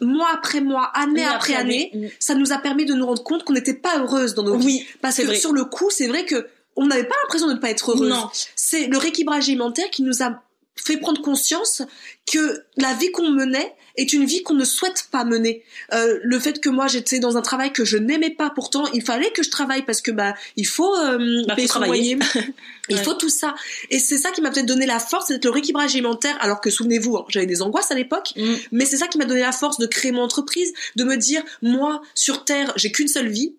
mois 0.00 0.28
après 0.32 0.60
mois, 0.60 0.90
année 0.94 1.24
après, 1.24 1.54
année, 1.54 2.12
ça 2.18 2.34
nous 2.34 2.52
a 2.52 2.58
permis 2.58 2.84
de 2.84 2.94
nous 2.94 3.06
rendre 3.06 3.22
compte 3.22 3.44
qu'on 3.44 3.54
n'était 3.54 3.74
pas 3.74 3.98
heureuse 3.98 4.34
dans 4.34 4.42
nos 4.42 4.56
vies. 4.58 4.66
Oui, 4.66 4.86
Parce 5.00 5.16
que 5.16 5.22
vrai. 5.22 5.38
sur 5.38 5.52
le 5.52 5.64
coup, 5.64 5.90
c'est 5.90 6.06
vrai 6.06 6.24
que 6.24 6.46
on 6.76 6.86
n'avait 6.86 7.04
pas 7.04 7.14
l'impression 7.24 7.48
de 7.48 7.54
ne 7.54 7.58
pas 7.58 7.70
être 7.70 7.92
heureuse. 7.92 8.10
Non. 8.10 8.28
C'est 8.54 8.86
le 8.86 8.98
rééquilibrage 8.98 9.48
alimentaire 9.48 9.90
qui 9.90 10.02
nous 10.02 10.22
a 10.22 10.42
fait 10.76 10.96
prendre 10.98 11.20
conscience 11.22 11.82
que 12.30 12.62
la 12.76 12.92
vie 12.94 13.10
qu'on 13.12 13.30
menait 13.30 13.74
est 13.96 14.12
une 14.12 14.24
vie 14.26 14.42
qu'on 14.42 14.54
ne 14.54 14.64
souhaite 14.64 15.06
pas 15.10 15.24
mener. 15.24 15.62
Euh, 15.94 16.18
le 16.22 16.38
fait 16.38 16.60
que 16.60 16.68
moi 16.68 16.86
j'étais 16.86 17.18
dans 17.18 17.36
un 17.38 17.42
travail 17.42 17.72
que 17.72 17.84
je 17.84 17.96
n'aimais 17.96 18.30
pas, 18.30 18.50
pourtant 18.50 18.84
il 18.92 19.02
fallait 19.02 19.30
que 19.30 19.42
je 19.42 19.50
travaille 19.50 19.82
parce 19.86 20.02
que 20.02 20.10
bah 20.10 20.34
il 20.56 20.66
faut 20.66 20.94
euh, 20.96 21.42
Bah, 21.48 21.54
payer 21.54 21.66
son 21.68 21.80
loyer, 21.80 22.18
il 22.90 22.96
Ouais. 22.96 23.02
faut 23.02 23.14
tout 23.14 23.30
ça. 23.30 23.54
Et 23.90 23.98
c'est 23.98 24.18
ça 24.18 24.30
qui 24.32 24.42
m'a 24.42 24.50
peut-être 24.50 24.66
donné 24.66 24.84
la 24.86 24.98
force, 24.98 25.28
c'est 25.28 25.42
le 25.42 25.50
rééquilibrage 25.50 25.94
alimentaire. 25.94 26.36
Alors 26.40 26.60
que 26.60 26.68
souvenez-vous, 26.70 27.16
hein, 27.16 27.24
j'avais 27.28 27.46
des 27.46 27.62
angoisses 27.62 27.90
à 27.90 27.94
l'époque, 27.94 28.32
Mm. 28.36 28.54
mais 28.72 28.84
c'est 28.84 28.98
ça 28.98 29.08
qui 29.08 29.16
m'a 29.18 29.24
donné 29.24 29.40
la 29.40 29.52
force 29.52 29.78
de 29.78 29.86
créer 29.86 30.12
mon 30.12 30.22
entreprise, 30.22 30.72
de 30.96 31.04
me 31.04 31.16
dire 31.16 31.42
moi 31.62 32.02
sur 32.14 32.44
terre 32.44 32.72
j'ai 32.76 32.92
qu'une 32.92 33.08
seule 33.08 33.28
vie 33.28 33.54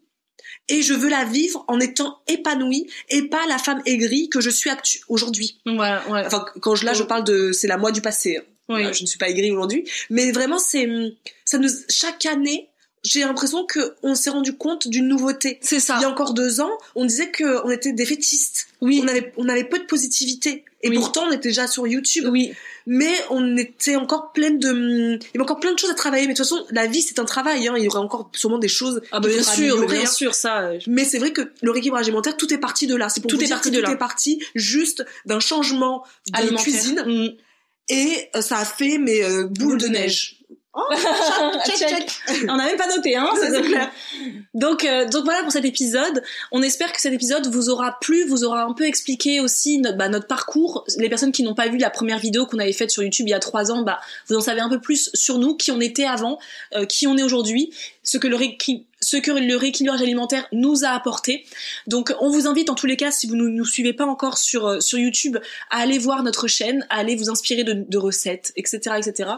et 0.69 0.81
je 0.81 0.93
veux 0.93 1.09
la 1.09 1.23
vivre 1.25 1.63
en 1.67 1.79
étant 1.79 2.19
épanouie 2.27 2.87
et 3.09 3.23
pas 3.23 3.45
la 3.47 3.57
femme 3.57 3.81
aigrie 3.85 4.29
que 4.29 4.41
je 4.41 4.49
suis 4.49 4.69
aujourd'hui. 5.07 5.59
Voilà, 5.65 6.07
ouais. 6.09 6.23
Enfin 6.25 6.45
quand 6.61 6.75
je 6.75 6.85
là 6.85 6.93
je 6.93 7.03
parle 7.03 7.23
de 7.23 7.51
c'est 7.51 7.67
la 7.67 7.77
moi 7.77 7.91
du 7.91 8.01
passé. 8.01 8.37
hein. 8.37 8.43
Oui. 8.69 8.83
Je 8.93 9.01
ne 9.01 9.07
suis 9.07 9.17
pas 9.17 9.29
aigrie 9.29 9.51
aujourd'hui, 9.51 9.89
mais 10.09 10.31
vraiment 10.31 10.59
c'est 10.59 10.89
ça 11.45 11.57
nous 11.57 11.69
chaque 11.89 12.25
année 12.25 12.69
j'ai 13.07 13.21
l'impression 13.21 13.65
que 13.65 13.95
on 14.03 14.15
s'est 14.15 14.29
rendu 14.29 14.53
compte 14.57 14.87
d'une 14.87 15.07
nouveauté. 15.07 15.59
C'est 15.61 15.79
ça. 15.79 15.95
Il 15.99 16.01
y 16.01 16.05
a 16.05 16.09
encore 16.09 16.33
deux 16.33 16.59
ans, 16.61 16.71
on 16.95 17.05
disait 17.05 17.29
que 17.31 17.65
on 17.65 17.69
était 17.69 17.93
des 17.93 18.05
fétistes. 18.05 18.67
Oui. 18.81 18.99
On 19.03 19.07
avait, 19.07 19.33
on 19.37 19.47
avait 19.49 19.63
peu 19.63 19.79
de 19.79 19.85
positivité. 19.85 20.63
Et 20.83 20.89
Oui. 20.89 20.97
pourtant, 20.97 21.23
on 21.27 21.31
était 21.31 21.49
déjà 21.49 21.67
sur 21.67 21.87
YouTube. 21.87 22.25
Oui. 22.31 22.51
Mais 22.85 23.11
on 23.31 23.57
était 23.57 23.95
encore 23.95 24.31
pleine 24.31 24.59
de, 24.59 25.15
il 25.15 25.19
y 25.33 25.37
avait 25.37 25.41
encore 25.41 25.59
plein 25.59 25.73
de 25.73 25.79
choses 25.79 25.89
à 25.89 25.95
travailler. 25.95 26.27
Mais 26.27 26.33
de 26.33 26.37
toute 26.37 26.45
façon, 26.47 26.63
la 26.69 26.85
vie, 26.85 27.01
c'est 27.01 27.17
un 27.19 27.25
travail, 27.25 27.67
hein. 27.67 27.73
Il 27.77 27.83
y 27.83 27.87
aurait 27.87 27.97
encore 27.99 28.29
sûrement 28.35 28.59
des 28.59 28.67
choses. 28.67 29.01
Ah 29.11 29.19
bah 29.19 29.27
bien 29.29 29.41
sûr, 29.43 29.87
bien 29.87 30.01
hein. 30.01 30.05
sûr, 30.05 30.35
ça. 30.35 30.59
euh, 30.61 30.79
Mais 30.87 31.03
c'est 31.03 31.17
vrai 31.17 31.31
que 31.33 31.41
le 31.61 31.71
rééquilibrage 31.71 32.05
alimentaire, 32.05 32.37
tout 32.37 32.53
est 32.53 32.59
parti 32.59 32.85
de 32.87 32.95
là. 32.95 33.09
C'est 33.09 33.21
pour 33.21 33.29
Tout 33.31 33.37
vous 33.37 33.43
est 33.43 33.47
dire 33.47 33.55
parti 33.55 33.71
que 33.71 33.75
de 33.75 33.81
tout 33.81 33.87
là. 33.87 33.93
est 33.93 33.97
parti 33.97 34.43
juste 34.53 35.03
d'un 35.25 35.39
changement 35.39 36.03
de 36.31 36.55
cuisine. 36.55 37.03
Mm. 37.05 37.29
Et 37.89 38.29
euh, 38.35 38.41
ça 38.41 38.57
a 38.57 38.65
fait, 38.65 38.97
mais 38.99 39.23
euh, 39.23 39.45
boule, 39.47 39.77
de 39.79 39.87
neige. 39.87 40.36
Oh, 40.79 40.83
check, 41.65 41.75
check, 41.77 41.89
Check. 41.89 42.07
check. 42.27 42.45
On 42.49 42.55
n'a 42.55 42.67
même 42.67 42.77
pas 42.77 42.87
noté, 42.95 43.15
hein. 43.15 43.29
C'est 43.35 43.49
c'est- 43.51 43.61
clair. 43.63 43.91
Donc, 44.53 44.85
euh, 44.85 45.05
donc 45.07 45.23
voilà 45.25 45.43
pour 45.43 45.51
cet 45.51 45.65
épisode. 45.65 46.23
On 46.51 46.61
espère 46.63 46.91
que 46.91 46.99
cet 47.01 47.13
épisode 47.13 47.47
vous 47.47 47.69
aura 47.69 47.97
plu, 47.99 48.25
vous 48.27 48.43
aura 48.43 48.63
un 48.63 48.73
peu 48.73 48.85
expliqué 48.85 49.39
aussi 49.39 49.79
notre, 49.79 49.97
bah, 49.97 50.09
notre 50.09 50.27
parcours. 50.27 50.83
Les 50.97 51.09
personnes 51.09 51.31
qui 51.31 51.43
n'ont 51.43 51.53
pas 51.55 51.67
vu 51.67 51.77
la 51.77 51.89
première 51.89 52.17
vidéo 52.19 52.45
qu'on 52.45 52.57
avait 52.59 52.73
faite 52.73 52.89
sur 52.91 53.03
YouTube 53.03 53.27
il 53.27 53.31
y 53.31 53.35
a 53.35 53.39
trois 53.39 53.71
ans, 53.71 53.81
bah, 53.83 53.99
vous 54.29 54.35
en 54.35 54.41
savez 54.41 54.61
un 54.61 54.69
peu 54.69 54.79
plus 54.79 55.09
sur 55.13 55.37
nous, 55.37 55.55
qui 55.55 55.71
on 55.71 55.79
était 55.79 56.05
avant, 56.05 56.39
euh, 56.75 56.85
qui 56.85 57.05
on 57.07 57.17
est 57.17 57.23
aujourd'hui, 57.23 57.71
ce 58.03 58.17
que 58.17 58.27
le 58.27 58.35
ce 59.07 59.15
que 59.15 59.31
le 59.31 59.55
rééquilibrage 59.55 60.01
alimentaire 60.01 60.49
nous 60.51 60.83
a 60.83 60.89
apporté. 60.89 61.45
Donc, 61.87 62.13
on 62.19 62.29
vous 62.29 62.45
invite 62.45 62.69
en 62.69 62.75
tous 62.75 62.87
les 62.87 62.97
cas, 62.97 63.09
si 63.09 63.25
vous 63.25 63.37
ne 63.37 63.47
nous 63.47 63.63
suivez 63.63 63.93
pas 63.93 64.05
encore 64.05 64.37
sur 64.37 64.67
euh, 64.67 64.81
sur 64.81 64.99
YouTube, 64.99 65.37
à 65.69 65.77
aller 65.77 65.97
voir 65.97 66.23
notre 66.23 66.47
chaîne, 66.47 66.85
à 66.89 66.97
aller 66.97 67.15
vous 67.15 67.29
inspirer 67.29 67.63
de, 67.63 67.85
de 67.87 67.97
recettes, 67.97 68.51
etc., 68.57 68.97
etc. 68.97 69.29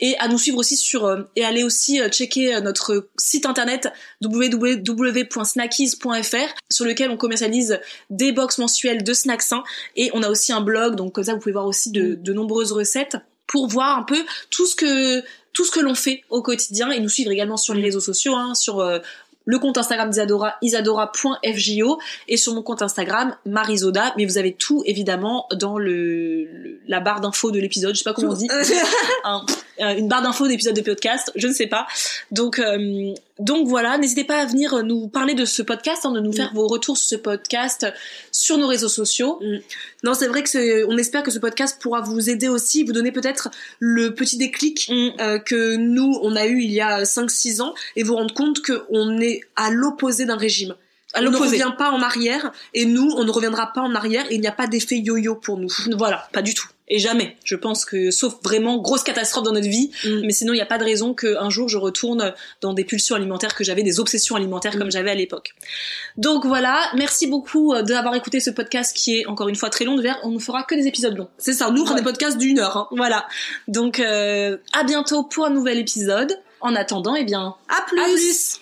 Et 0.00 0.18
à 0.18 0.28
nous 0.28 0.36
suivre 0.36 0.58
aussi 0.58 0.76
sur 0.76 1.06
euh, 1.06 1.22
et 1.34 1.46
aller 1.46 1.64
aussi 1.64 1.98
euh, 1.98 2.10
checker 2.10 2.60
notre 2.60 3.08
site 3.16 3.46
internet 3.46 3.88
www.snackies.fr 4.22 6.54
sur 6.70 6.84
lequel 6.84 7.10
on 7.10 7.16
commercialise 7.16 7.80
des 8.10 8.32
box 8.32 8.58
mensuelles 8.58 9.02
de 9.02 9.14
snacks 9.14 9.40
sains 9.40 9.64
et 9.96 10.10
on 10.12 10.22
a 10.22 10.28
aussi 10.28 10.52
un 10.52 10.60
blog 10.60 10.94
donc 10.94 11.14
comme 11.14 11.24
ça 11.24 11.32
vous 11.32 11.38
pouvez 11.38 11.52
voir 11.52 11.64
aussi 11.66 11.90
de, 11.90 12.16
de 12.16 12.32
nombreuses 12.34 12.72
recettes 12.72 13.16
pour 13.46 13.68
voir 13.68 13.98
un 13.98 14.02
peu 14.02 14.24
tout 14.50 14.66
ce 14.66 14.74
que 14.74 15.22
tout 15.56 15.64
ce 15.64 15.70
que 15.70 15.80
l'on 15.80 15.94
fait 15.94 16.22
au 16.28 16.42
quotidien 16.42 16.90
et 16.90 17.00
nous 17.00 17.08
suivre 17.08 17.30
également 17.30 17.56
sur 17.56 17.72
les 17.72 17.80
réseaux 17.80 18.00
sociaux 18.00 18.34
hein, 18.34 18.54
sur 18.54 18.80
euh, 18.80 18.98
le 19.46 19.58
compte 19.58 19.78
Instagram 19.78 20.10
d'Isadora, 20.10 20.56
isadora.fjo 20.60 21.98
et 22.28 22.36
sur 22.36 22.54
mon 22.54 22.62
compte 22.62 22.82
Instagram, 22.82 23.34
Marisoda. 23.46 24.12
Mais 24.16 24.26
vous 24.26 24.38
avez 24.38 24.52
tout 24.52 24.82
évidemment 24.86 25.46
dans 25.54 25.78
le, 25.78 26.44
le- 26.44 26.80
la 26.88 27.00
barre 27.00 27.20
d'infos 27.20 27.50
de 27.50 27.58
l'épisode. 27.58 27.94
Je 27.94 27.98
sais 27.98 28.04
pas 28.04 28.12
comment 28.12 28.32
on 28.32 28.34
dit. 28.34 28.48
Un- 29.24 29.44
euh, 29.80 29.94
une 29.94 30.08
barre 30.08 30.22
d'infos 30.22 30.48
d'épisode 30.48 30.74
de 30.74 30.80
podcast, 30.80 31.30
je 31.36 31.46
ne 31.48 31.52
sais 31.52 31.66
pas. 31.66 31.86
Donc, 32.30 32.58
euh, 32.58 33.12
donc 33.38 33.68
voilà, 33.68 33.98
n'hésitez 33.98 34.24
pas 34.24 34.38
à 34.38 34.46
venir 34.46 34.82
nous 34.82 35.06
parler 35.08 35.34
de 35.34 35.44
ce 35.44 35.60
podcast, 35.60 36.06
hein, 36.06 36.12
de 36.12 36.20
nous 36.20 36.32
faire 36.32 36.50
vos 36.54 36.66
retours 36.66 36.96
sur 36.96 37.08
ce 37.08 37.16
podcast 37.16 37.86
sur 38.32 38.56
nos 38.56 38.68
réseaux 38.68 38.88
sociaux. 38.88 39.38
Non, 40.02 40.14
c'est 40.14 40.28
vrai 40.28 40.42
que 40.42 40.86
on 40.86 40.96
espère 40.96 41.22
que 41.22 41.30
ce 41.30 41.38
podcast 41.38 41.76
pourra 41.82 42.00
vous 42.00 42.30
aider 42.30 42.48
aussi, 42.48 42.84
vous 42.84 42.92
donner 42.92 43.12
peut-être 43.12 43.50
le 43.78 44.14
petit 44.14 44.38
déclic 44.38 44.88
Mm. 44.88 45.08
euh, 45.20 45.38
que 45.38 45.76
nous, 45.76 46.18
on 46.22 46.34
a 46.36 46.46
eu 46.46 46.62
il 46.62 46.70
y 46.72 46.80
a 46.80 47.02
5-6 47.04 47.60
ans 47.60 47.74
et 47.96 48.02
vous 48.02 48.14
rendre 48.16 48.32
compte 48.32 48.60
qu'on 48.62 49.18
est 49.20 49.35
à 49.56 49.70
l'opposé 49.70 50.24
d'un 50.26 50.36
régime. 50.36 50.74
À 51.14 51.20
on 51.20 51.30
ne 51.30 51.36
revient 51.36 51.72
pas 51.78 51.90
en 51.92 52.02
arrière 52.02 52.52
et 52.74 52.84
nous, 52.84 53.10
on 53.16 53.24
ne 53.24 53.30
reviendra 53.30 53.72
pas 53.72 53.80
en 53.80 53.94
arrière 53.94 54.26
et 54.30 54.34
il 54.34 54.40
n'y 54.40 54.48
a 54.48 54.52
pas 54.52 54.66
d'effet 54.66 54.96
yo-yo 54.98 55.36
pour 55.36 55.56
nous. 55.56 55.72
Voilà, 55.96 56.28
pas 56.32 56.42
du 56.42 56.52
tout. 56.52 56.66
Et 56.88 56.98
jamais. 56.98 57.36
Je 57.42 57.56
pense 57.56 57.84
que, 57.84 58.10
sauf 58.10 58.34
vraiment 58.44 58.76
grosse 58.78 59.02
catastrophe 59.02 59.44
dans 59.44 59.52
notre 59.52 59.68
vie, 59.68 59.90
Mm. 60.04 60.20
mais 60.26 60.32
sinon 60.32 60.52
il 60.52 60.56
n'y 60.56 60.62
a 60.62 60.66
pas 60.66 60.78
de 60.78 60.84
raison 60.84 61.14
qu'un 61.14 61.48
jour 61.48 61.68
je 61.68 61.78
retourne 61.78 62.34
dans 62.60 62.74
des 62.74 62.84
pulsions 62.84 63.16
alimentaires 63.16 63.54
que 63.54 63.64
j'avais, 63.64 63.82
des 63.82 63.98
obsessions 63.98 64.36
alimentaires 64.36 64.76
Mm. 64.76 64.78
comme 64.80 64.90
j'avais 64.90 65.10
à 65.10 65.14
l'époque. 65.14 65.54
Donc 66.16 66.44
voilà, 66.44 66.90
merci 66.96 67.26
beaucoup 67.28 67.72
euh, 67.72 67.82
d'avoir 67.82 68.14
écouté 68.14 68.38
ce 68.40 68.50
podcast 68.50 68.94
qui 68.94 69.18
est 69.20 69.26
encore 69.26 69.48
une 69.48 69.56
fois 69.56 69.70
très 69.70 69.84
long. 69.84 69.96
Vers, 70.00 70.18
on 70.22 70.30
ne 70.32 70.38
fera 70.38 70.64
que 70.64 70.74
des 70.74 70.86
épisodes 70.86 71.16
longs. 71.16 71.28
C'est 71.38 71.54
ça, 71.54 71.70
nous, 71.70 71.82
on 71.82 71.84
fera 71.86 71.94
Ouais. 71.94 72.00
des 72.02 72.04
podcasts 72.04 72.36
d'une 72.38 72.58
heure. 72.58 72.76
Hein. 72.76 72.88
Voilà. 72.92 73.26
Donc 73.68 74.00
euh, 74.00 74.58
à 74.74 74.84
bientôt 74.84 75.22
pour 75.22 75.46
un 75.46 75.50
nouvel 75.50 75.78
épisode. 75.78 76.36
En 76.60 76.74
attendant, 76.74 77.14
eh 77.14 77.24
bien, 77.24 77.54
À 77.68 77.82
plus. 77.86 78.00
à 78.00 78.04
plus. 78.04 78.60